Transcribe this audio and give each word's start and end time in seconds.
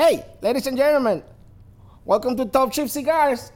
Hey, 0.00 0.24
ladies 0.42 0.64
and 0.68 0.76
gentlemen, 0.76 1.24
welcome 2.04 2.36
to 2.36 2.44
Tall 2.44 2.70
Chief 2.70 2.88
Cigars. 2.88 3.50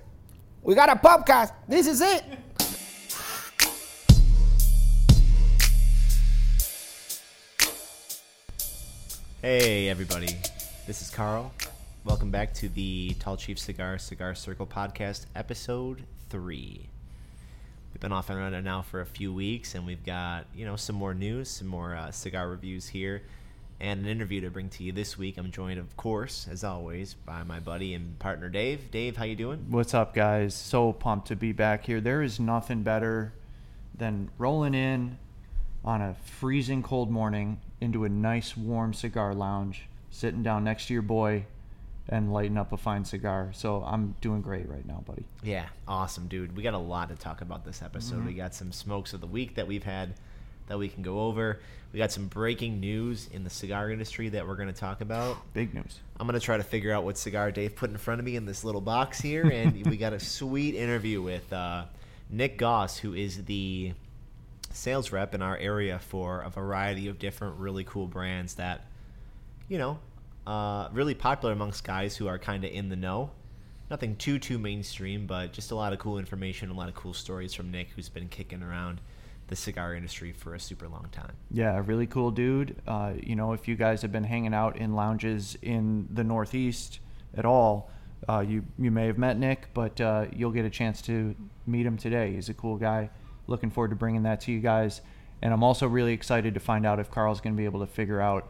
We 0.60 0.74
got 0.74 0.88
a 0.88 0.96
podcast. 0.96 1.52
This 1.68 1.86
is 1.86 2.00
it. 2.00 2.24
Hey 9.40 9.88
everybody, 9.88 10.36
this 10.84 11.00
is 11.00 11.10
Carl. 11.10 11.52
Welcome 12.04 12.32
back 12.32 12.52
to 12.54 12.68
the 12.68 13.14
Tall 13.20 13.36
Chief 13.36 13.56
Cigar 13.56 13.98
Cigar 13.98 14.34
Circle 14.34 14.66
podcast, 14.66 15.26
episode 15.36 16.02
three. 16.28 16.88
We've 17.94 18.00
been 18.00 18.10
off 18.10 18.30
and 18.30 18.38
running 18.40 18.64
now 18.64 18.82
for 18.82 19.00
a 19.00 19.06
few 19.06 19.32
weeks, 19.32 19.76
and 19.76 19.86
we've 19.86 20.04
got 20.04 20.46
you 20.56 20.64
know 20.64 20.74
some 20.74 20.96
more 20.96 21.14
news, 21.14 21.50
some 21.50 21.68
more 21.68 21.94
uh, 21.94 22.10
cigar 22.10 22.48
reviews 22.48 22.88
here, 22.88 23.22
and 23.82 24.00
an 24.00 24.06
interview 24.06 24.40
to 24.40 24.48
bring 24.48 24.68
to 24.68 24.84
you 24.84 24.92
this 24.92 25.18
week. 25.18 25.36
I'm 25.36 25.50
joined, 25.50 25.80
of 25.80 25.96
course, 25.96 26.46
as 26.48 26.62
always, 26.62 27.14
by 27.14 27.42
my 27.42 27.58
buddy 27.58 27.94
and 27.94 28.16
partner 28.20 28.48
Dave. 28.48 28.92
Dave, 28.92 29.16
how 29.16 29.24
you 29.24 29.34
doing? 29.34 29.66
What's 29.68 29.92
up, 29.92 30.14
guys? 30.14 30.54
So 30.54 30.92
pumped 30.92 31.26
to 31.28 31.36
be 31.36 31.50
back 31.50 31.84
here. 31.84 32.00
There 32.00 32.22
is 32.22 32.38
nothing 32.38 32.84
better 32.84 33.32
than 33.98 34.30
rolling 34.38 34.74
in 34.74 35.18
on 35.84 36.00
a 36.00 36.14
freezing 36.24 36.84
cold 36.84 37.10
morning 37.10 37.60
into 37.80 38.04
a 38.04 38.08
nice 38.08 38.56
warm 38.56 38.94
cigar 38.94 39.34
lounge, 39.34 39.88
sitting 40.10 40.44
down 40.44 40.62
next 40.62 40.86
to 40.86 40.92
your 40.92 41.02
boy, 41.02 41.44
and 42.08 42.32
lighting 42.32 42.58
up 42.58 42.72
a 42.72 42.76
fine 42.76 43.04
cigar. 43.04 43.50
So 43.52 43.82
I'm 43.84 44.14
doing 44.20 44.42
great 44.42 44.68
right 44.68 44.86
now, 44.86 45.02
buddy. 45.04 45.24
Yeah, 45.42 45.66
awesome, 45.88 46.28
dude. 46.28 46.56
We 46.56 46.62
got 46.62 46.74
a 46.74 46.78
lot 46.78 47.08
to 47.08 47.16
talk 47.16 47.40
about 47.40 47.64
this 47.64 47.82
episode. 47.82 48.18
Mm-hmm. 48.18 48.26
We 48.26 48.34
got 48.34 48.54
some 48.54 48.70
smokes 48.70 49.12
of 49.12 49.20
the 49.20 49.26
week 49.26 49.56
that 49.56 49.66
we've 49.66 49.82
had 49.82 50.14
that 50.72 50.78
we 50.78 50.88
can 50.88 51.02
go 51.02 51.20
over. 51.20 51.60
We 51.92 51.98
got 51.98 52.10
some 52.10 52.28
breaking 52.28 52.80
news 52.80 53.28
in 53.30 53.44
the 53.44 53.50
cigar 53.50 53.90
industry 53.90 54.30
that 54.30 54.48
we're 54.48 54.56
going 54.56 54.72
to 54.72 54.80
talk 54.80 55.02
about. 55.02 55.36
Big 55.52 55.74
news. 55.74 56.00
I'm 56.18 56.26
going 56.26 56.40
to 56.40 56.44
try 56.44 56.56
to 56.56 56.62
figure 56.62 56.94
out 56.94 57.04
what 57.04 57.18
cigar 57.18 57.52
Dave 57.52 57.76
put 57.76 57.90
in 57.90 57.98
front 57.98 58.20
of 58.20 58.24
me 58.24 58.36
in 58.36 58.46
this 58.46 58.64
little 58.64 58.80
box 58.80 59.20
here. 59.20 59.50
And 59.50 59.84
we 59.84 59.98
got 59.98 60.14
a 60.14 60.20
sweet 60.38 60.74
interview 60.74 61.20
with 61.20 61.52
uh, 61.52 61.84
Nick 62.30 62.56
Goss, 62.56 62.96
who 62.96 63.12
is 63.12 63.44
the 63.44 63.92
sales 64.70 65.12
rep 65.12 65.34
in 65.34 65.42
our 65.42 65.58
area 65.58 65.98
for 65.98 66.40
a 66.40 66.48
variety 66.48 67.08
of 67.08 67.18
different 67.18 67.58
really 67.58 67.84
cool 67.84 68.06
brands 68.06 68.54
that, 68.54 68.86
you 69.68 69.76
know, 69.76 69.98
uh, 70.46 70.88
really 70.90 71.14
popular 71.14 71.52
amongst 71.52 71.84
guys 71.84 72.16
who 72.16 72.28
are 72.28 72.38
kind 72.38 72.64
of 72.64 72.70
in 72.70 72.88
the 72.88 72.96
know. 72.96 73.30
Nothing 73.90 74.16
too 74.16 74.38
too 74.38 74.58
mainstream, 74.58 75.26
but 75.26 75.52
just 75.52 75.70
a 75.70 75.74
lot 75.74 75.92
of 75.92 75.98
cool 75.98 76.18
information, 76.18 76.70
a 76.70 76.74
lot 76.74 76.88
of 76.88 76.94
cool 76.94 77.12
stories 77.12 77.52
from 77.52 77.70
Nick, 77.70 77.90
who's 77.94 78.08
been 78.08 78.28
kicking 78.28 78.62
around 78.62 79.02
the 79.52 79.56
cigar 79.56 79.94
industry 79.94 80.32
for 80.32 80.54
a 80.54 80.58
super 80.58 80.88
long 80.88 81.06
time. 81.12 81.36
Yeah, 81.50 81.82
really 81.84 82.06
cool 82.06 82.30
dude. 82.30 82.74
Uh, 82.86 83.12
you 83.22 83.36
know, 83.36 83.52
if 83.52 83.68
you 83.68 83.76
guys 83.76 84.00
have 84.00 84.10
been 84.10 84.24
hanging 84.24 84.54
out 84.54 84.78
in 84.78 84.94
lounges 84.94 85.58
in 85.60 86.08
the 86.10 86.24
Northeast 86.24 87.00
at 87.36 87.44
all, 87.44 87.90
uh, 88.30 88.40
you 88.40 88.64
you 88.78 88.90
may 88.90 89.06
have 89.06 89.18
met 89.18 89.38
Nick, 89.38 89.68
but 89.74 90.00
uh, 90.00 90.24
you'll 90.34 90.52
get 90.52 90.64
a 90.64 90.70
chance 90.70 91.02
to 91.02 91.34
meet 91.66 91.84
him 91.84 91.98
today. 91.98 92.32
He's 92.32 92.48
a 92.48 92.54
cool 92.54 92.76
guy. 92.76 93.10
Looking 93.46 93.70
forward 93.70 93.90
to 93.90 93.96
bringing 93.96 94.22
that 94.22 94.40
to 94.42 94.52
you 94.52 94.60
guys. 94.60 95.02
And 95.42 95.52
I'm 95.52 95.62
also 95.62 95.86
really 95.86 96.14
excited 96.14 96.54
to 96.54 96.60
find 96.60 96.86
out 96.86 96.98
if 96.98 97.10
Carl's 97.10 97.42
going 97.42 97.54
to 97.54 97.58
be 97.58 97.66
able 97.66 97.80
to 97.80 97.86
figure 97.86 98.22
out 98.22 98.48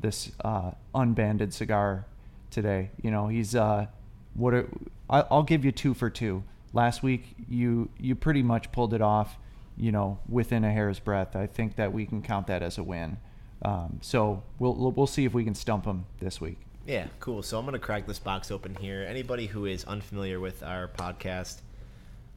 this 0.00 0.32
uh, 0.44 0.72
unbanded 0.96 1.54
cigar 1.54 2.06
today. 2.50 2.90
You 3.00 3.12
know, 3.12 3.28
he's 3.28 3.54
uh, 3.54 3.86
what 4.34 4.66
I'll 5.08 5.44
give 5.44 5.64
you 5.64 5.70
two 5.70 5.94
for 5.94 6.10
two. 6.10 6.42
Last 6.72 7.04
week, 7.04 7.36
you 7.48 7.88
you 8.00 8.16
pretty 8.16 8.42
much 8.42 8.72
pulled 8.72 8.94
it 8.94 9.00
off. 9.00 9.38
You 9.80 9.92
know, 9.92 10.18
within 10.28 10.62
a 10.64 10.70
hair's 10.70 10.98
breadth. 10.98 11.34
I 11.34 11.46
think 11.46 11.76
that 11.76 11.92
we 11.92 12.04
can 12.04 12.20
count 12.20 12.46
that 12.48 12.62
as 12.62 12.76
a 12.76 12.82
win. 12.82 13.16
Um, 13.62 13.98
so 14.02 14.42
we'll 14.58 14.74
we'll 14.92 15.06
see 15.06 15.24
if 15.24 15.34
we 15.34 15.44
can 15.44 15.54
stump 15.54 15.84
them 15.84 16.06
this 16.18 16.40
week. 16.40 16.58
Yeah, 16.86 17.06
cool. 17.18 17.42
So 17.42 17.58
I'm 17.58 17.64
gonna 17.64 17.78
crack 17.78 18.06
this 18.06 18.18
box 18.18 18.50
open 18.50 18.74
here. 18.74 19.06
Anybody 19.08 19.46
who 19.46 19.66
is 19.66 19.84
unfamiliar 19.84 20.40
with 20.40 20.62
our 20.62 20.88
podcast, 20.88 21.60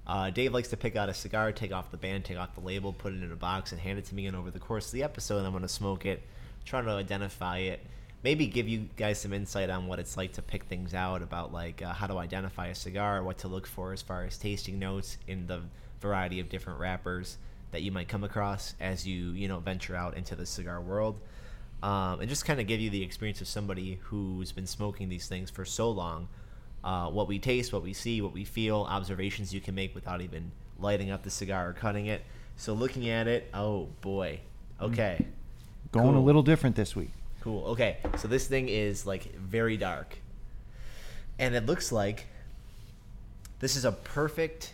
uh, 0.05 0.29
Dave 0.29 0.53
likes 0.53 0.69
to 0.69 0.77
pick 0.77 0.95
out 0.95 1.09
a 1.09 1.13
cigar, 1.13 1.51
take 1.51 1.71
off 1.71 1.91
the 1.91 1.97
band, 1.97 2.25
take 2.25 2.37
off 2.37 2.53
the 2.55 2.61
label, 2.61 2.93
put 2.93 3.13
it 3.13 3.23
in 3.23 3.31
a 3.31 3.35
box, 3.35 3.71
and 3.71 3.79
hand 3.79 3.99
it 3.99 4.05
to 4.05 4.15
me. 4.15 4.25
And 4.27 4.35
over 4.35 4.51
the 4.51 4.59
course 4.59 4.87
of 4.87 4.91
the 4.91 5.03
episode, 5.03 5.45
I'm 5.45 5.53
gonna 5.53 5.67
smoke 5.67 6.05
it, 6.05 6.23
try 6.65 6.81
to 6.81 6.89
identify 6.89 7.59
it, 7.59 7.79
maybe 8.23 8.47
give 8.47 8.67
you 8.67 8.87
guys 8.97 9.19
some 9.19 9.33
insight 9.33 9.69
on 9.69 9.87
what 9.87 9.99
it's 9.99 10.17
like 10.17 10.33
to 10.33 10.41
pick 10.41 10.63
things 10.63 10.93
out 10.93 11.21
about 11.21 11.51
like 11.51 11.81
uh, 11.81 11.93
how 11.93 12.07
to 12.07 12.17
identify 12.17 12.67
a 12.67 12.75
cigar, 12.75 13.23
what 13.23 13.37
to 13.39 13.47
look 13.47 13.67
for 13.67 13.93
as 13.93 14.01
far 14.01 14.23
as 14.23 14.37
tasting 14.37 14.79
notes 14.79 15.17
in 15.27 15.47
the 15.47 15.61
variety 16.01 16.39
of 16.39 16.49
different 16.49 16.79
wrappers 16.79 17.37
that 17.71 17.81
you 17.81 17.91
might 17.91 18.07
come 18.07 18.23
across 18.23 18.75
as 18.79 19.07
you 19.07 19.31
you 19.31 19.47
know 19.47 19.59
venture 19.59 19.95
out 19.95 20.15
into 20.15 20.35
the 20.35 20.45
cigar 20.45 20.81
world 20.81 21.19
um, 21.83 22.21
and 22.21 22.29
just 22.29 22.45
kind 22.45 22.61
of 22.61 22.65
give 22.65 22.79
you 22.79 22.89
the 22.89 23.03
experience 23.03 23.41
of 23.41 23.47
somebody 23.47 23.99
who's 24.03 24.53
been 24.53 24.65
smoking 24.65 25.09
these 25.09 25.27
things 25.27 25.49
for 25.49 25.65
so 25.65 25.91
long. 25.91 26.29
Uh, 26.81 27.09
what 27.09 27.27
we 27.27 27.39
taste, 27.39 27.73
what 27.73 27.83
we 27.83 27.91
see, 27.91 28.21
what 28.21 28.33
we 28.33 28.45
feel, 28.45 28.87
observations 28.89 29.53
you 29.53 29.59
can 29.59 29.75
make 29.75 29.93
without 29.93 30.21
even 30.21 30.51
lighting 30.79 31.11
up 31.11 31.23
the 31.23 31.29
cigar 31.29 31.69
or 31.69 31.73
cutting 31.73 32.05
it. 32.05 32.23
So 32.55 32.73
looking 32.73 33.09
at 33.09 33.27
it, 33.27 33.49
oh 33.53 33.89
boy, 33.99 34.39
okay, 34.79 35.25
Going 35.91 36.15
a 36.15 36.21
little 36.21 36.41
different 36.41 36.75
this 36.75 36.95
week. 36.95 37.11
Cool. 37.43 37.65
Okay, 37.71 37.97
so 38.17 38.27
this 38.27 38.47
thing 38.47 38.69
is 38.69 39.05
like 39.05 39.35
very 39.35 39.75
dark, 39.75 40.17
and 41.37 41.53
it 41.53 41.65
looks 41.65 41.91
like 41.91 42.25
this 43.59 43.75
is 43.75 43.85
a 43.85 43.91
perfect. 43.91 44.73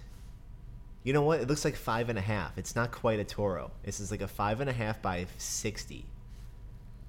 You 1.04 1.14
know 1.14 1.24
what? 1.24 1.40
It 1.40 1.48
looks 1.48 1.66
like 1.66 1.76
five 1.76 2.10
and 2.10 2.20
a 2.20 2.22
half. 2.22 2.58
It's 2.58 2.76
not 2.76 2.92
quite 2.92 3.20
a 3.20 3.24
Toro. 3.24 3.72
This 3.84 4.00
is 4.00 4.12
like 4.12 4.22
a 4.22 4.28
five 4.28 4.62
and 4.62 4.70
a 4.70 4.74
half 4.74 5.02
by 5.02 5.26
sixty. 5.38 6.06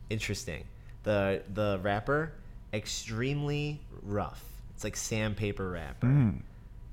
interesting. 0.09 0.65
The 1.03 1.43
the 1.53 1.79
wrapper 1.83 2.33
extremely 2.73 3.81
rough. 4.03 4.43
It's 4.75 4.85
like 4.85 4.97
sandpaper 4.97 5.71
wrapper. 5.71 6.07
Mm. 6.07 6.41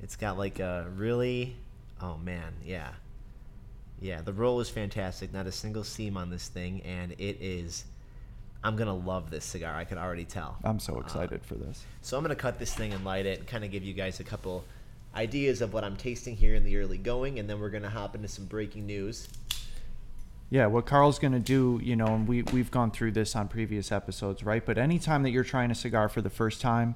It's 0.01 0.15
got 0.15 0.37
like 0.37 0.59
a 0.59 0.87
really 0.95 1.55
oh 2.01 2.17
man, 2.17 2.53
yeah. 2.65 2.89
Yeah, 3.99 4.21
the 4.21 4.33
roll 4.33 4.59
is 4.59 4.69
fantastic. 4.69 5.33
Not 5.33 5.47
a 5.47 5.51
single 5.51 5.83
seam 5.83 6.17
on 6.17 6.29
this 6.29 6.47
thing 6.49 6.81
and 6.81 7.13
it 7.13 7.37
is 7.41 7.85
I'm 8.63 8.75
going 8.75 8.87
to 8.87 9.07
love 9.07 9.29
this 9.29 9.45
cigar. 9.45 9.75
I 9.75 9.83
can 9.83 9.97
already 9.97 10.25
tell. 10.25 10.57
I'm 10.63 10.79
so 10.79 10.95
um, 10.95 11.01
excited 11.01 11.43
for 11.45 11.55
this. 11.55 11.83
So 12.01 12.17
I'm 12.17 12.23
going 12.23 12.35
to 12.35 12.41
cut 12.41 12.59
this 12.59 12.73
thing 12.73 12.93
and 12.93 13.05
light 13.05 13.25
it 13.25 13.39
and 13.39 13.47
kind 13.47 13.63
of 13.63 13.71
give 13.71 13.83
you 13.83 13.93
guys 13.93 14.19
a 14.19 14.23
couple 14.23 14.63
ideas 15.15 15.61
of 15.61 15.73
what 15.73 15.83
I'm 15.83 15.95
tasting 15.95 16.35
here 16.35 16.55
in 16.55 16.63
the 16.63 16.77
early 16.77 16.97
going 16.97 17.39
and 17.39 17.49
then 17.49 17.59
we're 17.59 17.69
going 17.69 17.83
to 17.83 17.89
hop 17.89 18.15
into 18.15 18.27
some 18.27 18.45
breaking 18.45 18.85
news. 18.85 19.29
Yeah, 20.49 20.67
what 20.67 20.85
Carl's 20.85 21.19
going 21.19 21.33
to 21.33 21.39
do, 21.39 21.79
you 21.83 21.95
know, 21.95 22.07
and 22.07 22.27
we, 22.27 22.43
we've 22.43 22.71
gone 22.71 22.91
through 22.91 23.11
this 23.11 23.35
on 23.35 23.49
previous 23.49 23.91
episodes, 23.91 24.43
right? 24.43 24.65
But 24.65 24.77
anytime 24.77 25.23
that 25.23 25.31
you're 25.31 25.43
trying 25.43 25.71
a 25.71 25.75
cigar 25.75 26.07
for 26.07 26.21
the 26.21 26.29
first 26.29 26.61
time, 26.61 26.95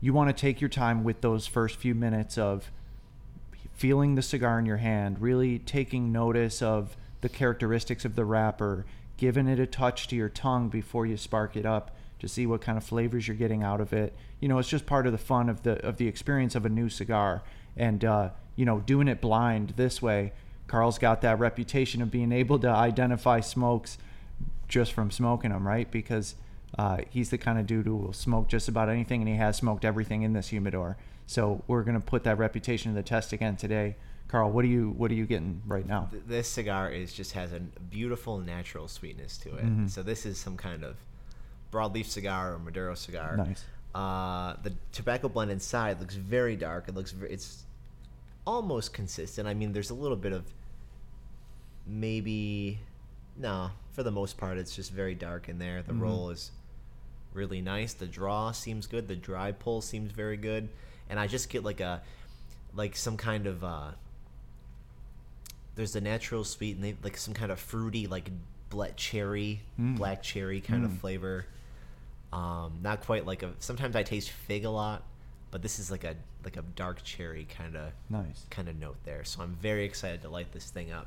you 0.00 0.12
want 0.12 0.28
to 0.28 0.40
take 0.40 0.60
your 0.60 0.70
time 0.70 1.02
with 1.02 1.22
those 1.22 1.46
first 1.46 1.76
few 1.76 1.94
minutes 1.94 2.38
of 2.38 2.70
feeling 3.72 4.14
the 4.14 4.22
cigar 4.22 4.58
in 4.60 4.66
your 4.66 4.76
hand, 4.76 5.20
really 5.20 5.58
taking 5.58 6.12
notice 6.12 6.62
of 6.62 6.96
the 7.20 7.28
characteristics 7.28 8.04
of 8.04 8.14
the 8.14 8.24
wrapper, 8.24 8.84
giving 9.16 9.48
it 9.48 9.58
a 9.58 9.66
touch 9.66 10.08
to 10.08 10.16
your 10.16 10.28
tongue 10.28 10.68
before 10.68 11.06
you 11.06 11.16
spark 11.16 11.56
it 11.56 11.66
up 11.66 11.94
to 12.18 12.28
see 12.28 12.46
what 12.46 12.60
kind 12.60 12.78
of 12.78 12.84
flavors 12.84 13.26
you're 13.26 13.36
getting 13.36 13.62
out 13.62 13.80
of 13.80 13.92
it. 13.92 14.14
You 14.40 14.48
know, 14.48 14.58
it's 14.58 14.68
just 14.68 14.86
part 14.86 15.06
of 15.06 15.12
the 15.12 15.18
fun 15.18 15.48
of 15.48 15.64
the 15.64 15.84
of 15.86 15.96
the 15.96 16.06
experience 16.06 16.54
of 16.54 16.64
a 16.64 16.68
new 16.68 16.88
cigar, 16.88 17.42
and 17.76 18.04
uh, 18.04 18.30
you 18.56 18.64
know, 18.64 18.80
doing 18.80 19.08
it 19.08 19.20
blind 19.20 19.74
this 19.76 20.00
way. 20.00 20.32
Carl's 20.68 20.98
got 20.98 21.20
that 21.22 21.38
reputation 21.38 22.00
of 22.00 22.10
being 22.10 22.32
able 22.32 22.58
to 22.60 22.68
identify 22.68 23.40
smokes 23.40 23.98
just 24.68 24.92
from 24.92 25.10
smoking 25.10 25.50
them, 25.50 25.66
right? 25.66 25.90
Because 25.90 26.36
uh, 26.78 26.98
he's 27.10 27.30
the 27.30 27.38
kind 27.38 27.58
of 27.58 27.66
dude 27.66 27.86
who 27.86 27.96
will 27.96 28.12
smoke 28.12 28.48
just 28.48 28.68
about 28.68 28.88
anything, 28.88 29.20
and 29.20 29.28
he 29.28 29.36
has 29.36 29.56
smoked 29.56 29.84
everything 29.84 30.22
in 30.22 30.32
this 30.32 30.48
humidor. 30.48 30.96
So 31.26 31.62
we're 31.66 31.82
gonna 31.82 32.00
put 32.00 32.24
that 32.24 32.38
reputation 32.38 32.92
to 32.92 32.94
the 32.94 33.02
test 33.02 33.32
again 33.32 33.56
today. 33.56 33.96
Carl, 34.32 34.50
what 34.50 34.64
are 34.64 34.68
you 34.68 34.94
what 34.96 35.10
are 35.10 35.14
you 35.14 35.26
getting 35.26 35.60
right 35.66 35.86
now? 35.86 36.08
This 36.26 36.48
cigar 36.48 36.90
is 36.90 37.12
just 37.12 37.32
has 37.32 37.52
a 37.52 37.60
beautiful 37.60 38.38
natural 38.38 38.88
sweetness 38.88 39.36
to 39.38 39.54
it. 39.56 39.66
Mhm. 39.66 39.90
So 39.90 40.02
this 40.02 40.24
is 40.24 40.38
some 40.38 40.56
kind 40.56 40.82
of 40.82 40.96
broadleaf 41.70 42.06
cigar 42.06 42.54
or 42.54 42.58
Maduro 42.58 42.94
cigar. 42.94 43.36
Nice. 43.36 43.62
Uh, 43.94 44.54
the 44.62 44.72
tobacco 44.90 45.28
blend 45.28 45.50
inside 45.50 46.00
looks 46.00 46.14
very 46.14 46.56
dark. 46.56 46.88
It 46.88 46.94
looks 46.94 47.14
it's 47.28 47.66
almost 48.46 48.94
consistent. 48.94 49.46
I 49.46 49.52
mean, 49.52 49.74
there's 49.74 49.90
a 49.90 49.94
little 49.94 50.16
bit 50.16 50.32
of 50.32 50.50
maybe 51.86 52.78
no. 53.36 53.72
For 53.90 54.02
the 54.02 54.10
most 54.10 54.38
part, 54.38 54.56
it's 54.56 54.74
just 54.74 54.92
very 54.92 55.14
dark 55.14 55.50
in 55.50 55.58
there. 55.58 55.82
The 55.82 55.92
Mhm. 55.92 56.00
roll 56.00 56.30
is 56.30 56.52
really 57.34 57.60
nice. 57.60 57.92
The 57.92 58.06
draw 58.06 58.52
seems 58.52 58.86
good. 58.86 59.08
The 59.08 59.16
dry 59.16 59.52
pull 59.52 59.82
seems 59.82 60.10
very 60.10 60.38
good, 60.38 60.70
and 61.10 61.20
I 61.20 61.26
just 61.26 61.50
get 61.50 61.62
like 61.64 61.80
a 61.80 62.00
like 62.72 62.96
some 62.96 63.18
kind 63.18 63.46
of 63.46 63.62
uh, 63.62 63.90
there's 65.74 65.96
a 65.96 66.00
natural 66.00 66.44
sweet 66.44 66.76
and 66.76 66.84
they 66.84 66.96
like 67.02 67.16
some 67.16 67.34
kind 67.34 67.50
of 67.52 67.58
fruity 67.58 68.06
like 68.06 68.30
black 68.70 68.96
cherry, 68.96 69.60
Mm. 69.80 69.96
black 69.96 70.22
cherry 70.22 70.60
kind 70.60 70.84
of 70.84 70.90
Mm. 70.92 70.98
flavor. 71.00 71.46
Um, 72.32 72.78
not 72.82 73.02
quite 73.02 73.26
like 73.26 73.42
a. 73.42 73.52
Sometimes 73.58 73.94
I 73.94 74.02
taste 74.02 74.30
fig 74.30 74.64
a 74.64 74.70
lot, 74.70 75.02
but 75.50 75.60
this 75.62 75.78
is 75.78 75.90
like 75.90 76.04
a 76.04 76.14
like 76.44 76.56
a 76.56 76.62
dark 76.62 77.02
cherry 77.04 77.44
kind 77.56 77.76
of 77.76 77.92
Nice. 78.10 78.46
kind 78.50 78.68
of 78.68 78.76
note 78.78 78.96
there. 79.04 79.22
So 79.24 79.42
I'm 79.42 79.54
very 79.62 79.84
excited 79.84 80.22
to 80.22 80.28
light 80.28 80.50
this 80.52 80.70
thing 80.70 80.90
up. 80.90 81.06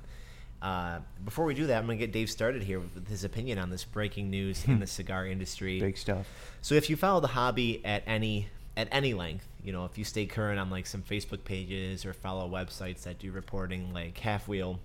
Uh, 0.62 1.00
before 1.26 1.44
we 1.46 1.54
do 1.54 1.68
that, 1.68 1.78
I'm 1.78 1.86
going 1.88 1.98
to 2.00 2.06
get 2.06 2.14
Dave 2.14 2.30
started 2.32 2.64
here 2.64 2.80
with 2.80 3.08
his 3.10 3.24
opinion 3.26 3.58
on 3.60 3.70
this 3.70 3.84
breaking 3.84 4.30
news 4.30 4.64
in 4.66 4.80
the 4.80 4.88
cigar 4.88 5.28
industry. 5.28 5.80
Big 5.82 5.98
stuff. 5.98 6.26
So 6.62 6.76
if 6.76 6.90
you 6.90 6.96
follow 6.96 7.20
the 7.20 7.28
hobby 7.28 7.84
at 7.86 8.04
any 8.08 8.48
at 8.78 8.88
any 8.92 9.14
length, 9.14 9.48
you 9.64 9.72
know, 9.72 9.86
if 9.86 9.98
you 9.98 10.04
stay 10.04 10.26
current 10.26 10.60
on 10.60 10.70
like 10.70 10.86
some 10.86 11.02
Facebook 11.02 11.44
pages 11.44 12.06
or 12.06 12.14
follow 12.14 12.50
websites 12.50 13.04
that 13.04 13.20
do 13.20 13.32
reporting 13.32 13.94
like 13.94 14.18
Half 14.18 14.48
Wheel, 14.48 14.80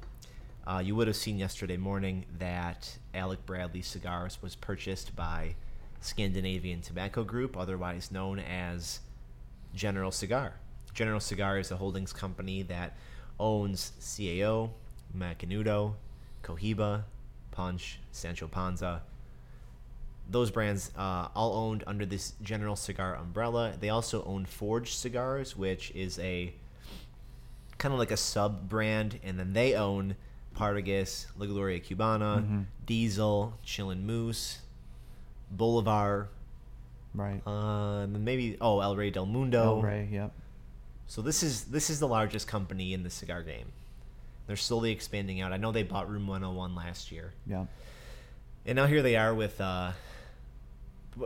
uh, 0.67 0.81
you 0.85 0.95
would 0.95 1.07
have 1.07 1.17
seen 1.17 1.39
yesterday 1.39 1.77
morning 1.77 2.25
that 2.39 2.97
Alec 3.15 3.45
Bradley 3.47 3.83
Cigars 3.83 4.39
was 4.41 4.55
purchased 4.55 5.17
by 5.17 5.55
Scandinavian 6.01 6.81
Tobacco 6.81 7.25
Group, 7.25 7.57
otherwise 7.57 8.13
known 8.13 8.39
as 8.39 9.01
General 9.75 10.11
Cigar. 10.11 10.55
General 10.95 11.21
Cigar 11.21 11.59
is 11.59 11.71
a 11.71 11.77
holdings 11.77 12.13
company 12.13 12.63
that 12.63 12.97
owns 13.39 13.93
CAO, 14.01 14.71
Macanudo, 15.17 15.95
Cohiba, 16.43 17.03
Punch, 17.51 17.99
Sancho 18.13 18.47
Panza. 18.47 19.03
Those 20.31 20.51
brands 20.51 20.93
uh, 20.97 21.29
all 21.35 21.55
owned 21.55 21.83
under 21.87 22.07
this 22.07 22.35
General 22.43 22.77
Cigar 22.77 23.17
umbrella. 23.17 23.75
They 23.79 23.89
also 23.89 24.23
own 24.25 24.45
Forge 24.47 24.95
Cigars, 24.95 25.57
which 25.57 25.91
is 25.93 26.19
a 26.21 26.53
kind 27.79 27.93
of 27.93 27.99
like 27.99 28.11
a 28.13 28.17
sub 28.17 28.69
brand, 28.69 29.19
and 29.25 29.39
then 29.39 29.53
they 29.55 29.75
own 29.75 30.15
Partagas, 30.57 31.27
La 31.37 31.47
Gloria 31.47 31.81
Cubana, 31.81 32.43
Mm-hmm. 32.43 32.61
Diesel, 32.87 33.55
Chillin' 33.65 34.03
Moose, 34.05 34.59
Bolivar, 35.51 36.29
Right. 37.15 37.41
uh, 37.47 38.03
and 38.03 38.15
then 38.15 38.23
maybe 38.25 38.57
oh 38.61 38.81
El 38.81 38.95
Rey 38.97 39.11
del 39.11 39.27
Mundo. 39.27 39.63
El 39.77 39.83
Rey, 39.83 40.09
yep. 40.13 40.33
So 41.09 41.23
this 41.23 41.43
is 41.43 41.65
this 41.65 41.91
is 41.91 41.99
the 41.99 42.07
largest 42.07 42.47
company 42.47 42.93
in 42.95 43.03
the 43.03 43.11
cigar 43.11 43.43
game. 43.43 43.73
They're 44.47 44.57
slowly 44.57 44.93
expanding 44.93 45.41
out. 45.41 45.53
I 45.53 45.57
know 45.57 45.73
they 45.73 45.83
bought 45.83 46.09
Room 46.09 46.27
101 46.29 46.75
last 46.77 47.11
year, 47.11 47.33
Yeah. 47.47 47.67
and 48.67 48.77
now 48.77 48.87
here 48.87 49.03
they 49.03 49.17
are 49.17 49.35
with 49.35 49.61
uh, 49.61 49.93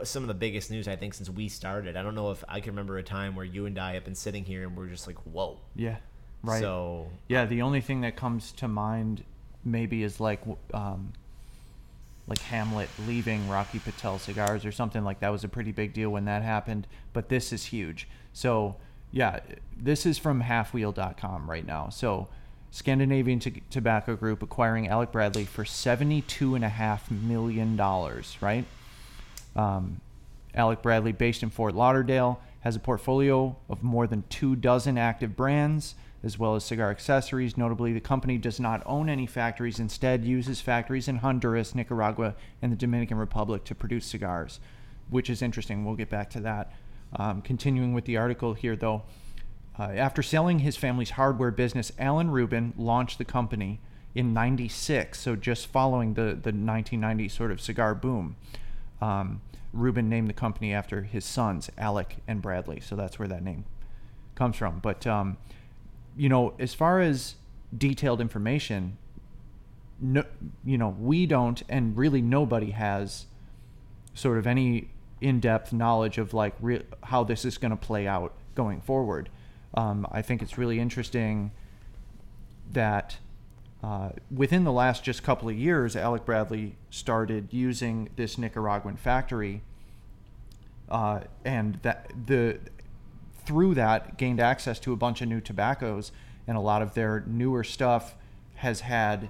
some 0.04 0.22
of 0.22 0.28
the 0.28 0.34
biggest 0.34 0.70
news 0.70 0.88
I 0.88 0.96
think 0.96 1.14
since 1.14 1.28
we 1.28 1.48
started. 1.48 1.96
I 1.96 2.02
don't 2.02 2.14
know 2.14 2.30
if 2.30 2.42
I 2.48 2.60
can 2.60 2.72
remember 2.72 2.98
a 2.98 3.02
time 3.02 3.36
where 3.36 3.44
you 3.44 3.66
and 3.66 3.78
I 3.78 3.94
have 3.94 4.04
been 4.04 4.14
sitting 4.14 4.44
here 4.44 4.62
and 4.62 4.76
we're 4.76 4.86
just 4.86 5.06
like, 5.06 5.18
whoa. 5.18 5.58
Yeah. 5.74 5.96
Right. 6.42 6.60
So 6.60 7.10
Yeah, 7.28 7.46
the 7.46 7.62
only 7.62 7.80
thing 7.80 8.02
that 8.02 8.16
comes 8.16 8.52
to 8.52 8.68
mind 8.68 9.24
maybe 9.64 10.02
is 10.02 10.20
like 10.20 10.40
um, 10.72 11.12
like 12.26 12.38
Hamlet 12.38 12.88
leaving 13.06 13.48
Rocky 13.48 13.78
Patel 13.78 14.18
Cigars 14.18 14.64
or 14.64 14.72
something 14.72 15.04
like 15.04 15.20
that 15.20 15.30
was 15.30 15.44
a 15.44 15.48
pretty 15.48 15.72
big 15.72 15.92
deal 15.92 16.10
when 16.10 16.24
that 16.26 16.42
happened. 16.42 16.86
But 17.12 17.28
this 17.28 17.52
is 17.52 17.66
huge. 17.66 18.08
So 18.32 18.76
yeah, 19.12 19.40
this 19.76 20.06
is 20.06 20.18
from 20.18 20.42
halfwheel.com 20.42 21.48
right 21.48 21.66
now. 21.66 21.88
So 21.88 22.28
Scandinavian 22.70 23.38
T- 23.38 23.62
Tobacco 23.70 24.16
Group 24.16 24.42
acquiring 24.42 24.88
Alec 24.88 25.12
Bradley 25.12 25.44
for 25.44 25.64
seventy-two 25.64 26.54
and 26.54 26.64
a 26.64 26.68
half 26.68 27.10
million 27.10 27.76
dollars. 27.76 28.36
Right. 28.40 28.64
Um, 29.56 30.00
Alec 30.54 30.82
Bradley, 30.82 31.12
based 31.12 31.42
in 31.42 31.50
Fort 31.50 31.74
Lauderdale, 31.74 32.40
has 32.60 32.76
a 32.76 32.80
portfolio 32.80 33.56
of 33.68 33.82
more 33.82 34.06
than 34.06 34.24
two 34.28 34.56
dozen 34.56 34.96
active 34.96 35.36
brands, 35.36 35.94
as 36.22 36.38
well 36.38 36.54
as 36.54 36.64
cigar 36.64 36.90
accessories. 36.90 37.56
Notably, 37.56 37.92
the 37.92 38.00
company 38.00 38.38
does 38.38 38.58
not 38.58 38.82
own 38.86 39.08
any 39.08 39.26
factories, 39.26 39.78
instead, 39.78 40.24
uses 40.24 40.60
factories 40.60 41.08
in 41.08 41.16
Honduras, 41.16 41.74
Nicaragua, 41.74 42.34
and 42.62 42.72
the 42.72 42.76
Dominican 42.76 43.18
Republic 43.18 43.64
to 43.64 43.74
produce 43.74 44.06
cigars, 44.06 44.60
which 45.10 45.28
is 45.28 45.42
interesting. 45.42 45.84
We'll 45.84 45.96
get 45.96 46.08
back 46.08 46.30
to 46.30 46.40
that. 46.40 46.72
Um, 47.16 47.42
continuing 47.42 47.92
with 47.92 48.06
the 48.06 48.16
article 48.16 48.54
here, 48.54 48.76
though, 48.76 49.02
uh, 49.78 49.82
after 49.82 50.22
selling 50.22 50.60
his 50.60 50.76
family's 50.76 51.10
hardware 51.10 51.50
business, 51.50 51.92
Alan 51.98 52.30
Rubin 52.30 52.72
launched 52.76 53.18
the 53.18 53.24
company 53.24 53.80
in 54.14 54.32
96, 54.32 55.18
so 55.18 55.34
just 55.34 55.66
following 55.66 56.14
the, 56.14 56.22
the 56.22 56.52
1990 56.52 57.28
sort 57.28 57.50
of 57.50 57.60
cigar 57.60 57.94
boom. 57.94 58.36
Um, 59.00 59.40
Rubin 59.72 60.08
named 60.08 60.28
the 60.28 60.34
company 60.34 60.72
after 60.72 61.02
his 61.02 61.24
sons, 61.24 61.70
Alec 61.76 62.16
and 62.28 62.40
Bradley, 62.40 62.80
so 62.80 62.94
that's 62.94 63.18
where 63.18 63.28
that 63.28 63.42
name 63.42 63.64
comes 64.34 64.56
from. 64.56 64.78
But, 64.78 65.06
um, 65.06 65.36
you 66.16 66.28
know, 66.28 66.54
as 66.58 66.74
far 66.74 67.00
as 67.00 67.34
detailed 67.76 68.20
information, 68.20 68.98
no, 70.00 70.24
you 70.64 70.78
know, 70.78 70.96
we 70.98 71.26
don't, 71.26 71.62
and 71.68 71.96
really 71.96 72.22
nobody 72.22 72.70
has 72.70 73.26
sort 74.14 74.38
of 74.38 74.46
any 74.46 74.90
in-depth 75.20 75.72
knowledge 75.72 76.18
of 76.18 76.34
like 76.34 76.54
re- 76.60 76.84
how 77.04 77.24
this 77.24 77.44
is 77.44 77.58
going 77.58 77.70
to 77.70 77.76
play 77.76 78.06
out 78.06 78.32
going 78.54 78.80
forward. 78.80 79.28
Um, 79.74 80.06
I 80.12 80.22
think 80.22 80.40
it's 80.42 80.56
really 80.56 80.78
interesting 80.78 81.50
that 82.72 83.18
uh, 83.84 84.08
within 84.34 84.64
the 84.64 84.72
last 84.72 85.04
just 85.04 85.22
couple 85.22 85.46
of 85.46 85.54
years, 85.54 85.94
Alec 85.94 86.24
Bradley 86.24 86.74
started 86.88 87.48
using 87.50 88.08
this 88.16 88.38
Nicaraguan 88.38 88.96
factory, 88.96 89.60
uh, 90.88 91.20
and 91.44 91.78
that 91.82 92.10
the 92.26 92.60
through 93.44 93.74
that 93.74 94.16
gained 94.16 94.40
access 94.40 94.78
to 94.80 94.94
a 94.94 94.96
bunch 94.96 95.20
of 95.20 95.28
new 95.28 95.38
tobaccos, 95.38 96.12
and 96.46 96.56
a 96.56 96.60
lot 96.60 96.80
of 96.80 96.94
their 96.94 97.24
newer 97.26 97.62
stuff 97.62 98.14
has 98.54 98.80
had 98.80 99.28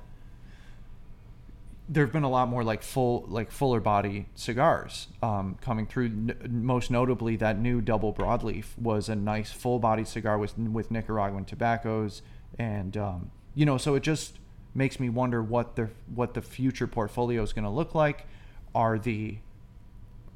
there 1.88 2.04
have 2.04 2.12
been 2.12 2.22
a 2.22 2.30
lot 2.30 2.48
more 2.48 2.62
like 2.62 2.84
full 2.84 3.24
like 3.26 3.50
fuller 3.50 3.80
body 3.80 4.26
cigars 4.36 5.08
um, 5.20 5.58
coming 5.62 5.84
through. 5.84 6.06
N- 6.06 6.36
most 6.48 6.92
notably 6.92 7.34
that 7.36 7.58
new 7.58 7.80
double 7.80 8.12
broadleaf 8.12 8.78
was 8.78 9.08
a 9.08 9.16
nice 9.16 9.50
full 9.50 9.80
body 9.80 10.04
cigar 10.04 10.38
with 10.38 10.56
with 10.56 10.92
nicaraguan 10.92 11.44
tobaccos 11.44 12.22
and 12.56 12.96
um, 12.96 13.32
you 13.56 13.66
know 13.66 13.76
so 13.76 13.96
it 13.96 14.02
just 14.04 14.38
makes 14.74 14.98
me 14.98 15.08
wonder 15.08 15.42
what 15.42 15.76
the 15.76 15.90
what 16.14 16.34
the 16.34 16.42
future 16.42 16.86
portfolio 16.86 17.42
is 17.42 17.52
going 17.52 17.64
to 17.64 17.70
look 17.70 17.94
like. 17.94 18.26
Are 18.74 18.98
the 18.98 19.38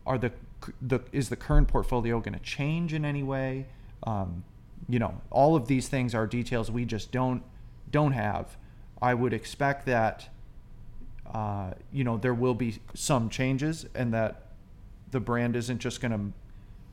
are 0.06 0.18
the 0.18 0.32
the 0.80 1.00
is 1.12 1.28
the 1.28 1.36
current 1.36 1.68
portfolio 1.68 2.20
going 2.20 2.34
to 2.34 2.44
change 2.44 2.94
in 2.94 3.04
any 3.04 3.22
way? 3.22 3.66
Um, 4.04 4.44
you 4.88 4.98
know 4.98 5.20
all 5.30 5.56
of 5.56 5.66
these 5.66 5.88
things 5.88 6.14
are 6.14 6.26
details 6.26 6.70
we 6.70 6.84
just 6.84 7.10
don't 7.10 7.42
don't 7.90 8.12
have. 8.12 8.56
I 9.00 9.14
would 9.14 9.32
expect 9.32 9.86
that 9.86 10.28
uh, 11.32 11.72
you 11.92 12.04
know 12.04 12.16
there 12.16 12.34
will 12.34 12.54
be 12.54 12.78
some 12.94 13.28
changes 13.28 13.86
and 13.94 14.14
that 14.14 14.46
the 15.10 15.20
brand 15.20 15.56
isn't 15.56 15.78
just 15.78 16.00
going 16.00 16.12
to 16.12 16.32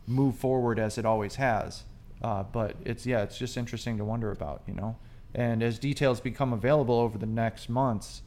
move 0.07 0.35
forward 0.35 0.79
as 0.79 0.97
it 0.97 1.05
always 1.05 1.35
has. 1.35 1.83
Uh, 2.21 2.43
but 2.43 2.75
it's 2.85 3.05
yeah 3.05 3.21
it's 3.21 3.37
just 3.37 3.57
interesting 3.57 3.97
to 3.97 4.05
wonder 4.05 4.31
about 4.31 4.61
you 4.67 4.73
know 4.73 4.95
and 5.35 5.61
as 5.61 5.77
details 5.77 6.19
become 6.19 6.53
available 6.53 6.95
over 6.99 7.17
the 7.19 7.25
next 7.25 7.69
months 7.69 8.21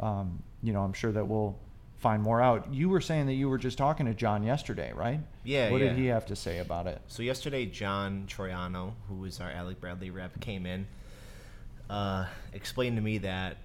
um, 0.00 0.40
you 0.62 0.72
know 0.72 0.82
i'm 0.82 0.92
sure 0.92 1.10
that 1.12 1.26
we'll 1.26 1.56
find 1.96 2.22
more 2.22 2.40
out 2.42 2.72
you 2.72 2.88
were 2.88 3.00
saying 3.00 3.26
that 3.26 3.34
you 3.34 3.48
were 3.48 3.58
just 3.58 3.78
talking 3.78 4.06
to 4.06 4.14
john 4.14 4.42
yesterday 4.42 4.92
right 4.94 5.20
Yeah, 5.44 5.70
what 5.70 5.80
yeah. 5.80 5.88
did 5.88 5.98
he 5.98 6.06
have 6.06 6.26
to 6.26 6.36
say 6.36 6.58
about 6.58 6.86
it 6.86 7.00
So 7.08 7.22
yesterday, 7.22 7.66
John 7.66 8.26
Troiano, 8.28 8.92
who 9.08 9.16
was 9.16 9.40
our 9.40 9.50
Alec 9.50 9.80
Bradley 9.80 10.10
rep, 10.10 10.40
came 10.40 10.66
in, 10.66 10.86
uh, 11.90 12.26
explained 12.52 12.96
to 12.96 13.02
me 13.02 13.18
that 13.18 13.56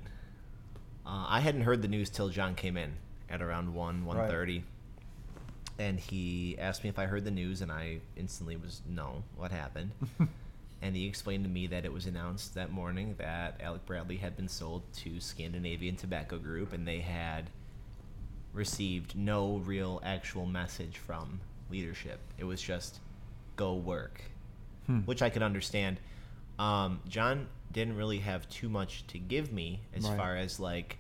uh, 1.06 1.26
I 1.30 1.40
hadn't 1.40 1.62
heard 1.62 1.82
the 1.82 1.88
news 1.88 2.10
till 2.10 2.30
John 2.30 2.54
came 2.56 2.78
in 2.78 2.94
at 3.30 3.42
around 3.42 3.74
one 3.74 4.06
one 4.06 4.18
thirty, 4.28 4.58
Right. 4.60 5.86
and 5.88 6.00
he 6.00 6.58
asked 6.60 6.84
me 6.84 6.90
if 6.90 7.00
I 7.00 7.06
heard 7.06 7.24
the 7.26 7.32
news, 7.32 7.62
and 7.62 7.72
I 7.72 8.00
instantly 8.16 8.56
was 8.58 8.82
no. 8.88 9.24
What 9.36 9.52
happened? 9.52 9.92
and 10.82 10.96
he 10.96 11.06
explained 11.08 11.44
to 11.44 11.50
me 11.50 11.68
that 11.68 11.86
it 11.86 11.92
was 11.94 12.06
announced 12.06 12.54
that 12.56 12.72
morning 12.72 13.16
that 13.18 13.60
Alec 13.62 13.86
Bradley 13.86 14.18
had 14.18 14.36
been 14.36 14.48
sold 14.48 14.84
to 14.98 15.20
Scandinavian 15.20 15.96
Tobacco 15.96 16.38
Group, 16.38 16.72
and 16.74 16.88
they 16.88 17.00
had 17.00 17.50
received 18.54 19.16
no 19.16 19.58
real 19.58 20.02
actual 20.04 20.46
message 20.46 20.98
from 20.98 21.40
leadership. 21.70 22.20
It 22.38 22.44
was 22.46 22.62
just 22.62 23.00
go 23.56 23.74
work, 23.76 24.22
Hmm. 24.86 25.00
which 25.02 25.22
I 25.22 25.30
could 25.30 25.44
understand. 25.44 26.00
Um, 26.58 27.02
John 27.08 27.48
didn't 27.72 27.96
really 27.98 28.20
have 28.20 28.48
too 28.50 28.70
much 28.70 29.06
to 29.08 29.20
give 29.20 29.52
me 29.52 29.82
as 29.94 30.08
Right. 30.08 30.18
far 30.18 30.38
as 30.38 30.60
like, 30.60 30.98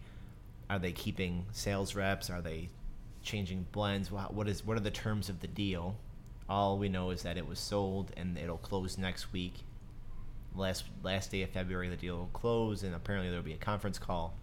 are 0.70 0.78
they 0.80 0.92
keeping 0.92 1.46
sales 1.52 1.96
reps? 1.96 2.30
Are 2.30 2.42
they 2.42 2.70
changing 3.24 3.66
blends? 3.72 4.12
What 4.12 4.48
is 4.48 4.66
what 4.66 4.78
are 4.78 4.82
the 4.82 4.92
terms 4.92 5.30
of 5.30 5.40
the 5.40 5.48
deal? 5.48 5.98
All 6.50 6.78
we 6.78 6.90
know 6.90 7.10
is 7.12 7.24
that 7.24 7.38
it 7.38 7.48
was 7.48 7.60
sold 7.60 8.12
and 8.18 8.38
it'll 8.38 8.58
close 8.58 8.98
next 8.98 9.32
week. 9.34 9.64
Last 10.58 10.86
last 11.04 11.32
day 11.32 11.44
of 11.44 11.50
February, 11.52 11.90
the 11.90 11.96
deal 11.96 12.18
will 12.18 12.30
close, 12.34 12.84
and 12.84 12.96
apparently 12.96 13.30
there'll 13.30 13.44
be 13.44 13.54
a 13.54 13.58
conference 13.58 14.00
call 14.00 14.34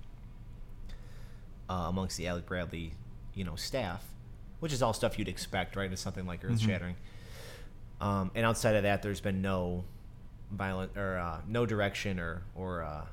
uh, 1.69 1.87
amongst 1.89 2.17
the 2.17 2.27
Alec 2.29 2.47
Bradley, 2.47 2.93
you 3.35 3.45
know, 3.45 3.57
staff, 3.57 4.05
which 4.61 4.73
is 4.73 4.83
all 4.83 4.93
stuff 4.93 5.19
you'd 5.19 5.29
expect, 5.29 5.77
right? 5.77 5.91
It's 5.91 6.01
something 6.01 6.27
like 6.27 6.45
earth 6.45 6.61
shattering. 6.61 6.97
Um, 8.01 8.31
and 8.35 8.47
outside 8.47 8.77
of 8.77 8.85
that, 8.85 9.03
there's 9.03 9.21
been 9.21 9.43
no 9.43 9.85
violent 10.53 10.97
or 10.97 11.19
uh, 11.19 11.41
no 11.49 11.67
direction 11.67 12.21
or 12.21 12.43
or 12.55 12.83
uh, 12.83 13.05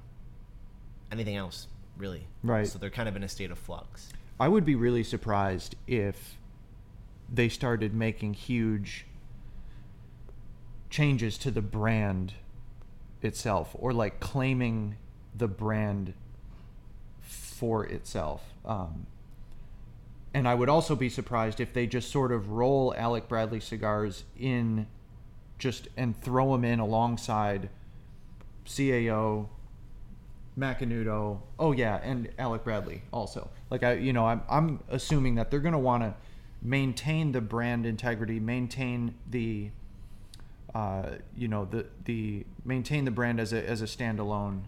anything 1.11 1.35
else 1.35 1.67
really. 1.97 2.27
Right. 2.43 2.67
So 2.67 2.79
they're 2.79 2.89
kind 2.89 3.07
of 3.07 3.15
in 3.15 3.23
a 3.23 3.29
state 3.29 3.51
of 3.51 3.59
flux. 3.59 4.09
I 4.39 4.47
would 4.47 4.65
be 4.65 4.75
really 4.75 5.03
surprised 5.03 5.75
if 5.87 6.37
they 7.31 7.47
started 7.47 7.93
making 7.93 8.33
huge 8.33 9.05
changes 10.89 11.37
to 11.37 11.51
the 11.51 11.61
brand 11.61 12.33
itself 13.21 13.75
or 13.77 13.93
like 13.93 14.19
claiming 14.19 14.95
the 15.35 15.47
brand 15.47 16.13
for 17.19 17.85
itself. 17.85 18.43
Um, 18.65 19.07
and 20.33 20.47
I 20.47 20.55
would 20.55 20.69
also 20.69 20.95
be 20.95 21.09
surprised 21.09 21.59
if 21.59 21.73
they 21.73 21.87
just 21.87 22.09
sort 22.11 22.31
of 22.31 22.51
roll 22.51 22.93
Alec 22.97 23.27
Bradley 23.27 23.59
cigars 23.59 24.23
in, 24.39 24.87
just 25.59 25.87
and 25.97 26.19
throw 26.19 26.53
them 26.53 26.63
in 26.63 26.79
alongside 26.79 27.69
CAO, 28.65 29.49
Macanudo. 30.57 31.41
Oh 31.59 31.73
yeah, 31.73 31.99
and 32.03 32.29
Alec 32.39 32.63
Bradley 32.63 33.01
also. 33.11 33.49
Like 33.69 33.83
I, 33.83 33.93
you 33.93 34.13
know, 34.13 34.25
I'm 34.25 34.41
I'm 34.49 34.83
assuming 34.89 35.35
that 35.35 35.51
they're 35.51 35.59
going 35.59 35.73
to 35.73 35.79
want 35.79 36.03
to 36.03 36.15
maintain 36.61 37.31
the 37.31 37.41
brand 37.41 37.85
integrity, 37.85 38.39
maintain 38.39 39.15
the, 39.29 39.71
uh, 40.73 41.03
you 41.35 41.47
know, 41.47 41.65
the 41.65 41.85
the 42.05 42.45
maintain 42.63 43.05
the 43.05 43.11
brand 43.11 43.39
as 43.39 43.53
a 43.53 43.67
as 43.67 43.81
a 43.81 43.85
standalone 43.85 44.63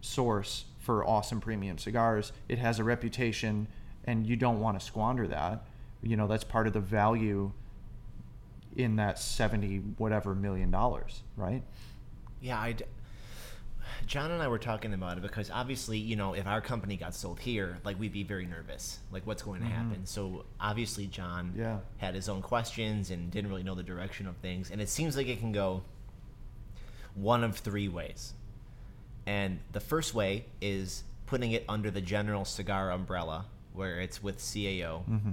source 0.00 0.64
for 0.78 1.06
awesome 1.06 1.40
premium 1.40 1.78
cigars. 1.78 2.32
It 2.48 2.58
has 2.58 2.78
a 2.78 2.84
reputation, 2.84 3.68
and 4.04 4.26
you 4.26 4.36
don't 4.36 4.60
want 4.60 4.78
to 4.78 4.84
squander 4.84 5.26
that. 5.28 5.66
You 6.02 6.16
know, 6.16 6.26
that's 6.26 6.44
part 6.44 6.66
of 6.66 6.72
the 6.72 6.80
value 6.80 7.52
in 8.76 8.96
that 8.96 9.18
seventy 9.18 9.78
whatever 9.78 10.34
million 10.34 10.70
dollars, 10.70 11.22
right? 11.36 11.62
Yeah, 12.40 12.58
I. 12.58 12.76
John 14.06 14.30
and 14.30 14.42
I 14.42 14.48
were 14.48 14.58
talking 14.58 14.94
about 14.94 15.18
it 15.18 15.22
because 15.22 15.50
obviously, 15.50 15.98
you 15.98 16.16
know, 16.16 16.34
if 16.34 16.46
our 16.46 16.60
company 16.60 16.96
got 16.96 17.14
sold 17.14 17.40
here, 17.40 17.78
like 17.84 17.98
we'd 17.98 18.12
be 18.12 18.22
very 18.22 18.46
nervous, 18.46 18.98
like 19.10 19.26
what's 19.26 19.42
going 19.42 19.60
to 19.60 19.66
mm-hmm. 19.66 19.74
happen. 19.76 20.06
So 20.06 20.44
obviously, 20.60 21.06
John 21.06 21.52
Yeah. 21.56 21.78
had 21.98 22.14
his 22.14 22.28
own 22.28 22.42
questions 22.42 23.10
and 23.10 23.30
didn't 23.30 23.50
really 23.50 23.62
know 23.62 23.74
the 23.74 23.82
direction 23.82 24.26
of 24.26 24.36
things, 24.36 24.70
and 24.70 24.80
it 24.80 24.88
seems 24.88 25.16
like 25.16 25.28
it 25.28 25.40
can 25.40 25.52
go 25.52 25.82
one 27.14 27.44
of 27.44 27.58
three 27.58 27.88
ways. 27.88 28.34
And 29.26 29.60
the 29.72 29.80
first 29.80 30.14
way 30.14 30.46
is 30.60 31.04
putting 31.26 31.52
it 31.52 31.64
under 31.68 31.90
the 31.90 32.00
general 32.00 32.44
cigar 32.44 32.90
umbrella, 32.90 33.46
where 33.72 34.00
it's 34.00 34.22
with 34.22 34.38
CAO, 34.38 35.08
mm-hmm. 35.08 35.32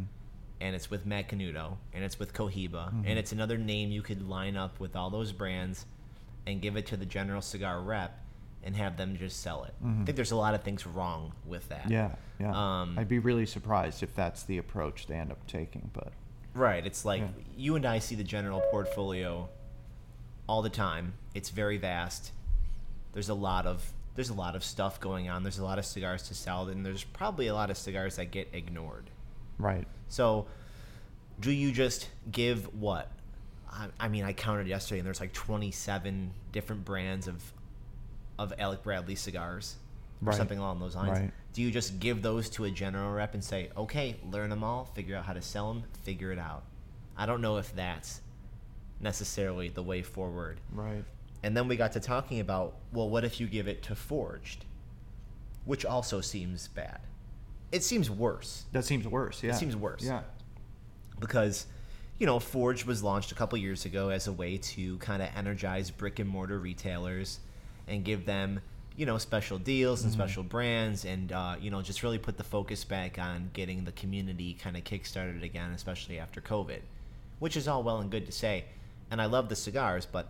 and 0.62 0.76
it's 0.76 0.90
with 0.90 1.06
Macanudo, 1.06 1.78
and 1.94 2.04
it's 2.04 2.18
with 2.18 2.34
Cohiba, 2.34 2.88
mm-hmm. 2.88 3.04
and 3.06 3.20
it's 3.20 3.32
another 3.32 3.58
name 3.58 3.92
you 3.92 4.02
could 4.02 4.28
line 4.28 4.56
up 4.56 4.80
with 4.80 4.96
all 4.96 5.10
those 5.10 5.32
brands 5.32 5.86
and 6.48 6.62
give 6.62 6.76
it 6.76 6.88
to 6.88 6.98
the 6.98 7.06
general 7.06 7.42
cigar 7.42 7.82
rep 7.82 8.18
and 8.64 8.76
have 8.76 8.98
them 8.98 9.16
just 9.18 9.42
sell 9.42 9.64
it. 9.64 9.74
I 9.84 10.04
think 10.06 10.16
there's 10.16 10.32
a 10.32 10.36
lot 10.36 10.54
of 10.54 10.62
things 10.64 10.86
wrong 10.86 11.34
with 11.46 11.68
that. 11.70 11.90
Yeah, 11.90 12.16
yeah. 12.40 12.52
Um, 12.82 12.98
I'd 12.98 13.08
be 13.10 13.20
really 13.20 13.46
surprised 13.46 14.04
if 14.04 14.16
that's 14.16 14.44
the 14.44 14.58
approach 14.60 15.08
they 15.08 15.16
end 15.16 15.32
up 15.32 15.46
taking, 15.48 15.90
but 15.94 16.14
Right. 16.54 16.86
It's 16.86 17.06
like 17.06 17.22
Yeah. 17.22 17.28
you 17.56 17.76
and 17.78 17.86
I 17.86 18.00
see 18.00 18.16
the 18.16 18.24
general 18.26 18.62
portfolio 18.72 19.48
all 20.48 20.62
the 20.62 20.70
time. 20.70 21.14
It's 21.34 21.50
very 21.50 21.78
vast. 21.78 22.34
There's 23.14 23.30
a 23.30 23.34
lot 23.34 23.66
of 23.66 23.94
there's 24.16 24.30
a 24.30 24.34
lot 24.34 24.58
of 24.58 24.64
stuff 24.64 25.00
going 25.00 25.30
on. 25.30 25.44
There's 25.44 25.58
a 25.60 25.64
lot 25.64 25.80
of 25.80 25.86
cigars 25.86 26.24
to 26.24 26.34
sell, 26.36 26.68
and 26.68 26.86
there's 26.86 27.06
probably 27.06 27.48
a 27.48 27.54
lot 27.54 27.70
of 27.72 27.78
cigars 27.78 28.18
that 28.18 28.30
get 28.32 28.50
ignored. 28.54 29.10
right. 29.58 29.88
So, 30.10 30.48
do 31.40 31.50
you 31.52 31.72
just 31.72 32.10
give 32.30 32.66
what? 32.78 33.10
I, 33.72 33.88
I 34.02 34.08
mean, 34.10 34.26
I 34.26 34.34
counted 34.34 34.68
yesterday, 34.68 35.00
and 35.00 35.06
there's 35.06 35.22
like 35.22 35.32
27 35.32 36.34
different 36.52 36.84
brands 36.84 37.30
of 37.30 37.54
of 38.40 38.54
Alec 38.58 38.84
Bradley 38.84 39.16
cigars, 39.16 39.76
or 40.22 40.28
Right. 40.30 40.38
something 40.38 40.58
along 40.60 40.80
those 40.80 40.96
lines. 40.96 41.20
Right. 41.20 41.32
Do 41.54 41.62
you 41.62 41.72
just 41.72 42.00
give 42.00 42.22
those 42.22 42.50
to 42.52 42.66
a 42.66 42.72
general 42.72 43.12
rep 43.12 43.34
and 43.34 43.44
say, 43.44 43.70
"Okay, 43.76 44.18
learn 44.30 44.50
them 44.50 44.64
all, 44.64 44.86
figure 44.86 45.16
out 45.18 45.26
how 45.26 45.34
to 45.34 45.42
sell 45.42 45.74
them, 45.74 45.84
figure 46.04 46.32
it 46.32 46.40
out"? 46.40 46.64
I 47.18 47.26
don't 47.26 47.42
know 47.42 47.58
if 47.58 47.76
that's 47.76 48.22
necessarily 49.00 49.68
the 49.70 49.84
way 49.84 50.02
forward. 50.02 50.60
Right. 50.72 51.04
And 51.44 51.58
then 51.58 51.68
we 51.68 51.76
got 51.76 51.92
to 51.94 52.00
talking 52.00 52.40
about, 52.40 52.76
well, 52.92 53.10
what 53.10 53.24
if 53.26 53.40
you 53.40 53.48
give 53.48 53.68
it 53.68 53.82
to 53.84 53.96
Forged, 53.96 54.64
which 55.66 55.86
also 55.86 56.22
seems 56.22 56.68
bad. 56.68 57.02
It 57.72 57.84
seems 57.84 58.10
worse 58.12 58.66
That 58.74 58.84
seems 58.86 59.08
worse. 59.08 59.42
Yeah. 59.42 59.52
It 59.52 59.56
seems 59.58 59.76
worse. 59.76 60.04
Yeah. 60.04 60.22
because 61.20 61.68
you 62.20 62.26
know 62.26 62.40
Forge 62.40 62.86
was 62.86 63.02
launched 63.04 63.32
a 63.32 63.36
couple 63.36 63.58
years 63.58 63.86
ago 63.86 64.10
as 64.10 64.28
a 64.28 64.34
way 64.34 64.58
to 64.58 64.98
kind 64.98 65.22
of 65.22 65.30
energize 65.36 65.90
brick 65.92 66.20
and 66.20 66.30
mortar 66.30 66.60
retailers 66.60 67.40
and 67.88 68.04
give 68.04 68.26
them 68.26 68.62
you 68.98 69.06
know 69.06 69.18
special 69.18 69.58
deals 69.58 70.04
and 70.04 70.12
special 70.12 70.44
brands 70.44 71.06
and 71.06 71.32
uh, 71.32 71.56
you 71.60 71.72
know 71.72 71.82
just 71.82 72.04
really 72.04 72.20
put 72.20 72.38
the 72.38 72.44
focus 72.44 72.84
back 72.84 73.18
on 73.18 73.50
getting 73.54 73.86
the 73.86 73.92
community 73.94 74.54
kind 74.54 74.76
of 74.78 74.84
kickstarted 74.84 75.44
again, 75.44 75.72
especially 75.72 76.20
after 76.20 76.42
COVID, 76.42 76.80
which 77.40 77.56
is 77.56 77.68
all 77.68 77.84
well 77.84 78.00
and 78.00 78.12
good 78.12 78.26
to 78.26 78.32
say, 78.32 78.66
and 79.10 79.22
I 79.22 79.26
love 79.26 79.50
the 79.50 79.56
cigars, 79.56 80.06
but 80.06 80.28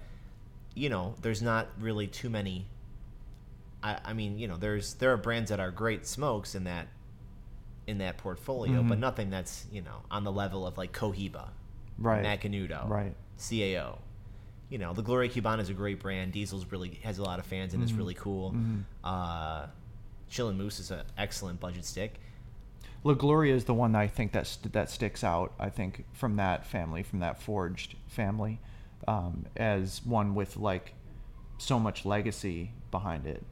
you 0.75 0.89
know 0.89 1.15
there's 1.21 1.41
not 1.41 1.67
really 1.79 2.07
too 2.07 2.29
many. 2.29 2.65
I, 3.83 3.97
I 4.05 4.13
mean, 4.13 4.37
you 4.37 4.47
know, 4.47 4.57
there's 4.57 4.93
there 4.95 5.11
are 5.11 5.17
brands 5.17 5.49
that 5.49 5.59
are 5.59 5.71
great 5.71 6.05
smokes 6.05 6.53
in 6.55 6.65
that 6.65 6.87
in 7.87 7.97
that 7.97 8.17
portfolio, 8.17 8.83
but 8.83 8.99
nothing 8.99 9.31
that's 9.31 9.65
you 9.71 9.81
know 9.81 10.03
on 10.11 10.23
the 10.23 10.31
level 10.31 10.67
of 10.67 10.77
like 10.77 10.93
Cohiba, 10.93 11.49
Right. 11.97 12.23
Macanudo, 12.23 12.87
Right. 12.87 13.15
CAO. 13.39 13.97
You 14.71 14.79
know, 14.79 14.93
the 14.93 15.03
Gloria 15.03 15.29
Cubana 15.29 15.59
is 15.59 15.69
a 15.69 15.73
great 15.73 15.99
brand. 15.99 16.31
Diesel's 16.31 16.65
really 16.71 16.99
has 17.03 17.19
a 17.19 17.23
lot 17.23 17.37
of 17.37 17.45
fans 17.45 17.75
and 17.75 17.83
it's 17.83 17.91
really 17.91 18.15
cool. 18.15 18.55
Uh, 19.03 19.67
Chillin' 20.31 20.55
Moose 20.55 20.79
is 20.79 20.91
an 20.91 21.03
excellent 21.17 21.59
budget 21.59 21.85
stick. 21.85 22.19
La 23.03 23.13
Gloria 23.13 23.53
is 23.55 23.65
the 23.65 23.73
one 23.73 23.91
that 23.91 23.99
I 23.99 24.07
think 24.07 24.31
that 24.31 24.47
st- 24.47 24.73
that 24.73 24.89
sticks 24.89 25.23
out. 25.23 25.53
I 25.59 25.69
think 25.69 26.05
from 26.13 26.35
that 26.37 26.65
family, 26.65 27.03
from 27.03 27.19
that 27.19 27.41
forged 27.41 27.95
family, 28.07 28.59
um, 29.07 29.45
as 29.55 30.01
one 30.05 30.35
with 30.35 30.55
like 30.55 30.93
so 31.57 31.79
much 31.79 32.05
legacy 32.05 32.71
behind 32.91 33.25
it, 33.25 33.43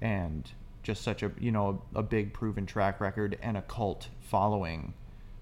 and 0.00 0.50
just 0.82 1.02
such 1.02 1.22
a 1.22 1.32
you 1.40 1.50
know 1.50 1.82
a, 1.94 2.02
big 2.02 2.32
proven 2.32 2.66
track 2.66 3.00
record 3.00 3.38
and 3.42 3.56
a 3.56 3.62
cult 3.62 4.08
following. 4.20 4.94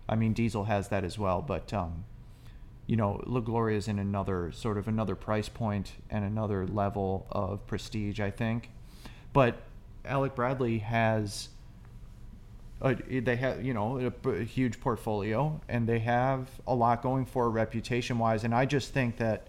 I 0.09 0.15
mean, 0.15 0.33
Diesel 0.33 0.65
has 0.65 0.89
that 0.89 1.05
as 1.05 1.19
well, 1.19 1.43
but 1.43 1.73
um, 1.75 2.05
you 2.87 2.97
know, 2.97 3.21
La 3.27 3.41
Gloria 3.41 3.77
is 3.77 3.89
in 3.89 3.99
another 3.99 4.53
sort 4.53 4.79
of 4.79 4.89
another 4.89 5.15
price 5.15 5.49
point 5.49 5.93
and 6.11 6.25
another 6.25 6.67
level 6.67 7.27
of 7.31 7.67
prestige, 7.67 8.21
I 8.21 8.31
think. 8.31 8.71
But 9.33 9.57
Alec 10.05 10.35
Bradley 10.35 10.79
has 10.79 11.49
uh, 12.81 12.95
they 13.11 13.37
have 13.37 13.65
you 13.65 13.73
know 13.73 14.13
a, 14.25 14.29
a 14.29 14.45
huge 14.45 14.81
portfolio 14.81 15.61
and 15.69 15.89
they 15.89 15.99
have 15.99 16.49
a 16.67 16.75
lot 16.75 17.03
going 17.03 17.25
for 17.25 17.49
reputation 17.49 18.19
wise 18.19 18.45
and 18.45 18.55
i 18.55 18.67
just 18.67 18.93
think 18.93 19.17
that 19.17 19.47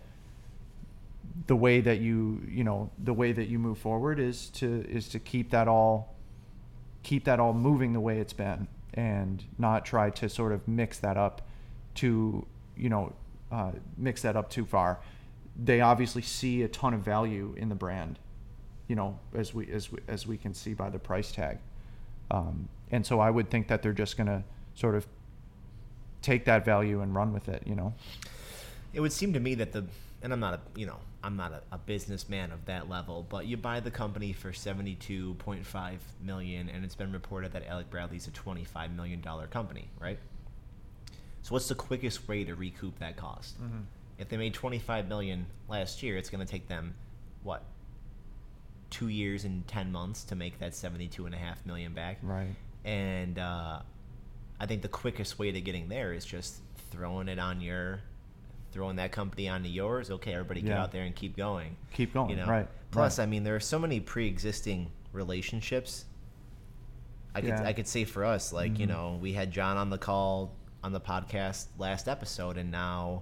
the 1.48 1.56
way 1.56 1.82
that 1.82 2.00
you 2.00 2.42
you 2.48 2.64
know 2.64 2.90
the 3.04 3.14
way 3.14 3.34
that 3.34 3.48
you 3.48 3.60
move 3.60 3.78
forward 3.78 4.18
is 4.18 4.50
to 4.50 4.86
is 4.88 5.10
to 5.10 5.20
keep 5.20 5.52
that 5.52 5.68
all 5.68 6.16
keep 7.04 7.26
that 7.26 7.38
all 7.38 7.54
moving 7.54 7.92
the 7.92 8.00
way 8.00 8.18
it's 8.20 8.32
been 8.32 8.66
and 8.94 9.44
not 9.58 9.86
try 9.86 10.10
to 10.10 10.30
sort 10.30 10.54
of 10.54 10.66
mix 10.66 10.98
that 11.00 11.18
up 11.18 11.42
to 11.96 12.46
you 12.78 12.88
know 12.88 13.12
uh, 13.52 13.72
mix 13.98 14.22
that 14.22 14.36
up 14.36 14.50
too 14.50 14.66
far 14.66 15.00
they 15.60 15.82
obviously 15.82 16.22
see 16.22 16.62
a 16.62 16.68
ton 16.68 16.94
of 16.94 17.02
value 17.02 17.56
in 17.58 17.70
the 17.70 17.76
brand 17.76 18.20
you 18.88 18.96
know 18.96 19.18
as 19.34 19.54
we 19.54 19.72
as 19.72 19.92
we, 19.92 20.00
as 20.08 20.28
we 20.28 20.38
can 20.38 20.54
see 20.54 20.74
by 20.74 20.90
the 20.90 21.00
price 21.00 21.32
tag 21.32 21.58
um, 22.30 22.68
and 22.92 23.06
so 23.06 23.20
I 23.20 23.30
would 23.30 23.50
think 23.50 23.68
that 23.68 23.82
they're 23.82 23.94
just 23.94 24.18
going 24.18 24.28
to 24.28 24.44
sort 24.76 24.96
of 24.96 25.08
take 26.22 26.46
that 26.46 26.66
value 26.66 27.02
and 27.02 27.14
run 27.16 27.34
with 27.34 27.48
it, 27.50 27.64
you 27.66 27.76
know? 27.76 27.94
It 28.94 29.00
would 29.00 29.14
seem 29.14 29.34
to 29.34 29.40
me 29.40 29.56
that 29.56 29.72
the 29.72 29.86
and 30.24 30.34
I'm 30.34 30.40
not 30.40 30.56
a 30.56 30.60
you 30.80 30.88
know 30.88 30.98
I'm 31.24 31.36
not 31.36 31.52
a, 31.52 31.62
a 31.72 31.78
businessman 31.78 32.52
of 32.52 32.66
that 32.66 32.90
level, 32.90 33.26
but 33.30 33.46
you 33.46 33.58
buy 33.58 33.80
the 33.80 33.92
company 33.92 34.34
for 34.34 34.52
72.5 34.52 35.98
million, 36.24 36.70
and 36.70 36.84
it's 36.84 36.96
been 36.96 37.12
reported 37.12 37.52
that 37.54 37.68
Alec 37.68 37.90
Bradley's 37.92 38.28
a 38.28 38.32
25 38.32 38.96
million 38.96 39.22
dollar 39.22 39.46
company, 39.48 39.90
right? 40.00 40.18
So 41.44 41.54
what's 41.54 41.68
the 41.68 41.76
quickest 41.76 42.28
way 42.28 42.44
to 42.44 42.56
recoup 42.56 43.00
that 43.00 43.16
cost? 43.18 43.56
If 44.18 44.30
they 44.30 44.38
made 44.38 44.54
25 44.54 45.08
million 45.08 45.46
last 45.70 46.02
year, 46.04 46.18
it's 46.18 46.30
going 46.30 46.46
to 46.46 46.52
take 46.52 46.68
them 46.68 46.96
what 47.44 47.64
two 48.90 49.10
years 49.10 49.44
and 49.46 49.66
10 49.68 49.92
months 49.92 50.24
to 50.26 50.36
make 50.36 50.60
that 50.60 50.74
72 50.74 51.26
and 51.26 51.36
a 51.36 51.38
half 51.38 51.66
million 51.66 51.94
back 51.94 52.18
Right. 52.24 52.56
and 52.86 53.38
uh, 53.38 53.82
I 54.62 54.66
think 54.66 54.82
the 54.82 54.88
quickest 54.88 55.38
way 55.38 55.52
to 55.52 55.60
getting 55.62 55.90
there 55.90 56.14
is 56.14 56.24
just 56.26 56.56
throwing 56.90 57.28
it 57.28 57.38
on 57.38 57.60
your, 57.60 58.00
throwing 58.72 58.96
that 58.96 59.12
company 59.12 59.50
onto 59.50 59.68
yours. 59.70 60.10
Okay, 60.10 60.32
everybody 60.34 60.62
get 60.62 60.70
Yeah. 60.72 60.84
out 60.84 60.92
there 60.94 61.04
and 61.04 61.14
keep 61.16 61.36
going. 61.36 61.76
Keep 61.94 62.14
going, 62.14 62.30
You 62.32 62.36
know. 62.38 62.48
right, 62.48 62.68
Plus, 62.92 63.20
right. 63.20 63.24
I 63.24 63.28
mean, 63.28 63.44
there 63.44 63.56
are 63.56 63.60
so 63.60 63.78
many 63.78 64.00
pre-existing 64.00 64.90
relationships. 65.12 66.06
I 67.36 67.42
could 67.42 67.50
Yeah. 67.50 67.64
I 67.68 67.74
could 67.74 67.88
say 67.90 68.04
for 68.06 68.24
us, 68.26 68.52
like 68.54 68.80
you 68.80 68.86
Mhm. 68.88 68.90
know, 68.90 69.20
we 69.22 69.34
had 69.34 69.52
John 69.52 69.76
on 69.78 69.90
the 69.90 69.98
call 69.98 70.56
on 70.88 70.94
the 70.94 71.02
podcast 71.02 71.66
last 71.78 72.08
episode, 72.08 72.56
and 72.58 72.72
now, 72.72 73.22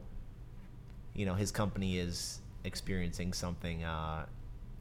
you 1.15 1.25
know, 1.25 1.33
his 1.33 1.51
company 1.51 1.97
is 1.97 2.39
experiencing 2.63 3.33
something 3.33 3.83
uh, 3.83 4.23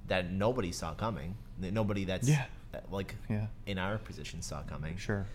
that 0.07 0.31
nobody 0.31 0.71
saw 0.71 0.93
coming. 0.93 1.35
That 1.61 1.73
Nobody 1.73 2.05
that's 2.05 2.29
Yeah. 2.29 2.45
that, 2.73 2.93
like 2.93 3.15
Yeah. 3.31 3.47
in 3.65 3.79
our 3.79 3.97
position 3.97 4.43
saw 4.43 4.63
coming. 4.65 4.99
Sure. 4.99 5.27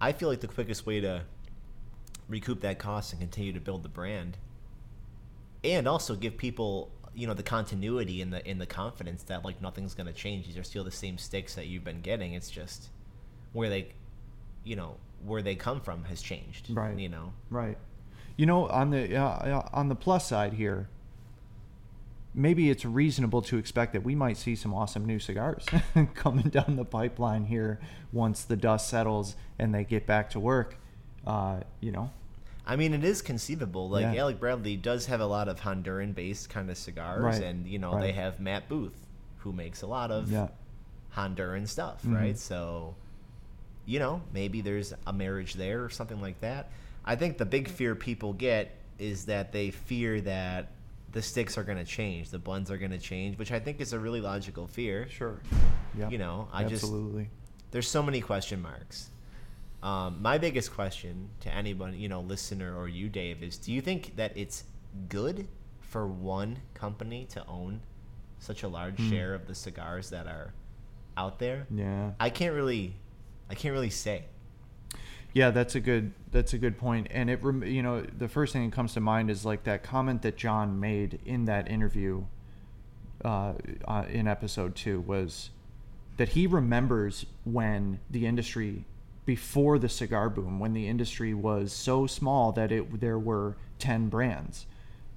I 0.00 0.10
feel 0.10 0.28
like 0.28 0.40
the 0.40 0.48
quickest 0.48 0.86
way 0.86 1.00
to 1.00 1.22
recoup 2.28 2.60
that 2.62 2.80
cost 2.80 3.12
and 3.12 3.20
continue 3.20 3.52
to 3.52 3.60
build 3.60 3.84
the 3.84 3.88
brand, 3.88 4.36
and 5.62 5.86
also 5.86 6.16
give 6.16 6.36
people, 6.36 6.90
you 7.14 7.28
know, 7.28 7.34
the 7.34 7.44
continuity 7.44 8.20
and 8.22 8.32
the 8.32 8.44
in 8.44 8.58
the 8.58 8.66
confidence 8.66 9.22
that 9.24 9.44
like 9.44 9.62
nothing's 9.62 9.94
going 9.94 10.08
to 10.08 10.12
change. 10.12 10.46
These 10.46 10.56
are 10.56 10.64
still 10.64 10.82
the 10.82 10.90
same 10.90 11.16
sticks 11.16 11.54
that 11.54 11.68
you've 11.68 11.84
been 11.84 12.00
getting. 12.00 12.32
It's 12.34 12.50
just 12.50 12.88
where 13.52 13.70
they, 13.70 13.92
you 14.64 14.74
know, 14.74 14.96
where 15.26 15.42
they 15.42 15.54
come 15.54 15.80
from 15.80 16.04
has 16.04 16.22
changed. 16.22 16.70
Right. 16.70 16.96
You 16.98 17.08
know. 17.08 17.32
Right. 17.50 17.76
You 18.36 18.46
know, 18.46 18.66
on 18.68 18.90
the 18.90 19.16
uh, 19.16 19.68
on 19.72 19.88
the 19.88 19.94
plus 19.94 20.26
side 20.28 20.52
here, 20.54 20.88
maybe 22.34 22.68
it's 22.70 22.84
reasonable 22.84 23.40
to 23.42 23.56
expect 23.56 23.92
that 23.94 24.02
we 24.04 24.14
might 24.14 24.36
see 24.36 24.54
some 24.54 24.74
awesome 24.74 25.04
new 25.06 25.18
cigars 25.18 25.64
coming 26.14 26.48
down 26.48 26.76
the 26.76 26.84
pipeline 26.84 27.46
here 27.46 27.78
once 28.12 28.42
the 28.44 28.56
dust 28.56 28.88
settles 28.88 29.36
and 29.58 29.74
they 29.74 29.84
get 29.84 30.06
back 30.06 30.30
to 30.30 30.40
work. 30.40 30.76
Uh, 31.26 31.60
you 31.80 31.90
know, 31.90 32.10
I 32.66 32.76
mean, 32.76 32.92
it 32.94 33.04
is 33.04 33.22
conceivable. 33.22 33.88
Like 33.88 34.02
Yeah. 34.14 34.20
Alec 34.22 34.38
Bradley 34.38 34.76
does 34.76 35.06
have 35.06 35.20
a 35.20 35.26
lot 35.26 35.48
of 35.48 35.60
Honduran-based 35.60 36.50
kind 36.50 36.70
of 36.70 36.76
cigars, 36.76 37.22
Right, 37.22 37.42
and 37.42 37.66
you 37.66 37.78
know 37.78 37.94
right. 37.94 38.02
they 38.02 38.12
have 38.12 38.38
Matt 38.38 38.68
Booth, 38.68 39.06
who 39.38 39.52
makes 39.52 39.82
a 39.82 39.86
lot 39.86 40.10
of 40.10 40.30
yeah, 40.30 40.48
Honduran 41.16 41.66
stuff, 41.66 42.02
Mhm. 42.04 42.14
right? 42.14 42.38
So, 42.38 42.94
you 43.86 43.98
know, 43.98 44.20
maybe 44.32 44.60
there's 44.60 44.92
a 45.06 45.12
marriage 45.12 45.54
there 45.54 45.82
or 45.84 45.88
something 45.90 46.20
like 46.20 46.40
that. 46.40 46.70
I 47.04 47.16
think 47.16 47.38
the 47.38 47.46
big 47.46 47.68
fear 47.68 47.94
people 47.94 48.32
get 48.32 48.76
is 48.98 49.26
that 49.26 49.52
they 49.52 49.70
fear 49.70 50.20
that 50.22 50.72
the 51.12 51.22
sticks 51.22 51.56
are 51.56 51.62
going 51.64 51.78
to 51.78 51.84
change, 51.84 52.30
the 52.30 52.38
blends 52.38 52.70
are 52.70 52.76
going 52.78 52.90
to 52.90 52.98
change, 52.98 53.38
which 53.38 53.52
I 53.52 53.60
think 53.60 53.80
is 53.80 53.92
a 53.92 53.98
really 53.98 54.20
logical 54.20 54.66
fear. 54.66 55.08
sure, 55.08 55.40
yeah, 55.96 56.08
You 56.10 56.18
know, 56.18 56.48
I 56.52 56.64
just 56.64 56.82
absolutely. 56.84 57.30
there's 57.70 57.88
so 57.88 58.02
many 58.02 58.20
question 58.20 58.60
marks. 58.60 59.10
Um, 59.82 60.20
my 60.20 60.36
biggest 60.38 60.74
question 60.74 61.28
to 61.40 61.54
anyone, 61.54 61.96
you 61.98 62.08
know, 62.08 62.20
listener 62.20 62.76
or 62.76 62.88
you, 62.88 63.08
Dave, 63.08 63.42
is: 63.42 63.56
Do 63.56 63.72
you 63.72 63.80
think 63.80 64.16
that 64.16 64.32
it's 64.36 64.64
good 65.08 65.46
for 65.80 66.06
one 66.08 66.58
company 66.74 67.26
to 67.30 67.46
own 67.46 67.80
such 68.38 68.62
a 68.64 68.68
large 68.68 68.98
Hmm. 68.98 69.10
share 69.10 69.34
of 69.34 69.46
the 69.46 69.54
cigars 69.54 70.10
that 70.10 70.26
are 70.26 70.52
out 71.16 71.38
there? 71.38 71.66
Yeah, 71.70 72.12
I 72.18 72.30
can't 72.30 72.54
really, 72.54 72.96
I 73.50 73.54
can't 73.54 73.72
really 73.72 73.90
say. 73.90 74.24
Yeah, 75.32 75.50
that's 75.50 75.74
a 75.74 75.80
good 75.80 76.12
that's 76.32 76.54
a 76.54 76.58
good 76.58 76.78
point. 76.78 77.08
And 77.10 77.28
it 77.28 77.40
you 77.42 77.82
know 77.82 78.00
the 78.00 78.28
first 78.28 78.52
thing 78.52 78.68
that 78.68 78.74
comes 78.74 78.94
to 78.94 79.00
mind 79.00 79.30
is 79.30 79.44
like 79.44 79.64
that 79.64 79.82
comment 79.82 80.22
that 80.22 80.36
John 80.36 80.80
made 80.80 81.20
in 81.26 81.44
that 81.44 81.70
interview 81.70 82.24
uh, 83.24 83.54
uh, 83.86 84.04
in 84.08 84.28
episode 84.28 84.74
two 84.74 85.00
was 85.00 85.50
that 86.16 86.30
he 86.30 86.46
remembers 86.46 87.26
when 87.44 88.00
the 88.10 88.26
industry 88.26 88.84
before 89.24 89.78
the 89.78 89.88
cigar 89.88 90.30
boom 90.30 90.60
when 90.60 90.72
the 90.72 90.86
industry 90.86 91.34
was 91.34 91.72
so 91.72 92.06
small 92.06 92.52
that 92.52 92.70
it 92.70 93.00
there 93.00 93.18
were 93.18 93.56
10 93.78 94.08
brands 94.08 94.66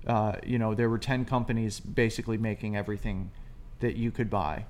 uh, 0.07 0.33
you 0.43 0.57
know 0.57 0.74
there 0.74 0.89
were 0.89 0.98
10 0.98 1.25
companies 1.25 1.79
basically 1.79 2.38
making 2.38 2.75
everything 2.75 3.31
that 3.79 3.95
you 3.95 4.12
could 4.12 4.29
buy 4.29 4.65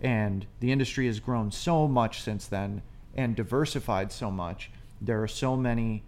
and 0.00 0.46
the 0.60 0.70
industry 0.70 1.06
has 1.06 1.18
grown 1.18 1.50
so 1.50 1.88
much 1.88 2.20
since 2.20 2.46
then 2.46 2.82
and 3.16 3.34
diversified 3.34 4.12
so 4.12 4.30
much 4.30 4.70
there 5.00 5.22
are 5.22 5.28
so 5.28 5.56
many 5.56 6.02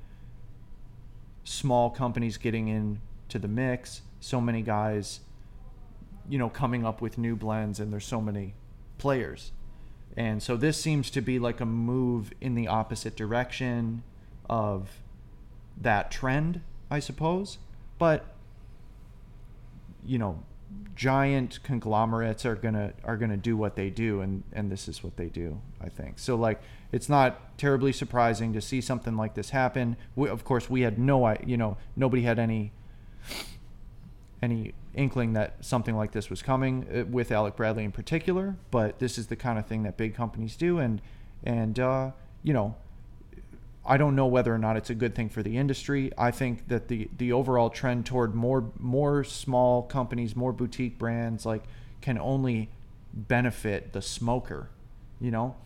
small 1.44 1.90
companies 1.90 2.36
getting 2.36 2.68
into 2.68 3.38
the 3.38 3.48
mix 3.48 4.02
so 4.20 4.40
many 4.40 4.62
guys 4.62 5.20
you 6.28 6.38
know 6.38 6.48
coming 6.48 6.84
up 6.84 7.00
with 7.00 7.18
new 7.18 7.34
blends 7.34 7.80
and 7.80 7.92
there's 7.92 8.06
so 8.06 8.20
many 8.20 8.54
players. 8.98 9.52
And 10.16 10.42
so 10.42 10.56
this 10.56 10.80
seems 10.80 11.10
to 11.10 11.20
be 11.20 11.38
like 11.38 11.60
a 11.60 11.66
move 11.66 12.32
in 12.40 12.54
the 12.54 12.66
opposite 12.66 13.16
direction 13.16 14.02
of 14.50 15.00
that 15.80 16.10
trend 16.10 16.60
i 16.90 16.98
suppose. 16.98 17.58
But 17.98 18.34
you 20.04 20.18
know 20.18 20.42
giant 20.94 21.62
conglomerates 21.62 22.44
are 22.44 22.56
gonna 22.56 22.92
are 23.04 23.16
gonna 23.16 23.36
do 23.36 23.56
what 23.56 23.76
they 23.76 23.90
do 23.90 24.20
and 24.20 24.42
and 24.52 24.70
this 24.70 24.88
is 24.88 25.02
what 25.02 25.16
they 25.16 25.26
do 25.26 25.60
i 25.80 25.88
think. 25.88 26.18
So 26.18 26.34
like 26.34 26.60
it's 26.90 27.08
not 27.08 27.56
terribly 27.58 27.92
surprising 27.92 28.52
to 28.54 28.60
see 28.60 28.80
something 28.80 29.16
like 29.16 29.34
this 29.34 29.50
happen. 29.50 29.96
We, 30.16 30.28
of 30.28 30.44
course 30.44 30.70
we 30.70 30.82
had 30.82 30.98
no 30.98 31.36
you 31.44 31.56
know 31.56 31.76
nobody 31.96 32.22
had 32.22 32.38
any 32.38 32.72
any 34.42 34.74
inkling 34.94 35.32
that 35.34 35.64
something 35.64 35.96
like 35.96 36.12
this 36.12 36.30
was 36.30 36.42
coming 36.42 36.86
uh, 36.94 37.04
with 37.06 37.32
Alec 37.32 37.56
Bradley 37.56 37.84
in 37.84 37.92
particular, 37.92 38.56
but 38.70 38.98
this 38.98 39.18
is 39.18 39.28
the 39.28 39.36
kind 39.36 39.58
of 39.58 39.66
thing 39.66 39.82
that 39.84 39.96
big 39.96 40.14
companies 40.14 40.56
do, 40.56 40.78
and 40.78 41.00
and 41.44 41.78
uh, 41.78 42.10
you 42.42 42.52
know, 42.52 42.76
I 43.88 43.96
don't 43.96 44.14
know 44.14 44.26
whether 44.26 44.54
or 44.54 44.58
not 44.58 44.76
it's 44.76 44.90
a 44.90 44.94
good 44.94 45.14
thing 45.14 45.30
for 45.30 45.42
the 45.42 45.56
industry. 45.56 46.12
I 46.18 46.30
think 46.30 46.68
that 46.68 46.88
the 46.88 47.08
the 47.16 47.32
overall 47.32 47.70
trend 47.70 48.04
toward 48.04 48.34
more 48.34 48.70
more 48.78 49.24
small 49.24 49.82
companies, 49.82 50.36
more 50.36 50.52
boutique 50.52 50.98
brands, 50.98 51.46
like 51.46 51.64
can 52.02 52.18
only 52.18 52.68
benefit 53.14 53.94
the 53.94 54.02
smoker. 54.02 54.68
You 55.20 55.30
know, 55.30 55.56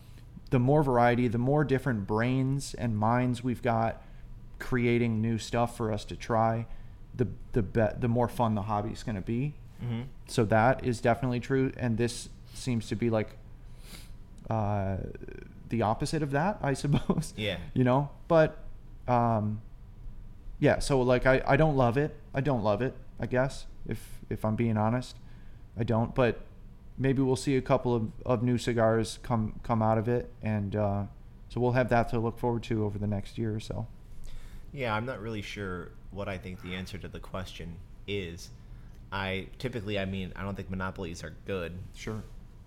the 0.50 0.60
more 0.60 0.84
variety, 0.84 1.26
the 1.26 1.38
more 1.38 1.64
different 1.64 2.06
brains 2.06 2.74
and 2.74 2.96
minds 2.96 3.42
we've 3.42 3.60
got 3.62 4.00
creating 4.60 5.20
new 5.20 5.36
stuff 5.36 5.76
for 5.76 5.92
us 5.92 6.04
to 6.04 6.14
try, 6.14 6.66
the 7.16 7.26
the 7.52 7.62
be- 7.62 7.98
the 7.98 8.08
more 8.08 8.28
fun 8.28 8.54
the 8.54 8.62
hobby 8.62 8.90
is 8.90 9.02
going 9.02 9.16
to 9.16 9.20
be. 9.20 9.54
Mm-hmm. 9.82 10.02
So 10.28 10.44
that 10.44 10.84
is 10.84 11.00
definitely 11.00 11.40
true, 11.40 11.72
and 11.76 11.98
this 11.98 12.28
seems 12.54 12.86
to 12.86 12.94
be 12.94 13.10
like 13.10 13.36
uh, 14.48 14.98
the 15.72 15.82
opposite 15.82 16.22
of 16.22 16.30
that, 16.30 16.58
I 16.62 16.74
suppose. 16.82 17.34
Yeah. 17.36 17.56
You 17.74 17.82
know, 17.82 18.10
but 18.28 18.58
um, 19.08 19.60
yeah. 20.60 20.78
So 20.78 21.00
like, 21.02 21.26
I 21.26 21.42
I 21.44 21.56
don't 21.56 21.76
love 21.76 21.96
it. 21.98 22.14
I 22.32 22.40
don't 22.40 22.62
love 22.62 22.80
it. 22.82 22.94
I 23.18 23.26
guess 23.26 23.66
if 23.88 24.20
if 24.30 24.44
I'm 24.44 24.54
being 24.54 24.76
honest, 24.76 25.16
I 25.76 25.82
don't. 25.82 26.14
But 26.14 26.42
maybe 26.96 27.22
we'll 27.22 27.34
see 27.36 27.56
a 27.56 27.62
couple 27.62 27.94
of, 27.96 28.08
of 28.24 28.42
new 28.44 28.58
cigars 28.58 29.18
come 29.24 29.58
come 29.64 29.82
out 29.82 29.98
of 29.98 30.06
it, 30.08 30.30
and 30.42 30.76
uh, 30.76 31.02
so 31.48 31.60
we'll 31.60 31.72
have 31.72 31.88
that 31.88 32.08
to 32.10 32.20
look 32.20 32.38
forward 32.38 32.62
to 32.64 32.84
over 32.84 32.98
the 32.98 33.06
next 33.08 33.38
year 33.38 33.52
or 33.54 33.60
so. 33.60 33.86
Yeah, 34.72 34.94
I'm 34.94 35.04
not 35.06 35.20
really 35.20 35.42
sure 35.42 35.90
what 36.12 36.28
I 36.28 36.38
think 36.38 36.62
the 36.62 36.74
answer 36.74 36.98
to 36.98 37.08
the 37.08 37.20
question 37.20 37.76
is. 38.06 38.50
I 39.14 39.48
typically, 39.58 39.98
I 39.98 40.06
mean, 40.06 40.32
I 40.34 40.42
don't 40.42 40.54
think 40.54 40.70
monopolies 40.70 41.22
are 41.22 41.34
good 41.46 41.74
Sure. 41.94 42.22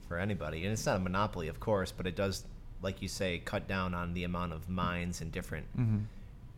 for 0.07 0.19
anybody, 0.19 0.63
and 0.63 0.73
it's 0.73 0.85
not 0.85 0.97
a 0.97 0.99
monopoly, 0.99 1.47
of 1.47 1.59
course, 1.59 1.91
but 1.91 2.05
it 2.05 2.15
does, 2.15 2.45
like 2.85 3.01
you 3.01 3.09
say, 3.09 3.41
cut 3.43 3.67
down 3.67 3.93
on 3.93 4.13
the 4.13 4.23
amount 4.23 4.53
of 4.53 4.69
minds 4.69 5.19
and 5.19 5.31
different 5.31 5.65
hmm 5.75 5.97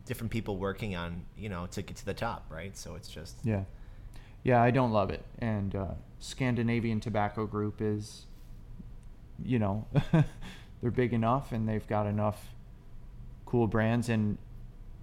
different 0.06 0.30
people 0.30 0.56
working 0.56 0.96
on, 0.96 1.22
you 1.36 1.50
know, 1.50 1.66
to 1.66 1.82
get 1.82 1.94
to 1.94 2.06
the 2.06 2.14
top, 2.14 2.46
right? 2.48 2.74
So 2.78 2.94
it's 2.94 3.08
just 3.08 3.36
Yeah. 3.44 3.64
Yeah, 4.42 4.62
I 4.62 4.70
don't 4.70 4.90
love 4.92 5.10
it. 5.10 5.22
And 5.38 5.74
uh, 5.74 5.94
Scandinavian 6.18 6.98
Tobacco 7.00 7.44
Group 7.44 7.82
is, 7.82 8.24
you 9.44 9.58
know, 9.58 9.86
they're 10.80 10.90
big 10.90 11.12
enough 11.12 11.52
and 11.52 11.68
they've 11.68 11.86
got 11.86 12.06
enough 12.06 12.54
cool 13.44 13.66
brands 13.66 14.08
and 14.08 14.38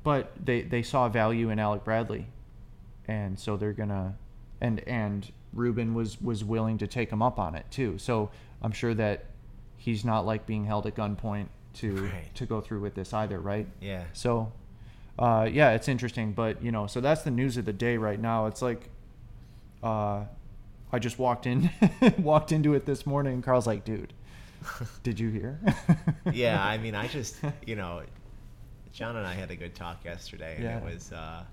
but 0.03 0.31
they 0.43 0.61
they 0.61 0.81
saw 0.81 1.07
value 1.07 1.49
in 1.51 1.59
Alec 1.59 1.83
Bradley. 1.83 2.27
And 3.07 3.38
so 3.38 3.57
they're 3.57 3.73
going 3.73 3.89
to 3.89 4.13
and 4.59 4.79
and 4.88 5.31
Rubin 5.53 5.93
was 5.93 6.19
was 6.19 6.43
willing 6.43 6.79
to 6.79 6.88
take 6.88 7.11
him 7.11 7.21
up 7.21 7.38
on 7.38 7.53
it 7.53 7.65
too. 7.69 7.99
So 7.99 8.31
I'm 8.63 8.71
sure 8.71 8.95
that 8.95 9.25
he's 9.85 10.03
not 10.03 10.25
like 10.25 10.45
being 10.47 10.65
held 10.65 10.87
at 10.87 10.95
gunpoint 10.95 11.47
to 11.75 11.95
Right. 12.07 12.33
to 12.35 12.45
go 12.45 12.59
through 12.59 12.81
with 12.81 12.95
this 12.95 13.13
either, 13.13 13.39
right? 13.39 13.67
yeah. 13.79 14.05
So, 14.13 14.51
uh, 15.19 15.47
yeah, 15.51 15.71
it's 15.71 15.87
interesting, 15.87 16.33
but 16.33 16.61
you 16.63 16.71
know, 16.71 16.87
so 16.87 16.99
that's 17.01 17.21
the 17.21 17.31
news 17.31 17.55
of 17.57 17.65
the 17.65 17.73
day 17.73 17.97
right 17.97 18.19
now. 18.19 18.47
It's 18.47 18.61
like, 18.61 18.89
uh, 19.83 20.23
I 20.91 20.99
just 20.99 21.19
walked 21.19 21.45
in, 21.45 21.69
walked 22.17 22.51
into 22.51 22.73
it 22.73 22.85
this 22.85 23.05
morning, 23.05 23.33
and 23.35 23.43
Carl's 23.43 23.67
like, 23.67 23.83
"Dude, 23.85 24.13
did 25.03 25.19
you 25.19 25.29
hear?" 25.29 25.59
yeah, 26.31 26.65
I 26.73 26.77
mean, 26.77 26.95
I 26.95 27.07
just, 27.07 27.35
you 27.65 27.75
know, 27.75 28.01
John 28.93 29.15
and 29.17 29.27
I 29.27 29.33
had 29.33 29.51
a 29.51 29.55
good 29.55 29.75
talk 29.75 30.03
yesterday, 30.05 30.55
and 30.55 30.63
Yeah. 30.63 30.77
it 30.77 30.83
was, 30.93 31.11
uh, 31.11 31.43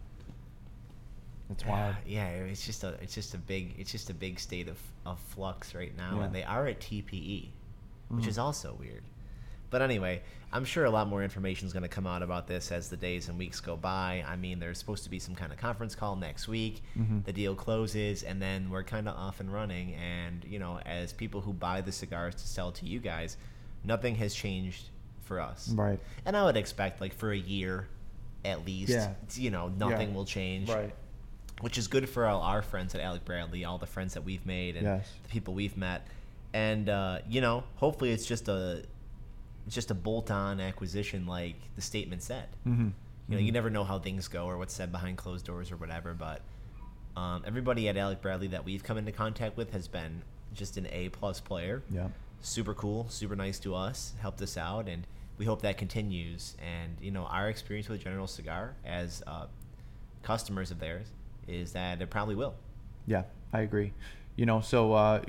it's 1.50 1.64
wild. 1.66 1.96
yeah, 2.06 2.28
it's 2.28 2.64
just 2.64 2.84
a, 2.84 2.94
it's 3.02 3.14
just 3.14 3.34
a 3.34 3.38
big, 3.38 3.74
it's 3.78 3.90
just 3.92 4.10
a 4.10 4.14
big 4.14 4.38
state 4.38 4.68
of, 4.68 4.78
of 5.04 5.18
flux 5.20 5.74
right 5.74 5.94
now, 5.96 6.18
Yeah. 6.18 6.24
and 6.24 6.34
they 6.34 6.44
are 6.44 6.66
at 6.66 6.80
TPE, 6.80 7.48
which 8.12 8.24
Mhm. 8.24 8.28
is 8.28 8.38
also 8.38 8.74
weird. 8.74 9.02
But 9.70 9.80
anyway, 9.80 10.22
I'm 10.52 10.66
sure 10.66 10.84
a 10.84 10.90
lot 10.90 11.08
more 11.08 11.22
information 11.24 11.66
is 11.66 11.72
going 11.72 11.82
to 11.82 11.88
come 11.88 12.06
out 12.06 12.22
about 12.22 12.46
this 12.46 12.70
as 12.70 12.90
the 12.90 12.96
days 12.98 13.30
and 13.30 13.38
weeks 13.38 13.58
go 13.60 13.74
by. 13.74 14.22
I 14.28 14.36
mean, 14.36 14.58
there's 14.58 14.78
supposed 14.78 15.04
to 15.04 15.10
be 15.10 15.18
some 15.18 15.34
kind 15.34 15.50
of 15.50 15.56
conference 15.58 15.94
call 15.94 16.14
next 16.14 16.46
week. 16.46 16.82
Mhm. 16.94 17.24
The 17.24 17.32
deal 17.32 17.54
closes, 17.54 18.22
and 18.22 18.40
then 18.42 18.68
we're 18.68 18.82
kind 18.84 19.08
of 19.08 19.16
off 19.16 19.40
and 19.40 19.50
running. 19.50 19.94
And 19.94 20.44
you 20.44 20.58
know, 20.58 20.78
as 20.80 21.14
people 21.14 21.40
who 21.40 21.54
buy 21.54 21.80
the 21.80 21.92
cigars 21.92 22.34
to 22.34 22.46
sell 22.46 22.70
to 22.72 22.84
you 22.86 23.00
guys, 23.00 23.38
nothing 23.82 24.16
has 24.16 24.34
changed 24.34 24.90
for 25.22 25.40
us. 25.40 25.70
Right. 25.70 25.98
And 26.26 26.36
I 26.36 26.44
would 26.44 26.56
expect, 26.58 27.00
like, 27.00 27.14
for 27.14 27.32
a 27.32 27.38
year 27.38 27.88
at 28.44 28.66
least, 28.66 28.90
Yeah. 28.90 29.14
you 29.34 29.50
know, 29.50 29.68
nothing 29.68 30.10
Yeah. 30.10 30.14
will 30.14 30.24
change. 30.26 30.68
Right. 30.68 30.94
Which 31.62 31.78
is 31.78 31.86
good 31.88 32.08
for 32.08 32.26
all 32.26 32.42
our 32.42 32.60
friends 32.60 32.94
at 32.94 33.00
Alec 33.00 33.24
Bradley, 33.24 33.64
all 33.64 33.78
the 33.78 33.86
friends 33.86 34.14
that 34.14 34.22
we've 34.24 34.44
made, 34.44 34.76
and 34.76 34.84
Yes. 34.84 35.08
the 35.22 35.28
people 35.30 35.54
we've 35.54 35.76
met. 35.76 36.06
And 36.54 36.88
uh, 36.88 37.18
you 37.28 37.40
know, 37.40 37.64
hopefully, 37.76 38.10
it's 38.12 38.26
just 38.26 38.48
a 38.48 38.84
it's 39.66 39.74
just 39.74 39.90
a 39.90 39.94
bolt-on 39.94 40.60
acquisition, 40.60 41.26
like 41.26 41.56
the 41.76 41.82
statement 41.82 42.22
said. 42.22 42.48
Mm-hmm. 42.66 42.88
You 43.28 43.36
know, 43.36 43.40
you 43.40 43.52
never 43.52 43.70
know 43.70 43.84
how 43.84 43.98
things 43.98 44.28
go 44.28 44.46
or 44.46 44.58
what's 44.58 44.74
said 44.74 44.90
behind 44.92 45.16
closed 45.16 45.46
doors 45.46 45.70
or 45.70 45.76
whatever. 45.76 46.12
But 46.12 46.42
um, 47.16 47.44
everybody 47.46 47.88
at 47.88 47.96
Alec 47.96 48.20
Bradley 48.20 48.48
that 48.48 48.64
we've 48.64 48.82
come 48.82 48.98
into 48.98 49.12
contact 49.12 49.56
with 49.56 49.72
has 49.72 49.86
been 49.88 50.22
just 50.52 50.76
an 50.76 50.86
A 50.90 51.08
plus 51.10 51.40
player 51.40 51.82
Yeah. 51.90 52.08
super 52.42 52.74
cool, 52.74 53.06
super 53.08 53.36
nice 53.36 53.58
to 53.60 53.74
us, 53.74 54.12
helped 54.20 54.42
us 54.42 54.56
out, 54.58 54.88
and 54.88 55.06
we 55.38 55.46
hope 55.46 55.62
that 55.62 55.78
continues. 55.78 56.56
And 56.60 56.96
you 57.00 57.10
know, 57.10 57.24
our 57.24 57.48
experience 57.48 57.88
with 57.88 58.02
General 58.02 58.26
Cigar 58.26 58.74
as 58.84 59.22
uh, 59.26 59.46
customers 60.22 60.70
of 60.70 60.78
theirs 60.80 61.06
is 61.48 61.72
that 61.72 62.02
it 62.02 62.10
probably 62.10 62.34
will. 62.34 62.54
Yeah, 63.06 63.22
I 63.52 63.60
agree. 63.60 63.92
You 64.34 64.46
know, 64.46 64.60
so 64.62 64.94
uh, 64.94 65.20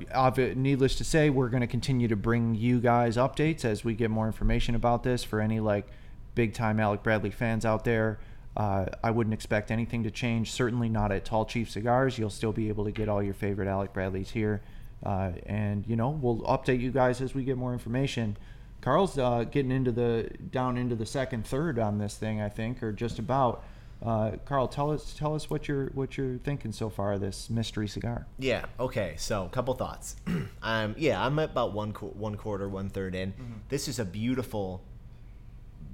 needless 0.56 0.96
to 0.96 1.04
say, 1.04 1.30
we're 1.30 1.50
going 1.50 1.62
to 1.62 1.68
continue 1.68 2.08
to 2.08 2.16
bring 2.16 2.56
you 2.56 2.80
guys 2.80 3.18
updates 3.18 3.66
as 3.66 3.84
we 3.84 3.96
get 3.96 4.10
more 4.10 4.28
information 4.28 4.76
about 4.76 5.04
this. 5.04 5.24
For 5.26 5.42
any 5.42 5.60
like 5.60 5.88
big 6.36 6.54
time 6.54 6.80
Alec 6.80 7.04
Bradley 7.04 7.32
fans 7.32 7.66
out 7.66 7.84
there, 7.84 8.20
uh, 8.56 8.86
I 9.04 9.12
wouldn't 9.12 9.34
expect 9.34 9.72
anything 9.72 10.04
to 10.04 10.12
change. 10.12 10.52
Certainly 10.52 10.90
not 10.90 11.12
at 11.12 11.26
Tall 11.26 11.46
Chief 11.46 11.70
Cigars. 11.70 12.18
You'll 12.18 12.30
still 12.30 12.54
be 12.54 12.70
able 12.70 12.86
to 12.86 12.92
get 12.92 13.10
all 13.10 13.22
your 13.22 13.34
favorite 13.34 13.68
Alec 13.68 13.94
Bradleys 13.94 14.30
here, 14.30 14.62
uh, 15.06 15.32
and 15.46 15.86
you 15.86 15.98
know 15.98 16.10
we'll 16.10 16.40
update 16.42 16.80
you 16.80 16.92
guys 16.92 17.20
as 17.20 17.34
we 17.34 17.44
get 17.44 17.58
more 17.58 17.74
information. 17.74 18.38
Carl's 18.80 19.18
uh, 19.18 19.44
getting 19.50 19.72
into 19.72 19.92
the 19.92 20.30
down 20.52 20.78
into 20.78 20.96
the 20.96 21.06
second 21.06 21.46
third 21.46 21.80
on 21.80 21.98
this 21.98 22.16
thing, 22.16 22.42
I 22.42 22.50
think, 22.50 22.82
or 22.84 22.94
just 22.94 23.20
about. 23.20 23.64
Uh, 24.04 24.32
Carl, 24.46 24.68
tell 24.68 24.92
us 24.92 25.14
tell 25.14 25.34
us 25.34 25.50
what 25.50 25.68
you're 25.68 25.88
what 25.94 26.18
you're 26.18 26.38
thinking 26.40 26.72
so 26.74 26.90
far 26.90 27.14
of 27.14 27.22
this 27.22 27.50
mystery 27.50 27.88
cigar. 27.88 28.28
Yeah. 28.38 28.66
Okay. 28.80 29.16
So, 29.18 29.46
a 29.46 29.50
couple 29.50 29.74
thoughts. 29.76 30.18
um, 30.62 30.96
yeah, 30.98 31.24
I'm 31.24 31.40
at 31.40 31.52
about 31.52 31.74
one 31.74 31.94
qu- 31.94 32.08
one 32.08 32.36
quarter, 32.36 32.68
one 32.68 32.90
third 32.90 33.16
in. 33.16 33.34
This 33.70 33.88
is 33.88 34.00
a 34.00 34.06
beautiful 34.06 34.84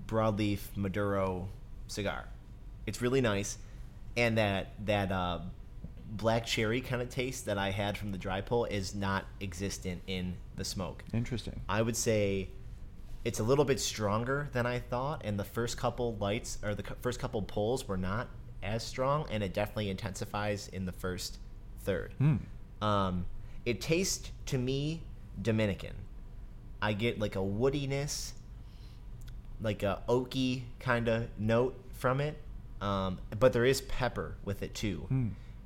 broadleaf 0.07 0.59
Maduro 0.75 1.49
cigar. 1.87 2.27
It's 2.87 3.01
really 3.01 3.21
nice, 3.21 3.59
and 4.17 4.37
that 4.39 4.73
that 4.85 5.11
uh, 5.11 5.39
black 6.09 6.47
cherry 6.47 6.81
kind 6.81 7.03
of 7.03 7.09
taste 7.09 7.45
that 7.45 7.59
I 7.59 7.69
had 7.69 7.95
from 7.95 8.11
the 8.11 8.17
dry 8.17 8.41
pull 8.41 8.65
is 8.65 8.95
not 8.95 9.25
existent 9.39 10.01
in 10.07 10.35
the 10.55 10.65
smoke. 10.65 11.03
Interesting. 11.13 11.61
I 11.69 11.83
would 11.83 11.95
say 11.95 12.49
it's 13.25 13.39
a 13.39 13.43
little 13.43 13.65
bit 13.65 13.79
stronger 13.79 14.49
than 14.53 14.65
I 14.65 14.79
thought, 14.79 15.21
and 15.25 15.37
the 15.39 15.43
first 15.43 15.77
couple 15.77 16.15
lights 16.19 16.57
or 16.63 16.73
the 16.75 16.83
first 17.01 17.19
couple 17.19 17.41
pulls 17.41 17.87
were 17.87 17.97
not 17.97 18.29
as 18.63 18.83
strong, 18.83 19.25
and 19.29 19.43
it 19.43 19.53
definitely 19.53 19.89
intensifies 19.89 20.67
in 20.69 20.85
the 20.85 20.91
first 20.91 21.37
third. 21.81 22.13
Um, 22.81 23.25
it 23.65 23.81
tastes 23.81 24.31
to 24.47 24.57
me 24.57 25.01
Dominican. 25.41 25.93
I 26.81 26.93
get 26.93 27.19
like 27.19 27.35
a 27.35 27.39
woodiness, 27.39 28.31
like 29.61 29.83
a 29.83 30.01
oaky 30.07 30.63
kind 30.79 31.07
of 31.09 31.27
note 31.37 31.77
from 31.93 32.21
it, 32.21 32.37
um, 32.81 33.19
but 33.37 33.51
there 33.51 33.65
is 33.65 33.81
pepper 33.81 34.35
with 34.45 34.63
it 34.63 34.73
too. 34.73 35.05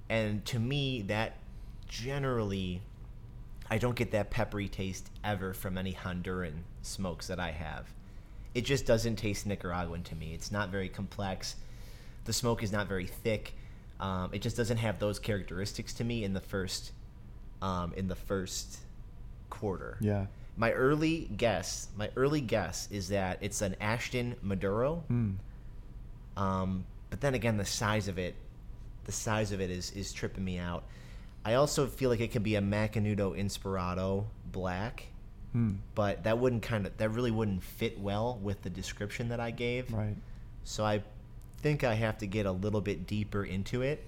And 0.10 0.44
to 0.46 0.60
me, 0.60 1.04
that 1.04 1.38
generally 1.88 2.82
I 3.70 3.78
don't 3.78 3.96
get 3.96 4.12
that 4.12 4.32
peppery 4.32 4.68
taste 4.68 5.10
ever 5.24 5.54
from 5.54 5.78
any 5.78 5.94
Honduran 5.94 6.54
smokes 6.84 7.28
that 7.28 7.40
I 7.40 7.52
have. 7.52 7.88
It 8.54 8.62
just 8.62 8.86
doesn't 8.86 9.16
taste 9.16 9.48
Nicaraguan 9.48 10.04
to 10.04 10.16
me. 10.16 10.34
It's 10.34 10.52
not 10.52 10.70
very 10.70 10.90
complex. 10.90 11.56
The 12.26 12.34
smoke 12.34 12.62
is 12.62 12.72
not 12.72 12.88
very 12.88 13.08
thick. 13.08 13.54
Um, 14.00 14.30
it 14.32 14.42
just 14.42 14.56
doesn't 14.56 14.78
have 14.78 15.00
those 15.00 15.18
characteristics 15.18 15.94
to 15.96 16.04
me 16.04 16.24
in 16.24 16.34
the 16.34 16.42
first 16.42 16.92
um, 17.62 17.94
in 17.96 18.08
the 18.08 18.16
first 18.16 18.80
quarter. 19.50 19.98
Yeah. 20.02 20.26
My 20.58 20.72
early 20.74 21.30
guess, 21.38 21.88
my 21.98 22.10
early 22.16 22.42
guess 22.42 22.88
is 22.92 23.08
that 23.10 23.40
it's 23.42 23.62
an 23.62 23.76
Ashton 23.82 24.36
Maduro. 24.42 25.04
Mm. 25.10 25.36
Um, 26.38 26.86
but 27.10 27.22
then 27.22 27.34
again, 27.34 27.58
the 27.58 27.66
size 27.66 28.08
of 28.08 28.20
it, 28.20 28.36
the 29.06 29.12
size 29.12 29.52
of 29.52 29.62
it 29.62 29.70
is 29.70 29.92
is 29.92 30.14
tripping 30.14 30.44
me 30.44 30.60
out. 30.60 30.84
I 31.46 31.56
also 31.56 31.88
feel 31.88 32.10
like 32.10 32.20
it 32.20 32.32
could 32.32 32.44
be 32.44 32.56
a 32.56 32.62
Macanudo 32.62 33.38
Inspirado 33.38 34.26
Black, 34.52 35.08
Mm. 35.56 35.78
but 35.94 36.24
that 36.24 36.40
wouldn't 36.40 36.64
kind 36.64 36.88
of 36.88 36.98
that 36.98 37.10
really 37.10 37.30
wouldn't 37.30 37.64
fit 37.64 38.00
well 38.00 38.40
with 38.42 38.64
the 38.64 38.72
description 38.72 39.30
that 39.30 39.40
I 39.40 39.52
gave. 39.52 39.94
Right. 39.94 40.16
So 40.64 40.84
I 40.84 41.04
think 41.62 41.84
I 41.84 41.94
have 41.94 42.18
to 42.20 42.26
get 42.28 42.46
a 42.48 42.52
little 42.52 42.82
bit 42.82 43.06
deeper 43.06 43.44
into 43.44 43.84
it 43.84 44.04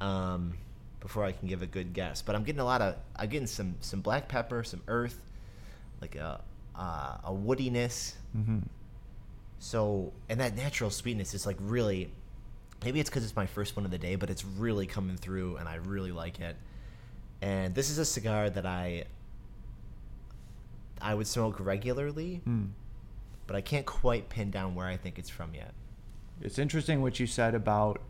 um, 0.00 0.54
before 1.00 1.24
I 1.24 1.32
can 1.32 1.46
give 1.46 1.60
a 1.62 1.66
good 1.66 1.92
guess. 1.92 2.22
But 2.22 2.36
I'm 2.36 2.42
getting 2.44 2.60
a 2.60 2.64
lot 2.64 2.80
of 2.80 2.96
I'm 3.16 3.28
getting 3.28 3.46
some 3.46 3.74
some 3.80 4.00
black 4.00 4.28
pepper, 4.28 4.64
some 4.64 4.80
earth, 4.88 5.20
like 6.00 6.14
a 6.16 6.40
uh, 6.74 7.18
a 7.24 7.32
woodiness. 7.32 8.14
hmm 8.32 8.60
So 9.58 10.12
and 10.28 10.40
that 10.40 10.56
natural 10.56 10.90
sweetness 10.90 11.34
is 11.34 11.46
like 11.46 11.56
really. 11.60 12.10
Maybe 12.84 12.98
it's 12.98 13.08
because 13.08 13.22
it's 13.22 13.36
my 13.36 13.46
first 13.46 13.76
one 13.76 13.84
of 13.84 13.92
the 13.92 13.98
day, 13.98 14.16
but 14.16 14.28
it's 14.28 14.44
really 14.44 14.86
coming 14.86 15.16
through, 15.16 15.56
and 15.58 15.68
I 15.68 15.76
really 15.76 16.10
like 16.10 16.40
it. 16.40 16.56
And 17.40 17.74
this 17.76 17.90
is 17.90 17.98
a 17.98 18.04
cigar 18.04 18.50
that 18.50 18.66
I 18.66 19.04
I 21.02 21.14
would 21.14 21.26
smoke 21.26 21.58
regularly, 21.60 22.40
Mm. 22.46 22.68
but 23.46 23.56
I 23.56 23.60
can't 23.60 23.84
quite 23.86 24.28
pin 24.28 24.50
down 24.50 24.74
where 24.74 24.86
I 24.86 24.96
think 24.96 25.18
it's 25.18 25.30
from 25.30 25.54
yet. 25.54 25.72
It's 26.40 26.58
interesting 26.58 27.02
what 27.02 27.20
you 27.20 27.26
said 27.26 27.54
about 27.54 28.00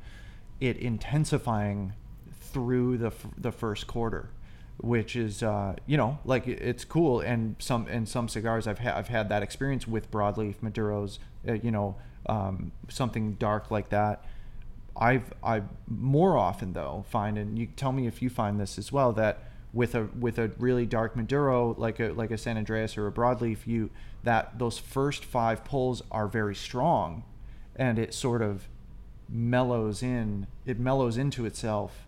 it 0.60 0.76
intensifying 0.76 1.92
through 2.32 2.98
the 2.98 3.06
f- 3.08 3.26
the 3.36 3.52
first 3.52 3.86
quarter, 3.86 4.30
which 4.78 5.16
is 5.16 5.42
uh, 5.42 5.74
you 5.86 5.96
know 5.96 6.18
like 6.24 6.46
it's 6.46 6.84
cool. 6.84 7.20
And 7.20 7.56
some 7.58 7.86
and 7.88 8.08
some 8.08 8.28
cigars 8.28 8.66
I've 8.66 8.78
had 8.78 8.94
I've 8.94 9.08
had 9.08 9.28
that 9.30 9.42
experience 9.42 9.86
with 9.88 10.10
broadleaf 10.10 10.56
maduros. 10.62 11.18
Uh, 11.48 11.54
you 11.54 11.70
know 11.70 11.96
um, 12.26 12.72
something 12.88 13.32
dark 13.34 13.70
like 13.70 13.88
that. 13.88 14.24
I've 14.96 15.32
I 15.42 15.62
more 15.88 16.36
often 16.36 16.72
though 16.74 17.04
find 17.08 17.36
and 17.38 17.58
you 17.58 17.66
tell 17.66 17.92
me 17.92 18.06
if 18.06 18.20
you 18.22 18.28
find 18.30 18.60
this 18.60 18.78
as 18.78 18.92
well 18.92 19.12
that 19.14 19.42
with 19.72 19.94
a 19.94 20.04
with 20.18 20.38
a 20.38 20.50
really 20.58 20.84
dark 20.86 21.16
Maduro 21.16 21.74
like 21.78 21.98
a 22.00 22.12
like 22.12 22.30
a 22.30 22.38
San 22.38 22.56
Andreas 22.58 22.96
or 22.98 23.06
a 23.06 23.12
broadleaf 23.12 23.66
you 23.66 23.90
that 24.22 24.58
those 24.58 24.78
first 24.78 25.24
five 25.24 25.64
pulls 25.64 26.02
are 26.10 26.28
very 26.28 26.54
strong 26.54 27.24
and 27.74 27.98
it 27.98 28.12
sort 28.14 28.42
of 28.42 28.68
mellows 29.28 30.02
in 30.02 30.46
it 30.66 30.78
mellows 30.78 31.16
into 31.16 31.46
itself 31.46 32.06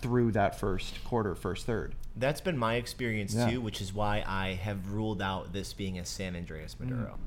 through 0.00 0.32
that 0.32 0.58
first 0.58 1.04
quarter 1.04 1.34
first 1.34 1.66
third 1.66 1.94
That's 2.16 2.40
been 2.40 2.56
my 2.56 2.76
experience 2.76 3.34
Yeah. 3.34 3.50
too, 3.50 3.60
which 3.60 3.80
is 3.82 3.92
why 3.92 4.24
I 4.26 4.54
have 4.54 4.92
ruled 4.92 5.20
out 5.20 5.52
this 5.52 5.74
being 5.74 5.98
a 5.98 6.04
San 6.06 6.34
Andreas 6.34 6.74
Mm. 6.76 6.80
Maduro. 6.88 7.18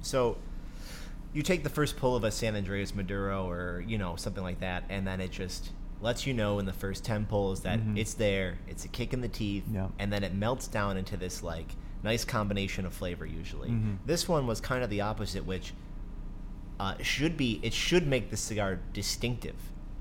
So 0.00 0.36
you 1.32 1.42
take 1.42 1.62
the 1.62 1.70
first 1.70 1.96
pull 1.96 2.16
of 2.16 2.24
a 2.24 2.30
San 2.32 2.56
Andreas 2.56 2.94
Maduro 2.94 3.48
or, 3.48 3.84
you 3.86 3.98
know, 3.98 4.16
something 4.16 4.42
like 4.42 4.58
that, 4.60 4.82
and 4.88 5.06
then 5.06 5.20
it 5.20 5.30
just 5.30 5.70
lets 6.00 6.26
you 6.26 6.32
know 6.34 6.58
in 6.58 6.66
the 6.66 6.72
first 6.72 7.04
10 7.04 7.26
pulls 7.26 7.60
that 7.62 7.80
Mhm. 7.80 7.98
it's 7.98 8.14
there, 8.14 8.58
it's 8.68 8.84
a 8.84 8.88
kick 8.88 9.12
in 9.12 9.20
the 9.20 9.28
teeth, 9.28 9.64
and 9.98 10.12
then 10.12 10.22
it 10.24 10.34
melts 10.34 10.68
down 10.68 10.96
into 10.96 11.16
this, 11.16 11.42
like, 11.42 11.74
nice 12.04 12.24
combination 12.24 12.86
of 12.86 12.92
flavor 12.94 13.26
usually. 13.26 13.70
Mhm. 13.70 13.96
This 14.06 14.28
one 14.28 14.46
was 14.46 14.60
kind 14.60 14.84
of 14.84 14.90
the 14.90 15.00
opposite, 15.00 15.44
which 15.44 15.74
uh, 16.80 16.94
should 17.02 17.36
be, 17.36 17.58
it 17.64 17.72
should 17.72 18.06
make 18.06 18.30
the 18.30 18.36
cigar 18.36 18.78
distinctive, 18.92 19.56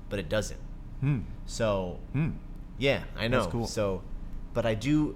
but 0.10 0.19
it 0.19 0.29
doesn't. 0.29 0.60
hmm 1.01 1.19
So 1.47 1.97
hmm 2.13 2.29
yeah, 2.77 3.03
I 3.17 3.27
know. 3.27 3.47
Cool. 3.47 3.65
So, 3.65 4.03
but 4.53 4.65
I 4.67 4.75
do. 4.75 5.15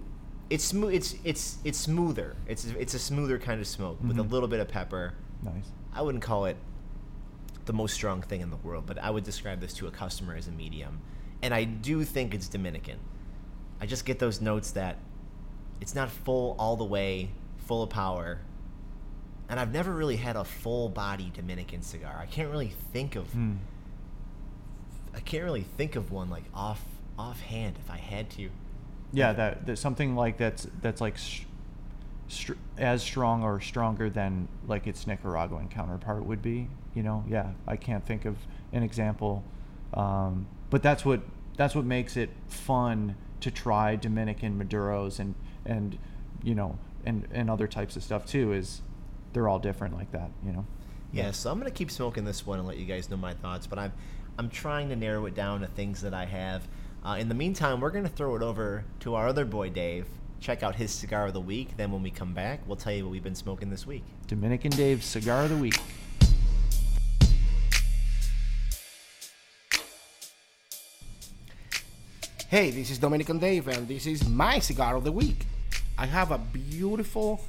It's 0.49 0.63
smooth. 0.63 0.93
It's 0.95 1.15
it's 1.23 1.59
it's 1.63 1.77
smoother. 1.77 2.35
It's 2.47 2.65
it's 2.65 2.95
a 2.95 2.99
smoother 2.99 3.37
kind 3.37 3.61
of 3.61 3.67
smoke 3.67 3.99
with 4.03 4.17
a 4.19 4.23
Mhm. 4.23 4.31
little 4.31 4.47
bit 4.47 4.59
of 4.59 4.67
pepper. 4.69 5.13
nice 5.43 5.71
I 5.93 6.01
wouldn't 6.01 6.23
call 6.23 6.45
it 6.45 6.57
the 7.65 7.73
most 7.73 7.93
strong 7.93 8.21
thing 8.21 8.41
in 8.41 8.49
the 8.49 8.57
world, 8.57 8.85
but 8.85 8.97
I 8.97 9.09
would 9.09 9.23
describe 9.23 9.59
this 9.59 9.73
to 9.75 9.87
a 9.87 9.91
customer 9.91 10.35
as 10.35 10.47
a 10.47 10.51
medium. 10.51 11.01
And 11.41 11.53
I 11.53 11.63
do 11.63 12.03
think 12.03 12.33
it's 12.33 12.47
Dominican. 12.47 12.99
I 13.79 13.85
just 13.85 14.05
get 14.05 14.19
those 14.19 14.41
notes 14.41 14.71
that 14.71 14.97
it's 15.79 15.95
not 15.95 16.09
full 16.11 16.55
all 16.59 16.75
the 16.75 16.83
way, 16.83 17.29
full 17.65 17.81
of 17.83 17.89
power. 17.89 18.39
And 19.49 19.59
I've 19.59 19.73
never 19.73 19.91
really 19.91 20.15
had 20.17 20.35
a 20.35 20.43
full 20.43 20.87
body 20.89 21.31
Dominican 21.33 21.81
cigar. 21.81 22.17
I 22.21 22.25
can't 22.25 22.49
really 22.49 22.73
think 22.93 23.15
of 23.15 23.27
hmm 23.31 23.55
I 25.13 25.19
can't 25.19 25.43
really 25.43 25.63
think 25.63 25.95
of 25.97 26.11
one 26.11 26.29
like 26.29 26.45
off 26.53 26.81
offhand 27.19 27.75
if 27.83 27.91
I 27.91 27.97
had 27.97 28.29
to. 28.31 28.49
yeah 29.11 29.33
that, 29.33 29.65
that 29.65 29.77
something 29.77 30.15
like 30.15 30.37
that's 30.37 30.67
that's 30.81 31.01
like 31.01 31.17
sh- 31.17 31.41
as 32.77 33.03
strong 33.03 33.43
or 33.43 33.59
stronger 33.59 34.09
than 34.09 34.47
like 34.67 34.87
its 34.87 35.05
Nicaraguan 35.05 35.67
counterpart 35.67 36.25
would 36.25 36.41
be 36.41 36.69
you 36.93 37.03
know 37.03 37.23
yeah 37.27 37.51
I 37.67 37.75
can't 37.75 38.05
think 38.05 38.25
of 38.25 38.37
an 38.73 38.83
example 38.83 39.43
um, 39.93 40.47
but 40.69 40.81
that's 40.81 41.03
what 41.03 41.21
that's 41.57 41.75
what 41.75 41.85
makes 41.85 42.17
it 42.17 42.29
fun 42.47 43.15
to 43.41 43.51
try 43.51 43.95
Dominican 43.95 44.57
Maduros 44.57 45.19
and 45.19 45.35
and 45.65 45.97
you 46.43 46.55
know 46.55 46.77
and 47.05 47.27
and 47.31 47.49
other 47.49 47.67
types 47.67 47.95
of 47.95 48.03
stuff 48.03 48.25
too 48.25 48.53
is 48.53 48.81
they're 49.33 49.47
all 49.47 49.59
different 49.59 49.95
like 49.95 50.11
that 50.11 50.29
you 50.45 50.51
know 50.51 50.65
Yeah, 51.11 51.31
so 51.31 51.51
I'm 51.51 51.59
gonna 51.59 51.71
keep 51.71 51.91
smoking 51.91 52.23
this 52.23 52.45
one 52.45 52.59
and 52.59 52.67
let 52.67 52.77
you 52.77 52.85
guys 52.85 53.09
know 53.09 53.17
my 53.17 53.33
thoughts. 53.33 53.67
But 53.67 53.79
I'm 53.79 53.93
I'm 54.37 54.49
trying 54.49 54.89
to 54.89 54.95
narrow 54.95 55.25
it 55.25 55.35
down 55.35 55.59
to 55.61 55.67
things 55.67 56.01
that 56.01 56.13
I 56.13 56.25
have. 56.25 56.67
Uh, 57.03 57.17
in 57.19 57.27
the 57.27 57.35
meantime, 57.35 57.81
we're 57.81 57.91
gonna 57.91 58.07
throw 58.07 58.35
it 58.35 58.41
over 58.41 58.85
to 59.01 59.15
our 59.15 59.27
other 59.27 59.43
boy 59.43 59.69
Dave. 59.69 60.07
Check 60.39 60.63
out 60.63 60.75
his 60.75 60.91
cigar 60.91 61.27
of 61.27 61.33
the 61.33 61.41
week. 61.41 61.75
Then 61.77 61.91
when 61.91 62.01
we 62.01 62.11
come 62.11 62.33
back, 62.33 62.61
we'll 62.65 62.77
tell 62.77 62.93
you 62.93 63.03
what 63.03 63.11
we've 63.11 63.23
been 63.23 63.35
smoking 63.35 63.69
this 63.69 63.85
week. 63.85 64.03
Dominican 64.27 64.71
Dave's 64.71 65.05
cigar 65.05 65.43
of 65.43 65.49
the 65.49 65.57
week 65.57 65.79
Hey, 72.51 72.69
this 72.69 72.91
is 72.91 72.97
Dominican 72.97 73.39
Dave, 73.39 73.69
and 73.69 73.87
this 73.87 74.05
is 74.05 74.27
my 74.27 74.59
cigar 74.59 74.97
of 74.97 75.05
the 75.05 75.11
week. 75.13 75.45
I 75.97 76.05
have 76.05 76.31
a 76.31 76.37
beautiful 76.37 77.39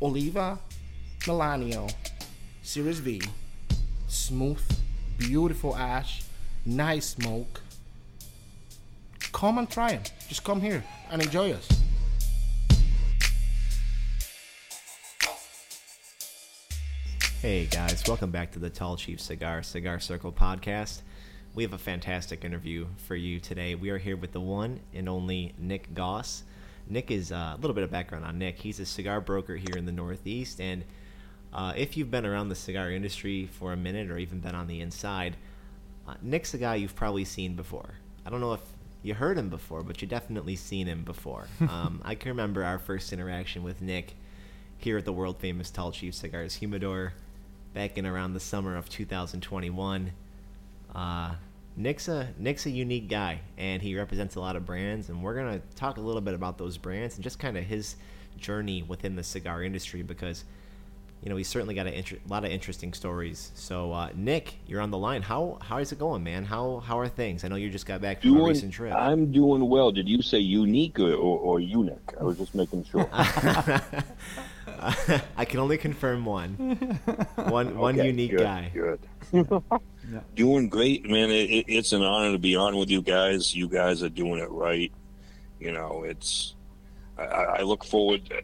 Oliva 0.00 0.58
Melanio, 1.26 1.92
Series 2.62 2.98
V, 3.00 3.20
smooth, 4.08 4.62
beautiful 5.18 5.76
ash, 5.76 6.22
nice 6.64 7.08
smoke. 7.08 7.60
Come 9.32 9.58
and 9.58 9.68
try 9.68 9.92
them. 9.92 10.02
Just 10.28 10.44
come 10.44 10.62
here 10.62 10.82
and 11.10 11.20
enjoy 11.20 11.52
us. 11.52 11.68
Hey 17.42 17.66
guys, 17.66 18.02
welcome 18.08 18.30
back 18.30 18.50
to 18.52 18.58
the 18.58 18.70
Tall 18.70 18.96
Chief 18.96 19.20
Cigar 19.20 19.62
Cigar 19.62 20.00
Circle 20.00 20.32
podcast. 20.32 21.02
We 21.52 21.64
have 21.64 21.72
a 21.72 21.78
fantastic 21.78 22.44
interview 22.44 22.86
for 22.96 23.16
you 23.16 23.40
today. 23.40 23.74
We 23.74 23.90
are 23.90 23.98
here 23.98 24.16
with 24.16 24.30
the 24.30 24.40
one 24.40 24.78
and 24.94 25.08
only 25.08 25.52
Nick 25.58 25.92
Goss. 25.94 26.44
Nick 26.88 27.10
is 27.10 27.32
uh, 27.32 27.54
a 27.54 27.58
little 27.60 27.74
bit 27.74 27.82
of 27.82 27.90
background 27.90 28.24
on 28.24 28.38
Nick. 28.38 28.58
He's 28.58 28.78
a 28.78 28.86
cigar 28.86 29.20
broker 29.20 29.56
here 29.56 29.76
in 29.76 29.84
the 29.84 29.92
Northeast, 29.92 30.60
and 30.60 30.84
uh, 31.52 31.72
if 31.76 31.96
you've 31.96 32.10
been 32.10 32.24
around 32.24 32.50
the 32.50 32.54
cigar 32.54 32.92
industry 32.92 33.46
for 33.46 33.72
a 33.72 33.76
minute 33.76 34.12
or 34.12 34.18
even 34.18 34.38
been 34.38 34.54
on 34.54 34.68
the 34.68 34.80
inside, 34.80 35.36
uh, 36.06 36.14
Nick's 36.22 36.54
a 36.54 36.58
guy 36.58 36.76
you've 36.76 36.94
probably 36.94 37.24
seen 37.24 37.56
before. 37.56 37.94
I 38.24 38.30
don't 38.30 38.40
know 38.40 38.52
if 38.52 38.62
you 39.02 39.14
heard 39.14 39.36
him 39.36 39.48
before, 39.48 39.82
but 39.82 40.00
you 40.00 40.06
definitely 40.06 40.54
seen 40.54 40.86
him 40.86 41.02
before. 41.02 41.48
um, 41.60 42.00
I 42.04 42.14
can 42.14 42.28
remember 42.30 42.62
our 42.62 42.78
first 42.78 43.12
interaction 43.12 43.64
with 43.64 43.82
Nick 43.82 44.14
here 44.78 44.98
at 44.98 45.04
the 45.04 45.12
world 45.12 45.38
famous 45.38 45.68
Tall 45.70 45.90
Chief 45.90 46.14
Cigars 46.14 46.54
Humidor 46.54 47.12
back 47.74 47.98
in 47.98 48.06
around 48.06 48.34
the 48.34 48.40
summer 48.40 48.76
of 48.76 48.88
2021. 48.88 50.12
Uh, 50.94 51.34
Nick's 51.76 52.08
a 52.08 52.28
Nick's 52.38 52.66
a 52.66 52.70
unique 52.70 53.08
guy, 53.08 53.40
and 53.56 53.80
he 53.80 53.96
represents 53.96 54.34
a 54.34 54.40
lot 54.40 54.56
of 54.56 54.66
brands. 54.66 55.08
And 55.08 55.22
we're 55.22 55.34
gonna 55.34 55.60
talk 55.76 55.96
a 55.96 56.00
little 56.00 56.20
bit 56.20 56.34
about 56.34 56.58
those 56.58 56.76
brands 56.76 57.14
and 57.14 57.24
just 57.24 57.38
kind 57.38 57.56
of 57.56 57.64
his 57.64 57.96
journey 58.36 58.82
within 58.82 59.16
the 59.16 59.22
cigar 59.22 59.62
industry 59.62 60.02
because 60.02 60.44
you 61.22 61.28
know 61.28 61.36
he's 61.36 61.48
certainly 61.48 61.74
got 61.74 61.86
a 61.86 61.96
inter- 61.96 62.18
lot 62.28 62.44
of 62.44 62.50
interesting 62.50 62.92
stories. 62.92 63.52
So 63.54 63.92
uh, 63.92 64.10
Nick, 64.14 64.54
you're 64.66 64.80
on 64.80 64.90
the 64.90 64.98
line. 64.98 65.22
How 65.22 65.58
how 65.62 65.78
is 65.78 65.92
it 65.92 65.98
going, 65.98 66.24
man? 66.24 66.44
How 66.44 66.80
how 66.80 66.98
are 66.98 67.08
things? 67.08 67.44
I 67.44 67.48
know 67.48 67.56
you 67.56 67.70
just 67.70 67.86
got 67.86 68.00
back 68.00 68.20
from 68.22 68.36
a 68.36 68.44
recent 68.44 68.72
trip. 68.72 68.94
I'm 68.94 69.30
doing 69.32 69.68
well. 69.68 69.92
Did 69.92 70.08
you 70.08 70.22
say 70.22 70.38
unique 70.38 70.98
or, 70.98 71.14
or, 71.14 71.38
or 71.38 71.60
eunuch? 71.60 72.14
I 72.20 72.24
was 72.24 72.36
just 72.36 72.54
making 72.54 72.84
sure. 72.84 73.08
I 75.36 75.44
can 75.44 75.60
only 75.60 75.78
confirm 75.78 76.24
one. 76.24 76.54
One 77.36 77.76
one 77.76 77.98
Okay, 77.98 78.08
unique 78.08 78.30
good, 78.32 78.40
guy. 78.40 78.70
Good. 78.72 79.00
Doing 80.34 80.68
great, 80.68 81.08
man. 81.08 81.30
It, 81.30 81.50
it, 81.50 81.64
it's 81.68 81.92
an 81.92 82.02
honor 82.02 82.32
to 82.32 82.38
be 82.38 82.56
on 82.56 82.76
with 82.76 82.90
you 82.90 83.02
guys. 83.02 83.54
You 83.54 83.68
guys 83.68 84.02
are 84.02 84.08
doing 84.08 84.40
it 84.40 84.50
right. 84.50 84.92
You 85.58 85.72
know, 85.72 86.02
it's. 86.04 86.54
I, 87.18 87.22
I 87.22 87.42
I 87.58 87.62
look 87.62 87.84
forward. 87.84 88.24
To, 88.26 88.42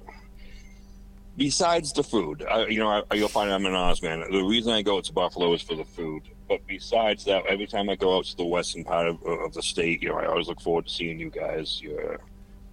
besides 1.36 1.92
the 1.92 2.02
food, 2.02 2.44
I, 2.48 2.66
you 2.66 2.78
know, 2.78 3.04
I, 3.10 3.14
you'll 3.14 3.28
find 3.28 3.50
I'm 3.50 3.66
an 3.66 3.74
honest 3.74 4.02
man. 4.02 4.20
The 4.30 4.42
reason 4.42 4.72
I 4.72 4.82
go 4.82 5.00
to 5.00 5.12
Buffalo 5.12 5.52
is 5.54 5.62
for 5.62 5.74
the 5.74 5.84
food. 5.84 6.22
But 6.48 6.64
besides 6.66 7.24
that, 7.24 7.44
every 7.46 7.66
time 7.66 7.90
I 7.90 7.96
go 7.96 8.16
out 8.16 8.24
to 8.26 8.36
the 8.36 8.44
western 8.44 8.84
part 8.84 9.08
of, 9.08 9.20
of 9.24 9.52
the 9.52 9.62
state, 9.62 10.02
you 10.02 10.10
know, 10.10 10.16
I 10.16 10.26
always 10.26 10.46
look 10.46 10.60
forward 10.60 10.86
to 10.86 10.92
seeing 10.92 11.18
you 11.18 11.30
guys. 11.30 11.80
You're, 11.82 12.20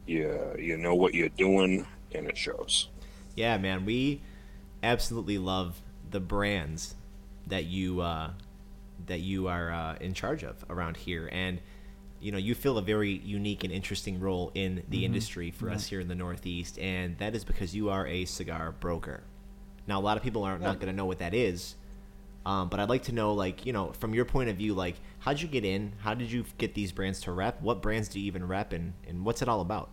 you 0.05 0.55
you 0.59 0.77
know 0.77 0.93
what 0.93 1.13
you're 1.15 1.29
doing, 1.29 1.87
and 2.13 2.27
it 2.27 2.37
shows. 2.37 2.89
Yeah, 3.35 3.57
man, 3.57 3.85
we 3.85 4.21
absolutely 4.81 5.37
love 5.37 5.81
the 6.09 6.19
brands 6.19 6.95
that 7.47 7.65
you 7.65 8.01
uh, 8.01 8.31
that 9.07 9.19
you 9.19 9.47
are 9.47 9.71
uh, 9.71 9.95
in 9.99 10.13
charge 10.13 10.43
of 10.43 10.63
around 10.69 10.97
here, 10.97 11.29
and 11.31 11.59
you 12.21 12.31
know 12.31 12.37
you 12.37 12.55
fill 12.55 12.77
a 12.77 12.81
very 12.81 13.11
unique 13.25 13.63
and 13.63 13.73
interesting 13.73 14.19
role 14.19 14.51
in 14.53 14.83
the 14.89 14.99
industry 15.05 15.51
for 15.51 15.69
us 15.75 15.87
here 15.87 15.99
in 15.99 16.07
the 16.07 16.15
Northeast, 16.15 16.77
and 16.79 17.17
that 17.17 17.35
is 17.35 17.43
because 17.43 17.75
you 17.75 17.89
are 17.89 18.05
a 18.07 18.25
cigar 18.25 18.71
broker. 18.71 19.23
Now, 19.87 19.99
a 19.99 20.03
lot 20.03 20.15
of 20.15 20.23
people 20.23 20.43
are 20.43 20.57
not 20.57 20.79
going 20.79 20.87
to 20.93 20.95
know 20.95 21.05
what 21.05 21.19
that 21.19 21.33
is, 21.33 21.75
um, 22.45 22.69
but 22.69 22.79
I'd 22.79 22.87
like 22.87 23.03
to 23.03 23.11
know, 23.11 23.33
like, 23.33 23.65
you 23.65 23.73
know, 23.73 23.91
from 23.99 24.13
your 24.13 24.23
point 24.23 24.49
of 24.49 24.55
view, 24.55 24.73
like, 24.73 24.95
how'd 25.19 25.41
you 25.41 25.47
get 25.49 25.65
in? 25.65 25.91
How 25.99 26.13
did 26.13 26.31
you 26.31 26.45
get 26.57 26.73
these 26.73 26.93
brands 26.93 27.19
to 27.21 27.33
rep? 27.33 27.61
What 27.61 27.81
brands 27.81 28.07
do 28.07 28.19
you 28.19 28.25
even 28.27 28.47
rep, 28.47 28.71
and, 28.71 28.93
and 29.07 29.25
what's 29.25 29.41
it 29.41 29.49
all 29.49 29.59
about? 29.59 29.89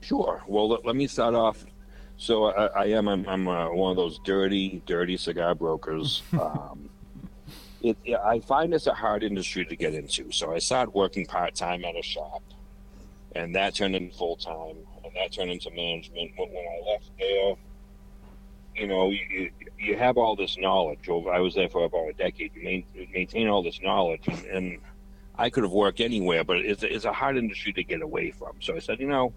Sure. 0.00 0.42
Well, 0.46 0.68
let, 0.68 0.86
let 0.86 0.96
me 0.96 1.06
start 1.06 1.34
off. 1.34 1.64
So 2.16 2.46
I, 2.46 2.66
I 2.66 2.84
am. 2.86 3.08
I'm, 3.08 3.26
I'm 3.28 3.48
uh, 3.48 3.70
one 3.70 3.90
of 3.90 3.96
those 3.96 4.18
dirty, 4.24 4.82
dirty 4.86 5.16
cigar 5.16 5.54
brokers. 5.54 6.22
Um, 6.32 6.90
it, 7.80 7.96
yeah, 8.04 8.18
I 8.24 8.40
find 8.40 8.74
it's 8.74 8.88
a 8.88 8.92
hard 8.92 9.22
industry 9.22 9.64
to 9.64 9.76
get 9.76 9.94
into. 9.94 10.32
So 10.32 10.52
I 10.52 10.58
started 10.58 10.92
working 10.94 11.24
part 11.24 11.54
time 11.54 11.84
at 11.84 11.96
a 11.96 12.02
shop, 12.02 12.42
and 13.36 13.54
that 13.54 13.76
turned 13.76 13.94
into 13.94 14.16
full 14.16 14.34
time, 14.34 14.76
and 15.04 15.12
that 15.14 15.32
turned 15.32 15.52
into 15.52 15.70
management. 15.70 16.32
When, 16.36 16.48
when 16.48 16.64
I 16.64 16.90
left 16.90 17.10
there, 17.20 17.54
you 18.74 18.88
know, 18.88 19.10
you, 19.10 19.52
you 19.78 19.96
have 19.96 20.18
all 20.18 20.34
this 20.34 20.58
knowledge. 20.58 21.08
Over, 21.08 21.30
I 21.32 21.38
was 21.38 21.54
there 21.54 21.68
for 21.68 21.84
about 21.84 22.08
a 22.08 22.12
decade. 22.14 22.50
You 22.56 22.64
main, 22.64 22.84
maintain 23.14 23.46
all 23.46 23.62
this 23.62 23.80
knowledge, 23.80 24.26
and, 24.26 24.44
and 24.46 24.78
I 25.36 25.48
could 25.48 25.62
have 25.62 25.72
worked 25.72 26.00
anywhere, 26.00 26.42
but 26.42 26.56
it's, 26.56 26.82
it's 26.82 27.04
a 27.04 27.12
hard 27.12 27.36
industry 27.36 27.72
to 27.74 27.84
get 27.84 28.02
away 28.02 28.32
from. 28.32 28.54
So 28.58 28.74
I 28.74 28.80
said, 28.80 28.98
you 28.98 29.06
know 29.06 29.32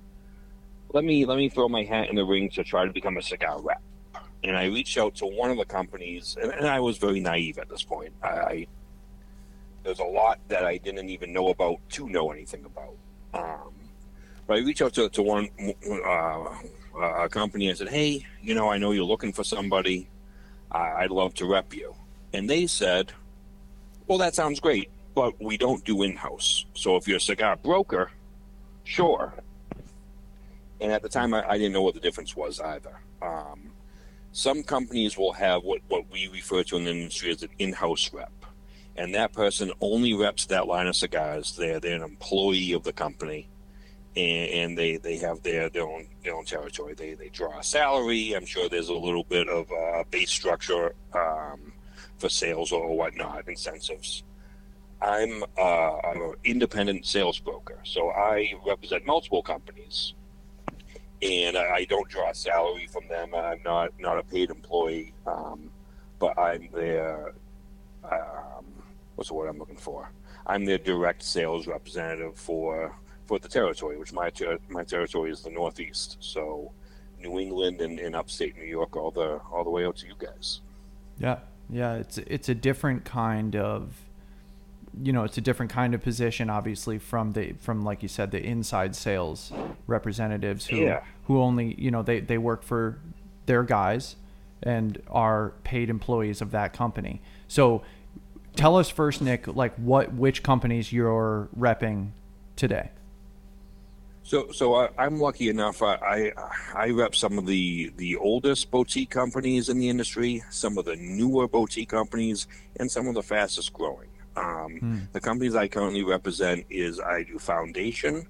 let 0.93 1.04
me 1.04 1.25
let 1.25 1.38
me 1.38 1.49
throw 1.49 1.69
my 1.69 1.84
hat 1.84 2.10
in 2.10 2.15
the 2.15 2.25
ring 2.25 2.49
to 2.51 2.63
try 2.63 2.86
to 2.86 2.91
become 2.91 3.17
a 3.17 3.21
cigar 3.21 3.62
rep. 3.62 3.82
And 4.43 4.58
I 4.58 4.65
reached 4.65 4.97
out 4.97 5.15
to 5.15 5.25
one 5.25 5.51
of 5.51 5.58
the 5.58 5.65
companies, 5.65 6.36
and, 6.41 6.51
and 6.51 6.67
I 6.67 6.80
was 6.80 6.97
very 6.97 7.19
naive 7.19 7.60
at 7.60 7.69
this 7.69 7.84
point. 7.84 8.12
I, 8.23 8.27
I 8.27 8.67
there's 9.84 9.99
a 9.99 10.06
lot 10.06 10.39
that 10.47 10.65
I 10.65 10.77
didn't 10.77 11.10
even 11.10 11.34
know 11.34 11.49
about 11.49 11.77
to 11.91 12.08
know 12.08 12.32
anything 12.32 12.65
about. 12.65 12.95
Um, 13.34 13.73
but 14.45 14.58
I 14.58 14.60
reached 14.62 14.82
out 14.82 14.93
to, 14.93 15.10
to 15.10 15.21
one 15.21 15.49
uh, 16.06 16.45
a 16.95 17.30
company. 17.30 17.69
I 17.69 17.73
said, 17.73 17.89
"Hey, 17.89 18.25
you 18.41 18.54
know, 18.54 18.69
I 18.69 18.77
know 18.77 18.91
you're 18.91 19.06
looking 19.06 19.34
for 19.34 19.43
somebody. 19.43 20.10
I, 20.71 21.04
I'd 21.04 21.12
love 21.12 21.34
to 21.36 21.45
rep 21.45 21.73
you." 21.73 21.95
And 22.34 22.49
they 22.49 22.67
said, 22.67 23.13
"Well, 24.08 24.17
that 24.17 24.36
sounds 24.36 24.60
great, 24.60 24.89
but 25.15 25.41
we 25.41 25.58
don't 25.58 25.84
do 25.86 26.04
in-house. 26.04 26.65
So 26.73 26.95
if 26.95 27.08
you're 27.08 27.17
a 27.17 27.21
cigar 27.21 27.56
broker, 27.56 28.12
sure, 28.84 29.34
and 30.82 30.91
at 30.91 31.02
the 31.02 31.10
time 31.10 31.34
I, 31.34 31.48
I 31.48 31.58
didn't 31.58 31.74
know 31.74 31.84
what 31.84 31.94
the 31.94 32.00
difference 32.00 32.36
was 32.36 32.60
either. 32.60 33.00
Um, 33.22 33.72
some 34.32 34.63
companies 34.63 35.17
will 35.17 35.34
have 35.34 35.63
what, 35.63 35.82
what 35.88 36.12
we 36.12 36.28
refer 36.28 36.63
to 36.63 36.78
in 36.78 36.86
the 36.86 36.91
industry 36.91 37.32
as 37.32 37.44
an 37.44 37.50
in-house 37.60 38.12
rep, 38.13 38.32
and 38.96 39.13
that 39.13 39.34
person 39.34 39.72
only 39.80 40.13
reps 40.13 40.46
that 40.48 40.67
line 40.67 40.88
of 40.88 40.96
cigars. 40.96 41.56
They're 41.56 41.80
they're 41.80 41.98
an 41.98 42.04
employee 42.04 42.74
of 42.74 42.84
the 42.84 42.94
company, 42.94 43.50
and, 44.15 44.50
and 44.50 44.78
they, 44.78 44.98
they 44.98 45.17
have 45.17 45.44
their, 45.44 45.70
their 45.70 45.88
own 45.88 46.08
their 46.24 46.36
own 46.36 46.46
territory. 46.46 46.94
They 46.94 47.13
they 47.13 47.30
draw 47.30 47.60
a 47.60 47.63
salary. 47.63 48.34
I'm 48.34 48.46
sure 48.46 48.70
there's 48.70 48.89
a 48.89 48.94
little 48.94 49.26
bit 49.26 49.48
of 49.50 49.70
uh, 49.72 50.04
base 50.10 50.32
structure 50.32 50.96
um, 51.13 51.74
for 52.17 52.30
sales 52.30 52.72
or 52.72 52.96
whatnot, 52.96 53.48
incentives. 53.48 54.24
I'm 55.02 55.44
uh, 55.58 55.98
I'm 55.98 56.22
an 56.22 56.34
independent 56.46 57.06
sales 57.06 57.39
broker, 57.39 57.80
so 57.84 58.12
I 58.12 58.54
represent 58.65 59.06
multiple 59.06 59.44
companies 59.44 60.13
and 61.21 61.57
I, 61.57 61.75
I 61.75 61.86
don't 61.86 62.10
draw 62.10 62.29
a 62.29 62.36
salary 62.36 62.88
from 62.88 63.07
them. 63.07 63.34
I'm 63.36 63.62
not 63.63 63.91
not 63.99 64.17
a 64.17 64.23
paid 64.23 64.49
employee, 64.49 65.13
um, 65.27 65.69
but 66.19 66.38
I'm 66.38 66.69
their 66.73 67.34
um, 68.03 68.65
what's 69.15 69.29
the 69.29 69.36
word 69.36 69.47
I'm 69.47 69.60
looking 69.60 69.77
for? 69.77 70.12
I'm 70.47 70.65
their 70.65 70.77
direct 70.77 71.23
sales 71.23 71.67
representative 71.67 72.38
for 72.38 72.95
for 73.25 73.39
the 73.39 73.47
territory, 73.47 73.97
which 73.97 74.13
my 74.13 74.29
ter- 74.29 74.60
my 74.69 74.84
territory 74.84 75.31
is 75.31 75.41
the 75.41 75.51
Northeast. 75.51 76.17
So 76.19 76.71
New 77.19 77.39
England 77.39 77.81
and, 77.81 77.99
and 77.99 78.15
upstate 78.15 78.57
New 78.57 78.65
York, 78.65 78.95
all 78.95 79.12
the 79.12 79.39
all 79.51 79.63
the 79.63 79.69
way 79.69 79.86
out 79.86 79.97
to 79.97 80.07
you 80.07 80.15
guys. 80.17 80.62
Yeah, 81.19 81.39
yeah, 81.69 81.95
it's 81.95 82.17
it's 82.17 82.49
a 82.49 82.55
different 82.55 83.05
kind 83.05 83.55
of, 83.55 83.93
you 85.01 85.13
know, 85.13 85.23
it's 85.23 85.38
a 85.38 85.41
different 85.41 85.71
kind 85.71 85.93
of 85.93 86.01
position, 86.01 86.49
obviously, 86.49 86.97
from 86.97 87.32
the 87.34 87.54
from 87.54 87.84
like 87.84 88.01
you 88.04 88.10
said, 88.10 88.32
the 88.32 88.43
inside 88.43 88.95
sales 88.95 89.51
representatives 89.88 90.67
who 90.67 90.77
Yeah. 90.77 91.04
who 91.25 91.39
only 91.39 91.75
you 91.80 91.91
know 91.91 92.04
they 92.04 92.19
they 92.19 92.38
work 92.38 92.63
for 92.63 92.99
their 93.45 93.63
guys 93.63 94.15
and 94.63 95.01
are 95.10 95.54
paid 95.63 95.89
employees 95.89 96.41
of 96.41 96.51
that 96.51 96.73
company. 96.73 97.21
So, 97.47 97.82
tell 98.56 98.75
us 98.77 98.89
first, 98.89 99.21
Nick, 99.21 99.47
like 99.47 99.75
what 99.75 100.13
which 100.13 100.43
companies 100.43 100.91
you're 100.91 101.47
repping 101.58 102.10
today. 102.56 102.91
So, 104.23 104.51
so 104.51 104.75
I, 104.75 104.89
I'm 104.99 105.19
lucky 105.19 105.49
enough. 105.49 105.82
I, 105.82 105.95
I 105.95 106.32
I 106.75 106.89
rep 106.91 107.15
some 107.15 107.38
of 107.39 107.45
the 107.47 107.91
the 107.97 108.17
oldest 108.17 108.69
boutique 108.69 109.10
companies 109.10 109.67
in 109.67 109.80
the 109.80 109.89
industry, 109.89 110.43
some 110.51 110.77
of 110.77 110.86
the 110.86 110.95
newer 110.95 111.47
boutique 111.47 111.89
companies, 111.89 112.45
and 112.80 112.89
some 112.91 113.08
of 113.08 113.15
the 113.15 113.23
fastest 113.23 113.73
growing. 113.73 114.08
Um, 114.36 115.08
The 115.12 115.20
companies 115.20 115.56
I 115.56 115.67
currently 115.67 116.04
represent 116.04 116.65
is 116.70 117.00
I 117.00 117.24
do 117.24 117.38
Foundation, 117.39 118.28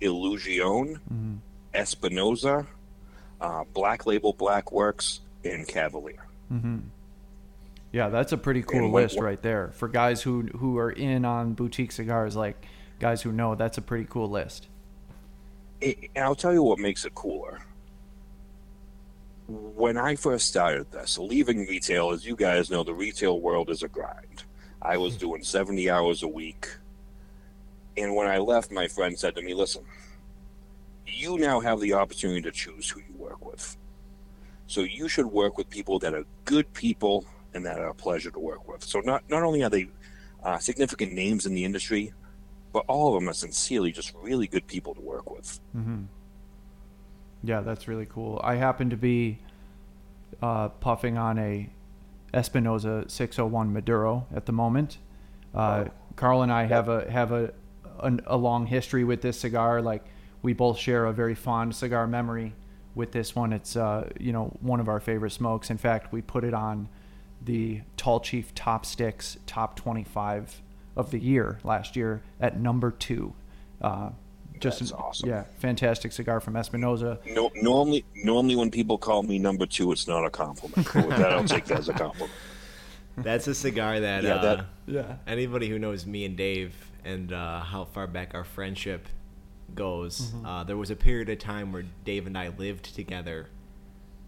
Illusione, 0.00 0.98
Espinosa, 1.74 2.66
uh, 3.40 3.64
Black 3.72 4.06
Label 4.06 4.32
Black 4.32 4.70
Works, 4.72 5.20
and 5.44 5.66
Cavalier. 5.66 6.24
Yeah, 7.92 8.08
that's 8.08 8.32
a 8.32 8.36
pretty 8.36 8.62
cool 8.62 8.90
what- 8.90 9.02
list 9.02 9.18
right 9.20 9.40
there 9.42 9.70
for 9.72 9.88
guys 9.88 10.22
who 10.22 10.42
who 10.58 10.78
are 10.78 10.90
in 10.90 11.24
on 11.24 11.54
boutique 11.54 11.92
cigars. 11.92 12.34
Like 12.36 12.64
guys 13.00 13.22
who 13.22 13.32
know, 13.32 13.54
that's 13.54 13.78
a 13.78 13.82
pretty 13.82 14.06
cool 14.08 14.28
list. 14.30 14.68
It, 15.80 15.98
and 16.14 16.24
I'll 16.24 16.34
tell 16.36 16.52
you 16.52 16.62
what 16.62 16.78
makes 16.78 17.04
it 17.04 17.14
cooler. 17.14 17.60
when 19.46 19.98
I 19.98 20.16
first 20.16 20.48
started 20.48 20.90
this, 20.90 21.18
leaving 21.18 21.66
retail, 21.66 22.10
as 22.12 22.24
you 22.24 22.34
guys 22.34 22.70
know, 22.70 22.82
the 22.82 22.94
retail 22.94 23.40
world 23.40 23.68
is 23.68 23.82
a 23.82 23.88
grind. 23.88 24.44
I 24.84 24.98
was 24.98 25.16
doing 25.16 25.42
70 25.42 25.90
hours 25.90 26.22
a 26.22 26.28
week. 26.28 26.68
And 27.96 28.14
when 28.14 28.26
I 28.26 28.38
left, 28.38 28.70
my 28.70 28.88
friend 28.88 29.18
said 29.18 29.34
to 29.36 29.42
me, 29.42 29.54
Listen, 29.54 29.84
you 31.06 31.38
now 31.38 31.60
have 31.60 31.80
the 31.80 31.94
opportunity 31.94 32.42
to 32.42 32.50
choose 32.50 32.90
who 32.90 33.00
you 33.00 33.14
work 33.16 33.44
with. 33.44 33.76
So 34.66 34.80
you 34.80 35.08
should 35.08 35.26
work 35.26 35.56
with 35.56 35.70
people 35.70 35.98
that 36.00 36.14
are 36.14 36.24
good 36.44 36.72
people 36.72 37.24
and 37.52 37.64
that 37.64 37.78
are 37.78 37.88
a 37.88 37.94
pleasure 37.94 38.30
to 38.30 38.38
work 38.38 38.66
with. 38.68 38.82
So 38.82 39.00
not, 39.00 39.22
not 39.28 39.42
only 39.42 39.62
are 39.62 39.70
they 39.70 39.88
uh, 40.42 40.58
significant 40.58 41.12
names 41.12 41.46
in 41.46 41.54
the 41.54 41.64
industry, 41.64 42.12
but 42.72 42.84
all 42.88 43.14
of 43.14 43.20
them 43.20 43.28
are 43.28 43.34
sincerely 43.34 43.92
just 43.92 44.12
really 44.20 44.46
good 44.46 44.66
people 44.66 44.94
to 44.94 45.00
work 45.00 45.30
with. 45.30 45.60
Mm-hmm. 45.76 46.02
Yeah, 47.44 47.60
that's 47.60 47.86
really 47.86 48.06
cool. 48.06 48.40
I 48.42 48.56
happen 48.56 48.90
to 48.90 48.96
be 48.96 49.38
uh, 50.42 50.68
puffing 50.68 51.16
on 51.16 51.38
a 51.38 51.70
Espinosa 52.34 53.04
601 53.08 53.72
Maduro 53.72 54.26
at 54.34 54.46
the 54.46 54.52
moment. 54.52 54.98
Uh, 55.54 55.84
Oh. 55.86 55.90
Carl 56.16 56.42
and 56.42 56.52
I 56.52 56.64
have 56.64 56.88
a 56.88 57.10
have 57.10 57.32
a, 57.32 57.52
a 57.98 58.12
a 58.26 58.36
long 58.36 58.66
history 58.66 59.04
with 59.04 59.20
this 59.22 59.38
cigar. 59.40 59.82
Like 59.82 60.04
we 60.42 60.52
both 60.52 60.78
share 60.78 61.06
a 61.06 61.12
very 61.12 61.34
fond 61.34 61.74
cigar 61.74 62.06
memory 62.06 62.54
with 62.94 63.12
this 63.12 63.34
one. 63.34 63.52
It's 63.52 63.74
uh, 63.76 64.08
you 64.20 64.32
know 64.32 64.56
one 64.60 64.80
of 64.80 64.88
our 64.88 65.00
favorite 65.00 65.30
smokes. 65.32 65.70
In 65.70 65.78
fact, 65.78 66.12
we 66.12 66.22
put 66.22 66.44
it 66.44 66.54
on 66.54 66.88
the 67.42 67.82
Tall 67.96 68.20
Chief 68.20 68.54
Top 68.54 68.86
Sticks 68.86 69.38
Top 69.46 69.76
25 69.76 70.62
of 70.96 71.10
the 71.10 71.18
year 71.18 71.58
last 71.64 71.96
year 71.96 72.22
at 72.40 72.58
number 72.60 72.90
two. 72.92 73.34
Uh, 73.80 74.10
just 74.60 74.78
That's 74.80 74.90
an- 74.92 74.96
awesome. 74.98 75.28
yeah, 75.28 75.44
fantastic 75.58 76.12
cigar 76.12 76.40
from 76.40 76.56
Espinosa. 76.56 77.18
No, 77.26 77.50
normally, 77.56 78.04
normally 78.14 78.56
when 78.56 78.70
people 78.70 78.98
call 78.98 79.22
me 79.22 79.38
number 79.38 79.66
two, 79.66 79.92
it's 79.92 80.06
not 80.06 80.24
a 80.24 80.30
compliment. 80.30 80.88
But 80.92 81.06
with 81.06 81.16
that, 81.18 81.32
I'll 81.32 81.44
take 81.44 81.64
that 81.66 81.80
as 81.80 81.88
a 81.88 81.92
compliment. 81.92 82.30
That's 83.16 83.46
a 83.46 83.54
cigar 83.54 84.00
that, 84.00 84.22
Yeah, 84.24 84.34
uh, 84.36 84.42
that- 84.56 84.66
Yeah. 84.86 85.16
anybody 85.26 85.68
who 85.68 85.78
knows 85.78 86.04
me 86.06 86.24
and 86.24 86.36
Dave 86.36 86.74
and 87.04 87.32
uh, 87.32 87.60
how 87.60 87.84
far 87.84 88.06
back 88.06 88.34
our 88.34 88.44
friendship 88.44 89.06
goes, 89.74 90.20
Mm-hmm. 90.32 90.46
uh, 90.46 90.64
there 90.64 90.76
was 90.76 90.90
a 90.90 90.96
period 90.96 91.28
of 91.28 91.38
time 91.38 91.72
where 91.72 91.84
Dave 92.04 92.26
and 92.26 92.36
I 92.38 92.48
lived 92.48 92.94
together, 92.94 93.48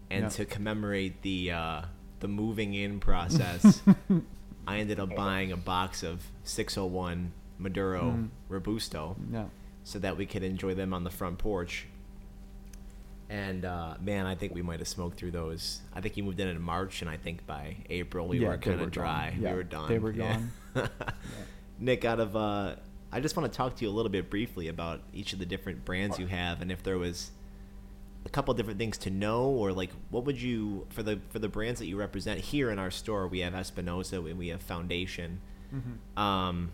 and 0.09 0.23
Yeah. 0.23 0.29
to 0.29 0.45
commemorate 0.45 1.21
the 1.21 1.51
uh, 1.51 1.81
the 2.19 2.27
moving 2.27 2.73
in 2.73 2.99
process, 2.99 3.81
I 4.67 4.79
ended 4.79 4.99
up 4.99 5.15
buying 5.15 5.51
a 5.51 5.57
box 5.57 6.01
of 6.03 6.25
601 6.43 7.31
Maduro 7.59 8.01
Mm-hmm. 8.01 8.25
Robusto 8.49 9.15
Yeah. 9.31 9.45
So 9.87 9.99
that 9.99 10.17
we 10.17 10.25
could 10.25 10.43
enjoy 10.43 10.73
them 10.73 10.93
on 10.93 11.05
the 11.05 11.09
front 11.09 11.37
porch. 11.37 11.87
And 13.29 13.63
uh, 13.63 13.95
man, 14.01 14.25
I 14.25 14.35
think 14.35 14.53
we 14.53 14.61
might 14.61 14.79
have 14.79 14.87
smoked 14.87 15.17
through 15.17 15.31
those. 15.31 15.79
I 15.93 16.01
think 16.01 16.17
you 16.17 16.23
moved 16.23 16.41
in 16.41 16.49
in 16.49 16.61
March, 16.61 17.01
and 17.01 17.09
I 17.09 17.15
think 17.15 17.47
by 17.47 17.77
April 17.89 18.27
we 18.27 18.39
Yeah, 18.39 18.49
were 18.49 18.57
kind 18.57 18.81
of 18.81 18.91
dry. 18.91 19.33
Yeah, 19.39 19.51
we 19.51 19.55
were 19.57 19.63
done. 19.63 19.87
they 19.87 19.97
were 19.97 20.11
Yeah. 20.11 20.41
gone. 20.75 20.89
Nick, 21.79 22.03
out 22.03 22.19
of 22.19 22.35
uh, 22.35 22.75
I 23.13 23.21
just 23.21 23.37
want 23.37 23.49
to 23.49 23.55
talk 23.55 23.77
to 23.77 23.85
you 23.85 23.89
a 23.89 23.95
little 23.95 24.11
bit 24.11 24.29
briefly 24.29 24.67
about 24.67 24.99
each 25.13 25.31
of 25.31 25.39
the 25.39 25.45
different 25.45 25.85
brands 25.85 26.19
you 26.19 26.27
have, 26.27 26.61
and 26.61 26.69
if 26.69 26.83
there 26.83 26.97
was 26.97 27.31
a 28.25 28.29
couple 28.29 28.53
different 28.55 28.77
things 28.79 28.97
to 28.99 29.09
know, 29.09 29.43
or 29.45 29.71
like 29.71 29.91
what 30.09 30.25
would 30.25 30.41
you 30.41 30.85
for 30.89 31.01
the 31.01 31.19
for 31.29 31.39
the 31.39 31.47
brands 31.47 31.79
that 31.79 31.85
you 31.87 31.97
represent 31.97 32.41
here 32.41 32.71
in 32.71 32.77
our 32.79 32.91
store? 32.91 33.25
We 33.29 33.39
have 33.39 33.53
Espinosa 33.55 34.21
and 34.21 34.37
we 34.37 34.49
have 34.49 34.61
Foundation. 34.61 35.39
Mm-hmm. 35.73 36.19
Um, 36.19 36.71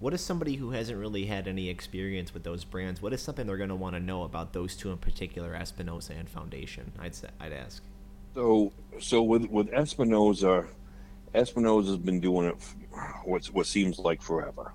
what 0.00 0.12
is 0.12 0.20
somebody 0.20 0.56
who 0.56 0.70
hasn't 0.70 0.98
really 0.98 1.26
had 1.26 1.48
any 1.48 1.68
experience 1.68 2.34
with 2.34 2.42
those 2.42 2.64
brands? 2.64 3.00
What 3.00 3.12
is 3.12 3.22
something 3.22 3.46
they're 3.46 3.56
going 3.56 3.68
to 3.68 3.74
want 3.74 3.94
to 3.94 4.00
know 4.00 4.22
about 4.22 4.52
those 4.52 4.76
two 4.76 4.90
in 4.90 4.98
particular, 4.98 5.54
Espinosa 5.54 6.14
and 6.14 6.28
Foundation? 6.28 6.92
I'd 6.98 7.14
say, 7.14 7.28
I'd 7.40 7.52
ask. 7.52 7.82
So, 8.34 8.72
so 9.00 9.22
with 9.22 9.46
with 9.50 9.72
Espinosa, 9.72 10.66
Espinosa's 11.34 11.98
been 11.98 12.20
doing 12.20 12.48
it 12.48 12.56
what 13.24 13.46
what 13.46 13.66
seems 13.66 13.98
like 13.98 14.20
forever. 14.20 14.72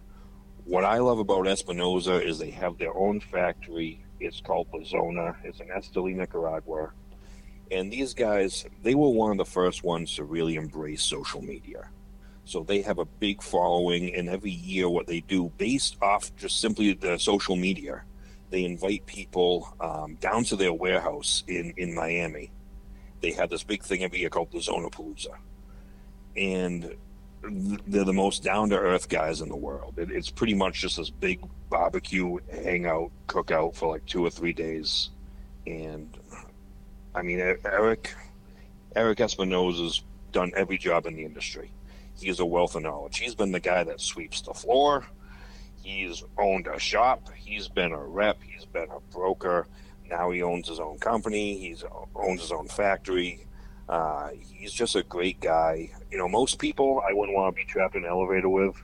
What 0.66 0.86
I 0.86 1.00
love 1.00 1.20
about 1.20 1.48
Espinosa 1.48 2.24
is 2.24 2.38
they 2.38 2.52
have 2.52 2.78
their 2.78 2.96
own 2.96 3.20
factory. 3.20 4.04
It's 4.20 4.40
called 4.40 4.68
La. 4.72 5.34
It's 5.44 5.60
in 5.60 5.68
Esteli, 5.68 6.16
Nicaragua. 6.16 6.92
And 7.72 7.92
these 7.92 8.14
guys, 8.14 8.66
they 8.84 8.96
were 8.96 9.10
one 9.10 9.32
of 9.32 9.38
the 9.38 9.46
first 9.46 9.84
ones 9.84 10.16
to 10.16 10.24
really 10.24 10.56
embrace 10.56 11.04
social 11.04 11.42
media. 11.42 11.88
So 12.50 12.64
they 12.64 12.82
have 12.82 12.98
a 12.98 13.06
big 13.06 13.44
following, 13.44 14.16
and 14.16 14.28
every 14.28 14.52
year, 14.52 14.90
what 14.90 15.08
they 15.08 15.22
do, 15.22 15.52
based 15.58 15.98
off 16.02 16.36
just 16.36 16.60
simply 16.60 16.94
the 16.94 17.18
social 17.18 17.56
media, 17.56 18.04
they 18.50 18.66
invite 18.66 19.06
people 19.06 19.76
um, 19.80 20.16
down 20.16 20.44
to 20.46 20.56
their 20.56 20.74
warehouse 20.74 21.44
in, 21.48 21.74
in 21.78 21.94
Miami 21.94 22.52
they 23.22 23.32
have 23.32 23.50
this 23.50 23.64
big 23.64 23.84
thing 23.84 24.04
every 24.04 24.20
year 24.20 24.30
called 24.30 24.52
the 24.52 24.62
Zona 24.62 24.90
Palooza. 24.90 25.36
And 26.36 26.96
they're 27.88 28.04
the 28.04 28.14
most 28.14 28.44
down 28.44 28.70
to 28.70 28.78
earth 28.78 29.10
guys 29.10 29.42
in 29.42 29.50
the 29.50 29.56
world. 29.56 29.96
It, 29.98 30.12
it's 30.12 30.30
pretty 30.30 30.54
much 30.54 30.82
just 30.82 30.98
this 30.98 31.10
big 31.10 31.42
barbecue, 31.70 32.38
hangout, 32.52 33.12
cookout 33.28 33.76
for 33.76 33.90
like 33.90 34.06
two 34.06 34.26
or 34.26 34.30
three 34.30 34.54
days. 34.54 35.10
And 35.66 36.18
I 37.16 37.22
mean, 37.22 37.40
Eric, 37.40 38.14
Eric 38.96 39.20
Espinosa's 39.20 40.04
done 40.32 40.52
every 40.56 40.78
job 40.78 41.06
in 41.06 41.16
the 41.16 41.26
industry. 41.26 41.72
He's 42.22 42.40
a 42.40 42.46
wealth 42.46 42.76
of 42.76 42.84
knowledge. 42.84 43.18
He's 43.18 43.36
been 43.36 43.52
the 43.52 43.60
guy 43.60 43.84
that 43.84 44.02
sweeps 44.02 44.42
the 44.42 44.54
floor. 44.54 45.06
He's 45.84 46.24
owned 46.38 46.68
a 46.68 46.80
shop. 46.80 47.30
He's 47.36 47.68
been 47.68 47.92
a 47.92 48.04
rep. 48.04 48.42
He's 48.44 48.66
been 48.66 48.90
a 48.92 49.00
broker. 49.12 49.68
Now 50.10 50.32
he 50.32 50.44
owns 50.44 50.68
his 50.68 50.80
own 50.80 51.00
company. 51.00 51.58
He's 51.58 51.84
owns 52.16 52.42
his 52.42 52.52
own 52.52 52.68
factory. 52.68 53.46
Uh, 53.88 54.30
he's 54.40 54.72
just 54.72 54.96
a 54.96 55.04
great 55.04 55.40
guy. 55.40 55.92
You 56.12 56.18
know, 56.18 56.28
most 56.28 56.60
people 56.60 57.02
I 57.08 57.14
wouldn't 57.14 57.36
want 57.36 57.56
to 57.56 57.60
be 57.60 57.66
trapped 57.66 57.96
in 57.96 58.04
an 58.04 58.10
elevator 58.10 58.50
with, 58.50 58.76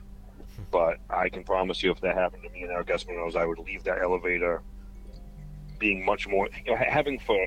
but 0.70 0.98
I 1.10 1.28
can 1.28 1.44
promise 1.44 1.82
you, 1.82 1.90
if 1.90 2.00
that 2.00 2.16
happened 2.16 2.42
to 2.42 2.50
me 2.50 2.62
and 2.62 2.72
Eric 2.72 2.90
Espinosa, 2.90 3.38
I 3.38 3.46
would 3.46 3.58
leave 3.58 3.84
that 3.84 4.02
elevator 4.02 4.62
being 5.78 6.04
much 6.04 6.26
more, 6.26 6.48
you 6.64 6.72
know, 6.72 6.76
having 6.76 7.18
for 7.18 7.46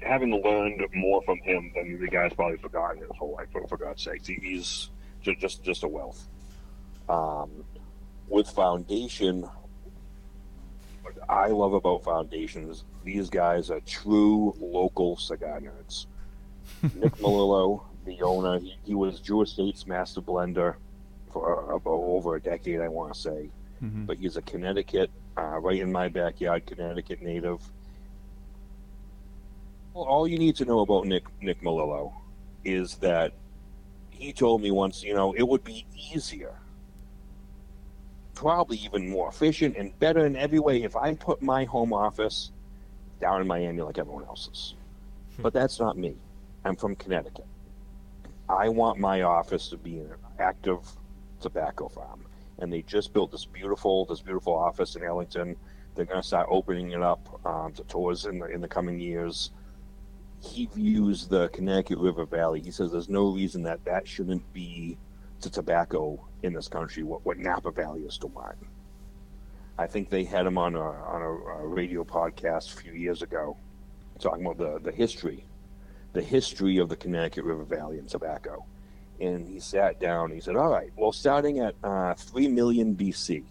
having 0.00 0.30
learned 0.42 0.82
more 0.94 1.22
from 1.22 1.38
him 1.38 1.72
than 1.74 2.00
the 2.00 2.08
guy's 2.08 2.32
probably 2.32 2.58
forgotten 2.58 3.00
his 3.00 3.10
whole 3.18 3.32
life. 3.32 3.48
For, 3.52 3.66
for 3.68 3.76
God's 3.76 4.02
sakes, 4.02 4.26
he, 4.26 4.34
he's 4.34 4.90
just, 5.22 5.40
just 5.40 5.62
just 5.64 5.82
a 5.84 5.88
wealth. 5.88 6.26
Um, 7.08 7.64
with 8.28 8.48
Foundation, 8.50 9.48
what 11.02 11.14
I 11.28 11.48
love 11.48 11.72
about 11.72 12.04
foundations, 12.04 12.84
these 13.04 13.30
guys 13.30 13.70
are 13.70 13.80
true 13.80 14.54
local 14.60 15.16
cigar 15.16 15.60
nerds. 15.60 16.06
Nick 16.94 17.16
Melillo, 17.16 17.84
the 18.04 18.20
owner, 18.22 18.58
he, 18.58 18.76
he 18.84 18.94
was 18.94 19.20
Drew 19.20 19.42
Estates 19.42 19.86
master 19.86 20.20
blender 20.20 20.74
for 21.32 21.72
about 21.72 21.90
over 21.90 22.36
a 22.36 22.40
decade, 22.40 22.80
I 22.80 22.88
want 22.88 23.14
to 23.14 23.20
say. 23.20 23.50
Mhm. 23.82 24.06
But 24.06 24.18
he's 24.18 24.36
a 24.36 24.42
Connecticut, 24.42 25.10
uh, 25.36 25.58
right 25.60 25.80
in 25.80 25.90
my 25.92 26.08
backyard, 26.08 26.66
Connecticut 26.66 27.22
native. 27.22 27.60
Well, 29.98 30.06
all 30.06 30.28
you 30.28 30.38
need 30.38 30.54
to 30.56 30.64
know 30.64 30.78
about 30.78 31.06
Nick 31.06 31.24
Nick 31.42 31.60
Melillo 31.60 32.12
is 32.64 32.94
that 32.98 33.32
he 34.10 34.32
told 34.32 34.62
me 34.62 34.70
once, 34.70 35.02
you 35.02 35.12
know, 35.12 35.32
it 35.32 35.42
would 35.42 35.64
be 35.64 35.86
easier 35.96 36.54
probably 38.32 38.76
even 38.76 39.10
more 39.10 39.28
efficient 39.28 39.76
and 39.76 39.98
better 39.98 40.24
in 40.24 40.36
every 40.36 40.60
way 40.60 40.84
if 40.84 40.94
I 40.94 41.14
put 41.14 41.42
my 41.42 41.64
home 41.64 41.92
office 41.92 42.52
down 43.20 43.40
in 43.40 43.48
Miami 43.48 43.82
like 43.82 43.98
everyone 43.98 44.22
else's. 44.26 44.76
But 45.40 45.52
that's 45.52 45.80
not 45.80 45.98
me. 45.98 46.14
I'm 46.64 46.76
from 46.76 46.94
Connecticut. 46.94 47.46
I 48.48 48.68
want 48.68 49.00
my 49.00 49.22
office 49.22 49.68
to 49.70 49.76
be 49.76 49.98
an 49.98 50.14
active 50.38 50.78
tobacco 51.40 51.88
farm. 51.88 52.24
And 52.60 52.72
they 52.72 52.82
just 52.82 53.12
built 53.12 53.32
this 53.32 53.46
beautiful, 53.46 54.04
this 54.04 54.20
beautiful 54.20 54.54
office 54.54 54.94
in 54.94 55.02
Ellington. 55.02 55.56
They're 55.96 56.04
going 56.04 56.22
to 56.22 56.26
start 56.26 56.46
opening 56.48 56.92
it 56.92 57.02
up 57.02 57.44
um, 57.44 57.72
to 57.72 57.82
tours 57.82 58.26
in 58.26 58.38
the 58.38 58.46
in 58.46 58.60
the 58.60 58.68
coming 58.68 59.00
years. 59.00 59.50
He 60.40 60.66
views 60.66 61.26
the 61.26 61.48
Connecticut 61.48 61.98
River 61.98 62.24
Valley. 62.24 62.60
He 62.60 62.70
says 62.70 62.92
there's 62.92 63.08
no 63.08 63.28
reason 63.28 63.62
that 63.64 63.84
that 63.84 64.06
shouldn't 64.06 64.52
be 64.52 64.96
to 65.40 65.50
tobacco 65.50 66.18
in 66.42 66.52
this 66.52 66.68
country 66.68 67.02
what, 67.02 67.24
what 67.24 67.38
Napa 67.38 67.70
Valley 67.70 68.02
is 68.02 68.18
to 68.18 68.26
wine. 68.28 68.54
I 69.78 69.86
think 69.86 70.10
they 70.10 70.24
had 70.24 70.46
him 70.46 70.58
on 70.58 70.74
a 70.74 70.80
on 70.80 71.22
a, 71.22 71.28
a 71.62 71.66
radio 71.66 72.04
podcast 72.04 72.74
a 72.74 72.80
few 72.80 72.92
years 72.92 73.22
ago, 73.22 73.56
talking 74.18 74.44
about 74.44 74.58
the 74.58 74.80
the 74.90 74.96
history, 74.96 75.44
the 76.12 76.22
history 76.22 76.78
of 76.78 76.88
the 76.88 76.96
Connecticut 76.96 77.44
River 77.44 77.64
Valley 77.64 77.98
and 77.98 78.08
tobacco. 78.08 78.64
And 79.20 79.48
he 79.48 79.58
sat 79.58 80.00
down. 80.00 80.26
And 80.26 80.34
he 80.34 80.40
said, 80.40 80.56
"All 80.56 80.70
right, 80.70 80.90
well, 80.96 81.12
starting 81.12 81.60
at 81.60 81.74
uh, 81.82 82.14
three 82.14 82.48
million 82.48 82.94
BC." 82.96 83.44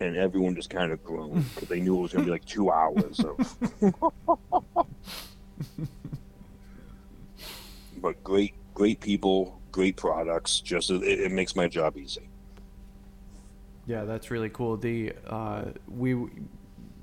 And 0.00 0.16
everyone 0.16 0.56
just 0.56 0.70
kind 0.70 0.92
of 0.92 1.02
groaned 1.04 1.44
because 1.54 1.68
they 1.68 1.80
knew 1.80 1.96
it 1.98 2.02
was 2.02 2.12
going 2.12 2.24
to 2.24 2.26
be 2.26 2.32
like 2.32 2.44
two 2.44 2.70
hours 2.70 3.20
of. 3.20 3.56
but 7.96 8.22
great, 8.24 8.54
great 8.74 9.00
people, 9.00 9.60
great 9.72 9.96
products. 9.96 10.60
Just 10.60 10.90
it, 10.90 11.02
it 11.02 11.32
makes 11.32 11.56
my 11.56 11.68
job 11.68 11.96
easy. 11.96 12.28
Yeah, 13.86 14.04
that's 14.04 14.30
really 14.30 14.48
cool. 14.50 14.76
The 14.76 15.12
uh, 15.26 15.64
we 15.88 16.14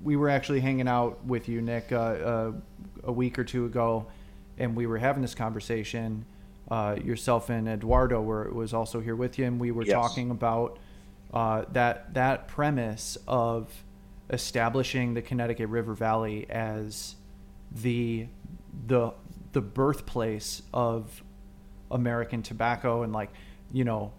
we 0.03 0.15
were 0.15 0.29
actually 0.29 0.61
hanging 0.61 0.87
out 0.87 1.23
with 1.25 1.47
you, 1.47 1.61
Nick, 1.61 1.91
uh, 1.91 1.95
uh, 1.95 2.51
a 3.03 3.11
week 3.11 3.37
or 3.37 3.43
two 3.43 3.65
ago, 3.65 4.07
and 4.57 4.75
we 4.75 4.87
were 4.87 4.97
having 4.97 5.21
this 5.21 5.35
conversation. 5.35 6.25
Uh, 6.69 6.95
yourself 7.03 7.49
and 7.49 7.67
Eduardo 7.67 8.21
were 8.21 8.49
was 8.51 8.73
also 8.73 8.99
here 8.99 9.15
with 9.15 9.37
you, 9.37 9.45
and 9.45 9.59
we 9.59 9.71
were 9.71 9.83
Yes. 9.83 9.93
talking 9.93 10.31
about 10.31 10.79
uh, 11.33 11.65
that 11.73 12.13
that 12.15 12.47
premise 12.47 13.17
of 13.27 13.83
establishing 14.29 15.13
the 15.13 15.21
Connecticut 15.21 15.67
River 15.69 15.93
Valley 15.93 16.49
as 16.49 17.15
the 17.71 18.27
the 18.87 19.13
the 19.53 19.61
birthplace 19.61 20.61
of 20.73 21.23
American 21.89 22.41
tobacco 22.41 23.03
and 23.03 23.13
like 23.13 23.29
you 23.71 23.83
know 23.83 24.11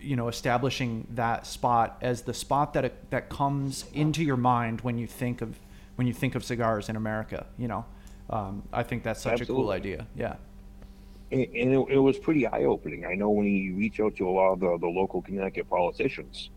you 0.00 0.16
know 0.16 0.28
establishing 0.28 1.06
that 1.10 1.46
spot 1.46 1.98
as 2.00 2.22
the 2.22 2.34
spot 2.34 2.74
that 2.74 2.84
it, 2.84 3.10
that 3.10 3.28
comes 3.28 3.86
into 3.92 4.22
your 4.22 4.36
mind 4.36 4.80
when 4.82 4.98
you 4.98 5.06
think 5.06 5.42
of 5.42 5.58
when 5.96 6.06
you 6.06 6.12
think 6.12 6.34
of 6.34 6.44
cigars 6.44 6.88
in 6.88 6.96
America 6.96 7.46
you 7.58 7.68
know 7.68 7.84
um, 8.28 8.62
I 8.72 8.82
think 8.82 9.02
that's 9.02 9.22
such 9.22 9.40
a 9.40 9.46
cool 9.46 9.70
idea 9.70 10.06
yeah 10.14 10.36
and, 11.32 11.42
and 11.42 11.72
it, 11.72 11.86
it 11.90 11.98
was 11.98 12.18
pretty 12.18 12.46
eye 12.46 12.64
opening. 12.64 13.06
I 13.06 13.14
know 13.14 13.30
when 13.30 13.46
you 13.46 13.74
reach 13.76 14.00
out 14.00 14.16
to 14.16 14.28
a 14.28 14.30
lot 14.30 14.52
of 14.52 14.60
the, 14.60 14.78
the 14.78 14.88
local 14.88 15.22
Connecticut 15.22 15.68
politicians, 15.68 16.50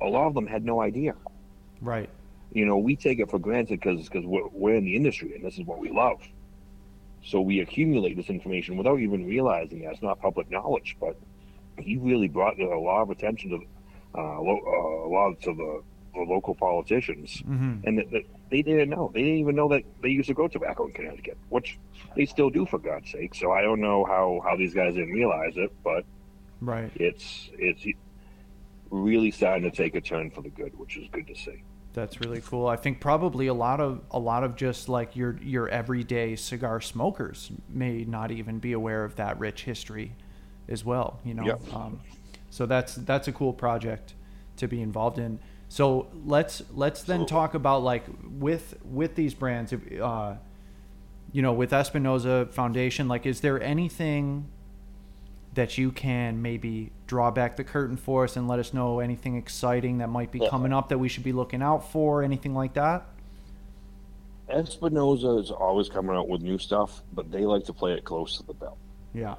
a 0.00 0.06
lot 0.06 0.26
of 0.26 0.34
them 0.34 0.46
had 0.46 0.64
no 0.64 0.80
idea. 0.80 1.14
right 1.80 2.08
You 2.52 2.64
know, 2.66 2.78
we 2.78 2.96
take 2.96 3.18
it 3.18 3.30
for 3.30 3.38
granted 3.38 3.80
because 3.80 4.08
because 4.08 4.24
we're, 4.24 4.46
we're 4.48 4.74
in 4.74 4.84
the 4.84 4.96
industry 4.96 5.34
and 5.34 5.44
this 5.44 5.58
is 5.58 5.66
what 5.66 5.78
we 5.78 5.90
love. 5.90 6.20
So 7.26 7.40
we 7.40 7.60
accumulate 7.60 8.16
this 8.16 8.30
information 8.30 8.76
without 8.76 9.00
even 9.00 9.26
realizing 9.26 9.82
that 9.82 9.94
it's 9.94 10.02
not 10.02 10.20
public 10.20 10.48
knowledge. 10.48 10.96
But 11.00 11.16
he 11.78 11.96
really 11.96 12.28
brought 12.28 12.58
a 12.60 12.78
lot 12.78 13.02
of 13.02 13.10
attention 13.10 13.50
to 13.50 13.56
uh, 14.18 14.40
lo- 14.40 14.62
uh, 14.64 15.08
a 15.08 15.10
lot 15.10 15.40
to 15.42 15.52
the, 15.52 15.82
the 16.14 16.20
local 16.20 16.54
politicians, 16.54 17.42
hmm 17.44 17.74
and 17.84 17.98
that, 17.98 18.10
that 18.10 18.22
they 18.50 18.62
didn't 18.62 18.90
know. 18.90 19.10
They 19.12 19.22
didn't 19.22 19.40
even 19.40 19.56
know 19.56 19.68
that 19.68 19.82
they 20.02 20.08
used 20.08 20.28
to 20.28 20.34
grow 20.34 20.48
tobacco 20.48 20.86
in 20.86 20.92
Connecticut, 20.92 21.36
which 21.48 21.78
they 22.14 22.26
still 22.26 22.48
do 22.48 22.64
for 22.64 22.78
God's 22.78 23.10
sake. 23.10 23.34
So 23.34 23.50
I 23.50 23.60
don't 23.60 23.80
know 23.80 24.04
how 24.04 24.40
how 24.44 24.56
these 24.56 24.72
guys 24.72 24.94
didn't 24.94 25.12
realize 25.12 25.54
it, 25.56 25.72
but 25.82 26.04
right 26.60 26.90
it's 26.94 27.50
it's 27.58 27.84
really 28.90 29.30
starting 29.30 29.68
to 29.68 29.76
take 29.76 29.94
a 29.96 30.00
turn 30.00 30.30
for 30.30 30.42
the 30.42 30.48
good, 30.50 30.78
which 30.78 30.96
is 30.96 31.08
good 31.10 31.26
to 31.26 31.34
see. 31.34 31.62
That's 31.96 32.20
really 32.20 32.42
cool. 32.42 32.66
I 32.68 32.76
think 32.76 33.00
probably 33.00 33.46
a 33.46 33.54
lot 33.54 33.80
of 33.80 34.02
a 34.10 34.18
lot 34.18 34.44
of 34.44 34.54
just 34.54 34.86
like 34.86 35.16
your 35.16 35.38
your 35.42 35.66
everyday 35.70 36.36
cigar 36.36 36.78
smokers 36.82 37.50
may 37.70 38.04
not 38.04 38.30
even 38.30 38.58
be 38.58 38.72
aware 38.74 39.02
of 39.02 39.16
that 39.16 39.40
rich 39.40 39.64
history 39.64 40.12
as 40.68 40.84
well. 40.84 41.20
You 41.24 41.32
know, 41.32 41.46
Yep. 41.46 41.72
um, 41.72 42.00
so 42.50 42.66
that's 42.66 42.96
that's 42.96 43.28
a 43.28 43.32
cool 43.32 43.54
project 43.54 44.12
to 44.58 44.68
be 44.68 44.82
involved 44.82 45.18
in. 45.18 45.38
So 45.70 46.08
let's 46.26 46.62
let's 46.74 47.02
then 47.02 47.24
talk 47.24 47.54
about 47.54 47.82
like 47.82 48.04
with 48.38 48.74
with 48.84 49.14
these 49.14 49.32
brands. 49.32 49.72
Uh, 49.72 50.36
you 51.32 51.40
know, 51.40 51.54
with 51.54 51.72
Espinosa 51.72 52.46
Foundation, 52.52 53.08
like, 53.08 53.24
is 53.24 53.40
there 53.40 53.60
anything 53.62 54.48
that 55.54 55.78
you 55.78 55.92
can 55.92 56.42
maybe 56.42 56.92
draw 57.06 57.30
back 57.30 57.56
the 57.56 57.64
curtain 57.64 57.96
for 57.96 58.24
us 58.24 58.36
and 58.36 58.48
let 58.48 58.58
us 58.58 58.74
know 58.74 59.00
anything 59.00 59.36
exciting 59.36 59.98
that 59.98 60.08
might 60.08 60.32
be 60.32 60.40
Yeah. 60.40 60.48
coming 60.50 60.72
up 60.72 60.88
that 60.88 60.98
we 60.98 61.08
should 61.08 61.24
be 61.24 61.32
looking 61.32 61.62
out 61.62 61.90
for? 61.90 62.22
Anything 62.22 62.54
like 62.54 62.74
that? 62.74 63.06
Espinosa 64.48 65.38
is 65.38 65.50
always 65.50 65.88
coming 65.88 66.14
out 66.16 66.28
with 66.28 66.40
new 66.42 66.58
stuff, 66.58 67.02
but 67.12 67.30
they 67.30 67.44
like 67.44 67.64
to 67.64 67.72
play 67.72 67.92
it 67.92 68.04
close 68.04 68.36
to 68.36 68.44
the 68.44 68.54
belt. 68.54 68.78
Yeah. 69.12 69.36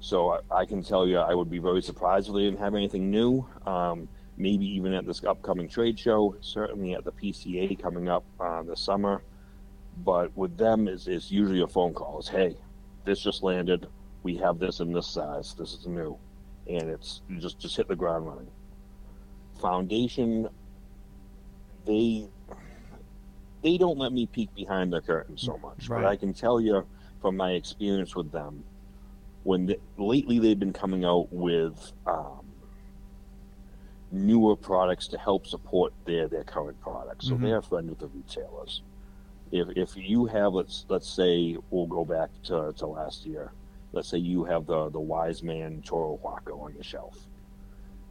So 0.00 0.30
I, 0.50 0.60
I 0.60 0.64
can 0.64 0.82
tell 0.82 1.06
you, 1.06 1.18
I 1.18 1.34
would 1.34 1.50
be 1.50 1.58
very 1.58 1.82
surprised 1.82 2.28
if 2.28 2.34
they 2.34 2.42
didn't 2.42 2.60
have 2.60 2.74
anything 2.74 3.10
new. 3.10 3.46
Um, 3.66 4.08
maybe 4.38 4.66
even 4.66 4.92
at 4.94 5.06
this 5.06 5.22
upcoming 5.24 5.68
trade 5.68 5.98
show, 5.98 6.34
certainly 6.40 6.94
at 6.94 7.04
the 7.04 7.12
PCA 7.12 7.78
coming 7.80 8.08
up 8.08 8.24
uh, 8.40 8.62
this 8.62 8.80
summer. 8.80 9.22
But 10.04 10.34
with 10.36 10.56
them, 10.56 10.88
is 10.88 11.08
it's 11.08 11.30
usually 11.30 11.62
a 11.62 11.66
phone 11.66 11.92
call. 11.94 12.18
It's 12.20 12.28
hey, 12.28 12.56
this 13.04 13.20
just 13.20 13.42
landed. 13.42 13.86
We 14.22 14.36
have 14.36 14.58
this 14.58 14.80
in 14.80 14.92
this 14.92 15.06
size. 15.06 15.54
This 15.58 15.72
is 15.74 15.86
new, 15.86 16.16
and 16.68 16.90
it's 16.90 17.22
you 17.28 17.38
just 17.38 17.58
just 17.58 17.76
hit 17.76 17.88
the 17.88 17.96
ground 17.96 18.26
running. 18.26 18.50
Foundation, 19.60 20.48
they 21.84 22.28
they 23.62 23.78
don't 23.78 23.98
let 23.98 24.12
me 24.12 24.26
peek 24.26 24.54
behind 24.54 24.92
the 24.92 25.00
curtain 25.00 25.36
so 25.36 25.58
much, 25.58 25.88
Right. 25.88 26.02
but 26.02 26.08
I 26.08 26.16
can 26.16 26.32
tell 26.34 26.60
you 26.60 26.86
from 27.20 27.36
my 27.36 27.52
experience 27.52 28.14
with 28.14 28.30
them 28.30 28.64
when 29.44 29.66
the, 29.66 29.78
lately 29.96 30.38
they've 30.38 30.58
been 30.58 30.72
coming 30.72 31.04
out 31.04 31.32
with 31.32 31.92
um, 32.06 32.44
newer 34.12 34.56
products 34.56 35.08
to 35.08 35.18
help 35.18 35.46
support 35.46 35.92
their 36.04 36.28
their 36.28 36.44
current 36.44 36.78
products. 36.80 37.28
So 37.28 37.34
Mhm. 37.34 37.40
they're 37.42 37.58
a 37.58 37.62
friend 37.62 37.88
with 37.88 37.98
the 37.98 38.08
retailers. 38.08 38.82
If 39.52 39.68
if 39.76 39.96
you 39.96 40.26
have 40.26 40.52
let's 40.52 40.84
let's 40.88 41.08
say 41.08 41.56
we'll 41.70 41.86
go 41.86 42.04
back 42.04 42.30
to, 42.44 42.72
to 42.76 42.86
last 42.86 43.24
year. 43.26 43.52
Let's 43.96 44.08
say 44.08 44.18
you 44.18 44.44
have 44.44 44.66
the 44.66 44.90
the 44.90 45.00
Wise 45.00 45.42
Man 45.42 45.80
Toro 45.82 46.20
Huaco 46.22 46.60
on 46.60 46.74
your 46.74 46.82
shelf. 46.84 47.16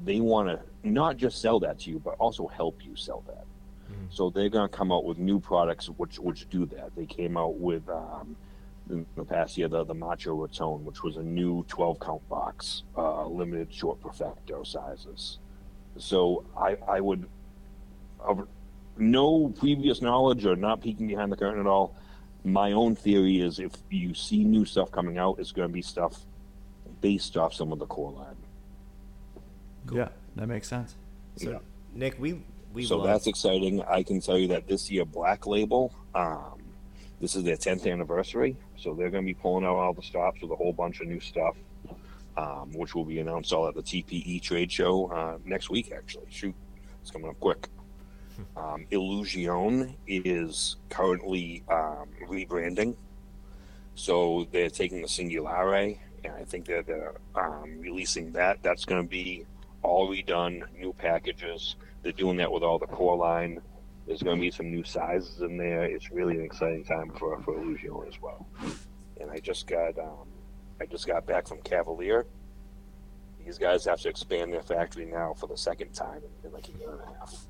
They 0.04 0.20
want 0.20 0.50
to 0.50 0.60
not 0.84 1.16
just 1.16 1.40
sell 1.40 1.60
that 1.60 1.80
to 1.82 1.92
you, 1.92 2.00
but 2.00 2.16
also 2.18 2.48
help 2.48 2.84
you 2.84 2.96
sell 2.96 3.24
that. 3.28 3.46
Mhm. 3.92 4.08
So 4.10 4.32
they're 4.32 4.50
going 4.50 4.68
to 4.68 4.76
come 4.76 4.92
out 4.92 5.06
with 5.06 5.20
new 5.20 5.40
products 5.40 5.88
which 5.92 6.18
which 6.20 6.50
do 6.50 6.66
that. 6.66 6.96
They 6.96 7.06
came 7.06 7.38
out 7.38 7.56
with 7.60 7.88
um, 7.88 8.36
in 8.90 9.06
the 9.16 9.24
past 9.24 9.58
year 9.60 9.68
the 9.68 9.84
the 9.84 9.94
Macho 9.94 10.34
Raton, 10.34 10.84
which 10.84 11.04
was 11.04 11.18
a 11.18 11.24
new 11.24 11.64
12 11.68 12.00
count 12.00 12.28
box, 12.30 12.82
uh, 12.98 13.28
limited 13.28 13.72
short 13.72 14.02
perfecto 14.02 14.64
sizes. 14.64 15.38
So 15.98 16.44
I 16.58 16.78
I 16.88 17.00
would 17.00 17.30
of 18.20 18.48
no 18.98 19.50
previous 19.50 20.02
knowledge 20.02 20.48
or 20.48 20.56
not 20.56 20.82
peeking 20.82 21.06
behind 21.08 21.32
the 21.32 21.38
curtain 21.38 21.60
at 21.60 21.68
all. 21.68 21.94
My 22.46 22.74
own 22.74 22.96
theory 22.96 23.42
is 23.42 23.60
if 23.60 23.72
you 23.90 24.14
see 24.14 24.44
new 24.44 24.66
stuff 24.66 24.92
coming 24.92 25.18
out, 25.18 25.40
it's 25.40 25.52
going 25.52 25.68
to 25.68 25.74
be 25.74 25.82
stuff 25.82 26.22
based 27.02 27.36
off 27.38 27.54
some 27.56 27.72
of 27.72 27.80
the 27.80 27.88
core 27.88 28.12
line. 28.12 28.36
Yeah, 29.92 30.10
that 30.36 30.48
makes 30.48 30.68
sense. 30.68 30.96
So, 31.38 31.52
Yeah. 31.52 31.60
Nick, 31.94 32.20
we 32.20 32.42
we 32.74 32.86
so 32.86 32.98
love, 32.98 33.08
that's 33.08 33.26
exciting. 33.26 33.82
I 33.84 34.04
can 34.04 34.20
tell 34.20 34.38
you 34.38 34.50
that 34.50 34.68
this 34.68 34.92
year, 34.92 35.06
Black 35.06 35.48
Label, 35.48 35.94
um, 36.14 36.62
this 37.20 37.36
is 37.36 37.44
their 37.44 37.56
10th 37.56 37.92
anniversary. 37.92 38.56
So 38.78 38.94
they're 38.94 39.10
going 39.10 39.24
to 39.24 39.28
be 39.28 39.34
pulling 39.34 39.66
out 39.66 39.76
all 39.78 39.94
the 39.94 40.04
stops 40.04 40.42
with 40.42 40.52
a 40.52 40.56
whole 40.56 40.74
bunch 40.74 41.02
of 41.02 41.08
new 41.08 41.20
stuff, 41.20 41.56
um, 42.38 42.72
which 42.74 42.94
will 42.94 43.06
be 43.06 43.20
announced 43.20 43.54
all 43.54 43.68
at 43.68 43.74
the 43.74 43.82
TPE 43.82 44.42
trade 44.42 44.72
show 44.72 45.08
uh, 45.08 45.38
next 45.46 45.70
week, 45.70 45.92
actually. 45.96 46.28
Shoot, 46.30 46.54
it's 47.02 47.10
coming 47.10 47.30
up 47.30 47.40
quick. 47.40 47.70
Um, 48.58 48.86
Illusione 48.92 49.96
is 50.08 50.78
currently 50.90 51.64
um, 51.70 52.08
rebranding. 52.28 52.96
So 53.96 54.48
they're 54.52 54.70
taking 54.70 55.02
the 55.02 55.08
Singulare, 55.08 55.98
and 56.24 56.34
I 56.34 56.44
think 56.44 56.66
they're, 56.66 56.84
they're 56.84 57.16
um, 57.36 57.80
releasing 57.80 58.32
that. 58.34 58.62
That's 58.62 58.86
going 58.86 59.02
to 59.02 59.08
be 59.08 59.46
all 59.84 60.10
redone, 60.10 60.64
new 60.78 60.94
packages. 60.94 61.76
They're 62.04 62.12
doing 62.12 62.38
that 62.38 62.52
with 62.52 62.64
all 62.64 62.78
the 62.78 62.88
core 62.88 63.16
line. 63.16 63.62
There's 64.08 64.22
going 64.22 64.38
to 64.38 64.42
be 64.42 64.52
some 64.52 64.70
new 64.70 64.84
sizes 64.84 65.42
in 65.42 65.58
there. 65.58 65.84
It's 65.84 66.12
really 66.12 66.36
an 66.36 66.44
exciting 66.44 66.84
time 66.84 67.12
for 67.18 67.42
for 67.42 67.56
Illusione 67.56 68.08
as 68.08 68.22
well. 68.22 68.46
And 69.20 69.32
I 69.32 69.40
just 69.40 69.66
got 69.66 69.98
um, 69.98 70.28
I 70.80 70.86
just 70.86 71.08
got 71.08 71.26
back 71.26 71.48
from 71.48 71.62
Cavalier. 71.62 72.26
These 73.44 73.58
guys 73.58 73.86
have 73.86 74.02
to 74.02 74.10
expand 74.10 74.54
their 74.54 74.62
factory 74.62 75.06
now 75.06 75.34
for 75.34 75.48
the 75.48 75.58
second 75.58 75.94
time 75.94 76.22
in, 76.44 76.48
in 76.48 76.54
like 76.54 76.68
a 76.70 76.78
year 76.80 76.92
and 76.92 77.02
a 77.02 77.20
half. 77.20 77.46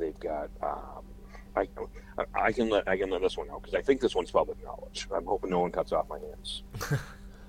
They've 0.00 0.18
got 0.18 0.50
um, 0.62 1.04
I, 1.56 1.68
I 2.34 2.52
can 2.52 2.68
let 2.68 2.88
I 2.88 2.96
can 2.96 3.10
let 3.10 3.22
this 3.22 3.36
one 3.36 3.50
out 3.50 3.62
because 3.62 3.74
I 3.74 3.82
think 3.82 4.00
this 4.00 4.14
one's 4.14 4.30
public 4.30 4.62
knowledge. 4.62 5.06
I'm 5.14 5.26
hoping 5.26 5.50
no 5.50 5.60
one 5.60 5.70
cuts 5.70 5.92
off 5.92 6.08
my 6.08 6.18
hands. 6.18 6.62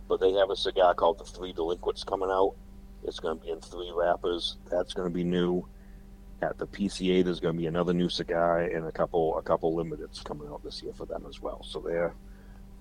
but 0.07 0.19
they 0.19 0.33
have 0.33 0.49
a 0.49 0.55
cigar 0.55 0.93
called 0.93 1.19
the 1.19 1.23
Three 1.23 1.53
Delinquents 1.53 2.03
coming 2.03 2.29
out. 2.29 2.55
It's 3.03 3.19
going 3.19 3.37
to 3.37 3.43
be 3.43 3.51
in 3.51 3.59
three 3.61 3.91
wrappers. 3.95 4.57
That's 4.69 4.93
going 4.93 5.07
to 5.07 5.13
be 5.13 5.23
new. 5.23 5.65
At 6.41 6.57
the 6.57 6.65
PCA, 6.65 7.23
there's 7.23 7.39
going 7.39 7.55
to 7.55 7.59
be 7.59 7.67
another 7.67 7.93
new 7.93 8.09
cigar 8.09 8.61
and 8.61 8.87
a 8.87 8.91
couple 8.91 9.37
a 9.37 9.43
couple 9.43 9.75
limiteds 9.75 10.23
coming 10.23 10.47
out 10.47 10.63
this 10.63 10.81
year 10.81 10.93
for 10.93 11.05
them 11.05 11.25
as 11.29 11.41
well. 11.41 11.63
So 11.63 11.79
they're 11.79 12.13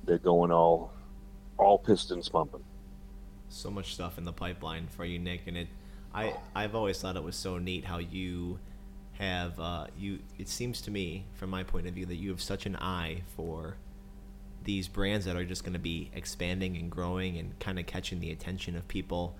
they're 0.04 0.18
going 0.18 0.50
all 0.50 0.92
all 1.58 1.78
pistons 1.78 2.28
pumping. 2.28 2.64
so 3.50 3.70
much 3.70 3.92
stuff 3.92 4.16
in 4.16 4.24
the 4.24 4.32
pipeline 4.32 4.88
for 4.88 5.04
you, 5.04 5.18
Nick, 5.18 5.42
and 5.46 5.56
it. 5.56 5.68
I 6.14 6.34
I've 6.54 6.74
always 6.74 6.98
thought 7.00 7.16
it 7.16 7.22
was 7.22 7.36
so 7.36 7.58
neat 7.58 7.84
how 7.84 7.98
you 7.98 8.58
have 9.20 9.60
uh, 9.60 9.86
you. 9.98 10.20
It 10.38 10.48
seems 10.48 10.80
to 10.82 10.90
me, 10.90 11.24
from 11.34 11.50
my 11.50 11.62
point 11.62 11.86
of 11.86 11.94
view, 11.94 12.06
that 12.06 12.16
you 12.16 12.30
have 12.30 12.40
such 12.40 12.66
an 12.66 12.76
eye 12.76 13.22
for 13.36 13.76
these 14.64 14.88
brands 14.88 15.26
that 15.26 15.36
are 15.36 15.44
just 15.44 15.62
going 15.62 15.72
to 15.72 15.78
be 15.78 16.10
expanding 16.14 16.76
and 16.76 16.90
growing 16.90 17.38
and 17.38 17.58
kind 17.58 17.78
of 17.78 17.86
catching 17.86 18.20
the 18.20 18.30
attention 18.30 18.76
of 18.76 18.86
people 18.88 19.36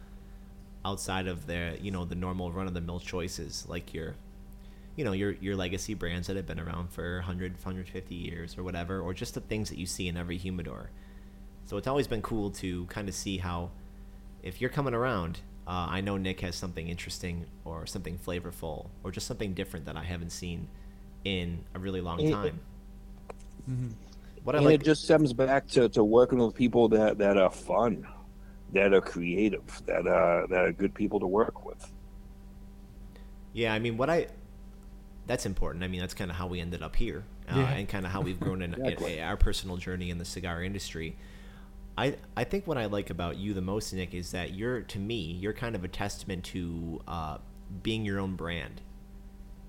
outside 0.84 1.26
of 1.26 1.46
their 1.46 1.76
you 1.76 1.90
know 1.90 2.04
the 2.04 2.14
normal 2.14 2.50
run 2.50 2.66
of 2.66 2.72
the 2.72 2.80
mill 2.80 3.00
choices 3.00 3.66
like 3.68 3.92
your 3.92 4.14
you 4.96 5.04
know 5.04 5.12
your 5.12 5.32
your 5.32 5.54
legacy 5.54 5.92
brands 5.92 6.26
that 6.26 6.36
have 6.36 6.46
been 6.46 6.58
around 6.58 6.90
for 6.90 7.16
100 7.16 7.52
150 7.52 8.14
years 8.14 8.56
or 8.56 8.62
whatever 8.62 9.00
or 9.00 9.12
just 9.12 9.34
the 9.34 9.40
things 9.40 9.68
that 9.68 9.78
you 9.78 9.84
see 9.84 10.08
in 10.08 10.16
every 10.16 10.38
humidor 10.38 10.90
so 11.66 11.76
it's 11.76 11.86
always 11.86 12.06
been 12.06 12.22
cool 12.22 12.50
to 12.50 12.86
kind 12.86 13.08
of 13.08 13.14
see 13.14 13.38
how 13.38 13.70
if 14.42 14.60
you're 14.60 14.70
coming 14.70 14.94
around 14.94 15.40
uh, 15.70 15.86
i 15.88 16.00
know 16.00 16.16
nick 16.16 16.40
has 16.40 16.54
something 16.56 16.88
interesting 16.88 17.36
or 17.64 17.86
something 17.86 18.18
flavorful 18.26 18.88
or 19.04 19.10
just 19.10 19.26
something 19.26 19.54
different 19.54 19.86
that 19.86 19.96
i 19.96 20.02
haven't 20.02 20.30
seen 20.30 20.66
in 21.24 21.64
a 21.74 21.78
really 21.78 22.00
long 22.00 22.18
It- 22.20 22.32
time. 22.32 22.60
What 24.42 24.54
I 24.56 24.58
and 24.58 24.66
like, 24.66 24.80
it 24.80 24.84
just 24.84 25.04
stems 25.04 25.32
back 25.34 25.68
to, 25.68 25.88
to 25.90 26.02
working 26.02 26.38
with 26.38 26.54
people 26.54 26.88
that, 26.88 27.18
that 27.18 27.36
are 27.36 27.50
fun, 27.50 28.06
that 28.72 28.94
are 28.94 29.00
creative, 29.02 29.82
that 29.86 30.06
are 30.06 30.46
that 30.48 30.64
are 30.64 30.72
good 30.72 30.94
people 30.94 31.20
to 31.20 31.26
work 31.26 31.64
with. 31.66 31.82
yeah, 33.52 33.74
I 33.74 33.78
mean, 33.78 33.96
what 33.98 34.08
I 34.08 34.28
that's 35.26 35.44
important. 35.46 35.84
I 35.84 35.88
mean, 35.88 36.00
that's 36.00 36.14
kind 36.14 36.30
of 36.30 36.36
how 36.38 36.46
we 36.46 36.58
ended 36.60 36.82
up 36.82 36.96
here, 36.96 37.22
uh, 37.52 37.56
Yeah. 37.58 37.70
and 37.72 37.86
kind 37.88 38.06
of 38.06 38.12
how 38.12 38.22
we've 38.22 38.40
grown 38.40 38.62
in, 38.62 38.74
in- 38.84 39.04
in 39.04 39.20
our 39.22 39.36
personal 39.36 39.76
journey 39.76 40.08
in 40.10 40.16
the 40.18 40.24
cigar 40.24 40.62
industry. 40.62 41.16
I 42.00 42.16
I 42.34 42.44
think 42.44 42.66
what 42.66 42.78
I 42.78 42.86
like 42.86 43.10
about 43.10 43.36
you 43.36 43.52
the 43.52 43.60
most, 43.60 43.92
Nick, 43.92 44.14
is 44.14 44.30
that 44.30 44.54
you're 44.54 44.80
to 44.80 44.98
me 44.98 45.36
you're 45.38 45.52
kind 45.52 45.76
of 45.76 45.84
a 45.84 45.88
testament 45.88 46.44
to 46.44 47.02
uh, 47.06 47.38
being 47.82 48.06
your 48.06 48.18
own 48.18 48.36
brand, 48.36 48.80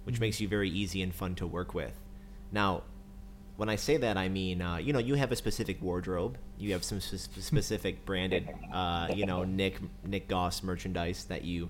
which 0.06 0.20
makes 0.22 0.40
you 0.40 0.48
very 0.48 0.70
easy 0.70 1.02
and 1.02 1.14
fun 1.14 1.36
to 1.36 1.46
work 1.46 1.74
with. 1.74 2.00
Now, 2.54 2.84
when 3.58 3.68
I 3.68 3.76
say 3.76 3.98
that, 3.98 4.16
I 4.16 4.30
mean 4.30 4.62
uh, 4.62 4.78
you 4.78 4.94
know 4.94 5.00
you 5.00 5.16
have 5.16 5.34
a 5.34 5.36
specific 5.36 5.82
wardrobe, 5.82 6.38
you 6.58 6.72
have 6.72 6.86
some 6.86 7.02
sp- 7.04 7.36
specific 7.40 8.06
branded 8.06 8.48
uh, 8.72 9.10
you 9.14 9.26
know 9.26 9.44
Nick 9.44 9.80
Nick 10.06 10.30
Goss 10.30 10.64
merchandise 10.64 11.26
that 11.26 11.44
you 11.44 11.70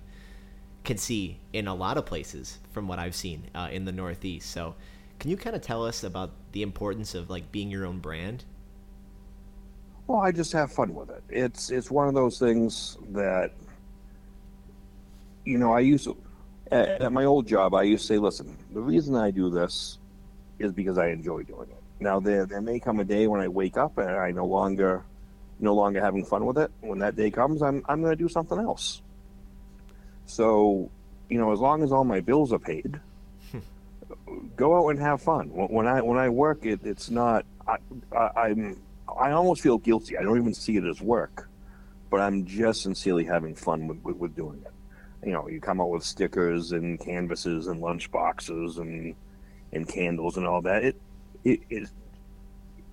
can 0.83 0.97
see 0.97 1.39
in 1.53 1.67
a 1.67 1.73
lot 1.73 1.97
of 1.97 2.05
places 2.05 2.59
from 2.71 2.87
what 2.87 2.99
I've 2.99 3.15
seen 3.15 3.49
uh, 3.55 3.69
in 3.71 3.85
the 3.85 3.91
Northeast. 3.91 4.51
So, 4.51 4.75
can 5.17 5.31
you 5.31 5.37
kind 5.37 5.55
of 5.55 5.63
tell 5.63 5.83
us 5.83 6.03
about 6.03 6.31
the 6.51 6.61
importance 6.61 7.15
of 7.15 7.31
like 7.31 7.51
being 7.51 7.71
your 7.71 7.87
own 7.87 7.97
brand? 7.97 8.45
Well, 10.11 10.19
I 10.19 10.33
just 10.33 10.51
have 10.51 10.73
fun 10.73 10.93
with 10.93 11.09
it. 11.09 11.23
It's 11.29 11.71
it's 11.71 11.89
one 11.89 12.09
of 12.09 12.13
those 12.13 12.37
things 12.37 12.97
that 13.11 13.53
you 15.45 15.57
know, 15.57 15.71
I 15.71 15.79
used 15.79 16.03
to 16.03 16.17
at, 16.69 17.01
at 17.03 17.13
my 17.13 17.23
old 17.23 17.47
job 17.47 17.73
I 17.73 17.83
used 17.83 18.07
to 18.07 18.15
say, 18.15 18.17
listen, 18.17 18.57
the 18.73 18.81
reason 18.81 19.15
I 19.15 19.31
do 19.31 19.49
this 19.49 19.99
is 20.59 20.73
because 20.73 20.97
I 20.97 21.11
enjoy 21.11 21.43
doing 21.43 21.69
it. 21.69 21.81
Now 22.01 22.19
there 22.19 22.45
there 22.45 22.59
may 22.59 22.77
come 22.77 22.99
a 22.99 23.05
day 23.05 23.27
when 23.27 23.39
I 23.39 23.47
wake 23.47 23.77
up 23.77 23.97
and 23.99 24.09
I 24.09 24.31
no 24.31 24.45
longer 24.45 25.05
no 25.61 25.73
longer 25.73 26.01
having 26.01 26.25
fun 26.25 26.45
with 26.45 26.57
it. 26.57 26.71
When 26.81 26.99
that 26.99 27.15
day 27.15 27.31
comes, 27.31 27.61
I'm 27.61 27.81
I'm 27.87 28.01
gonna 28.01 28.17
do 28.17 28.27
something 28.27 28.59
else. 28.59 29.01
So, 30.25 30.91
you 31.29 31.37
know, 31.37 31.53
as 31.53 31.59
long 31.59 31.83
as 31.83 31.93
all 31.93 32.03
my 32.03 32.19
bills 32.19 32.51
are 32.51 32.59
paid, 32.59 32.99
go 34.57 34.77
out 34.77 34.89
and 34.89 34.99
have 34.99 35.21
fun. 35.21 35.53
When 35.53 35.69
when 35.69 35.87
I 35.87 36.01
when 36.01 36.17
I 36.17 36.27
work, 36.27 36.65
it, 36.65 36.81
it's 36.83 37.09
not. 37.09 37.45
I, 37.65 37.77
I, 38.13 38.49
I'm. 38.49 38.77
I 39.19 39.31
almost 39.31 39.61
feel 39.61 39.77
guilty. 39.77 40.17
I 40.17 40.23
don't 40.23 40.37
even 40.37 40.53
see 40.53 40.77
it 40.77 40.85
as 40.85 41.01
work, 41.01 41.49
but 42.09 42.21
I'm 42.21 42.45
just 42.45 42.81
sincerely 42.81 43.25
having 43.25 43.55
fun 43.55 43.87
with, 43.87 44.03
with, 44.03 44.17
with 44.17 44.35
doing 44.35 44.61
it. 44.65 45.27
You 45.27 45.33
know, 45.33 45.47
you 45.47 45.59
come 45.59 45.79
out 45.79 45.89
with 45.89 46.03
stickers 46.03 46.71
and 46.71 46.99
canvases 46.99 47.67
and 47.67 47.79
lunch 47.79 48.11
boxes 48.11 48.77
and 48.77 49.15
and 49.71 49.87
candles 49.87 50.37
and 50.37 50.47
all 50.47 50.61
that. 50.63 50.83
It 50.83 51.01
it 51.43 51.59
it 51.69 51.89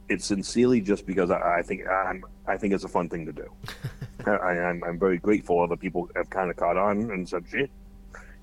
it's 0.08 0.26
sincerely 0.26 0.80
just 0.80 1.06
because 1.06 1.30
I, 1.30 1.58
I 1.58 1.62
think 1.62 1.86
I'm 1.88 2.24
I 2.46 2.56
think 2.56 2.74
it's 2.74 2.84
a 2.84 2.88
fun 2.88 3.08
thing 3.08 3.26
to 3.26 3.32
do. 3.32 3.50
I, 4.26 4.58
I'm 4.58 4.82
I'm 4.84 4.98
very 4.98 5.18
grateful 5.18 5.62
other 5.62 5.76
people 5.76 6.10
have 6.16 6.28
kind 6.28 6.50
of 6.50 6.56
caught 6.56 6.76
on 6.76 7.10
and 7.10 7.28
said, 7.28 7.44
"Shit, 7.50 7.70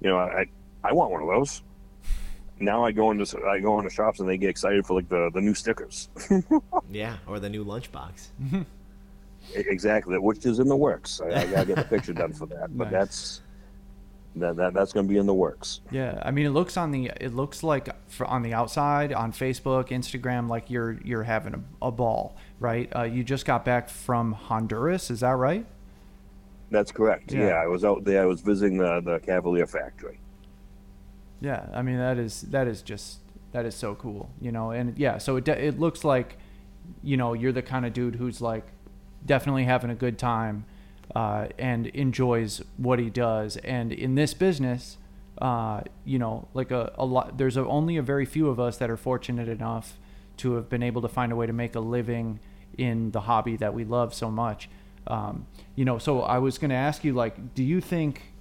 you 0.01 0.09
know, 0.09 0.17
I 0.17 0.45
I 0.83 0.93
want 0.93 1.11
one 1.11 1.21
of 1.21 1.27
those." 1.27 1.61
Now 2.59 2.85
I 2.85 2.91
go 2.91 3.11
into 3.11 3.25
I 3.45 3.59
go 3.59 3.77
into 3.79 3.89
shops 3.89 4.19
and 4.19 4.29
they 4.29 4.37
get 4.37 4.49
excited 4.49 4.85
for 4.85 4.93
like 4.95 5.09
the 5.09 5.29
the 5.33 5.41
new 5.41 5.53
stickers. 5.53 6.09
Yeah, 6.89 7.17
or 7.27 7.39
the 7.39 7.49
new 7.49 7.65
lunchbox. 7.65 8.29
Exactly, 9.53 10.17
which 10.17 10.45
is 10.45 10.59
in 10.59 10.67
the 10.67 10.75
works. 10.75 11.21
I, 11.21 11.27
I 11.27 11.45
gotta 11.45 11.65
get 11.65 11.75
the 11.75 11.83
picture 11.83 12.13
done 12.13 12.33
for 12.33 12.45
that, 12.47 12.75
but 12.77 12.85
Nice. 12.91 12.91
that's 12.91 13.41
that, 14.37 14.55
that 14.57 14.73
that's 14.73 14.91
going 14.91 15.07
to 15.07 15.11
be 15.11 15.17
in 15.17 15.25
the 15.25 15.33
works. 15.33 15.81
Yeah, 15.91 16.21
I 16.23 16.31
mean, 16.31 16.45
it 16.45 16.49
looks 16.49 16.75
on 16.77 16.91
the 16.91 17.11
it 17.21 17.33
looks 17.33 17.63
like 17.63 17.89
for, 18.09 18.25
on 18.27 18.41
the 18.41 18.53
outside 18.53 19.13
on 19.13 19.31
Facebook, 19.31 19.89
Instagram, 19.89 20.49
like 20.49 20.69
you're 20.69 20.99
you're 21.03 21.23
having 21.23 21.53
a, 21.53 21.87
a 21.87 21.91
ball, 21.91 22.35
right? 22.59 22.93
Uh, 22.95 23.03
you 23.03 23.23
just 23.23 23.45
got 23.45 23.63
back 23.63 23.87
from 23.89 24.33
Honduras, 24.33 25.09
is 25.09 25.21
that 25.21 25.31
right? 25.37 25.65
That's 26.71 26.91
correct. 26.91 27.31
Yeah. 27.31 27.47
Yeah. 27.47 27.53
I 27.53 27.67
was 27.67 27.85
out 27.85 28.03
there. 28.03 28.23
I 28.23 28.25
was 28.25 28.41
visiting 28.41 28.77
the 28.77 28.99
the 29.01 29.19
Cavalier 29.19 29.67
factory. 29.67 30.19
Yeah, 31.45 31.67
I 31.75 31.83
mean 31.83 31.97
that 31.99 32.17
is 32.17 32.41
that 32.49 32.67
is 32.67 32.81
just 32.81 33.19
that 33.51 33.65
is 33.65 33.75
so 33.75 33.93
cool, 33.93 34.31
you 34.41 34.51
know. 34.51 34.71
And 34.71 34.97
yeah, 34.97 35.19
so 35.19 35.35
it 35.35 35.47
it 35.47 35.79
looks 35.79 36.03
like, 36.03 36.39
you 37.03 37.17
know, 37.17 37.33
you're 37.33 37.51
the 37.51 37.61
kind 37.61 37.85
of 37.85 37.93
dude 37.93 38.15
who's 38.15 38.41
like 38.41 38.65
definitely 39.23 39.65
having 39.65 39.91
a 39.91 39.95
good 39.95 40.17
time 40.17 40.65
uh, 41.15 41.49
and 41.59 41.85
enjoys 41.87 42.63
what 42.77 42.97
he 42.97 43.11
does. 43.11 43.57
And 43.57 43.93
in 43.93 44.15
this 44.15 44.33
business, 44.33 44.97
uh, 45.39 45.81
you 46.03 46.17
know, 46.17 46.47
like 46.55 46.71
a, 46.71 46.91
a 46.97 47.05
lot, 47.05 47.37
there's 47.37 47.57
a, 47.57 47.65
only 47.65 47.95
a 47.97 48.01
very 48.01 48.25
few 48.25 48.49
of 48.49 48.59
us 48.59 48.77
that 48.77 48.89
are 48.89 48.97
fortunate 48.97 49.47
enough 49.47 49.99
to 50.37 50.55
have 50.55 50.67
been 50.67 50.81
able 50.81 51.03
to 51.03 51.07
find 51.07 51.31
a 51.31 51.35
way 51.35 51.45
to 51.45 51.53
make 51.53 51.75
a 51.75 51.79
living 51.79 52.39
in 52.75 53.11
the 53.11 53.21
hobby 53.21 53.55
that 53.57 53.75
we 53.75 53.85
love 53.85 54.15
so 54.15 54.31
much. 54.31 54.67
Um, 55.05 55.45
you 55.75 55.85
know, 55.85 55.99
so 55.99 56.23
I 56.23 56.39
was 56.39 56.57
going 56.57 56.71
to 56.71 56.75
ask 56.75 57.03
you, 57.03 57.13
like, 57.13 57.53
do 57.53 57.63
you 57.63 57.81
think 57.81 58.33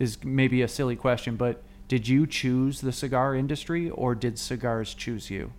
is 0.00 0.18
maybe 0.24 0.62
a 0.62 0.68
silly 0.68 0.96
question, 0.96 1.36
but 1.36 1.62
did 1.92 2.08
you 2.08 2.26
choose 2.26 2.80
the 2.80 2.90
cigar 2.90 3.34
industry 3.34 3.90
or 3.90 4.14
did 4.14 4.38
cigars 4.38 4.94
choose 4.94 5.28
you? 5.28 5.52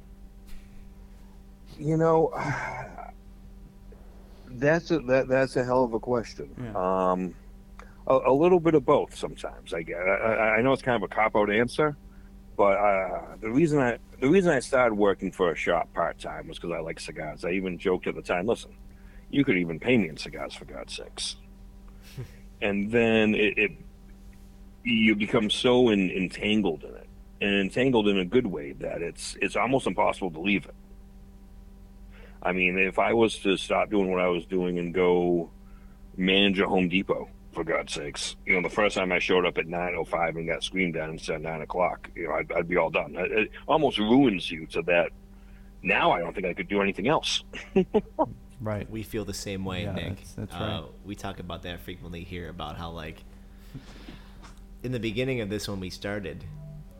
You 1.77 1.95
know, 1.95 2.34
that's 4.47 4.89
a 4.89 4.97
that, 5.01 5.27
that's 5.27 5.55
a 5.57 5.63
hell 5.63 5.84
of 5.84 5.93
a 5.93 5.99
question. 5.99 6.49
Yeah. 6.59 6.71
Um, 7.11 7.36
a, 8.07 8.15
a 8.25 8.34
little 8.34 8.59
bit 8.59 8.73
of 8.73 8.84
both 8.84 9.15
sometimes. 9.15 9.75
I 9.75 9.84
get. 9.84 9.97
I, 9.99 10.01
I- 10.15 10.55
I 10.57 10.61
know 10.63 10.73
it's 10.73 10.81
kind 10.81 10.95
of 10.95 11.03
a 11.03 11.13
cop 11.13 11.36
out 11.36 11.51
answer, 11.51 11.95
but 12.57 12.77
uh, 12.79 13.36
the 13.39 13.51
reason 13.51 13.77
I 13.77 13.99
the 14.19 14.27
reason 14.27 14.51
I 14.51 14.59
started 14.59 14.95
working 14.95 15.31
for 15.31 15.51
a 15.51 15.55
shop 15.55 15.93
part 15.93 16.17
time 16.17 16.47
was 16.47 16.57
because 16.57 16.73
I 16.75 16.79
like 16.79 16.99
cigars. 16.99 17.45
I 17.45 17.51
even 17.51 17.77
joked 17.77 18.07
at 18.07 18.15
the 18.15 18.23
time, 18.23 18.47
listen, 18.47 18.71
you 19.29 19.45
could 19.45 19.57
even 19.57 19.79
pay 19.79 19.99
me 19.99 20.09
in 20.09 20.17
cigars 20.17 20.55
for 20.55 20.65
God's 20.65 20.95
sakes. 20.95 21.36
and 22.63 22.91
then 22.91 23.36
it, 23.36 23.55
it 23.55 23.71
you 24.84 25.15
become 25.15 25.49
so 25.49 25.89
in, 25.89 26.09
entangled 26.11 26.84
in 26.84 26.93
it, 26.95 27.07
and 27.41 27.55
entangled 27.55 28.07
in 28.07 28.17
a 28.19 28.25
good 28.25 28.47
way 28.47 28.73
that 28.73 29.01
it's 29.01 29.38
it's 29.41 29.55
almost 29.55 29.88
impossible 29.88 30.31
to 30.31 30.39
leave 30.39 30.65
it. 30.65 30.75
I 32.41 32.51
mean, 32.51 32.77
if 32.77 32.99
I 32.99 33.13
was 33.13 33.38
to 33.39 33.55
stop 33.57 33.89
doing 33.89 34.11
what 34.11 34.19
I 34.21 34.27
was 34.27 34.45
doing 34.45 34.77
and 34.77 34.93
go 34.93 35.49
manage 36.17 36.59
a 36.59 36.67
Home 36.67 36.89
Depot, 36.89 37.29
for 37.53 37.63
God's 37.63 37.93
sakes, 37.93 38.36
you 38.45 38.53
know, 38.55 38.67
the 38.67 38.73
first 38.73 38.97
time 38.97 39.11
I 39.11 39.19
showed 39.19 39.45
up 39.45 39.57
at 39.59 39.67
nine 39.67 39.93
oh 39.97 40.03
five 40.05 40.36
and 40.36 40.47
got 40.47 40.63
screamed 40.63 40.97
at 40.97 41.07
instead 41.09 41.36
of 41.38 41.41
nine 41.43 41.61
o'clock, 41.61 42.09
you 42.15 42.27
know, 42.27 42.34
I'd, 42.34 42.51
I'd 42.51 42.67
be 42.67 42.77
all 42.77 42.89
done. 42.89 43.15
It, 43.15 43.31
it 43.31 43.49
almost 43.67 43.97
ruins 43.99 44.49
you 44.49 44.65
to 44.67 44.81
that. 44.84 45.11
Now 45.84 46.11
I 46.11 46.19
don't 46.19 46.34
think 46.34 46.47
I 46.47 46.53
could 46.53 46.67
do 46.67 46.81
anything 46.81 47.07
else. 47.07 47.43
Right. 48.61 48.89
We 48.89 49.03
feel 49.03 49.25
the 49.25 49.34
same 49.34 49.65
way, 49.65 49.84
Yeah, 49.84 49.91
Nick. 49.91 50.05
that's- 50.07 50.34
that's 50.38 50.55
uh, 50.55 50.57
right. 50.59 50.84
We 51.03 51.15
talk 51.15 51.39
about 51.41 51.63
that 51.63 51.81
frequently 51.81 52.23
here 52.23 52.47
about 52.47 52.77
how 52.77 52.91
like 52.91 53.21
in 54.84 54.91
the 54.91 54.99
beginning 54.99 55.41
of 55.41 55.49
this 55.49 55.67
when 55.67 55.79
we 55.79 55.89
started, 55.89 56.43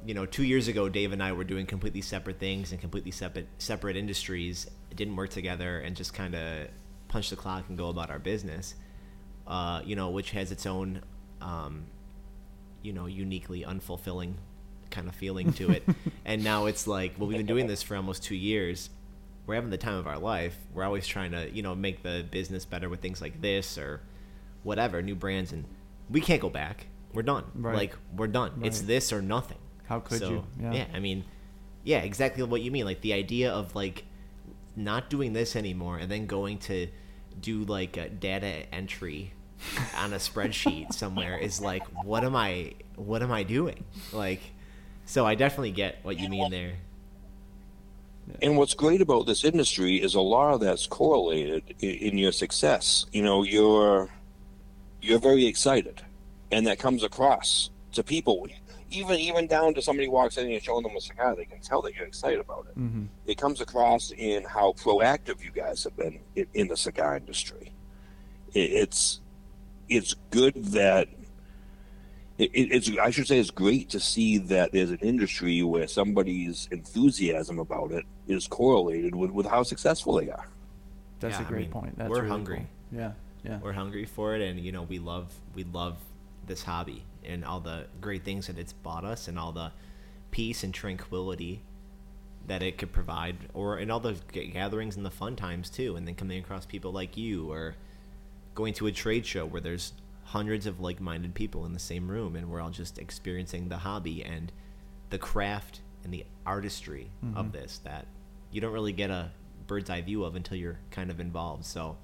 you 0.06 0.14
know, 0.14 0.26
two 0.26 0.44
years 0.44 0.68
ago, 0.68 0.90
Dave 0.90 1.12
and 1.12 1.22
I 1.22 1.34
were 1.34 1.44
doing 1.44 1.66
completely 1.66 2.02
separate 2.02 2.40
things 2.40 2.72
and 2.72 2.82
completely 2.82 3.12
separate 3.12 3.48
separate 3.58 3.98
industries. 3.98 4.68
It 4.90 4.98
didn't 4.98 5.16
work 5.16 5.30
together 5.30 5.80
and 5.80 5.96
just 5.96 6.14
kind 6.14 6.34
of 6.34 6.68
punch 7.10 7.30
the 7.30 7.36
clock 7.36 7.66
and 7.70 7.78
go 7.78 7.90
about 7.90 8.10
our 8.10 8.20
business. 8.20 8.76
Uh, 9.46 9.82
you 9.84 9.96
know, 9.96 10.10
which 10.10 10.32
has 10.32 10.54
its 10.54 10.66
own, 10.66 11.02
um, 11.42 11.84
you 12.82 12.94
know, 12.94 13.06
uniquely 13.06 13.64
unfulfilling 13.64 14.36
kind 14.90 15.10
of 15.10 15.16
feeling 15.16 15.52
to 15.54 15.72
it. 15.72 15.84
and 16.26 16.44
now 16.44 16.68
it's 16.68 16.88
like, 16.88 17.16
well, 17.18 17.28
we've 17.28 17.38
been 17.38 17.46
doing 17.46 17.68
this 17.68 17.84
for 17.84 17.98
almost 17.98 18.24
two 18.24 18.36
years. 18.36 18.90
We're 19.46 19.56
having 19.56 19.72
the 19.72 19.78
time 19.78 19.96
of 19.96 20.08
our 20.08 20.20
life. 20.20 20.58
We're 20.74 20.86
always 20.86 21.06
trying 21.06 21.32
to, 21.32 21.50
you 21.52 21.62
know, 21.62 21.76
make 21.76 22.04
the 22.04 22.26
business 22.30 22.64
better 22.64 22.88
with 22.88 23.02
things 23.02 23.22
like 23.22 23.42
this 23.42 23.78
or 23.78 24.00
whatever, 24.62 25.02
new 25.02 25.16
brands, 25.16 25.52
and 25.52 25.66
we 26.10 26.22
can't 26.22 26.42
go 26.42 26.50
back. 26.50 26.88
We're 27.14 27.24
done. 27.24 27.46
Right. 27.56 27.76
Like 27.76 27.96
we're 28.16 28.28
done. 28.28 28.62
It's 28.64 28.82
this 28.82 29.14
or 29.14 29.22
nothing. 29.22 29.58
How 29.86 30.00
could 30.00 30.20
So, 30.20 30.30
you? 30.30 30.48
Yeah. 30.60 30.74
yeah, 30.74 30.86
I 30.94 31.00
mean, 31.00 31.26
yeah, 31.84 32.00
exactly 32.00 32.44
what 32.44 32.62
you 32.62 32.72
mean. 32.72 32.86
Like 32.86 33.02
the 33.02 33.14
idea 33.14 33.52
of 33.52 33.76
like 33.76 34.06
not 34.76 35.10
doing 35.10 35.34
this 35.34 35.56
anymore 35.56 35.98
and 35.98 36.10
then 36.12 36.26
going 36.26 36.58
to 36.58 36.88
do 37.40 37.64
like 37.66 37.98
a 37.98 38.10
data 38.10 38.66
entry 38.74 39.34
on 39.98 40.14
a 40.14 40.18
spreadsheet 40.18 40.94
somewhere 41.02 41.38
is 41.38 41.62
like, 41.62 41.84
what 42.04 42.24
am 42.24 42.36
I? 42.36 42.74
What 42.96 43.22
am 43.22 43.32
I 43.32 43.44
doing? 43.44 43.84
Like, 44.12 44.42
so 45.06 45.26
I 45.26 45.36
definitely 45.36 45.72
get 45.72 46.00
what 46.04 46.20
you 46.20 46.30
mean 46.30 46.50
there. 46.52 46.74
And 48.42 48.58
what's 48.58 48.74
great 48.74 49.02
about 49.02 49.26
this 49.26 49.44
industry 49.44 50.02
is 50.02 50.16
a 50.16 50.22
lot 50.22 50.54
of 50.54 50.62
that's 50.62 50.88
correlated 50.88 51.76
in, 51.80 51.90
in 51.90 52.18
your 52.18 52.32
success. 52.32 53.06
You 53.12 53.22
know, 53.22 53.44
you're 53.44 54.10
you're 55.02 55.20
very 55.20 55.46
excited, 55.46 56.02
and 56.54 56.68
that 56.68 56.80
comes 56.80 57.04
across 57.04 57.70
to 57.94 58.04
people. 58.04 58.48
Even 58.92 59.18
even 59.20 59.48
down 59.48 59.74
to 59.74 59.82
somebody 59.82 60.08
walks 60.08 60.38
in 60.38 60.44
and 60.44 60.52
you're 60.52 60.62
showing 60.62 60.84
them 60.84 60.96
a 60.96 61.02
cigar, 61.02 61.36
they 61.36 61.46
can 61.46 61.60
tell 61.60 61.82
that 61.82 61.96
you're 61.96 62.06
excited 62.06 62.40
about 62.40 62.68
it. 62.70 62.74
hmm 62.76 63.06
It 63.26 63.38
comes 63.40 63.60
across 63.60 64.12
in 64.12 64.44
how 64.44 64.74
proactive 64.74 65.44
you 65.44 65.52
guys 65.52 65.84
have 65.84 65.96
been 65.98 66.20
in, 66.36 66.46
in 66.54 66.68
the 66.68 66.78
cigar 66.78 67.18
industry. 67.18 67.74
It, 68.54 68.70
it's 68.84 69.20
it's 69.90 70.14
good 70.30 70.54
that 70.80 71.08
it, 72.38 72.52
it, 72.54 72.72
it's 72.72 72.92
I 73.00 73.10
should 73.10 73.28
say 73.28 73.40
it's 73.40 73.52
great 73.52 73.90
to 73.90 74.00
see 74.00 74.38
that 74.38 74.72
there's 74.72 74.92
an 74.92 75.00
industry 75.02 75.62
where 75.64 75.88
somebody's 75.88 76.68
enthusiasm 76.72 77.58
about 77.60 77.92
it 77.92 78.06
is 78.28 78.48
correlated 78.48 79.16
with, 79.16 79.32
with 79.32 79.46
how 79.48 79.64
successful 79.64 80.14
they 80.20 80.30
are. 80.30 80.48
That's 81.20 81.38
Yeah, 81.40 81.44
a 81.44 81.46
I 81.46 81.50
great 81.50 81.62
mean, 81.64 81.72
point. 81.72 81.98
That's 81.98 82.10
we're 82.10 82.18
really 82.18 82.30
hungry. 82.30 82.58
cool. 82.92 83.00
Yeah, 83.00 83.12
yeah. 83.44 83.60
we're 83.60 83.74
hungry 83.74 84.06
for 84.06 84.36
it 84.36 84.42
and 84.48 84.60
you 84.60 84.72
know 84.72 84.84
we 84.84 85.00
love 85.00 85.34
we 85.56 85.64
love 85.64 85.98
this 86.48 86.64
hobby 86.64 87.04
and 87.24 87.46
all 87.46 87.60
the 87.60 87.86
great 88.02 88.24
things 88.24 88.48
that 88.48 88.58
it's 88.58 88.74
bought 88.74 89.06
us 89.06 89.28
and 89.28 89.40
all 89.40 89.52
the 89.52 89.72
peace 90.32 90.64
and 90.64 90.74
tranquility 90.74 91.62
that 92.48 92.62
it 92.62 92.78
could 92.78 92.92
provide 92.92 93.38
or 93.54 93.78
in 93.78 93.90
all 93.90 94.00
the 94.00 94.18
gatherings 94.32 94.98
and 94.98 95.06
the 95.06 95.12
fun 95.12 95.36
times 95.36 95.70
too 95.70 95.96
and 95.96 96.08
then 96.08 96.16
coming 96.16 96.40
across 96.40 96.66
people 96.66 96.92
like 96.92 97.16
you 97.16 97.50
or 97.52 97.76
going 98.56 98.74
to 98.74 98.88
a 98.88 98.92
trade 98.92 99.26
show 99.26 99.46
where 99.46 99.62
there's 99.62 99.94
hundreds 100.26 100.66
of 100.66 100.80
like-minded 100.80 101.34
people 101.34 101.66
in 101.66 101.74
the 101.74 101.80
same 101.80 102.10
room 102.10 102.36
and 102.36 102.50
we're 102.50 102.60
all 102.60 102.70
just 102.70 102.98
experiencing 102.98 103.70
the 103.70 103.78
hobby 103.78 104.24
and 104.24 104.52
the 105.10 105.18
craft 105.18 105.82
and 106.04 106.14
the 106.14 106.26
artistry 106.46 107.10
of 107.36 107.46
mm-hmm. 107.46 107.52
this 107.52 107.80
that 107.84 108.06
you 108.52 108.60
don't 108.60 108.74
really 108.74 108.94
get 108.94 109.10
a 109.10 109.32
bird's 109.68 109.90
eye 109.90 110.02
view 110.02 110.24
of 110.24 110.36
until 110.36 110.58
you're 110.58 110.80
kind 110.92 111.10
of 111.10 111.20
involved. 111.20 111.66
So 111.66 111.98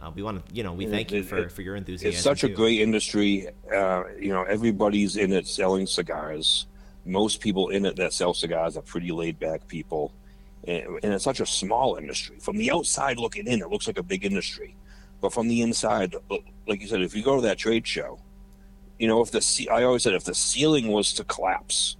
uh, 0.00 0.10
we 0.14 0.22
want 0.22 0.46
to, 0.46 0.54
you 0.54 0.62
know, 0.62 0.72
we 0.72 0.86
It- 0.86 0.90
thank 0.90 1.12
you 1.12 1.22
for, 1.22 1.38
it- 1.38 1.52
for 1.52 1.62
your 1.62 1.76
enthusiasm. 1.76 2.14
It's 2.14 2.22
such 2.22 2.44
a 2.44 2.48
great 2.48 2.80
industry. 2.80 3.48
Uh, 3.74 4.04
you 4.18 4.28
know, 4.30 4.42
everybody's 4.44 5.16
in 5.16 5.32
it 5.32 5.46
selling 5.46 5.86
cigars. 5.86 6.66
Most 7.04 7.40
people 7.40 7.68
in 7.68 7.84
it 7.86 7.96
that 7.96 8.12
sell 8.12 8.34
cigars 8.34 8.76
are 8.76 8.82
pretty 8.82 9.10
laid 9.10 9.38
back 9.38 9.66
people. 9.68 10.12
And, 10.66 10.84
and 11.02 11.12
it's 11.14 11.24
such 11.24 11.40
a 11.40 11.46
small 11.46 11.96
industry. 11.96 12.36
From 12.40 12.56
the 12.56 12.70
outside 12.70 13.18
looking 13.18 13.46
in, 13.46 13.60
it 13.60 13.70
looks 13.70 13.86
like 13.86 13.98
a 13.98 14.02
big 14.02 14.24
industry. 14.24 14.76
But 15.20 15.32
from 15.32 15.48
the 15.48 15.60
inside, 15.62 16.14
like 16.66 16.80
you 16.80 16.86
said, 16.86 17.02
if 17.02 17.14
you 17.14 17.22
go 17.22 17.36
to 17.36 17.42
that 17.42 17.58
trade 17.58 17.86
show, 17.86 18.18
you 18.98 19.08
know, 19.08 19.20
if 19.22 19.30
the 19.30 19.68
I 19.70 19.82
always 19.84 20.02
said 20.02 20.14
if 20.14 20.24
the 20.24 20.34
ceiling 20.34 20.88
was 20.88 21.12
to 21.14 21.24
collapse 21.24 21.96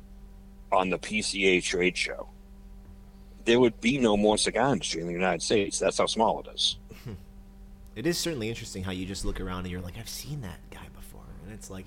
on 0.70 0.90
the 0.90 0.98
PCA 0.98 1.62
trade 1.62 1.96
show, 1.96 2.28
there 3.44 3.58
would 3.58 3.80
be 3.80 3.98
no 3.98 4.16
more 4.16 4.36
cigar 4.38 4.72
industry 4.72 5.00
in 5.00 5.06
the 5.06 5.12
United 5.12 5.42
States. 5.42 5.78
That's 5.78 5.98
how 5.98 6.06
small 6.06 6.40
it 6.40 6.48
is. 6.54 6.76
It 8.00 8.06
is 8.06 8.16
certainly 8.16 8.48
interesting 8.48 8.82
how 8.82 8.92
you 8.92 9.04
just 9.04 9.26
look 9.26 9.40
around 9.42 9.60
and 9.60 9.68
you're 9.70 9.82
like, 9.82 9.98
I've 9.98 10.08
seen 10.08 10.40
that 10.40 10.58
guy 10.70 10.86
before, 10.96 11.20
and 11.44 11.52
it's 11.52 11.68
like, 11.68 11.84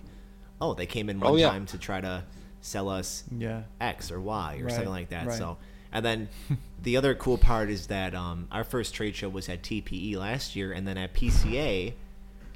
oh, 0.61 0.75
they 0.75 0.85
came 0.85 1.09
in 1.09 1.19
one 1.19 1.31
Oh, 1.31 1.35
yeah. 1.37 1.49
time 1.49 1.65
to 1.65 1.79
try 1.79 1.99
to 2.01 2.23
sell 2.61 2.87
us 2.87 3.23
Yeah. 3.35 3.63
X 3.81 4.11
or 4.11 4.21
Y 4.21 4.59
or 4.61 4.65
Right, 4.65 4.71
something 4.73 4.89
like 4.91 5.09
that. 5.09 5.25
right. 5.25 5.37
So, 5.37 5.57
and 5.91 6.05
then 6.05 6.29
the 6.83 6.97
other 6.97 7.15
cool 7.15 7.39
part 7.39 7.71
is 7.71 7.87
that 7.87 8.13
um, 8.13 8.47
our 8.51 8.63
first 8.63 8.93
trade 8.93 9.15
show 9.15 9.27
was 9.27 9.49
at 9.49 9.63
TPE 9.63 10.15
last 10.15 10.55
year, 10.55 10.71
and 10.71 10.87
then 10.87 10.99
at 10.99 11.15
PCA, 11.15 11.93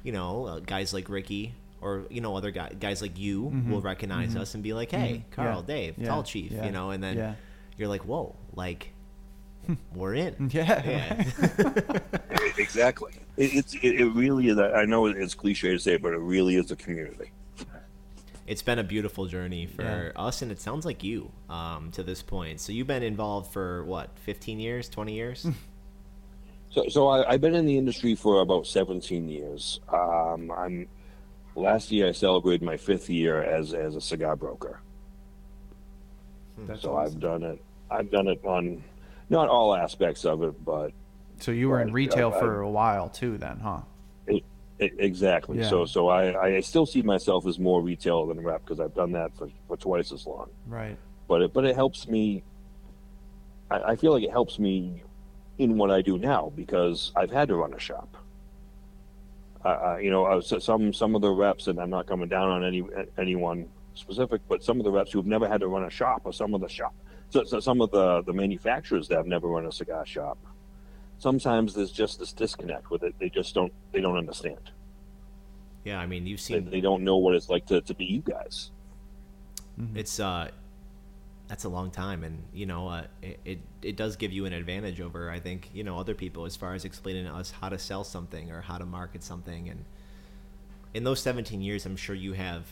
you 0.04 0.12
know, 0.12 0.46
uh, 0.46 0.58
guys 0.60 0.94
like 0.94 1.08
Ricky 1.08 1.52
or 1.80 2.04
you 2.10 2.20
know 2.20 2.36
other 2.36 2.52
guys, 2.52 2.74
guys 2.78 3.02
like 3.02 3.18
you 3.18 3.42
will 3.68 3.80
recognize 3.80 4.36
us 4.36 4.54
and 4.54 4.62
be 4.62 4.72
like, 4.72 4.92
hey, 4.92 5.24
Carl, 5.32 5.62
Mm-hmm. 5.62 5.70
Yeah, 5.70 5.76
Dave, 5.76 5.94
yeah, 5.98 6.06
Tall 6.06 6.22
Chief, 6.22 6.52
yeah, 6.52 6.64
you 6.66 6.70
know, 6.70 6.90
and 6.90 7.02
then 7.02 7.16
yeah. 7.16 7.34
you're 7.76 7.88
like, 7.88 8.02
whoa, 8.02 8.36
like 8.54 8.92
we're 9.94 10.14
in. 10.14 10.34
Yeah. 10.52 10.82
Yeah. 10.84 12.00
Exactly. 12.58 13.12
It, 13.36 13.54
it's 13.54 13.74
it, 13.74 14.00
it 14.00 14.06
really 14.14 14.48
is. 14.48 14.58
I 14.58 14.84
know 14.84 15.06
it's 15.06 15.34
cliche 15.34 15.70
to 15.72 15.78
say, 15.78 15.96
but 15.96 16.12
it 16.12 16.18
really 16.18 16.56
is 16.56 16.70
a 16.70 16.76
community. 16.76 17.30
it's 18.46 18.62
been 18.62 18.78
a 18.78 18.84
beautiful 18.84 19.26
journey 19.26 19.66
for 19.66 19.82
Yeah. 19.82 20.10
us 20.16 20.40
and 20.42 20.50
it 20.50 20.60
sounds 20.60 20.84
like 20.86 21.04
you 21.04 21.30
um, 21.50 21.90
to 21.92 22.02
this 22.02 22.22
point 22.22 22.60
so 22.60 22.72
you've 22.72 22.86
been 22.86 23.02
involved 23.02 23.52
for 23.52 23.84
what 23.84 24.18
15 24.20 24.58
years 24.58 24.88
20 24.88 25.12
years 25.14 25.46
So, 26.70 26.86
so 26.88 27.08
I, 27.08 27.30
I've 27.32 27.40
been 27.40 27.54
in 27.54 27.64
the 27.64 27.78
industry 27.78 28.14
for 28.14 28.42
about 28.42 28.66
17 28.66 29.26
years. 29.26 29.80
Um, 29.90 30.50
I'm 30.54 30.86
last 31.56 31.90
year 31.90 32.08
I 32.08 32.12
celebrated 32.12 32.62
my 32.62 32.76
fifth 32.76 33.08
year 33.08 33.42
as 33.42 33.72
as 33.72 33.96
a 33.96 34.00
cigar 34.02 34.36
broker. 34.36 34.78
That's 36.66 36.82
so 36.82 36.94
awesome. 36.94 37.14
I've 37.16 37.20
done 37.20 37.42
it. 37.42 37.62
I've 37.90 38.10
done 38.10 38.28
it 38.28 38.44
on 38.44 38.84
not 39.30 39.48
all 39.48 39.74
aspects 39.74 40.24
of 40.24 40.42
it, 40.42 40.64
but 40.64 40.92
So 41.38 41.50
you 41.52 41.68
were 41.68 41.80
in 41.80 41.92
retail 41.92 42.32
I- 42.34 42.38
for 42.40 42.60
a 42.60 42.70
while 42.70 43.08
too, 43.08 43.38
then, 43.38 43.58
huh? 43.60 43.80
e- 44.28 44.42
exactly. 44.78 45.58
Yeah. 45.58 45.68
So, 45.68 45.84
so 45.86 46.08
I, 46.08 46.40
I 46.56 46.60
still 46.60 46.86
see 46.86 47.02
myself 47.02 47.46
as 47.46 47.58
more 47.58 47.82
retail 47.82 48.26
than 48.26 48.40
rep 48.40 48.64
because 48.64 48.80
I've 48.80 48.94
done 48.94 49.12
that 49.12 49.36
for, 49.36 49.48
for 49.66 49.76
twice 49.76 50.12
as 50.12 50.26
long. 50.26 50.48
Right. 50.66 50.96
but 51.26 51.42
it 51.42 51.52
but 51.52 51.64
it 51.64 51.74
helps 51.74 52.06
me. 52.08 52.42
I, 53.70 53.80
I 53.92 53.96
feel 53.96 54.12
like 54.12 54.22
it 54.22 54.30
helps 54.30 54.58
me 54.58 55.02
in 55.58 55.76
what 55.76 55.90
I 55.90 56.00
do 56.02 56.16
now 56.18 56.52
because 56.54 57.10
I've 57.16 57.30
had 57.30 57.48
to 57.48 57.56
run 57.56 57.74
a 57.74 57.78
shop. 57.80 58.16
Uh, 59.64 59.68
uh, 59.68 59.96
you 60.00 60.10
know, 60.10 60.24
uh, 60.24 60.40
some 60.40 60.92
some 60.92 61.16
of 61.16 61.20
the 61.22 61.30
reps, 61.30 61.66
and 61.66 61.80
I'm 61.80 61.90
not 61.90 62.06
coming 62.06 62.28
down 62.28 62.48
on 62.48 62.64
any 62.64 62.82
anyone 63.18 63.68
specific, 63.94 64.40
but 64.48 64.62
some 64.62 64.78
of 64.78 64.84
the 64.84 64.90
reps 64.92 65.10
who've 65.10 65.26
never 65.26 65.48
had 65.48 65.60
to 65.62 65.66
run 65.66 65.82
a 65.84 65.90
shop, 65.90 66.22
or 66.24 66.32
some 66.32 66.54
of 66.54 66.60
the 66.60 66.68
shop, 66.68 66.94
so, 67.30 67.44
so 67.44 67.60
some 67.60 67.80
of 67.80 67.90
the 67.90 68.22
the 68.22 68.32
manufacturers 68.32 69.08
that 69.08 69.16
have 69.16 69.26
never 69.26 69.48
run 69.48 69.66
a 69.66 69.72
cigar 69.72 70.06
shop. 70.06 70.38
Sometimes 71.18 71.74
there's 71.74 71.90
just 71.92 72.18
this 72.20 72.32
disconnect 72.32 72.90
with 72.90 73.02
it. 73.02 73.14
They 73.18 73.28
just 73.30 73.54
don't 73.54 73.72
they 73.92 74.00
don't 74.00 74.16
understand. 74.16 74.70
yeah 75.84 75.98
i 76.00 76.06
mean 76.06 76.26
you've 76.26 76.40
They, 76.50 76.60
seen 76.60 76.70
they 76.70 76.80
don't 76.80 77.04
know 77.04 77.16
what 77.18 77.34
it's 77.34 77.48
like 77.48 77.66
to, 77.66 77.80
to 77.82 77.94
be 77.94 78.04
you 78.04 78.20
guys. 78.20 78.70
it's 79.94 80.18
uh 80.20 80.48
that's 81.48 81.64
a 81.64 81.68
long 81.68 81.90
time 81.90 82.24
and 82.24 82.42
you 82.52 82.66
know 82.66 82.88
uh, 82.88 83.04
it, 83.22 83.40
it 83.44 83.58
it 83.82 83.96
does 83.96 84.16
give 84.16 84.32
you 84.32 84.44
an 84.44 84.52
advantage 84.52 85.00
over 85.00 85.30
i 85.30 85.38
think 85.40 85.70
you 85.72 85.84
know 85.84 85.98
other 85.98 86.14
people 86.14 86.44
as 86.44 86.56
far 86.56 86.74
as 86.74 86.84
explaining 86.84 87.24
to 87.24 87.32
us 87.32 87.52
how 87.60 87.68
to 87.68 87.78
sell 87.78 88.04
something 88.04 88.50
or 88.50 88.60
how 88.60 88.76
to 88.76 88.84
market 88.84 89.22
something 89.22 89.68
and 89.68 89.84
in 90.94 91.04
those 91.04 91.20
17 91.20 91.60
years 91.62 91.86
i'm 91.86 91.96
sure 91.96 92.14
you 92.14 92.32
have 92.32 92.64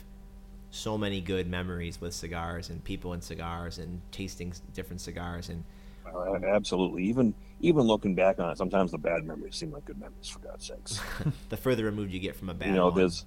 so 0.71 0.97
many 0.97 1.21
good 1.21 1.47
memories 1.47 1.99
with 2.01 2.13
cigars 2.13 2.69
and 2.69 2.83
people 2.83 3.13
and 3.13 3.23
cigars 3.23 3.77
and 3.77 4.01
tasting 4.11 4.53
different 4.73 5.01
cigars 5.01 5.49
and 5.49 5.63
Uh, 6.05 6.35
absolutely. 6.47 7.03
Even 7.03 7.33
even 7.59 7.83
looking 7.83 8.15
back 8.15 8.39
on 8.39 8.51
it, 8.51 8.57
sometimes 8.57 8.91
the 8.91 8.97
bad 8.97 9.25
memories 9.25 9.55
seem 9.55 9.71
like 9.71 9.85
good 9.85 9.99
memories. 9.99 10.29
For 10.29 10.39
God's 10.39 10.67
sakes. 10.67 10.99
the 11.49 11.57
further 11.57 11.85
removed 11.85 12.13
you 12.13 12.19
get 12.19 12.35
from 12.35 12.49
a 12.49 12.53
bad 12.53 12.69
you 12.69 12.75
know, 12.75 12.87
one. 12.87 12.95
there's 12.95 13.25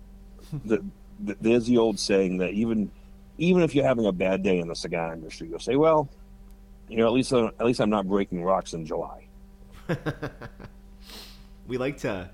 the, 0.65 0.85
the, 1.19 1.37
there's 1.41 1.67
the 1.67 1.79
old 1.79 1.99
saying 1.99 2.39
that 2.39 2.53
even 2.53 2.91
even 3.39 3.63
if 3.63 3.75
you're 3.75 3.85
having 3.85 4.07
a 4.07 4.13
bad 4.13 4.43
day 4.43 4.59
in 4.59 4.69
the 4.69 4.75
cigar 4.75 5.13
industry, 5.13 5.49
you'll 5.49 5.59
say, 5.59 5.77
"Well, 5.77 6.09
you 6.89 6.97
know, 6.99 7.07
at 7.07 7.13
least 7.13 7.33
uh, 7.33 7.51
at 7.59 7.67
least 7.67 7.81
I'm 7.81 7.91
not 7.91 8.07
breaking 8.07 8.43
rocks 8.43 8.73
in 8.75 8.87
July." 8.87 9.27
we 11.67 11.79
like 11.79 11.99
to 11.99 12.31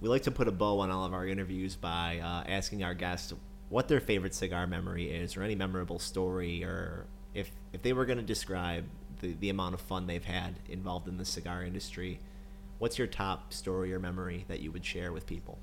we 0.00 0.08
like 0.08 0.22
to 0.24 0.30
put 0.30 0.48
a 0.48 0.52
bow 0.52 0.80
on 0.80 0.90
all 0.90 1.04
of 1.04 1.14
our 1.14 1.26
interviews 1.26 1.76
by 1.76 2.18
uh, 2.18 2.48
asking 2.48 2.82
our 2.82 2.94
guests 2.94 3.32
what 3.74 3.88
their 3.88 3.98
favorite 3.98 4.32
cigar 4.32 4.68
memory 4.68 5.10
is 5.10 5.36
or 5.36 5.42
any 5.42 5.56
memorable 5.56 5.98
story 5.98 6.62
or 6.62 7.06
if 7.34 7.50
if 7.72 7.82
they 7.82 7.92
were 7.92 8.04
going 8.04 8.18
to 8.18 8.24
describe 8.24 8.84
the, 9.20 9.34
the 9.40 9.50
amount 9.50 9.74
of 9.74 9.80
fun 9.80 10.06
they've 10.06 10.24
had 10.24 10.54
involved 10.68 11.08
in 11.08 11.16
the 11.16 11.24
cigar 11.24 11.64
industry 11.64 12.20
what's 12.78 12.98
your 12.98 13.08
top 13.08 13.52
story 13.52 13.92
or 13.92 13.98
memory 13.98 14.44
that 14.46 14.60
you 14.60 14.70
would 14.70 14.84
share 14.84 15.12
with 15.12 15.26
people 15.26 15.58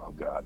Oh 0.00 0.12
God, 0.12 0.44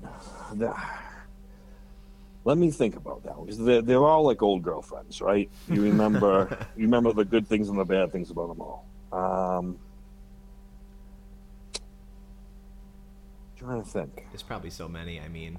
let 2.45 2.57
me 2.57 2.71
think 2.71 2.95
about 2.95 3.23
that 3.23 3.35
because 3.39 3.57
they're, 3.57 3.81
they're 3.81 4.05
all 4.05 4.23
like 4.23 4.41
old 4.41 4.61
girlfriends, 4.61 5.21
right? 5.21 5.49
You 5.67 5.81
remember 5.81 6.65
you 6.77 6.83
remember 6.83 7.13
the 7.13 7.25
good 7.25 7.47
things 7.47 7.69
and 7.69 7.77
the 7.77 7.85
bad 7.85 8.11
things 8.11 8.31
about 8.31 8.49
them 8.49 8.61
all. 8.61 8.85
Um, 9.11 9.77
trying 13.57 13.83
to 13.83 13.89
think. 13.89 14.27
there's 14.31 14.43
probably 14.43 14.69
so 14.69 14.87
many 14.87 15.19
i 15.19 15.27
mean 15.27 15.57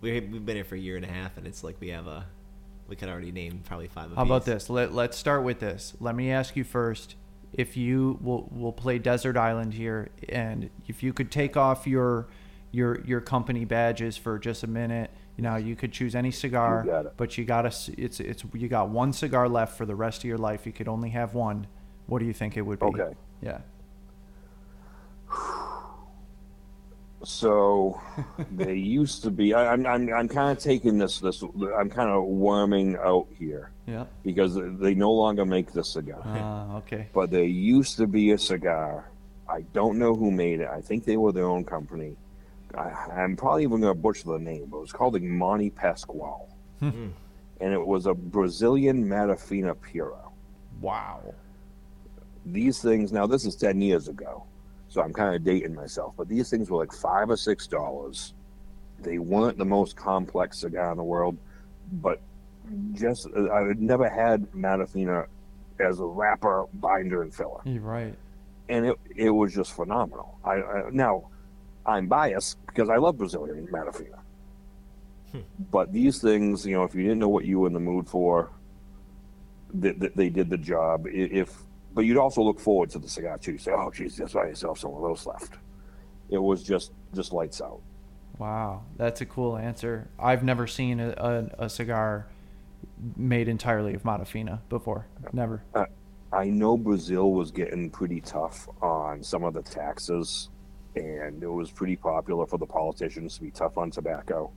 we, 0.00 0.20
we've 0.20 0.44
been 0.44 0.56
here 0.56 0.64
for 0.64 0.74
a 0.74 0.78
year 0.78 0.96
and 0.96 1.04
a 1.04 1.08
half 1.08 1.36
and 1.36 1.46
it's 1.46 1.64
like 1.64 1.76
we 1.80 1.88
have 1.88 2.06
a 2.06 2.26
we 2.88 2.96
could 2.96 3.08
already 3.08 3.32
name 3.32 3.62
probably 3.64 3.88
five 3.88 4.10
of 4.10 4.16
How 4.16 4.22
about 4.22 4.44
this? 4.44 4.70
Let 4.70 4.92
Let's 4.94 5.16
start 5.16 5.42
with 5.42 5.58
this. 5.60 5.94
Let 6.00 6.14
me 6.14 6.30
ask 6.30 6.54
you 6.56 6.64
first. 6.64 7.16
If 7.52 7.76
you 7.76 8.18
will, 8.20 8.48
we'll 8.52 8.72
play 8.72 8.98
Desert 8.98 9.36
Island 9.36 9.74
here, 9.74 10.10
and 10.28 10.68
if 10.86 11.02
you 11.02 11.12
could 11.12 11.30
take 11.30 11.56
off 11.56 11.86
your 11.86 12.28
your 12.70 13.00
your 13.04 13.20
company 13.20 13.64
badges 13.64 14.16
for 14.16 14.38
just 14.38 14.62
a 14.62 14.66
minute, 14.66 15.10
you 15.36 15.42
know, 15.42 15.56
you 15.56 15.74
could 15.74 15.92
choose 15.92 16.14
any 16.14 16.30
cigar, 16.30 16.82
You 16.84 16.90
got 16.90 17.06
it. 17.06 17.12
but 17.16 17.38
you 17.38 17.44
got 17.44 17.62
to 17.62 17.92
it's 18.00 18.20
it's 18.20 18.44
you 18.52 18.68
got 18.68 18.90
one 18.90 19.12
cigar 19.12 19.48
left 19.48 19.76
for 19.76 19.86
the 19.86 19.94
rest 19.94 20.18
of 20.18 20.24
your 20.24 20.38
life. 20.38 20.66
You 20.66 20.72
could 20.72 20.88
only 20.88 21.10
have 21.10 21.34
one. 21.34 21.66
What 22.06 22.18
do 22.20 22.26
you 22.26 22.32
think 22.32 22.56
it 22.56 22.62
would 22.62 22.78
be? 22.78 22.86
Okay. 22.86 23.14
Yeah. 23.42 23.58
So 27.26 28.00
they 28.52 28.74
used 28.74 29.24
to 29.24 29.32
be. 29.32 29.52
I, 29.52 29.72
I'm 29.72 29.84
I'm 29.84 30.08
I'm 30.14 30.28
kind 30.28 30.56
of 30.56 30.62
taking 30.62 30.96
this 30.98 31.18
this. 31.18 31.42
I'm 31.42 31.90
kind 31.90 32.08
of 32.08 32.22
worming 32.24 32.96
out 32.96 33.26
here 33.36 33.72
Yeah. 33.86 34.04
because 34.22 34.54
they 34.78 34.94
no 34.94 35.10
longer 35.12 35.44
make 35.44 35.72
this 35.72 35.92
cigar. 35.94 36.20
Uh, 36.24 36.76
okay. 36.78 37.08
but 37.12 37.32
they 37.32 37.46
used 37.46 37.96
to 37.96 38.06
be 38.06 38.30
a 38.30 38.38
cigar. 38.38 39.10
I 39.48 39.62
don't 39.72 39.98
know 39.98 40.14
who 40.14 40.30
made 40.30 40.60
it. 40.60 40.68
I 40.68 40.80
think 40.80 41.04
they 41.04 41.16
were 41.16 41.32
their 41.32 41.46
own 41.46 41.64
company. 41.64 42.16
I, 42.78 42.90
I'm 43.22 43.34
probably 43.36 43.64
even 43.64 43.80
going 43.80 43.92
to 43.94 44.00
butcher 44.00 44.28
the 44.28 44.38
name, 44.38 44.66
but 44.70 44.76
it 44.78 44.82
was 44.82 44.92
called 44.92 45.14
the 45.14 45.20
Monte 45.20 45.70
Pascoal. 45.70 46.48
Hmm. 46.78 47.08
and 47.60 47.72
it 47.72 47.84
was 47.84 48.06
a 48.06 48.14
Brazilian 48.14 49.04
Matafina 49.04 49.74
Puro. 49.80 50.30
Wow. 50.80 51.34
These 52.44 52.80
things, 52.82 53.10
now 53.12 53.26
this 53.26 53.46
is 53.46 53.56
10 53.56 53.80
years 53.80 54.06
ago, 54.08 54.44
so 54.88 55.02
I'm 55.02 55.12
kind 55.12 55.34
of 55.34 55.44
dating 55.44 55.74
myself, 55.74 56.14
but 56.16 56.28
these 56.28 56.48
things 56.50 56.70
were 56.70 56.78
like 56.78 56.92
five 56.92 57.28
or 57.30 57.36
six 57.36 57.66
dollars. 57.66 58.34
they 59.00 59.18
weren't 59.18 59.58
the 59.58 59.64
most 59.64 59.96
complex 59.96 60.58
cigar 60.60 60.90
in 60.92 60.96
the 60.96 61.04
world, 61.04 61.36
but 61.92 62.20
just 62.92 63.28
I 63.52 63.60
had 63.68 63.80
never 63.80 64.08
had 64.08 64.46
Matafina 64.52 65.26
as 65.78 66.00
a 66.00 66.04
wrapper, 66.06 66.64
binder, 66.74 67.22
and 67.22 67.32
filler, 67.34 67.60
You're 67.64 67.82
right. 67.82 68.14
and 68.68 68.86
it 68.86 68.96
it 69.14 69.30
was 69.30 69.54
just 69.54 69.72
phenomenal. 69.74 70.38
I, 70.44 70.54
I 70.62 70.90
now 70.90 71.28
I'm 71.84 72.06
biased 72.08 72.58
because 72.66 72.88
I 72.88 72.96
love 72.96 73.18
Brazilian 73.18 73.66
Matafina, 73.68 74.18
hmm. 75.32 75.40
but 75.70 75.92
these 75.92 76.20
things, 76.20 76.64
you 76.66 76.74
know, 76.74 76.84
if 76.84 76.94
you 76.94 77.02
didn't 77.02 77.18
know 77.18 77.28
what 77.28 77.44
you 77.44 77.60
were 77.60 77.66
in 77.68 77.74
the 77.74 77.80
mood 77.80 78.08
for, 78.08 78.50
they, 79.74 79.92
they, 79.92 80.08
they 80.08 80.28
did 80.30 80.48
the 80.50 80.58
job. 80.58 81.06
If 81.06 81.52
but 81.96 82.04
you'd 82.04 82.18
also 82.18 82.42
look 82.42 82.60
forward 82.60 82.90
to 82.90 82.98
the 82.98 83.08
cigar 83.08 83.38
too. 83.38 83.52
You 83.52 83.58
say, 83.58 83.72
oh, 83.72 83.90
geez, 83.90 84.16
that's 84.18 84.34
why 84.34 84.48
I 84.48 84.52
still 84.52 84.74
have 84.74 84.78
some 84.78 84.92
of 84.92 85.02
those 85.02 85.26
left. 85.26 85.54
It 86.28 86.38
was 86.38 86.62
just 86.62 86.92
just 87.14 87.32
lights 87.32 87.60
out. 87.60 87.80
Wow, 88.38 88.82
that's 88.96 89.22
a 89.22 89.26
cool 89.26 89.56
answer. 89.56 90.08
I've 90.18 90.44
never 90.44 90.66
seen 90.66 91.00
a, 91.00 91.14
a, 91.58 91.64
a 91.64 91.70
cigar 91.70 92.26
made 93.16 93.48
entirely 93.48 93.94
of 93.94 94.02
Matafina 94.02 94.60
before. 94.68 95.06
Never. 95.32 95.62
Uh, 95.74 95.86
I 96.32 96.50
know 96.50 96.76
Brazil 96.76 97.32
was 97.32 97.50
getting 97.50 97.88
pretty 97.88 98.20
tough 98.20 98.68
on 98.82 99.22
some 99.22 99.42
of 99.42 99.54
the 99.54 99.62
taxes, 99.62 100.50
and 100.96 101.42
it 101.42 101.50
was 101.50 101.70
pretty 101.70 101.96
popular 101.96 102.46
for 102.46 102.58
the 102.58 102.66
politicians 102.66 103.36
to 103.36 103.42
be 103.42 103.50
tough 103.50 103.78
on 103.78 103.90
tobacco. 103.90 104.50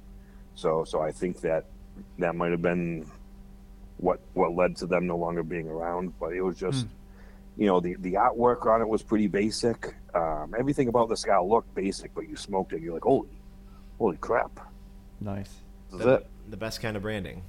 So, 0.55 0.83
so 0.83 1.01
I 1.01 1.11
think 1.11 1.39
that 1.41 1.65
that 2.17 2.35
might 2.35 2.51
have 2.51 2.61
been 2.61 3.09
what 3.97 4.19
what 4.33 4.53
led 4.55 4.75
to 4.77 4.87
them 4.87 5.07
no 5.07 5.15
longer 5.15 5.43
being 5.43 5.69
around. 5.69 6.19
But 6.19 6.33
it 6.33 6.41
was 6.41 6.57
just, 6.57 6.85
hmm. 6.85 6.91
You 7.59 7.67
know, 7.67 7.79
the 7.79 7.95
the 7.99 8.13
artwork 8.13 8.65
on 8.65 8.81
it 8.81 8.87
was 8.87 9.03
pretty 9.03 9.27
basic. 9.27 9.93
Um, 10.15 10.55
everything 10.57 10.87
about 10.87 11.09
the 11.09 11.17
cigar 11.17 11.43
looked 11.43 11.75
basic, 11.75 12.15
but 12.15 12.27
you 12.27 12.35
smoked 12.35 12.73
it, 12.73 12.81
you're 12.81 12.93
like, 12.93 13.03
holy, 13.03 13.29
holy 13.99 14.17
crap, 14.17 14.59
Nice. 15.19 15.51
this 15.91 15.99
is 15.99 16.05
the, 16.05 16.13
it. 16.15 16.27
the 16.49 16.57
best 16.57 16.81
kind 16.81 16.95
of 16.97 17.03
branding. 17.03 17.43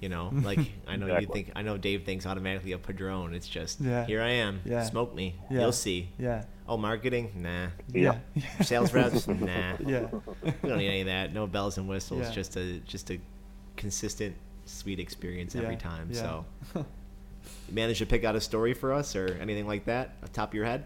You 0.00 0.08
know, 0.08 0.30
like 0.42 0.58
I 0.88 0.96
know 0.96 1.16
you 1.18 1.28
think 1.28 1.52
I 1.54 1.62
know 1.62 1.78
Dave 1.78 2.02
thinks 2.04 2.26
automatically 2.26 2.72
of 2.72 2.82
Padron. 2.82 3.34
It's 3.34 3.46
just 3.48 3.80
Yeah. 3.80 4.04
here 4.04 4.20
I 4.20 4.30
am. 4.30 4.60
Yeah. 4.64 4.82
Smoke 4.82 5.14
me. 5.14 5.36
Yeah. 5.48 5.60
You'll 5.60 5.70
see. 5.72 6.08
Yeah. 6.18 6.42
Oh, 6.68 6.76
marketing? 6.76 7.30
Nah. 7.36 7.68
Yeah. 7.92 8.18
Sales 8.62 8.92
reps? 8.92 9.28
nah. 9.28 9.76
Yeah. 9.78 10.08
We 10.42 10.68
don't 10.68 10.78
need 10.78 10.88
any 10.88 11.00
of 11.02 11.06
that. 11.06 11.32
No 11.32 11.46
bells 11.46 11.78
and 11.78 11.88
whistles. 11.88 12.22
Yeah. 12.22 12.30
Just 12.32 12.56
a 12.56 12.80
just 12.80 13.10
a 13.12 13.20
consistent, 13.76 14.34
sweet 14.64 14.98
experience 14.98 15.54
every 15.54 15.74
Yeah. 15.74 15.78
time. 15.78 16.08
Yeah. 16.10 16.20
So, 16.20 16.84
you 17.68 17.74
managed 17.74 17.98
to 18.00 18.06
pick 18.06 18.24
out 18.24 18.36
a 18.36 18.40
story 18.40 18.74
for 18.74 18.92
us 18.92 19.14
or 19.16 19.38
anything 19.40 19.66
like 19.66 19.84
that, 19.86 20.16
off 20.22 20.28
the 20.30 20.34
top 20.34 20.50
of 20.50 20.54
your 20.54 20.64
head? 20.64 20.84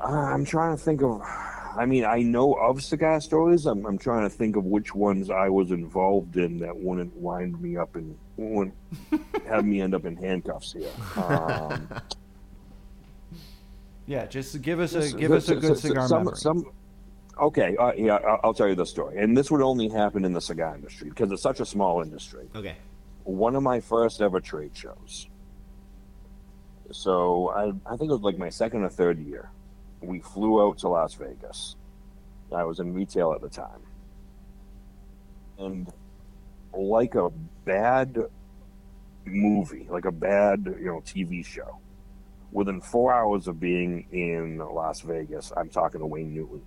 Uh, 0.00 0.04
I'm 0.06 0.44
trying 0.44 0.76
to 0.76 0.82
think 0.82 1.02
of. 1.02 1.22
I 1.22 1.84
mean, 1.86 2.04
I 2.04 2.20
know 2.22 2.54
of 2.54 2.82
cigar 2.82 3.20
stories. 3.20 3.66
I'm, 3.66 3.84
I'm 3.86 3.98
trying 3.98 4.22
to 4.22 4.30
think 4.34 4.56
of 4.56 4.64
which 4.64 4.94
ones 4.94 5.30
I 5.30 5.48
was 5.50 5.70
involved 5.70 6.36
in 6.36 6.58
that 6.60 6.74
wouldn't 6.76 7.14
wind 7.16 7.60
me 7.60 7.76
up 7.76 7.96
and 7.96 8.16
wouldn't 8.36 8.74
have 9.46 9.64
me 9.64 9.80
end 9.82 9.94
up 9.94 10.04
in 10.06 10.16
handcuffs 10.16 10.72
here. 10.72 10.90
Um, 11.16 11.88
Yeah. 14.06 14.26
Just 14.26 14.62
give 14.62 14.78
us 14.80 14.94
a 14.94 15.00
This- 15.00 15.12
give 15.14 15.32
us 15.32 15.48
a 15.48 15.56
good 15.56 15.72
this- 15.72 15.82
cigar 15.82 16.06
some, 16.08 16.18
memory. 16.24 16.36
Some, 16.36 16.70
okay, 17.40 17.76
uh, 17.76 17.92
yeah, 17.96 18.14
I'll, 18.16 18.40
I'll 18.44 18.54
tell 18.54 18.68
you 18.68 18.76
the 18.76 18.86
story. 18.86 19.18
And 19.18 19.36
this 19.36 19.50
would 19.50 19.60
only 19.62 19.88
happen 19.88 20.24
in 20.24 20.32
the 20.32 20.40
cigar 20.40 20.76
industry 20.76 21.08
because 21.08 21.32
it's 21.32 21.42
such 21.42 21.58
a 21.58 21.66
small 21.66 22.02
industry. 22.02 22.48
Okay. 22.54 22.76
One 23.26 23.56
of 23.56 23.62
my 23.64 23.80
first 23.80 24.22
ever 24.22 24.40
trade 24.40 24.70
shows. 24.72 25.28
So 26.92 27.50
I, 27.50 27.72
I 27.92 27.96
think 27.96 28.10
it 28.10 28.14
was 28.14 28.22
like 28.22 28.38
my 28.38 28.50
second 28.50 28.84
or 28.84 28.88
third 28.88 29.18
year. 29.18 29.50
We 30.00 30.20
flew 30.20 30.64
out 30.64 30.78
to 30.78 30.88
Las 30.88 31.14
Vegas. 31.14 31.74
I 32.54 32.62
was 32.62 32.78
in 32.78 32.94
retail 32.94 33.32
at 33.32 33.40
the 33.40 33.48
time. 33.48 33.82
And 35.58 35.92
like 36.72 37.16
a 37.16 37.30
bad 37.64 38.16
movie, 39.24 39.88
like 39.90 40.04
a 40.04 40.12
bad, 40.12 40.64
you 40.78 40.86
know, 40.86 41.02
TV 41.04 41.44
show, 41.44 41.80
within 42.52 42.80
four 42.80 43.12
hours 43.12 43.48
of 43.48 43.58
being 43.58 44.06
in 44.12 44.58
Las 44.58 45.00
Vegas, 45.00 45.52
I'm 45.56 45.68
talking 45.68 45.98
to 45.98 46.06
Wayne 46.06 46.32
Newton. 46.32 46.62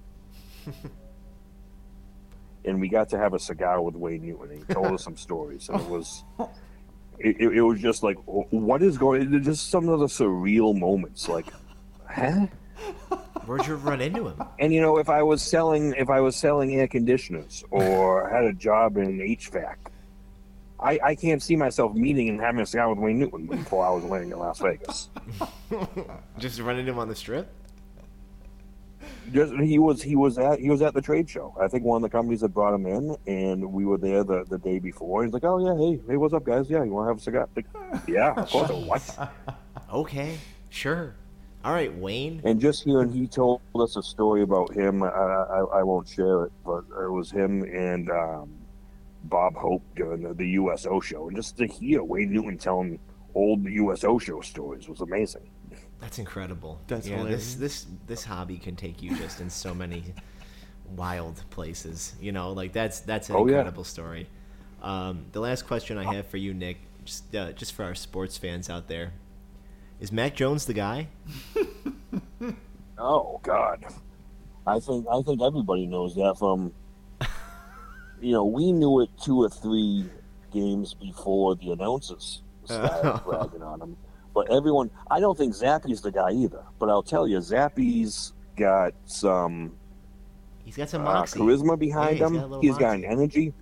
and 2.65 2.79
we 2.79 2.89
got 2.89 3.09
to 3.09 3.17
have 3.17 3.33
a 3.33 3.39
cigar 3.39 3.81
with 3.81 3.95
Wayne 3.95 4.21
Newton. 4.21 4.51
And 4.51 4.65
he 4.67 4.73
told 4.73 4.87
us 4.87 5.03
some 5.03 5.17
stories, 5.17 5.69
and 5.69 5.79
it 5.81 5.89
was, 5.89 6.23
it, 7.19 7.35
it, 7.39 7.57
it 7.57 7.61
was 7.61 7.79
just 7.81 8.03
like, 8.03 8.17
oh, 8.27 8.45
what 8.51 8.81
is 8.83 8.97
going? 8.97 9.43
Just 9.43 9.69
some 9.69 9.89
of 9.89 9.99
the 9.99 10.07
surreal 10.07 10.77
moments, 10.77 11.27
like, 11.27 11.47
huh? 12.07 12.47
Where'd 13.45 13.65
you 13.65 13.75
run 13.75 13.99
into 13.99 14.27
him? 14.27 14.43
And 14.59 14.71
you 14.73 14.79
know, 14.79 14.97
if 14.97 15.09
I 15.09 15.23
was 15.23 15.41
selling, 15.41 15.95
if 15.97 16.09
I 16.09 16.19
was 16.19 16.35
selling 16.35 16.75
air 16.75 16.87
conditioners 16.87 17.63
or 17.71 18.29
had 18.33 18.43
a 18.43 18.53
job 18.53 18.97
in 18.97 19.17
HVAC, 19.17 19.75
I, 20.79 20.99
I 21.03 21.15
can't 21.15 21.41
see 21.41 21.55
myself 21.55 21.93
meeting 21.93 22.29
and 22.29 22.39
having 22.39 22.61
a 22.61 22.65
cigar 22.65 22.89
with 22.89 22.99
Wayne 22.99 23.19
Newton 23.19 23.47
before 23.47 23.85
I 23.85 23.89
was 23.89 24.03
of 24.03 24.11
landing 24.11 24.31
in 24.31 24.39
Las 24.39 24.59
Vegas. 24.59 25.09
Just 26.37 26.59
run 26.59 26.77
into 26.77 26.91
him 26.91 26.99
on 26.99 27.09
the 27.09 27.15
strip? 27.15 27.51
Just 29.31 29.53
he 29.53 29.79
was 29.79 30.01
he 30.01 30.15
was 30.15 30.37
at 30.37 30.59
he 30.59 30.69
was 30.69 30.81
at 30.81 30.93
the 30.93 31.01
trade 31.01 31.29
show. 31.29 31.55
I 31.59 31.67
think 31.67 31.83
one 31.83 32.03
of 32.03 32.09
the 32.09 32.15
companies 32.15 32.41
that 32.41 32.49
brought 32.49 32.73
him 32.73 32.85
in, 32.85 33.15
and 33.27 33.71
we 33.71 33.85
were 33.85 33.97
there 33.97 34.23
the, 34.23 34.43
the 34.45 34.57
day 34.57 34.79
before. 34.79 35.23
He's 35.23 35.33
like, 35.33 35.43
"Oh 35.43 35.59
yeah, 35.59 35.77
hey 35.77 36.01
hey, 36.07 36.17
what's 36.17 36.33
up, 36.33 36.43
guys? 36.43 36.69
Yeah, 36.69 36.83
you 36.83 36.91
want 36.91 37.05
to 37.05 37.09
have 37.09 37.17
a 37.17 37.21
cigar?" 37.21 37.49
Like, 37.55 37.65
yeah, 38.07 38.33
of 38.35 38.49
course. 38.49 38.69
what? 38.71 39.33
Okay. 39.91 40.37
Sure. 40.69 41.15
All 41.65 41.73
right, 41.73 41.93
Wayne. 41.93 42.41
And 42.45 42.61
just 42.61 42.83
hearing 42.83 43.11
he 43.11 43.27
told 43.27 43.61
us 43.75 43.97
a 43.97 44.03
story 44.03 44.43
about 44.43 44.73
him, 44.73 45.03
I, 45.03 45.07
I, 45.07 45.59
I 45.79 45.83
won't 45.83 46.07
share 46.07 46.45
it, 46.45 46.53
but 46.65 46.85
it 47.01 47.11
was 47.11 47.29
him 47.31 47.63
and 47.63 48.09
um, 48.09 48.49
Bob 49.25 49.55
Hope 49.55 49.83
during 49.95 50.23
the, 50.23 50.33
the 50.33 50.47
USO 50.51 51.01
show, 51.01 51.27
and 51.27 51.35
just 51.35 51.57
to 51.57 51.67
hear 51.67 52.01
Wayne 52.01 52.31
Newton 52.31 52.57
telling 52.57 52.99
old 53.35 53.65
USO 53.65 54.17
show 54.19 54.39
stories 54.41 54.87
was 54.87 55.01
amazing. 55.01 55.49
That's 55.99 56.17
incredible. 56.19 56.79
That's 56.87 57.07
yeah, 57.07 57.17
hilarious. 57.17 57.55
This 57.55 57.83
this 57.83 57.87
this 58.07 58.23
hobby 58.23 58.57
can 58.57 58.75
take 58.75 59.01
you 59.01 59.15
just 59.17 59.41
in 59.41 59.49
so 59.49 59.73
many 59.73 60.03
wild 60.95 61.43
places. 61.49 62.15
You 62.21 62.31
know, 62.31 62.51
like 62.53 62.73
that's 62.73 63.01
that's 63.01 63.29
an 63.29 63.35
Oh, 63.35 63.45
yeah. 63.47 63.57
incredible 63.57 63.83
story. 63.83 64.27
Um, 64.81 65.25
the 65.33 65.41
last 65.41 65.67
question 65.67 65.97
I 65.97 66.13
have 66.13 66.27
for 66.27 66.37
you, 66.37 66.53
Nick, 66.53 66.77
just 67.03 67.35
uh, 67.35 67.51
just 67.51 67.73
for 67.73 67.83
our 67.83 67.95
sports 67.95 68.37
fans 68.37 68.69
out 68.69 68.87
there, 68.87 69.11
is 69.99 70.11
Mac 70.11 70.35
Jones 70.35 70.65
the 70.65 70.73
guy? 70.73 71.07
Oh 72.97 73.39
God, 73.43 73.85
I 74.67 74.79
think 74.79 75.05
I 75.09 75.21
think 75.21 75.41
everybody 75.41 75.85
knows 75.85 76.15
that 76.15 76.35
from. 76.37 76.73
You 78.21 78.33
know, 78.33 78.43
we 78.43 78.73
knew 78.73 78.99
it 78.99 79.09
two 79.23 79.41
or 79.43 79.49
three 79.49 80.03
games 80.51 80.93
before 80.93 81.55
the 81.55 81.71
announcers 81.71 82.41
started 82.65 83.21
bragging 83.23 83.63
on 83.63 83.79
him. 83.81 83.95
But 84.39 84.55
everyone, 84.55 84.89
I 85.11 85.19
don't 85.19 85.37
think 85.37 85.53
Zappe's 85.53 85.99
the 85.99 86.13
guy 86.13 86.31
either. 86.31 86.63
But 86.79 86.89
I'll 86.89 87.03
tell 87.03 87.27
you, 87.27 87.39
Zappe's 87.39 88.31
got 88.55 88.93
some 89.05 89.75
He's 90.63 90.77
got 90.77 90.87
some 90.89 91.05
uh, 91.05 91.23
charisma 91.23 91.77
behind 91.77 92.19
Yeah, 92.19 92.29
he's 92.29 92.37
him. 92.37 92.49
got 92.49 92.61
he's 92.61 92.77
got 92.77 92.95
an 92.95 93.03
energy. 93.03 93.53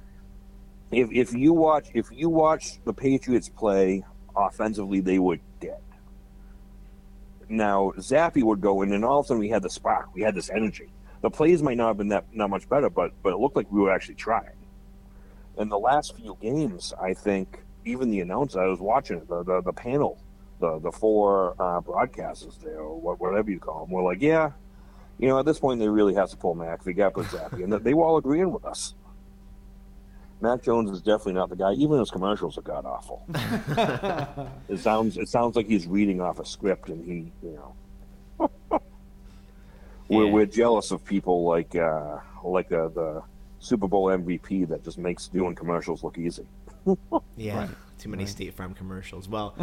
If 0.92 1.12
if 1.12 1.34
you 1.34 1.52
watch 1.54 1.88
if 1.96 2.12
you 2.12 2.30
watch 2.30 2.78
the 2.86 2.94
Patriots 2.94 3.50
play 3.50 4.06
offensively, 4.36 5.00
they 5.00 5.18
were 5.18 5.40
dead. 5.60 5.82
Now 7.50 7.94
Zappe 7.98 8.44
would 8.44 8.62
go 8.62 8.84
in, 8.84 8.94
and 8.94 9.04
all 9.04 9.22
of 9.22 9.26
a 9.26 9.28
sudden 9.30 9.40
we 9.40 9.50
had 9.50 9.64
the 9.64 9.72
spark. 9.72 10.14
We 10.14 10.22
had 10.22 10.36
this 10.36 10.52
energy. 10.52 10.92
The 11.22 11.32
plays 11.32 11.64
might 11.64 11.78
not 11.78 11.88
have 11.88 11.98
been 11.98 12.10
that 12.10 12.26
not 12.36 12.52
much 12.52 12.70
better, 12.70 12.92
but 12.92 13.14
but 13.24 13.34
it 13.34 13.38
looked 13.40 13.56
like 13.56 13.72
we 13.72 13.82
were 13.82 13.92
actually 13.92 14.14
trying. 14.14 14.58
In 15.58 15.70
the 15.70 15.80
last 15.80 16.16
few 16.16 16.38
games, 16.40 16.94
I 17.02 17.16
think 17.16 17.64
even 17.84 18.12
the 18.12 18.20
announcer 18.20 18.62
I 18.62 18.68
was 18.68 18.80
watching 18.80 19.26
the 19.28 19.42
the, 19.44 19.62
the 19.64 19.74
panel, 19.74 20.20
the 20.60 20.80
the 20.80 20.92
four 20.92 21.52
uh, 21.60 21.82
broadcasters 21.82 22.60
there, 22.62 22.80
or 22.80 23.00
wha- 23.00 23.16
whatever 23.16 23.52
you 23.52 23.60
call 23.60 23.86
them, 23.86 23.94
were 23.94 24.02
like, 24.04 24.22
yeah, 24.22 24.52
you 25.20 25.28
know, 25.28 25.40
at 25.40 25.46
this 25.46 25.60
point, 25.60 25.80
they 25.80 25.88
really 25.90 26.14
have 26.16 26.30
to 26.30 26.38
pull 26.38 26.56
Mac. 26.56 26.84
They 26.84 26.94
got 26.94 27.10
to 27.10 27.24
put 27.24 27.26
Zappe, 27.28 27.64
and 27.64 27.72
they 27.74 27.94
were 27.94 28.04
all 28.06 28.18
agreeing 28.18 28.52
with 28.52 28.66
us. 28.66 28.94
Mac 30.40 30.62
Jones 30.62 30.92
is 30.92 31.02
definitely 31.02 31.34
not 31.34 31.50
the 31.50 31.56
guy. 31.56 31.74
Even 31.74 31.98
his 31.98 32.12
commercials 32.12 32.58
are 32.60 32.62
god 32.62 32.86
awful. 32.86 33.24
it 34.70 34.80
sounds 34.80 35.18
it 35.18 35.30
sounds 35.30 35.56
like 35.56 35.68
he's 35.68 35.88
reading 35.88 36.22
off 36.22 36.40
a 36.40 36.46
script, 36.46 36.90
and 36.90 37.04
he, 37.06 37.32
you 37.48 37.56
know, 38.40 38.50
we're, 40.08 40.26
Yeah. 40.26 40.32
we're 40.32 40.46
jealous 40.46 40.92
of 40.92 41.04
people 41.04 41.44
like 41.46 41.76
uh, 41.76 42.18
like 42.44 42.72
uh, 42.72 42.90
the 42.90 43.24
Super 43.60 43.88
Bowl 43.88 44.06
MVP 44.08 44.68
that 44.70 44.84
just 44.84 44.98
makes 45.00 45.28
doing 45.28 45.56
commercials 45.56 46.04
look 46.04 46.18
easy. 46.18 46.46
Yeah, 47.36 47.58
Right. 47.60 47.70
too 48.00 48.10
many 48.10 48.24
Right. 48.24 48.30
State 48.30 48.54
Farm 48.54 48.74
commercials. 48.74 49.28
Well, 49.28 49.56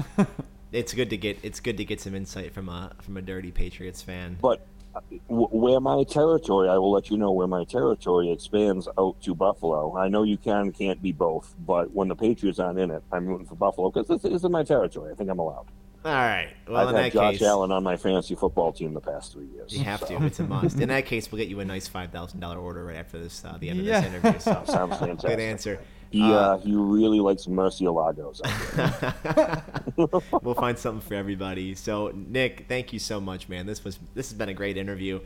it's 0.74 0.92
good 0.92 1.10
to 1.10 1.16
get 1.16 1.38
it's 1.42 1.60
good 1.60 1.76
to 1.78 1.84
get 1.84 2.00
some 2.00 2.14
insight 2.14 2.52
from 2.52 2.68
a 2.68 2.92
from 3.00 3.16
a 3.16 3.22
dirty 3.22 3.50
Patriots 3.50 4.02
fan. 4.02 4.36
But 4.40 4.66
uh, 4.94 5.00
where 5.28 5.80
my 5.80 6.04
territory, 6.04 6.68
I 6.68 6.78
will 6.78 6.92
let 6.92 7.10
you 7.10 7.16
know 7.16 7.32
where 7.32 7.46
my 7.48 7.64
territory 7.64 8.30
expands 8.30 8.88
out 8.98 9.20
to 9.22 9.34
Buffalo. 9.34 9.96
I 9.96 10.08
know 10.08 10.22
you 10.22 10.36
can 10.36 10.72
can't 10.72 11.02
be 11.02 11.12
both, 11.12 11.54
but 11.66 11.90
when 11.92 12.08
the 12.08 12.16
Patriots 12.16 12.58
aren't 12.58 12.78
in 12.78 12.90
it, 12.90 13.02
I'm 13.10 13.26
rooting 13.26 13.46
for 13.46 13.56
Buffalo 13.56 13.90
because 13.90 14.08
this, 14.08 14.22
this 14.22 14.44
is 14.44 14.48
my 14.50 14.62
territory. 14.62 15.12
I 15.12 15.14
think 15.16 15.30
I'm 15.30 15.38
allowed. 15.38 15.66
All 16.04 16.12
right. 16.12 16.52
Well, 16.68 16.76
I've 16.76 16.88
in 16.90 16.94
had 16.96 17.04
that 17.06 17.12
Josh 17.14 17.32
case, 17.38 17.42
Allen 17.48 17.72
on 17.72 17.82
my 17.82 17.96
fantasy 17.96 18.34
football 18.34 18.72
team 18.72 18.92
the 18.92 19.00
past 19.00 19.32
three 19.32 19.46
years. 19.46 19.72
you 19.72 19.82
have 19.84 20.00
so. 20.00 20.06
to. 20.18 20.26
It's 20.26 20.38
a 20.38 20.44
must. 20.44 20.78
In 20.78 20.90
that 20.90 21.06
case, 21.06 21.32
we'll 21.32 21.38
get 21.38 21.48
you 21.48 21.60
a 21.60 21.64
nice 21.64 21.88
five 21.88 22.10
thousand 22.12 22.40
dollar 22.40 22.58
order 22.58 22.84
right 22.84 22.96
after 22.96 23.18
this, 23.18 23.42
uh, 23.42 23.56
the 23.58 23.70
end 23.70 23.80
of 23.80 23.86
Yeah. 23.86 24.00
this 24.02 24.10
interview. 24.10 24.38
So, 24.38 24.52
Sounds 24.66 24.98
fantastic. 24.98 25.30
good 25.30 25.40
answer. 25.40 25.80
He 26.10 26.22
Uh, 26.22 26.34
uh, 26.34 26.58
he 26.58 26.74
really 26.74 27.20
likes 27.20 27.46
Murcielagos. 27.46 28.40
we'll 30.42 30.54
find 30.54 30.78
something 30.78 31.06
for 31.06 31.14
everybody. 31.14 31.74
So, 31.74 32.12
Nick, 32.14 32.66
thank 32.68 32.92
you 32.92 32.98
so 32.98 33.20
much, 33.20 33.48
man. 33.48 33.66
This 33.66 33.84
was 33.84 33.98
this 34.14 34.30
has 34.30 34.38
been 34.38 34.48
a 34.48 34.54
great 34.54 34.76
interview. 34.76 35.20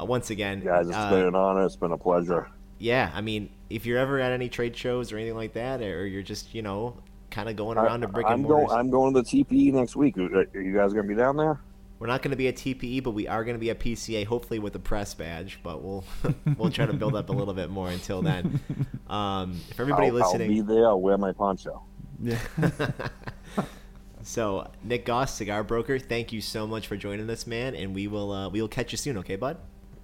Uh, 0.00 0.04
once 0.04 0.30
again, 0.30 0.60
Guys, 0.64 0.88
it's 0.88 0.96
uh, 0.96 1.10
been 1.10 1.26
an 1.26 1.34
honor. 1.34 1.64
It's 1.64 1.76
been 1.76 1.92
a 1.92 1.98
pleasure. 1.98 2.48
yeah. 2.78 3.10
I 3.14 3.20
mean, 3.20 3.50
if 3.70 3.86
you're 3.86 3.98
ever 3.98 4.18
at 4.20 4.32
any 4.32 4.48
trade 4.48 4.76
shows 4.76 5.12
or 5.12 5.16
anything 5.18 5.36
like 5.36 5.52
that, 5.54 5.80
or 5.80 6.06
you're 6.06 6.22
just 6.22 6.54
you 6.54 6.62
know 6.62 6.96
kind 7.30 7.48
of 7.48 7.56
going 7.56 7.78
around 7.78 8.00
to 8.02 8.08
brick 8.08 8.26
and 8.26 8.34
I'm 8.34 8.42
going. 8.42 8.70
I'm 8.70 8.90
going 8.90 9.14
to 9.14 9.22
the 9.22 9.26
TPE 9.26 9.72
next 9.72 9.96
week. 9.96 10.16
Are 10.18 10.46
are 10.54 10.60
you 10.60 10.74
guys 10.74 10.92
going 10.92 11.06
to 11.06 11.14
be 11.14 11.18
down 11.18 11.36
there? 11.36 11.60
We're 11.98 12.06
not 12.06 12.22
going 12.22 12.32
to 12.32 12.36
be 12.36 12.48
a 12.48 12.52
TPE, 12.52 13.02
but 13.02 13.12
we 13.12 13.28
are 13.28 13.44
going 13.44 13.54
to 13.54 13.60
be 13.60 13.70
a 13.70 13.74
PCA, 13.74 14.26
hopefully 14.26 14.58
with 14.58 14.74
a 14.74 14.78
press 14.78 15.14
badge. 15.14 15.60
But 15.62 15.82
we'll 15.82 16.04
we'll 16.56 16.70
try 16.70 16.86
to 16.86 16.92
build 16.92 17.14
up 17.14 17.28
a 17.28 17.32
little 17.32 17.54
bit 17.54 17.70
more 17.70 17.88
until 17.88 18.22
then. 18.22 18.60
Um, 19.04 19.60
if 19.70 19.78
everybody 19.78 20.08
I'll, 20.08 20.14
listening, 20.14 20.50
I'll 20.50 20.64
be 20.64 20.74
there. 20.74 20.86
I'll 20.86 21.00
wear 21.00 21.18
my 21.18 21.30
poncho. 21.30 21.82
Yeah. 22.20 22.38
so 24.22 24.70
Nick 24.82 25.04
Goss, 25.04 25.34
cigar 25.34 25.62
broker, 25.62 25.98
thank 25.98 26.32
you 26.32 26.40
so 26.40 26.66
much 26.66 26.86
for 26.86 26.96
joining 26.96 27.28
us, 27.28 27.46
man, 27.46 27.74
and 27.74 27.94
we 27.94 28.08
will 28.08 28.32
uh, 28.32 28.48
we 28.48 28.62
will 28.62 28.68
catch 28.68 28.92
you 28.92 28.98
soon, 28.98 29.18
okay, 29.18 29.36
bud? 29.36 29.58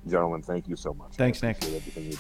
Gentlemen, 0.06 0.42
thank 0.42 0.68
you 0.68 0.76
so 0.76 0.92
much. 0.92 1.14
Thanks, 1.14 1.42
I 1.42 1.56
Nick. 1.62 2.18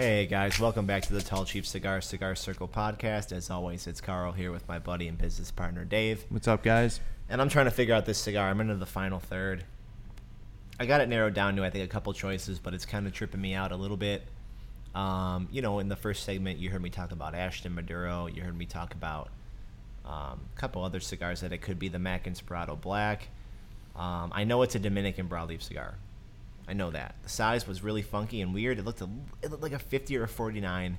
Hey 0.00 0.24
guys, 0.24 0.58
welcome 0.58 0.86
back 0.86 1.02
to 1.02 1.12
the 1.12 1.20
Tall 1.20 1.44
Chief 1.44 1.66
Cigar 1.66 2.00
Cigar 2.00 2.34
Circle 2.34 2.68
podcast. 2.68 3.32
As 3.32 3.50
always, 3.50 3.86
it's 3.86 4.00
Carl 4.00 4.32
here 4.32 4.50
with 4.50 4.66
my 4.66 4.78
buddy 4.78 5.06
and 5.08 5.18
business 5.18 5.50
partner 5.50 5.84
Dave, 5.84 6.24
What's 6.30 6.48
up, 6.48 6.62
guys? 6.62 7.00
and 7.28 7.38
I'm 7.38 7.50
trying 7.50 7.66
to 7.66 7.70
figure 7.70 7.94
out 7.94 8.06
this 8.06 8.16
cigar. 8.16 8.48
I'm 8.48 8.62
into 8.62 8.76
the 8.76 8.86
final 8.86 9.20
third. 9.20 9.62
I 10.78 10.86
got 10.86 11.02
it 11.02 11.10
narrowed 11.10 11.34
down 11.34 11.54
to 11.56 11.64
I 11.66 11.68
think 11.68 11.84
a 11.84 11.86
couple 11.86 12.14
choices, 12.14 12.58
but 12.58 12.72
it's 12.72 12.86
kind 12.86 13.06
of 13.06 13.12
tripping 13.12 13.42
me 13.42 13.52
out 13.52 13.72
a 13.72 13.76
little 13.76 13.98
bit. 13.98 14.22
Um, 14.94 15.48
you 15.52 15.60
know, 15.60 15.80
in 15.80 15.88
the 15.88 15.96
first 15.96 16.24
segment, 16.24 16.60
you 16.60 16.70
heard 16.70 16.80
me 16.80 16.88
talk 16.88 17.12
about 17.12 17.34
Ashton 17.34 17.74
Maduro. 17.74 18.24
You 18.26 18.42
heard 18.42 18.56
me 18.56 18.64
talk 18.64 18.94
about 18.94 19.28
um, 20.06 20.40
a 20.56 20.58
couple 20.58 20.82
other 20.82 21.00
cigars 21.00 21.42
that 21.42 21.52
it 21.52 21.58
could 21.58 21.78
be 21.78 21.88
the 21.88 21.98
Mac 21.98 22.24
Inspirado 22.24 22.80
Black. 22.80 23.28
Um, 23.94 24.32
I 24.34 24.44
know 24.44 24.62
it's 24.62 24.74
a 24.74 24.78
Dominican 24.78 25.28
broadleaf 25.28 25.60
cigar. 25.60 25.96
I 26.70 26.72
know 26.72 26.90
that. 26.92 27.16
The 27.24 27.28
size 27.28 27.66
was 27.66 27.82
really 27.82 28.02
funky 28.02 28.40
and 28.40 28.54
weird. 28.54 28.78
It 28.78 28.84
looked 28.84 29.00
a, 29.00 29.08
it 29.42 29.50
looked 29.50 29.62
like 29.62 29.72
a 29.72 29.78
50 29.80 30.16
or 30.16 30.22
a 30.22 30.28
49, 30.28 30.98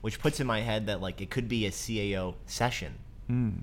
which 0.00 0.18
puts 0.18 0.40
in 0.40 0.46
my 0.48 0.60
head 0.60 0.86
that 0.88 1.00
like 1.00 1.20
it 1.20 1.30
could 1.30 1.48
be 1.48 1.64
a 1.66 1.70
CAO 1.70 2.34
session. 2.46 2.94
Mm. 3.30 3.60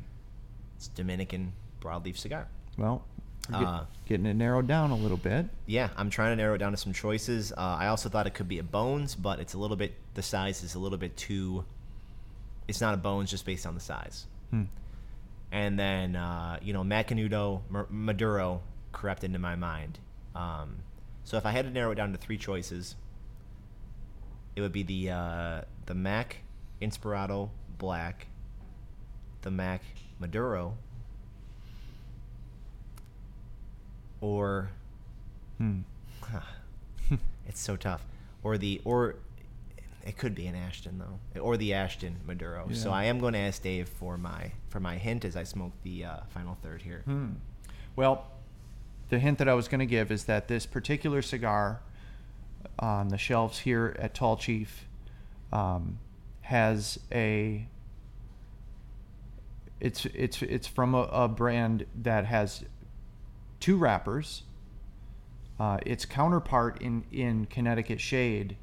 It's 0.77 0.87
Dominican 0.87 1.51
broadleaf 1.81 2.15
cigar. 2.17 2.47
Well, 2.77 3.03
get- 3.51 3.61
Uh, 3.61 3.83
getting 4.07 4.25
it 4.25 4.35
narrowed 4.35 4.67
down 4.67 4.91
a 4.91 4.95
little 4.95 5.17
bit. 5.17 5.47
Yeah, 5.65 5.89
I'm 5.97 6.09
trying 6.09 6.31
to 6.31 6.35
narrow 6.37 6.55
it 6.55 6.59
down 6.59 6.71
to 6.71 6.77
some 6.77 6.93
choices. 6.93 7.51
Uh, 7.51 7.57
I 7.57 7.87
also 7.87 8.07
thought 8.07 8.25
it 8.25 8.33
could 8.33 8.47
be 8.47 8.59
a 8.59 8.63
bones, 8.63 9.15
but 9.15 9.39
it's 9.41 9.53
a 9.53 9.57
little 9.57 9.75
bit 9.77 9.93
the 10.13 10.21
size 10.23 10.63
is 10.63 10.75
a 10.75 10.79
little 10.79 10.97
bit 10.97 11.17
too. 11.17 11.65
It's 12.69 12.79
not 12.79 12.93
a 12.93 12.97
bones 12.97 13.29
just 13.31 13.45
based 13.45 13.65
on 13.65 13.73
the 13.75 13.81
size. 13.81 14.25
Hmm. 14.51 14.63
And 15.51 15.77
then 15.77 16.15
uh, 16.15 16.59
you 16.61 16.71
know 16.71 16.83
Macanudo 16.83 17.61
Maduro 17.89 18.61
crept 18.93 19.23
into 19.25 19.39
my 19.39 19.55
mind. 19.55 19.99
Um, 20.35 20.77
so 21.29 21.37
if 21.37 21.45
I 21.45 21.51
had 21.51 21.65
to 21.65 21.69
narrow 21.69 21.91
it 21.91 21.95
down 21.95 22.11
to 22.11 22.17
three 22.17 22.39
choices, 22.39 22.95
it 24.55 24.61
would 24.61 24.71
be 24.71 24.81
the 24.81 25.11
uh, 25.11 25.61
the 25.85 25.93
Mac 25.93 26.37
Inspirado 26.81 27.51
Black, 27.77 28.25
the 29.43 29.51
Mac 29.51 29.83
Maduro, 30.19 30.75
or 34.21 34.71
Hmm. 35.59 35.81
it's 37.47 37.61
so 37.61 37.75
tough. 37.75 38.03
Or 38.41 38.57
the 38.57 38.81
or 38.83 39.17
it 40.03 40.17
could 40.17 40.33
be 40.33 40.47
an 40.47 40.55
Ashton 40.55 40.97
though, 40.97 41.39
or 41.39 41.57
the 41.57 41.75
Ashton 41.75 42.15
Maduro. 42.25 42.69
So 42.71 42.89
I 42.89 43.03
am 43.03 43.19
going 43.19 43.33
to 43.33 43.39
ask 43.39 43.61
Dave 43.61 43.87
for 43.87 44.17
my 44.17 44.51
for 44.69 44.79
my 44.79 44.97
hint 44.97 45.25
as 45.25 45.35
I 45.35 45.43
smoke 45.43 45.73
the 45.83 46.05
uh, 46.05 46.17
final 46.29 46.57
third 46.63 46.81
here. 46.81 47.03
Hmm. 47.05 47.33
Well, 47.95 48.25
the 49.09 49.19
hint 49.19 49.39
that 49.39 49.49
I 49.49 49.55
was 49.55 49.67
going 49.67 49.79
to 49.79 49.85
give 49.85 50.11
is 50.11 50.25
that 50.25 50.47
this 50.47 50.65
particular 50.65 51.21
cigar 51.21 51.81
on 52.77 53.09
the 53.09 53.17
shelves 53.17 53.59
here 53.59 53.95
at 53.99 54.13
Tall 54.13 54.37
Chief 54.37 54.85
um, 55.51 55.99
has 56.41 56.99
a. 57.11 57.67
It's 59.79 60.05
it's 60.07 60.41
it's 60.41 60.67
from 60.67 60.93
a, 60.93 61.03
a 61.03 61.27
brand 61.27 61.85
that 62.01 62.25
has 62.25 62.63
two 63.59 63.77
wrappers. 63.77 64.43
Uh, 65.59 65.77
its 65.85 66.05
counterpart 66.05 66.81
in 66.81 67.03
in 67.11 67.45
Connecticut 67.45 67.99
Shade, 67.99 68.57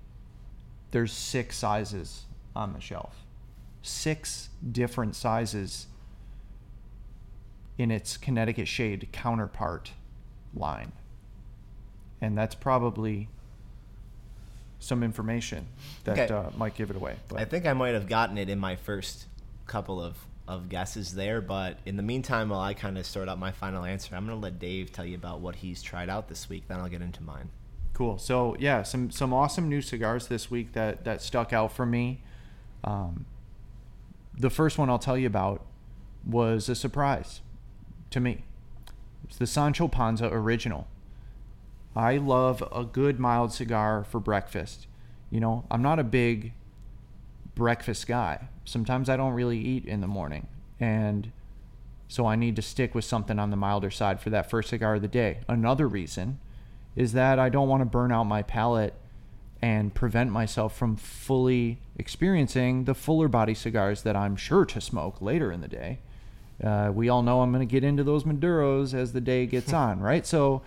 there's 0.93 1.13
six 1.13 1.57
sizes 1.57 2.27
on 2.55 2.73
the 2.73 2.81
shelf, 2.81 3.27
six 3.83 4.51
different 4.71 5.17
sizes 5.17 5.89
in 7.79 7.91
its 7.91 8.17
Connecticut 8.17 8.69
Shade 8.69 9.09
counterpart 9.13 9.93
line. 10.57 10.93
And 12.21 12.37
that's 12.37 12.55
probably 12.55 13.29
some 14.79 15.03
information 15.03 15.67
that 16.05 16.19
Okay. 16.19 16.35
uh, 16.35 16.51
might 16.57 16.75
give 16.75 16.91
it 16.91 16.97
away. 16.97 17.17
But 17.29 17.41
I 17.41 17.45
think 17.45 17.67
I 17.67 17.73
might 17.73 17.95
have 17.95 18.09
gotten 18.09 18.39
it 18.39 18.49
in 18.49 18.59
my 18.59 18.77
first 18.77 19.27
couple 19.67 20.01
of, 20.01 20.17
of 20.47 20.69
guesses 20.69 21.15
there, 21.15 21.41
but 21.41 21.79
in 21.85 21.97
the 21.97 22.03
meantime, 22.03 22.51
while 22.51 22.61
I 22.61 22.75
kind 22.75 22.97
of 22.99 23.07
sort 23.07 23.29
out 23.29 23.39
my 23.39 23.53
final 23.53 23.85
answer, 23.85 24.15
I'm 24.15 24.27
going 24.27 24.39
to 24.39 24.43
let 24.43 24.59
Dave 24.59 24.93
tell 24.93 25.05
you 25.05 25.17
about 25.17 25.41
what 25.41 25.57
he's 25.57 25.83
tried 25.83 26.09
out 26.09 26.29
this 26.29 26.49
week. 26.49 26.69
Then 26.69 26.79
I'll 26.81 26.89
get 26.89 27.03
into 27.03 27.23
mine. 27.23 27.51
Cool. 27.95 28.19
So 28.19 28.57
yeah, 28.59 28.83
some 28.83 29.11
some 29.11 29.33
awesome 29.33 29.69
new 29.71 29.81
cigars 29.81 30.29
this 30.29 30.51
week 30.51 30.73
that 30.75 31.05
that 31.05 31.23
stuck 31.23 31.55
out 31.55 31.73
for 31.73 31.87
me. 31.87 32.21
Um, 32.85 33.25
the 34.39 34.51
first 34.51 34.77
one 34.77 34.91
I'll 34.91 34.99
tell 34.99 35.17
you 35.17 35.27
about 35.27 35.65
was 36.27 36.69
a 36.69 36.75
surprise 36.75 37.41
to 38.11 38.21
me. 38.21 38.45
It's 39.29 39.39
the 39.39 39.47
Sancho 39.47 39.89
Panza 39.89 40.29
Original. 40.33 40.87
I 41.95 42.18
love 42.18 42.62
a 42.72 42.85
good 42.85 43.18
mild 43.18 43.53
cigar 43.53 44.05
for 44.05 44.20
breakfast. 44.20 44.87
You 45.31 45.41
know, 45.41 45.64
I'm 45.70 45.83
not 45.83 45.99
a 45.99 46.05
big 46.05 46.53
breakfast 47.55 48.07
guy. 48.07 48.49
Sometimes 48.64 49.09
I 49.09 49.16
don't 49.16 49.33
really 49.33 49.59
eat 49.59 49.85
in 49.87 50.01
the 50.01 50.07
morning, 50.07 50.47
and 50.79 51.33
so 52.09 52.27
I 52.27 52.37
need 52.37 52.57
to 52.57 52.62
stick 52.62 52.95
with 52.95 53.05
something 53.05 53.39
on 53.39 53.51
the 53.51 53.57
milder 53.57 53.91
side 53.91 54.20
for 54.20 54.31
that 54.31 54.49
first 54.49 54.70
cigar 54.70 54.97
of 54.97 55.03
the 55.03 55.09
day. 55.09 55.41
Another 55.49 55.89
reason 55.89 56.39
is 56.95 57.12
that 57.12 57.39
I 57.39 57.49
don't 57.49 57.68
want 57.68 57.81
to 57.81 57.87
burn 57.87 58.12
out 58.12 58.24
my 58.24 58.43
palate 58.43 58.95
and 59.62 59.95
prevent 59.95 60.31
myself 60.31 60.77
from 60.77 60.97
fully 60.97 61.79
experiencing 61.97 62.85
the 62.85 62.95
fuller 62.95 63.29
body 63.29 63.55
cigars 63.55 64.03
that 64.03 64.14
I'm 64.14 64.37
sure 64.37 64.64
to 64.66 64.81
smoke 64.81 65.20
later 65.20 65.51
in 65.51 65.61
the 65.61 65.68
day. 65.68 65.99
Uh, 66.63 66.91
we 66.95 67.09
all 67.09 67.23
know 67.23 67.43
I'm 67.43 67.53
going 67.53 67.67
to 67.67 67.71
get 67.71 67.85
into 67.85 68.03
those 68.03 68.25
Maduros 68.25 68.95
as 68.95 69.13
the 69.13 69.21
day 69.21 69.47
gets 69.47 69.73
on, 69.75 70.01
right? 70.01 70.27
So 70.27 70.63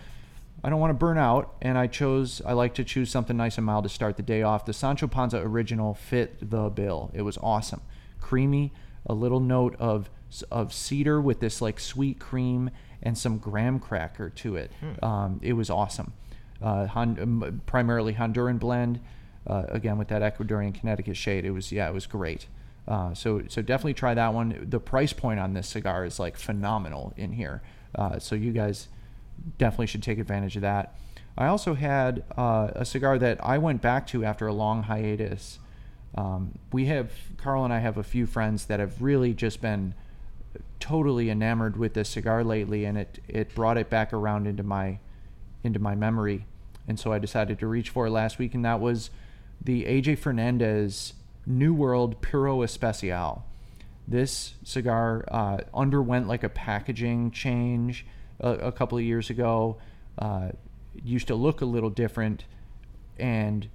I 0.62 0.70
don't 0.70 0.78
want 0.80 0.90
to 0.90 0.94
burn 0.94 1.18
out, 1.18 1.54
and 1.62 1.76
I 1.78 1.86
chose, 1.86 2.40
I 2.44 2.52
like 2.52 2.74
to 2.74 2.84
choose 2.84 3.10
something 3.10 3.36
nice 3.36 3.56
and 3.56 3.66
mild 3.66 3.84
to 3.84 3.88
start 3.90 4.16
the 4.16 4.22
day 4.22 4.42
off. 4.42 4.64
The 4.66 4.72
Sancho 4.72 5.06
Panza 5.08 5.38
Original 5.40 5.94
fit 5.94 6.50
the 6.50 6.68
bill. 6.68 7.10
It 7.14 7.22
was 7.22 7.38
awesome. 7.38 7.80
Creamy, 8.20 8.72
a 9.06 9.14
little 9.14 9.40
note 9.40 9.74
of, 9.78 10.10
of 10.50 10.72
cedar 10.72 11.20
with 11.20 11.40
this 11.40 11.60
like 11.62 11.80
sweet 11.80 12.18
cream 12.18 12.70
and 13.02 13.16
some 13.16 13.38
graham 13.38 13.78
cracker 13.80 14.28
to 14.28 14.56
it. 14.56 14.70
Um, 15.02 15.40
it 15.42 15.54
was 15.54 15.70
awesome. 15.70 16.12
Uh, 16.62 16.86
Hon- 16.86 17.18
um, 17.20 17.62
primarily 17.64 18.12
Honduran 18.14 18.58
blend, 18.58 19.00
uh, 19.46 19.64
again 19.68 19.96
with 19.96 20.08
that 20.08 20.20
Ecuadorian 20.20 20.74
Connecticut 20.78 21.16
shade. 21.16 21.46
It 21.46 21.52
was, 21.52 21.72
yeah, 21.72 21.88
it 21.88 21.94
was 21.94 22.06
great. 22.06 22.46
Uh, 22.90 23.14
so 23.14 23.40
so 23.48 23.62
definitely 23.62 23.94
try 23.94 24.14
that 24.14 24.34
one. 24.34 24.66
The 24.68 24.80
price 24.80 25.12
point 25.12 25.38
on 25.38 25.54
this 25.54 25.68
cigar 25.68 26.04
is 26.04 26.18
like 26.18 26.36
phenomenal 26.36 27.14
in 27.16 27.32
here. 27.32 27.62
Uh, 27.94 28.18
so 28.18 28.34
you 28.34 28.50
guys 28.50 28.88
definitely 29.58 29.86
should 29.86 30.02
take 30.02 30.18
advantage 30.18 30.56
of 30.56 30.62
that. 30.62 30.96
I 31.38 31.46
also 31.46 31.74
had 31.74 32.24
uh, 32.36 32.72
a 32.74 32.84
cigar 32.84 33.16
that 33.18 33.38
I 33.44 33.58
went 33.58 33.80
back 33.80 34.08
to 34.08 34.24
after 34.24 34.48
a 34.48 34.52
long 34.52 34.82
hiatus. 34.82 35.60
Um, 36.16 36.58
we 36.72 36.86
have 36.86 37.12
Carl 37.36 37.64
and 37.64 37.72
I 37.72 37.78
have 37.78 37.96
a 37.96 38.02
few 38.02 38.26
friends 38.26 38.64
that 38.66 38.80
have 38.80 39.00
really 39.00 39.34
just 39.34 39.62
been 39.62 39.94
totally 40.80 41.30
enamored 41.30 41.76
with 41.76 41.94
this 41.94 42.08
cigar 42.08 42.42
lately, 42.42 42.84
and 42.84 42.98
it 42.98 43.20
it 43.28 43.54
brought 43.54 43.78
it 43.78 43.88
back 43.88 44.12
around 44.12 44.48
into 44.48 44.64
my 44.64 44.98
into 45.62 45.78
my 45.78 45.94
memory, 45.94 46.44
and 46.88 46.98
so 46.98 47.12
I 47.12 47.20
decided 47.20 47.60
to 47.60 47.68
reach 47.68 47.90
for 47.90 48.08
it 48.08 48.10
last 48.10 48.40
week, 48.40 48.52
and 48.52 48.64
that 48.64 48.80
was 48.80 49.10
the 49.62 49.84
AJ 49.84 50.18
Fernandez 50.18 51.12
New 51.46 51.74
World 51.74 52.20
Puro 52.20 52.62
Especial. 52.62 53.44
This 54.06 54.54
cigar 54.64 55.24
uh, 55.28 55.58
underwent 55.72 56.28
like 56.28 56.42
a 56.42 56.48
packaging 56.48 57.30
change 57.30 58.06
a, 58.40 58.50
a 58.50 58.72
couple 58.72 58.98
of 58.98 59.04
years 59.04 59.30
ago. 59.30 59.78
Uh, 60.18 60.50
used 61.04 61.28
to 61.28 61.34
look 61.34 61.60
a 61.60 61.64
little 61.64 61.90
different, 61.90 62.44
and 63.18 63.68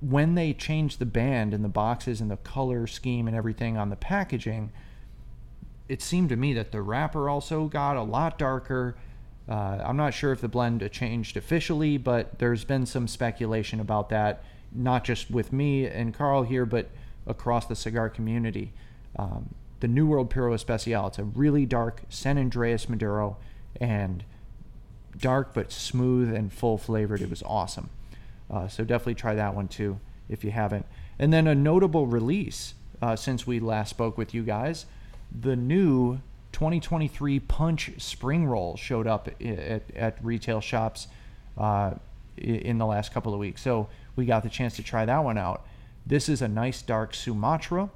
when 0.00 0.34
they 0.34 0.52
changed 0.52 0.98
the 0.98 1.06
band 1.06 1.52
and 1.54 1.64
the 1.64 1.68
boxes 1.68 2.20
and 2.20 2.30
the 2.30 2.36
color 2.36 2.86
scheme 2.86 3.26
and 3.26 3.36
everything 3.36 3.76
on 3.76 3.90
the 3.90 3.96
packaging, 3.96 4.70
it 5.88 6.02
seemed 6.02 6.28
to 6.28 6.36
me 6.36 6.52
that 6.52 6.72
the 6.72 6.82
wrapper 6.82 7.28
also 7.28 7.66
got 7.66 7.96
a 7.96 8.02
lot 8.02 8.38
darker. 8.38 8.96
Uh, 9.48 9.78
I'm 9.84 9.96
not 9.96 10.14
sure 10.14 10.32
if 10.32 10.40
the 10.40 10.48
blend 10.48 10.88
changed 10.92 11.36
officially, 11.36 11.98
but 11.98 12.38
there's 12.38 12.64
been 12.64 12.86
some 12.86 13.08
speculation 13.08 13.80
about 13.80 14.08
that, 14.10 14.42
not 14.76 15.04
just 15.04 15.30
with 15.30 15.52
me 15.52 15.86
and 15.86 16.14
Carl 16.14 16.42
here, 16.42 16.66
but 16.66 16.88
across 17.26 17.66
the 17.66 17.76
cigar 17.76 18.08
community. 18.08 18.72
Um, 19.18 19.54
the 19.80 19.88
New 19.88 20.06
World 20.06 20.30
Puro 20.30 20.52
Especial, 20.54 21.06
it's 21.08 21.18
a 21.18 21.24
really 21.24 21.66
dark 21.66 22.02
San 22.08 22.38
Andreas 22.38 22.88
Maduro 22.88 23.36
and 23.80 24.24
dark 25.18 25.54
but 25.54 25.72
smooth 25.72 26.32
and 26.32 26.52
full 26.52 26.78
flavored. 26.78 27.20
It 27.20 27.30
was 27.30 27.42
awesome. 27.42 27.90
Uh, 28.50 28.68
so 28.68 28.84
definitely 28.84 29.14
try 29.14 29.34
that 29.34 29.54
one 29.54 29.68
too 29.68 29.98
if 30.28 30.44
you 30.44 30.50
haven't. 30.50 30.86
And 31.18 31.32
then 31.32 31.46
a 31.46 31.54
notable 31.54 32.06
release 32.06 32.74
uh, 33.02 33.16
since 33.16 33.46
we 33.46 33.60
last 33.60 33.90
spoke 33.90 34.16
with 34.16 34.34
you 34.34 34.42
guys 34.42 34.86
the 35.32 35.56
new 35.56 36.20
2023 36.52 37.40
Punch 37.40 37.90
Spring 37.98 38.46
Roll 38.46 38.76
showed 38.76 39.06
up 39.06 39.28
at, 39.28 39.82
at 39.94 40.24
retail 40.24 40.60
shops 40.60 41.08
uh, 41.58 41.92
in 42.36 42.78
the 42.78 42.86
last 42.86 43.12
couple 43.12 43.32
of 43.34 43.40
weeks. 43.40 43.62
So 43.62 43.88
we 44.16 44.26
got 44.26 44.42
the 44.42 44.48
chance 44.48 44.74
to 44.76 44.82
try 44.82 45.04
that 45.04 45.18
one 45.18 45.38
out. 45.38 45.64
This 46.04 46.28
is 46.28 46.42
a 46.42 46.48
nice 46.48 46.82
dark 46.82 47.14
Sumatra, 47.14 47.90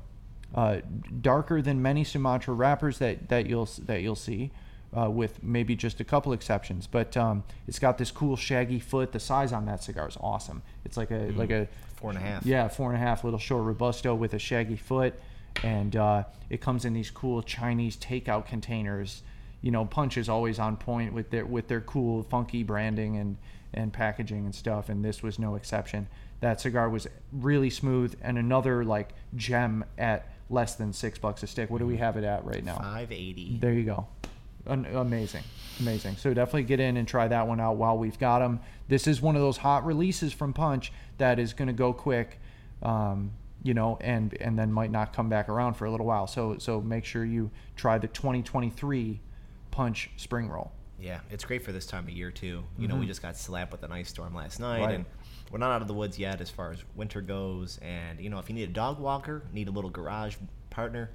uh, 0.54 0.78
darker 1.20 1.62
than 1.62 1.80
many 1.80 2.04
Sumatra 2.04 2.54
wrappers 2.54 2.98
that, 2.98 3.28
that 3.28 3.46
you'll 3.46 3.68
that 3.86 4.02
you'll 4.02 4.16
see 4.16 4.50
uh, 4.96 5.08
with 5.10 5.42
maybe 5.42 5.76
just 5.76 6.00
a 6.00 6.04
couple 6.04 6.32
exceptions. 6.32 6.86
But 6.86 7.16
um, 7.16 7.44
it's 7.66 7.78
got 7.78 7.98
this 7.98 8.10
cool 8.10 8.36
shaggy 8.36 8.80
foot. 8.80 9.12
The 9.12 9.20
size 9.20 9.52
on 9.52 9.66
that 9.66 9.82
cigar 9.82 10.08
is 10.08 10.16
awesome. 10.20 10.62
It's 10.84 10.96
like 10.96 11.10
a 11.10 11.14
mm, 11.14 11.36
like 11.36 11.50
a 11.50 11.68
four 11.96 12.10
and 12.10 12.18
a 12.18 12.22
half. 12.22 12.44
Yeah, 12.44 12.68
four 12.68 12.92
and 12.92 13.00
a 13.00 13.04
half, 13.04 13.24
little 13.24 13.38
short 13.38 13.64
robusto 13.64 14.14
with 14.14 14.34
a 14.34 14.38
shaggy 14.38 14.76
foot, 14.76 15.14
and 15.62 15.94
uh, 15.96 16.24
it 16.48 16.60
comes 16.60 16.84
in 16.84 16.94
these 16.94 17.10
cool 17.10 17.42
Chinese 17.42 17.96
takeout 17.96 18.46
containers. 18.46 19.22
You 19.62 19.70
know, 19.70 19.84
Punch 19.84 20.16
is 20.16 20.28
always 20.28 20.58
on 20.58 20.76
point 20.76 21.12
with 21.12 21.30
their 21.30 21.46
with 21.46 21.68
their 21.68 21.82
cool, 21.82 22.22
funky 22.24 22.62
branding 22.62 23.16
and 23.16 23.36
and 23.72 23.92
packaging 23.92 24.44
and 24.44 24.54
stuff, 24.54 24.88
and 24.88 25.04
this 25.04 25.22
was 25.22 25.38
no 25.38 25.54
exception. 25.54 26.08
That 26.40 26.60
cigar 26.60 26.88
was 26.88 27.06
really 27.32 27.70
smooth 27.70 28.16
and 28.22 28.38
another 28.38 28.84
like 28.84 29.12
gem 29.36 29.84
at 29.98 30.32
less 30.48 30.74
than 30.74 30.92
six 30.92 31.18
bucks 31.18 31.42
a 31.42 31.46
stick. 31.46 31.70
What 31.70 31.78
do 31.78 31.86
we 31.86 31.98
have 31.98 32.16
it 32.16 32.24
at 32.24 32.44
right 32.44 32.64
now? 32.64 32.78
Five 32.78 33.12
eighty. 33.12 33.58
There 33.60 33.72
you 33.72 33.84
go 33.84 34.06
amazing, 34.66 35.42
amazing. 35.80 36.16
So 36.16 36.34
definitely 36.34 36.64
get 36.64 36.80
in 36.80 36.96
and 36.96 37.06
try 37.06 37.28
that 37.28 37.46
one 37.46 37.60
out 37.60 37.76
while 37.76 37.96
we've 37.96 38.18
got 38.18 38.40
them. 38.40 38.60
This 38.88 39.06
is 39.06 39.20
one 39.20 39.36
of 39.36 39.42
those 39.42 39.58
hot 39.58 39.84
releases 39.84 40.32
from 40.32 40.52
Punch 40.52 40.92
that 41.18 41.38
is 41.38 41.52
going 41.52 41.68
to 41.68 41.74
go 41.74 41.92
quick, 41.92 42.38
um, 42.82 43.32
you 43.62 43.74
know, 43.74 43.98
and 44.00 44.34
and 44.40 44.58
then 44.58 44.72
might 44.72 44.90
not 44.90 45.12
come 45.12 45.28
back 45.28 45.48
around 45.48 45.74
for 45.74 45.86
a 45.86 45.90
little 45.90 46.06
while. 46.06 46.26
So 46.26 46.58
so 46.58 46.80
make 46.80 47.04
sure 47.04 47.24
you 47.24 47.50
try 47.76 47.98
the 47.98 48.08
2023 48.08 49.20
Punch 49.70 50.10
Spring 50.16 50.48
Roll. 50.48 50.72
Yeah, 51.00 51.20
it's 51.30 51.44
great 51.44 51.64
for 51.64 51.72
this 51.72 51.86
time 51.86 52.04
of 52.04 52.10
year 52.10 52.30
too. 52.30 52.46
You 52.46 52.54
mm-hmm. 52.56 52.86
know, 52.86 52.94
we 52.94 53.00
mm-hmm. 53.00 53.08
just 53.08 53.22
got 53.22 53.36
slapped 53.36 53.72
with 53.72 53.82
an 53.82 53.92
ice 53.92 54.08
storm 54.08 54.34
last 54.34 54.60
night, 54.60 54.80
right. 54.80 54.94
and 54.96 55.04
we're 55.50 55.58
not 55.58 55.72
out 55.72 55.82
of 55.82 55.88
the 55.88 55.94
woods 55.94 56.18
yet 56.18 56.40
as 56.40 56.50
far 56.50 56.72
as 56.72 56.82
winter 56.94 57.20
goes. 57.20 57.78
And 57.82 58.20
you 58.20 58.30
know, 58.30 58.38
if 58.38 58.48
you 58.48 58.54
need 58.54 58.68
a 58.68 58.72
dog 58.72 58.98
walker, 59.00 59.42
need 59.52 59.68
a 59.68 59.70
little 59.70 59.90
garage 59.90 60.36
partner, 60.70 61.10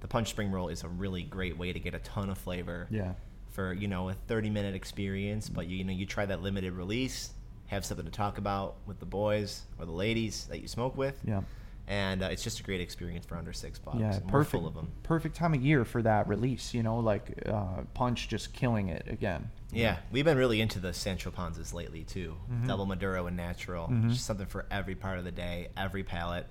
the 0.00 0.08
punch 0.08 0.28
spring 0.30 0.50
roll 0.50 0.68
is 0.68 0.82
a 0.82 0.88
really 0.88 1.22
great 1.22 1.56
way 1.56 1.72
to 1.72 1.80
get 1.80 1.94
a 1.94 2.00
ton 2.00 2.30
of 2.30 2.38
flavor. 2.38 2.86
Yeah. 2.90 3.12
For 3.50 3.72
you 3.72 3.86
know 3.86 4.08
a 4.08 4.14
30 4.14 4.50
minute 4.50 4.74
experience, 4.74 5.48
but 5.48 5.68
you, 5.68 5.78
you 5.78 5.84
know 5.84 5.92
you 5.92 6.06
try 6.06 6.26
that 6.26 6.42
limited 6.42 6.72
release, 6.72 7.30
have 7.66 7.84
something 7.84 8.04
to 8.04 8.10
talk 8.10 8.38
about 8.38 8.76
with 8.86 8.98
the 8.98 9.06
boys 9.06 9.62
or 9.78 9.86
the 9.86 9.92
ladies 9.92 10.46
that 10.46 10.60
you 10.60 10.66
smoke 10.66 10.96
with. 10.96 11.20
Yeah. 11.24 11.42
And 11.86 12.22
uh, 12.22 12.28
it's 12.30 12.42
just 12.42 12.60
a 12.60 12.62
great 12.62 12.80
experience 12.80 13.26
for 13.26 13.36
under 13.36 13.52
six 13.52 13.78
bucks. 13.78 13.98
Yeah, 14.00 14.18
perfect. 14.28 14.52
Full 14.52 14.66
of 14.66 14.74
them. 14.74 14.90
Perfect 15.02 15.36
time 15.36 15.52
of 15.52 15.62
year 15.62 15.84
for 15.84 16.00
that 16.02 16.28
release. 16.28 16.72
You 16.72 16.82
know, 16.82 16.98
like 16.98 17.42
uh, 17.46 17.82
Punch 17.92 18.28
just 18.28 18.54
killing 18.54 18.88
it 18.88 19.06
again. 19.08 19.50
Yeah, 19.70 19.98
we've 20.10 20.24
been 20.24 20.38
really 20.38 20.60
into 20.60 20.78
the 20.78 20.92
Sancho 20.94 21.30
Panzas 21.30 21.74
lately 21.74 22.04
too. 22.04 22.36
Mm-hmm. 22.50 22.68
Double 22.68 22.86
Maduro 22.86 23.26
and 23.26 23.36
natural. 23.36 23.88
Mm-hmm. 23.88 24.10
Just 24.10 24.24
something 24.24 24.46
for 24.46 24.64
every 24.70 24.94
part 24.94 25.18
of 25.18 25.24
the 25.24 25.32
day, 25.32 25.68
every 25.76 26.04
palate. 26.04 26.46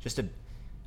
Just 0.00 0.18
a 0.18 0.28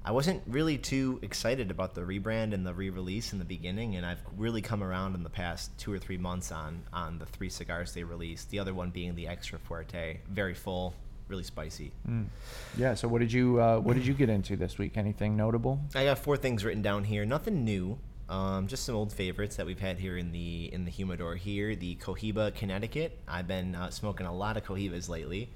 I 0.03 0.11
wasn't 0.11 0.41
really 0.47 0.77
too 0.77 1.19
excited 1.21 1.71
about 1.71 1.93
the 1.93 2.01
rebrand 2.01 2.53
and 2.53 2.65
the 2.65 2.73
re-release 2.73 3.33
in 3.33 3.39
the 3.39 3.45
beginning, 3.45 3.95
and 3.95 4.05
I've 4.05 4.21
really 4.37 4.61
come 4.61 4.81
around 4.81 5.13
in 5.13 5.23
the 5.23 5.29
past 5.29 5.77
two 5.77 5.91
or 5.91 5.99
three 5.99 6.17
months 6.17 6.51
on 6.51 6.83
on 6.93 7.19
the 7.19 7.25
three 7.25 7.49
cigars 7.49 7.93
they 7.93 8.03
released. 8.03 8.49
The 8.49 8.59
other 8.59 8.73
one 8.73 8.91
being 8.91 9.15
the 9.15 9.27
Extra 9.27 9.59
Fuerte, 9.59 10.19
very 10.29 10.53
full, 10.53 10.95
really 11.29 11.43
spicy. 11.43 11.91
Mm. 12.09 12.25
Yeah. 12.77 12.95
So 12.95 13.07
what 13.07 13.19
did 13.19 13.31
you 13.31 13.61
uh, 13.61 13.79
what 13.79 13.95
did 13.95 14.05
you 14.05 14.13
get 14.13 14.29
into 14.29 14.57
this 14.57 14.77
week? 14.77 14.97
Anything 14.97 15.37
notable? 15.37 15.79
I 15.95 16.03
got 16.03 16.19
four 16.19 16.35
things 16.35 16.65
written 16.65 16.81
down 16.81 17.05
here. 17.05 17.25
Nothing 17.25 17.63
new. 17.63 17.97
Um, 18.27 18.67
just 18.67 18.83
some 18.83 18.95
old 18.95 19.11
favorites 19.11 19.55
that 19.55 19.65
we've 19.65 19.79
had 19.79 19.97
here 19.97 20.17
in 20.17 20.31
the 20.31 20.69
in 20.73 20.85
the 20.85 20.91
humidor 20.91 21.35
here. 21.35 21.75
The 21.75 21.95
Cohiba 21.95 22.53
Connecticut. 22.53 23.17
I've 23.27 23.47
been 23.47 23.75
uh, 23.75 23.89
smoking 23.89 24.25
a 24.25 24.33
lot 24.33 24.57
of 24.57 24.65
Cohibas 24.65 25.07
lately. 25.07 25.49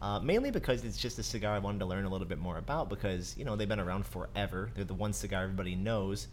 Uh, 0.00 0.20
mainly 0.20 0.50
because 0.50 0.84
it's 0.84 0.98
just 0.98 1.18
a 1.18 1.22
cigar 1.22 1.54
I 1.54 1.58
wanted 1.58 1.78
to 1.78 1.86
learn 1.86 2.04
a 2.04 2.10
little 2.10 2.26
bit 2.26 2.38
more 2.38 2.58
about 2.58 2.90
because, 2.90 3.34
you 3.38 3.46
know, 3.46 3.56
they've 3.56 3.68
been 3.68 3.80
around 3.80 4.04
forever. 4.04 4.70
They're 4.74 4.84
the 4.84 4.94
one 4.94 5.14
cigar 5.14 5.44
everybody 5.44 5.74
knows. 5.74 6.28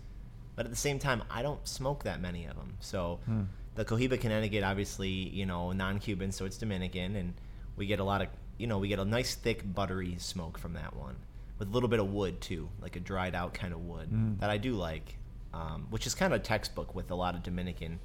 But 0.55 0.65
at 0.65 0.71
the 0.71 0.77
same 0.77 0.99
time, 0.99 1.23
I 1.31 1.41
don't 1.41 1.65
smoke 1.67 2.03
that 2.03 2.21
many 2.21 2.45
of 2.45 2.55
them. 2.55 2.73
So 2.81 3.19
hmm. 3.25 3.43
the 3.75 3.85
Cohiba 3.85 4.19
Connecticut, 4.19 4.63
obviously, 4.63 5.09
you 5.09 5.45
know, 5.45 5.71
non 5.71 5.99
Cuban, 5.99 6.31
so 6.31 6.45
it's 6.45 6.57
Dominican. 6.57 7.15
And 7.15 7.33
we 7.77 7.85
get 7.85 7.99
a 7.99 8.03
lot 8.03 8.21
of, 8.21 8.27
you 8.57 8.67
know, 8.67 8.77
we 8.77 8.87
get 8.87 8.99
a 8.99 9.05
nice 9.05 9.35
thick 9.35 9.61
buttery 9.73 10.15
smoke 10.19 10.57
from 10.57 10.73
that 10.73 10.95
one 10.95 11.15
with 11.59 11.67
a 11.67 11.71
little 11.71 11.89
bit 11.89 11.99
of 11.99 12.11
wood 12.11 12.41
too, 12.41 12.69
like 12.81 12.95
a 12.95 12.99
dried 12.99 13.35
out 13.35 13.53
kind 13.53 13.73
of 13.73 13.85
wood 13.85 14.09
mm. 14.11 14.39
that 14.39 14.49
I 14.49 14.57
do 14.57 14.73
like, 14.73 15.17
um, 15.53 15.87
which 15.89 16.07
is 16.07 16.15
kind 16.15 16.33
of 16.33 16.43
textbook 16.43 16.95
with 16.95 17.11
a 17.11 17.15
lot 17.15 17.35
of 17.35 17.43
Dominican 17.43 17.99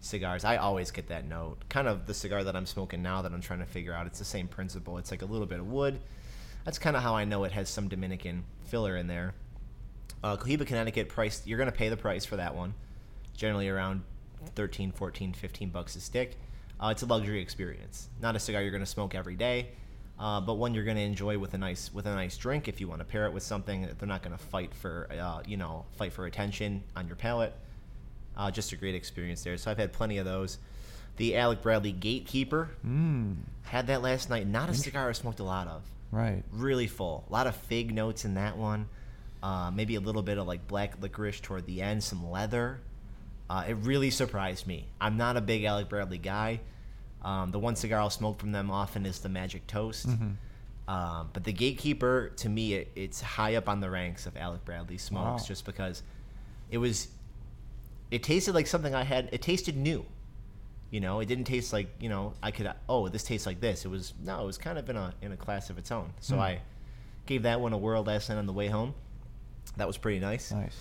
cigars, 0.00 0.44
I 0.44 0.56
always 0.56 0.90
get 0.90 1.08
that 1.08 1.26
note. 1.26 1.68
Kind 1.68 1.88
of 1.88 2.06
the 2.06 2.14
cigar 2.14 2.44
that 2.44 2.56
I'm 2.56 2.66
smoking 2.66 3.02
now 3.02 3.22
that 3.22 3.32
I'm 3.32 3.40
trying 3.40 3.60
to 3.60 3.66
figure 3.66 3.92
out. 3.92 4.06
It's 4.06 4.18
the 4.18 4.24
same 4.24 4.48
principle. 4.48 4.98
It's 4.98 5.10
like 5.10 5.22
a 5.22 5.26
little 5.26 5.46
bit 5.46 5.60
of 5.60 5.70
wood. 5.70 6.00
That's 6.64 6.78
kind 6.78 6.96
of 6.96 7.02
how 7.02 7.14
I 7.14 7.24
know 7.24 7.44
it 7.44 7.52
has 7.52 7.68
some 7.68 7.88
Dominican 7.88 8.44
filler 8.64 8.96
in 8.96 9.06
there. 9.06 9.34
Uh, 10.22 10.36
Cohiba, 10.36 10.66
Connecticut, 10.66 11.08
price 11.08 11.42
you're 11.44 11.58
going 11.58 11.70
to 11.70 11.76
pay 11.76 11.88
the 11.88 11.96
price 11.96 12.24
for 12.24 12.36
that 12.36 12.54
one. 12.54 12.74
Generally 13.36 13.68
around 13.68 14.02
13, 14.54 14.92
14, 14.92 15.32
15 15.32 15.70
bucks 15.70 15.96
a 15.96 16.00
stick. 16.00 16.36
Uh, 16.80 16.88
it's 16.88 17.02
a 17.02 17.06
luxury 17.06 17.40
experience. 17.40 18.08
Not 18.20 18.36
a 18.36 18.38
cigar 18.38 18.62
you're 18.62 18.70
going 18.70 18.82
to 18.82 18.86
smoke 18.86 19.14
every 19.14 19.36
day, 19.36 19.70
uh, 20.18 20.40
but 20.40 20.54
one 20.54 20.74
you're 20.74 20.84
going 20.84 20.96
to 20.96 21.02
enjoy 21.02 21.38
with 21.38 21.54
a 21.54 21.58
nice 21.58 21.92
with 21.92 22.06
a 22.06 22.14
nice 22.14 22.36
drink. 22.36 22.66
If 22.68 22.80
you 22.80 22.88
want 22.88 23.00
to 23.00 23.04
pair 23.04 23.26
it 23.26 23.32
with 23.32 23.42
something, 23.42 23.88
they're 23.98 24.08
not 24.08 24.22
going 24.22 24.36
to 24.36 24.42
fight 24.42 24.74
for 24.74 25.08
uh, 25.12 25.42
you 25.46 25.56
know 25.56 25.84
fight 25.96 26.12
for 26.12 26.26
attention 26.26 26.82
on 26.96 27.06
your 27.06 27.16
palate. 27.16 27.54
Uh, 28.36 28.50
just 28.50 28.72
a 28.72 28.76
great 28.76 28.94
experience 28.94 29.42
there. 29.42 29.56
So 29.56 29.70
I've 29.70 29.78
had 29.78 29.92
plenty 29.92 30.18
of 30.18 30.24
those. 30.24 30.58
The 31.16 31.36
Alec 31.36 31.62
Bradley 31.62 31.90
Gatekeeper 31.90 32.70
mm. 32.86 33.36
had 33.64 33.88
that 33.88 34.02
last 34.02 34.30
night. 34.30 34.46
Not 34.46 34.70
a 34.70 34.74
cigar 34.74 35.08
I 35.08 35.12
smoked 35.12 35.40
a 35.40 35.44
lot 35.44 35.66
of. 35.66 35.82
Right. 36.12 36.44
Really 36.52 36.86
full. 36.86 37.24
A 37.28 37.32
lot 37.32 37.48
of 37.48 37.56
fig 37.56 37.92
notes 37.92 38.24
in 38.24 38.34
that 38.34 38.56
one. 38.56 38.88
Uh, 39.42 39.70
maybe 39.72 39.96
a 39.96 40.00
little 40.00 40.22
bit 40.22 40.38
of 40.38 40.46
like 40.46 40.66
black 40.68 41.00
licorice 41.00 41.40
toward 41.40 41.66
the 41.66 41.82
end. 41.82 42.02
Some 42.02 42.30
leather. 42.30 42.78
Uh, 43.50 43.64
it 43.68 43.74
really 43.82 44.10
surprised 44.10 44.66
me. 44.66 44.86
I'm 45.00 45.16
not 45.16 45.36
a 45.36 45.40
big 45.40 45.64
Alec 45.64 45.88
Bradley 45.88 46.18
guy. 46.18 46.60
Um, 47.28 47.50
the 47.50 47.58
one 47.58 47.76
cigar 47.76 48.00
I'll 48.00 48.08
smoke 48.08 48.38
from 48.38 48.52
them 48.52 48.70
often 48.70 49.04
is 49.04 49.18
the 49.18 49.28
Magic 49.28 49.66
Toast. 49.66 50.08
Mm-hmm. 50.08 50.90
Um, 50.90 51.28
but 51.34 51.44
the 51.44 51.52
Gatekeeper, 51.52 52.32
to 52.36 52.48
me, 52.48 52.72
it, 52.72 52.92
it's 52.96 53.20
high 53.20 53.56
up 53.56 53.68
on 53.68 53.80
the 53.80 53.90
ranks 53.90 54.24
of 54.24 54.34
Alec 54.38 54.64
Bradley 54.64 54.96
smokes, 54.96 55.42
wow. 55.42 55.46
just 55.46 55.66
because 55.66 56.02
it 56.70 56.78
was 56.78 57.08
it 58.10 58.22
tasted 58.22 58.54
like 58.54 58.66
something 58.66 58.94
I 58.94 59.04
had. 59.04 59.28
It 59.30 59.42
tasted 59.42 59.76
new. 59.76 60.06
You 60.90 61.00
know, 61.00 61.20
it 61.20 61.26
didn't 61.26 61.44
taste 61.44 61.70
like 61.74 61.88
you 62.00 62.08
know 62.08 62.32
I 62.42 62.50
could. 62.50 62.72
Oh, 62.88 63.08
this 63.08 63.24
tastes 63.24 63.46
like 63.46 63.60
this. 63.60 63.84
It 63.84 63.88
was 63.88 64.14
no. 64.24 64.40
It 64.42 64.46
was 64.46 64.56
kind 64.56 64.78
of 64.78 64.88
in 64.88 64.96
a 64.96 65.12
in 65.20 65.32
a 65.32 65.36
class 65.36 65.68
of 65.68 65.76
its 65.76 65.92
own. 65.92 66.10
So 66.20 66.36
mm. 66.36 66.40
I 66.40 66.60
gave 67.26 67.42
that 67.42 67.60
one 67.60 67.74
a 67.74 67.78
whirl 67.78 68.02
last 68.02 68.30
night 68.30 68.38
on 68.38 68.46
the 68.46 68.54
way 68.54 68.68
home. 68.68 68.94
That 69.76 69.86
was 69.86 69.98
pretty 69.98 70.20
nice. 70.20 70.50
Nice. 70.50 70.78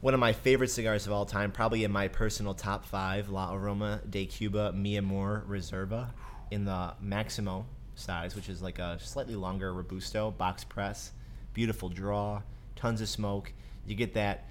One 0.00 0.14
of 0.14 0.20
my 0.20 0.32
favorite 0.32 0.70
cigars 0.70 1.06
of 1.06 1.12
all 1.12 1.26
time, 1.26 1.52
probably 1.52 1.84
in 1.84 1.92
my 1.92 2.08
personal 2.08 2.54
top 2.54 2.86
five, 2.86 3.28
La 3.28 3.54
Aroma 3.54 4.00
de 4.08 4.24
Cuba 4.24 4.72
Mi 4.72 4.96
Amor 4.96 5.44
Reserva 5.46 6.08
in 6.50 6.64
the 6.64 6.94
Maximo 7.02 7.66
size, 7.96 8.34
which 8.34 8.48
is 8.48 8.62
like 8.62 8.78
a 8.78 8.98
slightly 8.98 9.34
longer 9.34 9.74
Robusto 9.74 10.30
box 10.30 10.64
press. 10.64 11.12
Beautiful 11.52 11.90
draw, 11.90 12.40
tons 12.76 13.02
of 13.02 13.10
smoke. 13.10 13.52
You 13.86 13.94
get 13.94 14.14
that 14.14 14.46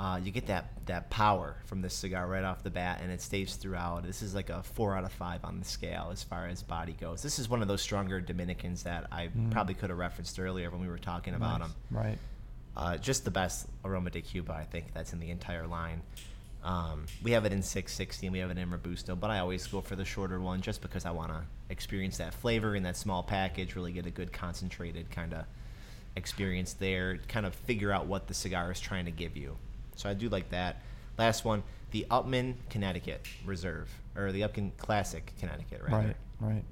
uh, 0.00 0.18
you 0.24 0.32
get 0.32 0.46
that 0.46 0.70
that 0.86 1.08
power 1.10 1.56
from 1.66 1.82
this 1.82 1.94
cigar 1.94 2.26
right 2.26 2.42
off 2.42 2.62
the 2.64 2.70
bat, 2.70 3.00
and 3.02 3.12
it 3.12 3.20
stays 3.20 3.54
throughout. 3.54 4.02
This 4.02 4.22
is 4.22 4.34
like 4.34 4.50
a 4.50 4.62
four 4.62 4.96
out 4.96 5.04
of 5.04 5.12
five 5.12 5.44
on 5.44 5.58
the 5.58 5.64
scale 5.64 6.08
as 6.10 6.24
far 6.24 6.48
as 6.48 6.62
body 6.62 6.96
goes. 6.98 7.22
This 7.22 7.38
is 7.38 7.48
one 7.48 7.62
of 7.62 7.68
those 7.68 7.82
stronger 7.82 8.20
Dominicans 8.20 8.82
that 8.84 9.06
I 9.12 9.28
mm. 9.28 9.52
probably 9.52 9.74
could 9.74 9.90
have 9.90 9.98
referenced 9.98 10.40
earlier 10.40 10.70
when 10.70 10.80
we 10.80 10.88
were 10.88 10.98
talking 10.98 11.34
about 11.34 11.60
nice. 11.60 11.68
them. 11.68 11.76
Right. 11.90 12.18
Uh, 12.76 12.96
just 12.96 13.24
the 13.24 13.30
best 13.30 13.66
aroma 13.84 14.10
de 14.10 14.20
Cuba, 14.20 14.52
I 14.52 14.64
think, 14.64 14.92
that's 14.94 15.12
in 15.12 15.20
the 15.20 15.30
entire 15.30 15.66
line. 15.66 16.02
Um, 16.62 17.06
we 17.22 17.32
have 17.32 17.44
it 17.44 17.52
in 17.52 17.62
660 17.62 18.26
and 18.26 18.32
we 18.32 18.38
have 18.40 18.50
it 18.50 18.58
in 18.58 18.70
Robusto, 18.70 19.16
but 19.16 19.30
I 19.30 19.38
always 19.38 19.66
go 19.66 19.80
for 19.80 19.96
the 19.96 20.04
shorter 20.04 20.40
one 20.40 20.60
just 20.60 20.82
because 20.82 21.06
I 21.06 21.10
want 21.10 21.32
to 21.32 21.42
experience 21.70 22.18
that 22.18 22.34
flavor 22.34 22.76
in 22.76 22.82
that 22.82 22.96
small 22.96 23.22
package, 23.22 23.74
really 23.74 23.92
get 23.92 24.06
a 24.06 24.10
good 24.10 24.32
concentrated 24.32 25.10
kind 25.10 25.32
of 25.32 25.44
experience 26.16 26.74
there, 26.74 27.18
kind 27.28 27.46
of 27.46 27.54
figure 27.54 27.92
out 27.92 28.06
what 28.06 28.28
the 28.28 28.34
cigar 28.34 28.70
is 28.70 28.78
trying 28.78 29.06
to 29.06 29.10
give 29.10 29.36
you. 29.36 29.56
So 29.96 30.08
I 30.08 30.14
do 30.14 30.28
like 30.28 30.50
that. 30.50 30.82
Last 31.18 31.44
one, 31.44 31.62
the 31.92 32.06
Upmann 32.10 32.54
Connecticut 32.68 33.26
Reserve, 33.44 33.88
or 34.16 34.32
the 34.32 34.42
Upmann 34.42 34.70
Classic 34.76 35.32
Connecticut, 35.38 35.82
rather. 35.82 35.96
Right, 35.96 36.16
right. 36.40 36.64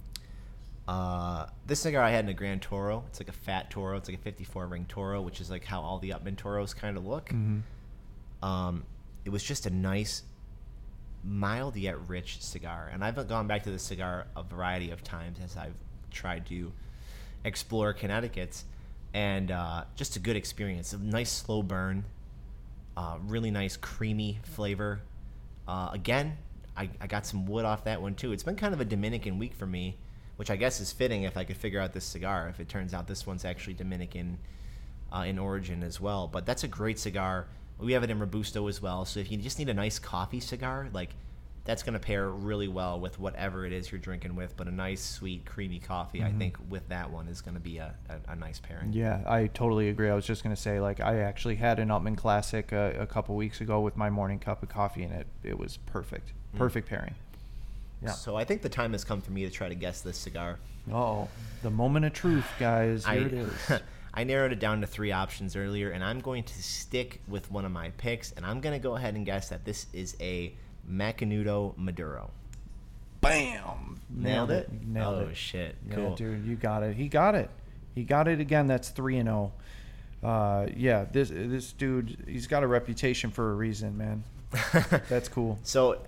Uh, 0.89 1.47
this 1.66 1.80
cigar 1.80 2.03
I 2.03 2.11
had 2.11 2.24
in 2.24 2.30
a 2.30 2.34
Grand 2.34 2.62
Toro. 2.62 3.05
It's 3.09 3.20
like 3.20 3.28
a 3.28 3.32
fat 3.32 3.70
Toro. 3.70 3.99
It's 3.99 4.09
like 4.09 4.18
a 4.18 4.22
54 4.22 4.66
ring 4.66 4.86
Toro, 4.89 5.20
which 5.20 5.39
is 5.41 5.51
like 5.51 5.64
how 5.64 5.82
all 5.82 5.99
the 5.99 6.11
Upmann 6.11 6.36
Toros 6.36 6.72
kind 6.72 6.97
of 6.97 7.05
look. 7.07 7.28
Mhm. 7.28 7.61
Um, 8.43 8.84
it 9.26 9.30
was 9.30 9.45
just 9.45 9.66
a 9.66 9.70
nice, 9.70 10.22
mild 11.22 11.76
yet 11.76 12.09
rich 12.09 12.43
cigar. 12.43 12.89
And 12.91 13.05
I've 13.05 13.28
gone 13.28 13.47
back 13.47 13.64
to 13.64 13.70
this 13.70 13.82
cigar 13.82 14.28
a 14.34 14.43
variety 14.43 14.91
of 14.91 15.05
times 15.05 15.39
as 15.45 15.59
I've 15.59 15.76
tried 16.11 16.47
to 16.47 16.72
explore 17.45 17.93
Connecticut's, 17.93 18.64
and 19.12 19.51
uh, 19.51 19.84
just 19.95 20.16
a 20.16 20.20
good 20.20 20.36
experience. 20.36 20.95
A 20.95 20.99
nice 20.99 21.30
slow 21.30 21.62
burn, 21.62 22.05
uh, 22.97 23.18
really 23.26 23.51
nice 23.51 23.76
creamy 23.76 24.39
flavor. 24.43 25.03
Uh, 25.66 25.91
again, 25.93 26.39
I, 26.74 26.89
I 26.99 27.07
got 27.09 27.26
some 27.26 27.45
wood 27.45 27.66
off 27.66 27.84
that 27.84 28.01
one 28.01 28.14
too. 28.14 28.32
It's 28.32 28.43
been 28.43 28.57
kind 28.57 28.72
of 28.72 28.80
a 28.80 28.84
Dominican 28.86 29.39
week 29.39 29.53
for 29.55 29.66
me, 29.66 29.97
which 30.39 30.51
I 30.51 30.57
guess 30.57 30.78
is 30.80 30.93
fitting 30.93 31.24
if 31.24 31.36
I 31.36 31.43
could 31.43 31.57
figure 31.57 31.80
out 31.80 31.93
this 31.93 32.05
cigar. 32.05 32.49
If 32.49 32.61
it 32.61 32.68
turns 32.68 32.95
out 32.95 33.09
this 33.09 33.26
one's 33.26 33.45
actually 33.45 33.74
Dominican 33.74 34.39
uh, 35.12 35.24
in 35.26 35.36
origin 35.39 35.82
as 35.82 36.01
well. 36.01 36.28
But 36.28 36.47
that's 36.47 36.62
a 36.62 36.68
great 36.68 36.99
cigar. 36.99 37.49
We 37.78 37.93
have 37.93 38.05
it 38.05 38.11
in 38.11 38.20
Robusto 38.20 38.68
as 38.68 38.80
well. 38.80 39.05
So 39.05 39.18
if 39.18 39.32
you 39.32 39.36
just 39.39 39.59
need 39.59 39.68
a 39.68 39.74
nice 39.74 39.99
coffee 39.99 40.39
cigar, 40.39 40.89
like 40.93 41.11
that's 41.64 41.82
going 41.82 41.95
to 41.95 41.99
pair 41.99 42.28
really 42.30 42.68
well 42.68 42.99
with 43.01 43.18
whatever 43.18 43.66
it 43.66 43.72
is 43.72 43.91
you're 43.91 43.99
drinking 44.01 44.36
with. 44.36 44.57
But 44.57 44.68
a 44.68 44.70
nice, 44.70 45.03
sweet, 45.05 45.45
creamy 45.45 45.80
coffee, 45.80 46.22
I 46.22 46.30
Mhm. 46.30 46.39
think, 46.39 46.57
with 46.70 46.89
that 46.89 47.11
one 47.11 47.26
is 47.26 47.41
going 47.41 47.55
to 47.57 47.61
be 47.61 47.78
a, 47.78 47.95
a, 48.09 48.32
a 48.32 48.36
nice 48.36 48.61
pairing. 48.61 48.93
Yeah, 48.93 49.22
I 49.26 49.49
totally 49.49 49.89
agree. 49.89 50.09
I 50.09 50.14
was 50.14 50.24
just 50.24 50.43
gonna 50.45 50.57
say, 50.57 50.78
like, 50.80 51.01
I 51.01 51.18
actually 51.18 51.57
had 51.57 51.78
an 51.80 51.89
Upmann 51.89 52.16
Classic 52.16 52.72
uh, 52.72 52.93
a 52.99 53.07
couple 53.07 53.34
weeks 53.34 53.61
ago 53.61 53.80
with 53.80 53.97
my 53.97 54.09
morning 54.09 54.39
cup 54.39 54.62
of 54.62 54.68
coffee, 54.68 55.03
and 55.03 55.12
it 55.12 55.26
it 55.43 55.59
was 55.59 55.76
perfect, 55.78 56.32
Mm. 56.55 56.59
perfect 56.59 56.89
pairing. 56.89 57.14
Yeah. 58.03 58.11
So 58.12 58.36
I 58.36 58.44
think 58.44 58.62
the 58.62 58.68
time 58.68 58.92
has 58.92 59.05
come 59.05 59.20
for 59.20 59.32
me 59.32 59.44
to 59.44 59.51
try 59.51 59.68
to 59.68 59.74
guess 59.74 60.01
this 60.03 60.16
cigar. 60.16 60.59
Oh, 60.92 61.28
the 61.62 61.70
moment 61.70 62.05
of 62.07 62.12
truth, 62.12 62.46
guys. 62.59 63.05
Here 63.05 63.14
I, 63.14 63.16
it 63.18 63.32
is. 63.32 63.53
I 64.14 64.24
narrowed 64.24 64.53
it 64.53 64.59
down 64.59 64.80
to 64.80 64.86
three 64.86 65.12
options 65.12 65.55
earlier, 65.57 65.90
and 65.90 66.03
I'm 66.03 66.20
going 66.20 66.42
to 66.44 66.62
stick 66.62 67.20
with 67.28 67.51
one 67.51 67.64
of 67.64 67.72
my 67.72 67.90
picks, 67.99 68.32
and 68.32 68.44
I'm 68.46 68.61
going 68.61 68.72
to 68.74 68.82
go 68.82 68.96
ahead 68.96 69.14
and 69.14 69.26
guess 69.26 69.49
that 69.51 69.64
this 69.64 69.86
is 69.92 70.16
a 70.20 70.55
Macanudo 70.90 71.74
Maduro. 71.76 72.30
Bam! 73.20 74.01
Nailed 74.11 74.51
it? 74.51 74.70
Nailed 74.86 75.24
Oh, 75.24 75.28
it. 75.28 75.36
shit. 75.36 75.76
Yeah, 75.88 75.94
Cool. 75.96 76.14
dude, 76.14 76.44
you 76.46 76.55
got 76.57 76.82
it. 76.82 76.96
He 76.96 77.09
got 77.09 77.34
it. 77.34 77.51
He 77.94 78.05
got 78.05 78.28
it 78.28 78.40
again. 78.40 78.66
That's 78.68 78.88
three 78.90 79.18
and 79.18 79.26
zero. 79.28 79.53
Uh, 80.22 80.66
yeah, 80.76 81.05
this 81.11 81.30
this 81.30 81.72
dude, 81.72 82.16
he's 82.28 82.46
got 82.46 82.62
a 82.62 82.66
reputation 82.66 83.30
for 83.30 83.51
a 83.51 83.55
reason, 83.55 83.96
man. 83.99 84.24
That's 85.09 85.28
cool. 85.28 85.59
So 85.64 86.01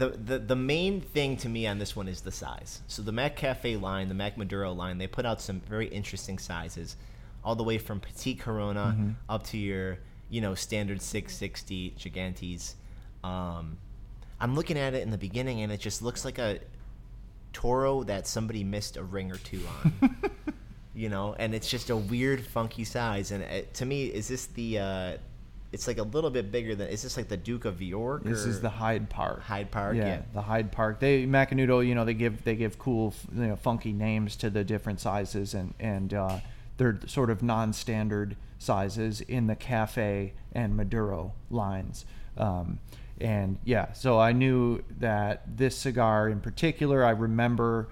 the, 0.00 0.08
the 0.08 0.38
the 0.38 0.56
main 0.56 1.00
thing 1.00 1.36
to 1.38 1.48
me 1.48 1.66
on 1.66 1.78
this 1.78 1.94
one 1.94 2.08
is 2.08 2.22
the 2.22 2.32
size. 2.32 2.80
So 2.88 3.02
the 3.02 3.12
Mac 3.12 3.36
Cafe 3.36 3.76
line, 3.76 4.08
the 4.08 4.14
Mac 4.14 4.36
Maduro 4.36 4.72
line, 4.72 4.98
they 4.98 5.06
put 5.06 5.24
out 5.24 5.40
some 5.40 5.60
very 5.60 5.86
interesting 5.88 6.38
sizes, 6.38 6.96
all 7.44 7.54
the 7.54 7.62
way 7.62 7.78
from 7.78 8.00
Petite 8.00 8.40
Corona 8.40 8.96
Mhm. 8.98 9.14
up 9.28 9.44
to 9.48 9.56
your 9.58 9.98
you 10.28 10.40
know 10.40 10.54
standard 10.54 11.00
660 11.02 11.94
Gigantes. 11.98 12.74
Um, 13.22 13.76
I'm 14.40 14.54
looking 14.54 14.78
at 14.78 14.94
it 14.94 15.02
in 15.02 15.10
the 15.10 15.18
beginning, 15.18 15.60
and 15.62 15.70
it 15.70 15.80
just 15.80 16.02
looks 16.02 16.24
like 16.24 16.38
a 16.38 16.58
Toro 17.52 18.02
that 18.04 18.26
somebody 18.26 18.64
missed 18.64 18.96
a 18.96 19.02
ring 19.02 19.30
or 19.32 19.36
two 19.36 19.60
on. 19.66 20.16
you 20.94 21.08
know, 21.08 21.34
and 21.38 21.54
it's 21.54 21.68
just 21.68 21.90
a 21.90 21.96
weird, 21.96 22.44
funky 22.46 22.84
size. 22.84 23.30
And 23.32 23.42
it, 23.42 23.74
to 23.74 23.84
me, 23.86 24.06
is 24.06 24.28
this 24.28 24.46
the? 24.46 24.78
Uh, 24.78 25.16
it's 25.72 25.86
like 25.86 25.98
a 25.98 26.02
little 26.02 26.30
bit 26.30 26.50
bigger 26.50 26.74
than. 26.74 26.88
Is 26.88 27.02
this 27.02 27.16
like 27.16 27.28
the 27.28 27.36
Duke 27.36 27.64
of 27.64 27.80
York? 27.80 28.24
This 28.24 28.44
is 28.44 28.60
the 28.60 28.70
Hyde 28.70 29.08
Park. 29.08 29.42
Hyde 29.42 29.70
Park, 29.70 29.96
yeah. 29.96 30.22
the 30.34 30.42
Hyde 30.42 30.72
Park. 30.72 30.98
They 30.98 31.26
Macanudo, 31.26 31.86
you 31.86 31.94
know, 31.94 32.04
they 32.04 32.14
give 32.14 32.42
they 32.42 32.56
give 32.56 32.78
cool, 32.78 33.14
you 33.34 33.46
know, 33.46 33.56
funky 33.56 33.92
names 33.92 34.34
to 34.36 34.50
the 34.50 34.64
different 34.64 35.00
sizes, 35.00 35.54
and 35.54 35.74
and 35.78 36.12
uh, 36.12 36.40
they're 36.76 36.98
sort 37.06 37.30
of 37.30 37.42
non-standard 37.42 38.36
sizes 38.58 39.20
in 39.20 39.46
the 39.46 39.54
cafe 39.54 40.32
and 40.52 40.76
Maduro 40.76 41.32
lines. 41.50 42.04
Um, 42.36 42.80
and 43.20 43.58
yeah, 43.64 43.92
so 43.92 44.18
I 44.18 44.32
knew 44.32 44.82
that 44.98 45.56
this 45.56 45.76
cigar 45.76 46.28
in 46.28 46.40
particular, 46.40 47.04
I 47.04 47.10
remember, 47.10 47.88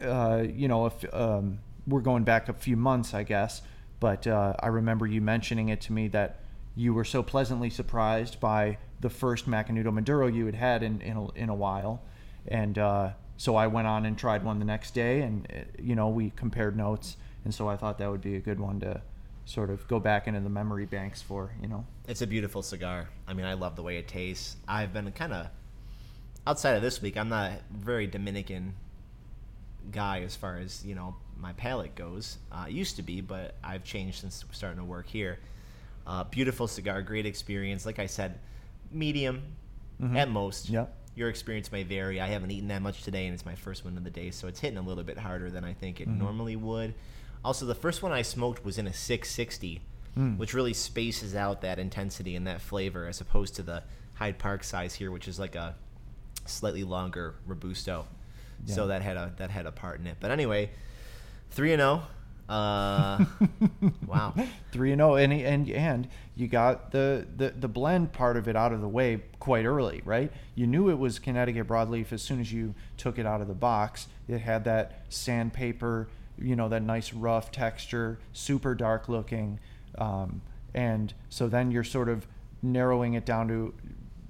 uh, 0.00 0.44
you 0.48 0.68
know, 0.68 0.86
if 0.86 1.14
um, 1.14 1.58
we're 1.86 2.00
going 2.00 2.24
back 2.24 2.48
a 2.48 2.52
few 2.52 2.76
months, 2.76 3.12
I 3.12 3.24
guess, 3.24 3.60
but 4.00 4.26
uh, 4.26 4.54
I 4.60 4.68
remember 4.68 5.06
you 5.06 5.20
mentioning 5.20 5.68
it 5.68 5.80
to 5.82 5.92
me 5.92 6.08
that 6.08 6.41
you 6.74 6.94
were 6.94 7.04
so 7.04 7.22
pleasantly 7.22 7.70
surprised 7.70 8.40
by 8.40 8.78
the 9.00 9.10
first 9.10 9.48
Macanudo 9.48 9.92
Maduro 9.92 10.26
you 10.26 10.46
had 10.46 10.54
had 10.54 10.82
in 10.82 11.00
in 11.00 11.16
a, 11.16 11.30
in 11.32 11.48
a 11.48 11.54
while, 11.54 12.02
and 12.46 12.78
uh, 12.78 13.10
so 13.36 13.56
I 13.56 13.66
went 13.66 13.86
on 13.86 14.06
and 14.06 14.16
tried 14.16 14.44
one 14.44 14.58
the 14.58 14.64
next 14.64 14.94
day, 14.94 15.22
and 15.22 15.46
uh, 15.50 15.60
you 15.80 15.94
know 15.94 16.08
we 16.08 16.30
compared 16.30 16.76
notes, 16.76 17.16
and 17.44 17.54
so 17.54 17.68
I 17.68 17.76
thought 17.76 17.98
that 17.98 18.10
would 18.10 18.22
be 18.22 18.36
a 18.36 18.40
good 18.40 18.60
one 18.60 18.80
to 18.80 19.02
sort 19.44 19.70
of 19.70 19.86
go 19.88 19.98
back 19.98 20.28
into 20.28 20.40
the 20.40 20.48
memory 20.48 20.86
banks 20.86 21.20
for, 21.20 21.52
you 21.60 21.68
know. 21.68 21.84
It's 22.06 22.22
a 22.22 22.26
beautiful 22.26 22.62
cigar. 22.62 23.08
I 23.26 23.34
mean, 23.34 23.46
I 23.46 23.54
love 23.54 23.76
the 23.76 23.82
way 23.82 23.96
it 23.98 24.08
tastes. 24.08 24.56
I've 24.68 24.92
been 24.92 25.10
kind 25.12 25.32
of 25.32 25.48
outside 26.46 26.76
of 26.76 26.82
this 26.82 27.02
week. 27.02 27.16
I'm 27.16 27.28
not 27.28 27.50
a 27.50 27.58
very 27.72 28.06
Dominican 28.06 28.74
guy 29.90 30.20
as 30.22 30.36
far 30.36 30.58
as 30.58 30.84
you 30.84 30.94
know 30.94 31.16
my 31.36 31.52
palate 31.54 31.94
goes. 31.94 32.38
Uh, 32.50 32.66
used 32.68 32.96
to 32.96 33.02
be, 33.02 33.20
but 33.20 33.56
I've 33.64 33.84
changed 33.84 34.20
since 34.20 34.44
starting 34.52 34.78
to 34.78 34.84
work 34.84 35.08
here. 35.08 35.38
Uh, 36.06 36.24
beautiful 36.24 36.66
cigar, 36.66 37.02
great 37.02 37.26
experience. 37.26 37.86
Like 37.86 37.98
I 37.98 38.06
said, 38.06 38.38
medium 38.90 39.42
Mhm. 40.00 40.16
at 40.16 40.28
most. 40.30 40.68
Yep. 40.68 40.92
Your 41.14 41.28
experience 41.28 41.70
may 41.70 41.82
vary. 41.82 42.20
I 42.20 42.26
haven't 42.28 42.50
eaten 42.50 42.68
that 42.68 42.82
much 42.82 43.02
today, 43.02 43.26
and 43.26 43.34
it's 43.34 43.44
my 43.46 43.54
first 43.54 43.84
one 43.84 43.96
of 43.96 44.04
the 44.04 44.10
day, 44.10 44.30
so 44.30 44.48
it's 44.48 44.60
hitting 44.60 44.78
a 44.78 44.82
little 44.82 45.04
bit 45.04 45.18
harder 45.18 45.50
than 45.50 45.64
I 45.64 45.74
think 45.74 46.00
it 46.00 46.08
Mhm. 46.08 46.18
normally 46.18 46.56
would. 46.56 46.94
Also, 47.44 47.66
the 47.66 47.74
first 47.74 48.02
one 48.02 48.12
I 48.12 48.22
smoked 48.22 48.64
was 48.64 48.78
in 48.78 48.86
a 48.86 48.92
660, 48.92 49.80
Mm. 50.16 50.38
which 50.38 50.54
really 50.54 50.72
spaces 50.74 51.34
out 51.34 51.60
that 51.60 51.78
intensity 51.78 52.34
and 52.36 52.46
that 52.46 52.60
flavor 52.60 53.06
as 53.06 53.20
opposed 53.20 53.54
to 53.56 53.62
the 53.62 53.82
Hyde 54.14 54.38
Park 54.38 54.64
size 54.64 54.94
here, 54.94 55.10
which 55.10 55.28
is 55.28 55.38
like 55.38 55.54
a 55.54 55.74
slightly 56.46 56.84
longer 56.84 57.34
robusto. 57.46 58.06
So 58.66 58.86
that 58.86 59.02
had 59.02 59.16
a 59.16 59.32
that 59.38 59.50
had 59.50 59.66
a 59.66 59.72
part 59.72 59.98
in 60.00 60.06
it. 60.06 60.18
But 60.20 60.30
anyway, 60.30 60.70
three 61.50 61.72
and 61.72 61.80
zero. 61.80 62.06
Uh, 62.52 63.24
wow. 64.06 64.34
Three 64.72 64.92
and 64.92 65.00
zero, 65.00 65.14
and 65.14 65.32
and 65.32 65.70
and 65.70 66.08
you 66.36 66.48
got 66.48 66.92
the, 66.92 67.26
the 67.34 67.50
the 67.58 67.68
blend 67.68 68.12
part 68.12 68.36
of 68.36 68.46
it 68.46 68.56
out 68.56 68.74
of 68.74 68.82
the 68.82 68.88
way 68.88 69.22
quite 69.40 69.64
early, 69.64 70.02
right? 70.04 70.30
You 70.54 70.66
knew 70.66 70.90
it 70.90 70.98
was 70.98 71.18
Connecticut 71.18 71.66
broadleaf 71.66 72.12
as 72.12 72.20
soon 72.20 72.40
as 72.40 72.52
you 72.52 72.74
took 72.98 73.18
it 73.18 73.24
out 73.24 73.40
of 73.40 73.48
the 73.48 73.54
box. 73.54 74.06
It 74.28 74.40
had 74.40 74.64
that 74.64 75.06
sandpaper, 75.08 76.08
you 76.38 76.54
know, 76.54 76.68
that 76.68 76.82
nice 76.82 77.14
rough 77.14 77.50
texture, 77.52 78.18
super 78.34 78.74
dark 78.74 79.08
looking, 79.08 79.58
um, 79.96 80.42
and 80.74 81.14
so 81.30 81.48
then 81.48 81.70
you're 81.70 81.84
sort 81.84 82.10
of 82.10 82.26
narrowing 82.60 83.14
it 83.14 83.24
down 83.24 83.48
to, 83.48 83.72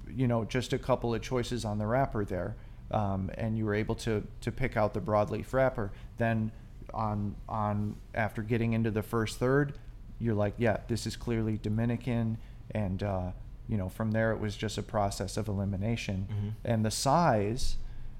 you 0.09 0.29
know, 0.29 0.45
just 0.45 0.71
a 0.71 0.77
couple 0.77 1.13
of 1.13 1.21
choices 1.21 1.65
on 1.65 1.77
the 1.77 1.85
wrapper 1.85 2.23
there, 2.23 2.55
um, 2.91 3.29
and 3.33 3.57
you 3.57 3.65
were 3.65 3.75
able 3.75 3.95
to 3.95 4.25
to 4.39 4.49
pick 4.49 4.77
out 4.77 4.93
the 4.93 5.01
broadleaf 5.01 5.51
wrapper. 5.51 5.91
Then 6.17 6.53
on 6.93 7.35
on 7.49 7.95
after 8.13 8.41
getting 8.41 8.73
into 8.73 8.91
the 8.91 9.01
first 9.03 9.39
third, 9.39 9.73
you're 10.19 10.33
like, 10.35 10.53
yeah, 10.57 10.77
this 10.87 11.05
is 11.07 11.15
clearly 11.15 11.57
Dominican, 11.61 12.37
and 12.71 13.01
uh, 13.03 13.31
you 13.67 13.77
know 13.77 13.89
from 13.89 14.11
there 14.11 14.31
it 14.31 14.39
was 14.39 14.55
just 14.55 14.77
a 14.77 14.83
process 14.83 15.37
of 15.37 15.47
elimination, 15.47 16.27
Mhm. 16.29 16.51
and 16.65 16.85
the 16.85 16.91
size. 16.91 17.77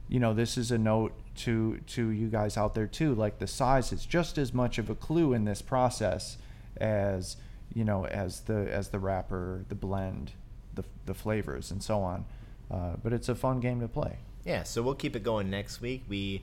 You 0.10 0.20
know, 0.20 0.34
this 0.34 0.58
is 0.58 0.70
a 0.70 0.78
note 0.78 1.14
to 1.38 1.78
to 1.88 2.10
you 2.10 2.28
guys 2.28 2.58
out 2.58 2.74
there 2.76 2.88
too. 2.88 3.16
Like 3.16 3.40
the 3.40 3.48
size 3.48 3.91
is 3.94 4.06
just 4.06 4.38
as 4.38 4.54
much 4.54 4.78
of 4.78 4.90
a 4.90 4.95
clue 4.95 5.34
in 5.34 5.45
this 5.45 5.62
process 5.62 6.38
as 6.78 7.38
you 7.74 7.84
know 7.84 8.06
as 8.06 8.41
the 8.41 8.68
as 8.72 8.90
the 8.90 9.00
wrapper, 9.00 9.64
the 9.70 9.76
blend, 9.76 10.34
the 10.74 10.84
the 11.06 11.14
flavors, 11.14 11.72
and 11.72 11.82
so 11.82 12.02
on. 12.02 12.26
Uh, 12.70 12.95
but 13.02 13.14
it's 13.14 13.30
a 13.30 13.36
fun 13.36 13.60
game 13.60 13.80
to 13.80 13.88
play. 13.88 14.18
Yeah, 14.45 14.64
so 14.64 14.82
we'll 14.84 14.95
keep 14.95 15.16
it 15.16 15.24
going 15.24 15.50
next 15.50 15.80
week. 15.80 16.04
We, 16.10 16.41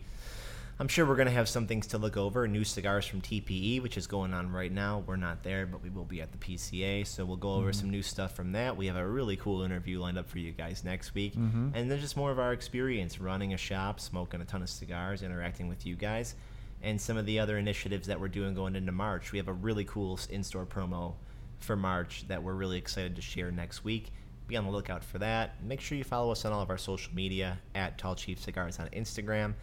I'm 0.80 0.88
sure 0.88 1.04
we're 1.04 1.16
gonna 1.16 1.30
have 1.30 1.46
some 1.46 1.66
things 1.66 1.86
to 1.88 1.98
look 1.98 2.16
over. 2.16 2.48
New 2.48 2.64
cigars 2.64 3.04
from 3.04 3.20
TPE, 3.20 3.80
which 3.82 3.98
is 3.98 4.06
going 4.06 4.32
on 4.32 4.50
right 4.50 4.72
now. 4.72 5.04
We're 5.06 5.16
not 5.16 5.42
there, 5.42 5.66
but 5.66 5.82
we 5.82 5.90
will 5.90 6.06
be 6.06 6.22
at 6.22 6.32
the 6.32 6.38
PCA, 6.38 7.04
so 7.04 7.26
we'll 7.26 7.36
go 7.36 7.52
over 7.52 7.70
Mhm. 7.70 7.74
some 7.74 7.90
new 7.90 8.00
stuff 8.02 8.34
from 8.34 8.52
that. 8.52 8.78
We 8.78 8.86
have 8.86 8.96
a 8.96 9.06
really 9.06 9.36
cool 9.36 9.60
interview 9.60 10.00
lined 10.00 10.16
up 10.16 10.26
for 10.26 10.38
you 10.38 10.52
guys 10.52 10.82
next 10.82 11.12
week, 11.14 11.34
Mhm. 11.36 11.72
and 11.74 11.90
then 11.90 12.00
just 12.00 12.16
more 12.16 12.30
of 12.30 12.38
our 12.38 12.54
experience 12.54 13.20
running 13.20 13.52
a 13.52 13.58
shop, 13.58 14.00
smoking 14.00 14.40
a 14.40 14.46
ton 14.46 14.62
of 14.62 14.70
cigars, 14.70 15.22
interacting 15.22 15.68
with 15.68 15.84
you 15.84 15.96
guys, 15.96 16.34
and 16.80 16.98
some 16.98 17.18
of 17.18 17.26
the 17.26 17.38
other 17.38 17.58
initiatives 17.58 18.06
that 18.06 18.18
we're 18.18 18.28
doing 18.28 18.54
going 18.54 18.74
into 18.74 18.90
March. 18.90 19.32
We 19.32 19.38
have 19.38 19.48
a 19.48 19.52
really 19.52 19.84
cool 19.84 20.18
in-store 20.30 20.64
promo 20.64 21.16
for 21.58 21.76
March 21.76 22.26
that 22.28 22.42
we're 22.42 22.54
really 22.54 22.78
excited 22.78 23.16
to 23.16 23.22
share 23.22 23.50
next 23.50 23.84
week. 23.84 24.12
be 24.48 24.56
on 24.56 24.64
the 24.64 24.70
lookout 24.72 25.04
for 25.04 25.18
that. 25.18 25.62
Make 25.62 25.80
sure 25.80 25.96
you 25.96 26.02
follow 26.02 26.32
us 26.32 26.44
on 26.44 26.50
all 26.52 26.60
of 26.60 26.70
our 26.70 26.78
social 26.78 27.14
media 27.14 27.60
at 27.72 27.98
Tall 27.98 28.16
Chief 28.16 28.36
Cigars 28.40 28.80
on 28.80 28.88
Instagram. 28.88 29.54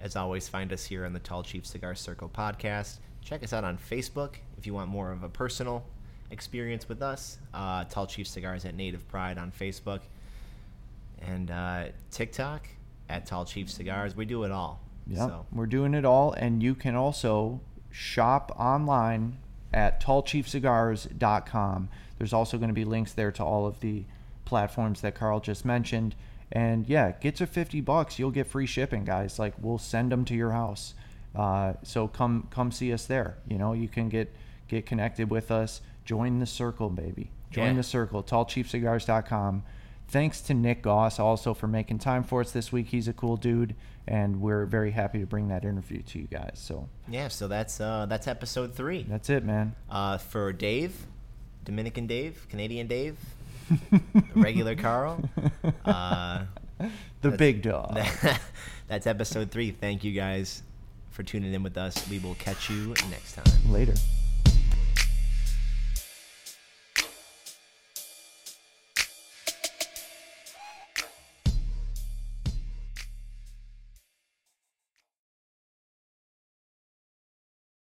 As 0.00 0.16
always, 0.16 0.48
find 0.48 0.72
us 0.72 0.84
here 0.84 1.04
on 1.04 1.12
the 1.12 1.18
Tall 1.18 1.42
Chief 1.42 1.66
Cigar 1.66 1.94
Circle 1.94 2.30
podcast. 2.30 2.98
Check 3.22 3.42
us 3.42 3.52
out 3.52 3.64
on 3.64 3.76
Facebook 3.76 4.36
if 4.56 4.66
you 4.66 4.72
want 4.72 4.88
more 4.88 5.12
of 5.12 5.22
a 5.22 5.28
personal 5.28 5.84
experience 6.30 6.88
with 6.88 7.02
us. 7.02 7.38
Uh, 7.52 7.84
Tall 7.84 8.06
Chief 8.06 8.26
Cigars 8.26 8.64
at 8.64 8.74
Native 8.74 9.06
Pride 9.08 9.36
on 9.36 9.52
Facebook. 9.52 10.00
And 11.20 11.50
uh, 11.50 11.84
TikTok 12.10 12.66
at 13.10 13.26
Tall 13.26 13.44
Chief 13.44 13.70
Cigars. 13.70 14.16
We 14.16 14.24
do 14.24 14.44
it 14.44 14.50
all. 14.50 14.80
Yeah, 15.06 15.26
So, 15.26 15.46
we're 15.52 15.66
doing 15.66 15.92
it 15.94 16.04
all, 16.04 16.32
and 16.32 16.62
you 16.62 16.74
can 16.74 16.94
also 16.94 17.60
shop 17.90 18.52
online 18.58 19.38
at 19.72 20.02
tallchiefcigars.com. 20.02 21.88
There's 22.18 22.32
also 22.32 22.58
going 22.58 22.68
to 22.68 22.74
be 22.74 22.84
links 22.84 23.12
there 23.12 23.32
to 23.32 23.44
all 23.44 23.66
of 23.66 23.80
the 23.80 24.04
platforms 24.44 25.00
that 25.00 25.14
Carl 25.14 25.40
just 25.40 25.64
mentioned. 25.64 26.14
And 26.52 26.86
yeah, 26.88 27.12
get 27.12 27.36
to 27.36 27.46
50 27.46 27.80
bucks, 27.80 28.18
you'll 28.18 28.30
get 28.32 28.46
free 28.46 28.66
shipping, 28.66 29.04
guys. 29.04 29.38
Like 29.38 29.54
we'll 29.60 29.78
send 29.78 30.10
them 30.10 30.24
to 30.26 30.34
your 30.34 30.50
house. 30.50 30.94
Uh, 31.34 31.74
so 31.84 32.08
come 32.08 32.48
come 32.50 32.72
see 32.72 32.92
us 32.92 33.06
there. 33.06 33.38
You 33.46 33.56
know, 33.58 33.72
you 33.72 33.86
can 33.88 34.08
get 34.08 34.34
get 34.68 34.84
connected 34.86 35.30
with 35.30 35.50
us. 35.50 35.80
Join 36.04 36.40
the 36.40 36.46
circle, 36.46 36.88
baby. 36.90 37.30
Join 37.52 37.66
Yeah. 37.66 37.72
the 37.74 37.82
circle. 37.84 38.22
Tallchiefcigars.com. 38.22 39.62
Thanks 40.08 40.40
to 40.42 40.54
Nick 40.54 40.82
Goss 40.82 41.20
also 41.20 41.54
for 41.54 41.68
making 41.68 41.98
time 42.00 42.24
for 42.24 42.40
us 42.40 42.50
this 42.50 42.72
week. 42.72 42.88
He's 42.88 43.06
a 43.06 43.12
cool 43.12 43.36
dude, 43.36 43.76
and 44.08 44.40
we're 44.40 44.66
very 44.66 44.90
happy 44.90 45.20
to 45.20 45.26
bring 45.26 45.46
that 45.48 45.64
interview 45.64 46.02
to 46.02 46.18
you 46.18 46.26
guys. 46.26 46.54
So 46.56 46.88
yeah, 47.08 47.28
so 47.28 47.46
that's 47.46 47.80
uh, 47.80 48.06
that's 48.08 48.26
episode 48.26 48.74
three. 48.74 49.04
that's 49.08 49.30
it, 49.30 49.44
man. 49.44 49.76
Uh, 49.88 50.18
for 50.18 50.52
Dave, 50.52 51.06
Dominican 51.64 52.08
Dave, 52.08 52.46
Canadian 52.48 52.88
Dave, 52.88 53.18
regular 54.34 54.74
Carl. 54.74 55.22
Uh, 55.84 56.44
the 57.20 57.30
big 57.30 57.62
dog. 57.62 57.98
that's 58.88 59.06
episode 59.06 59.50
three. 59.50 59.70
Thank 59.70 60.04
you 60.04 60.12
guys 60.12 60.62
for 61.10 61.22
tuning 61.22 61.52
in 61.52 61.62
with 61.62 61.76
us. 61.76 62.08
We 62.08 62.18
will 62.18 62.34
catch 62.36 62.70
you 62.70 62.94
next 63.10 63.34
time. 63.34 63.72
Later. 63.72 63.94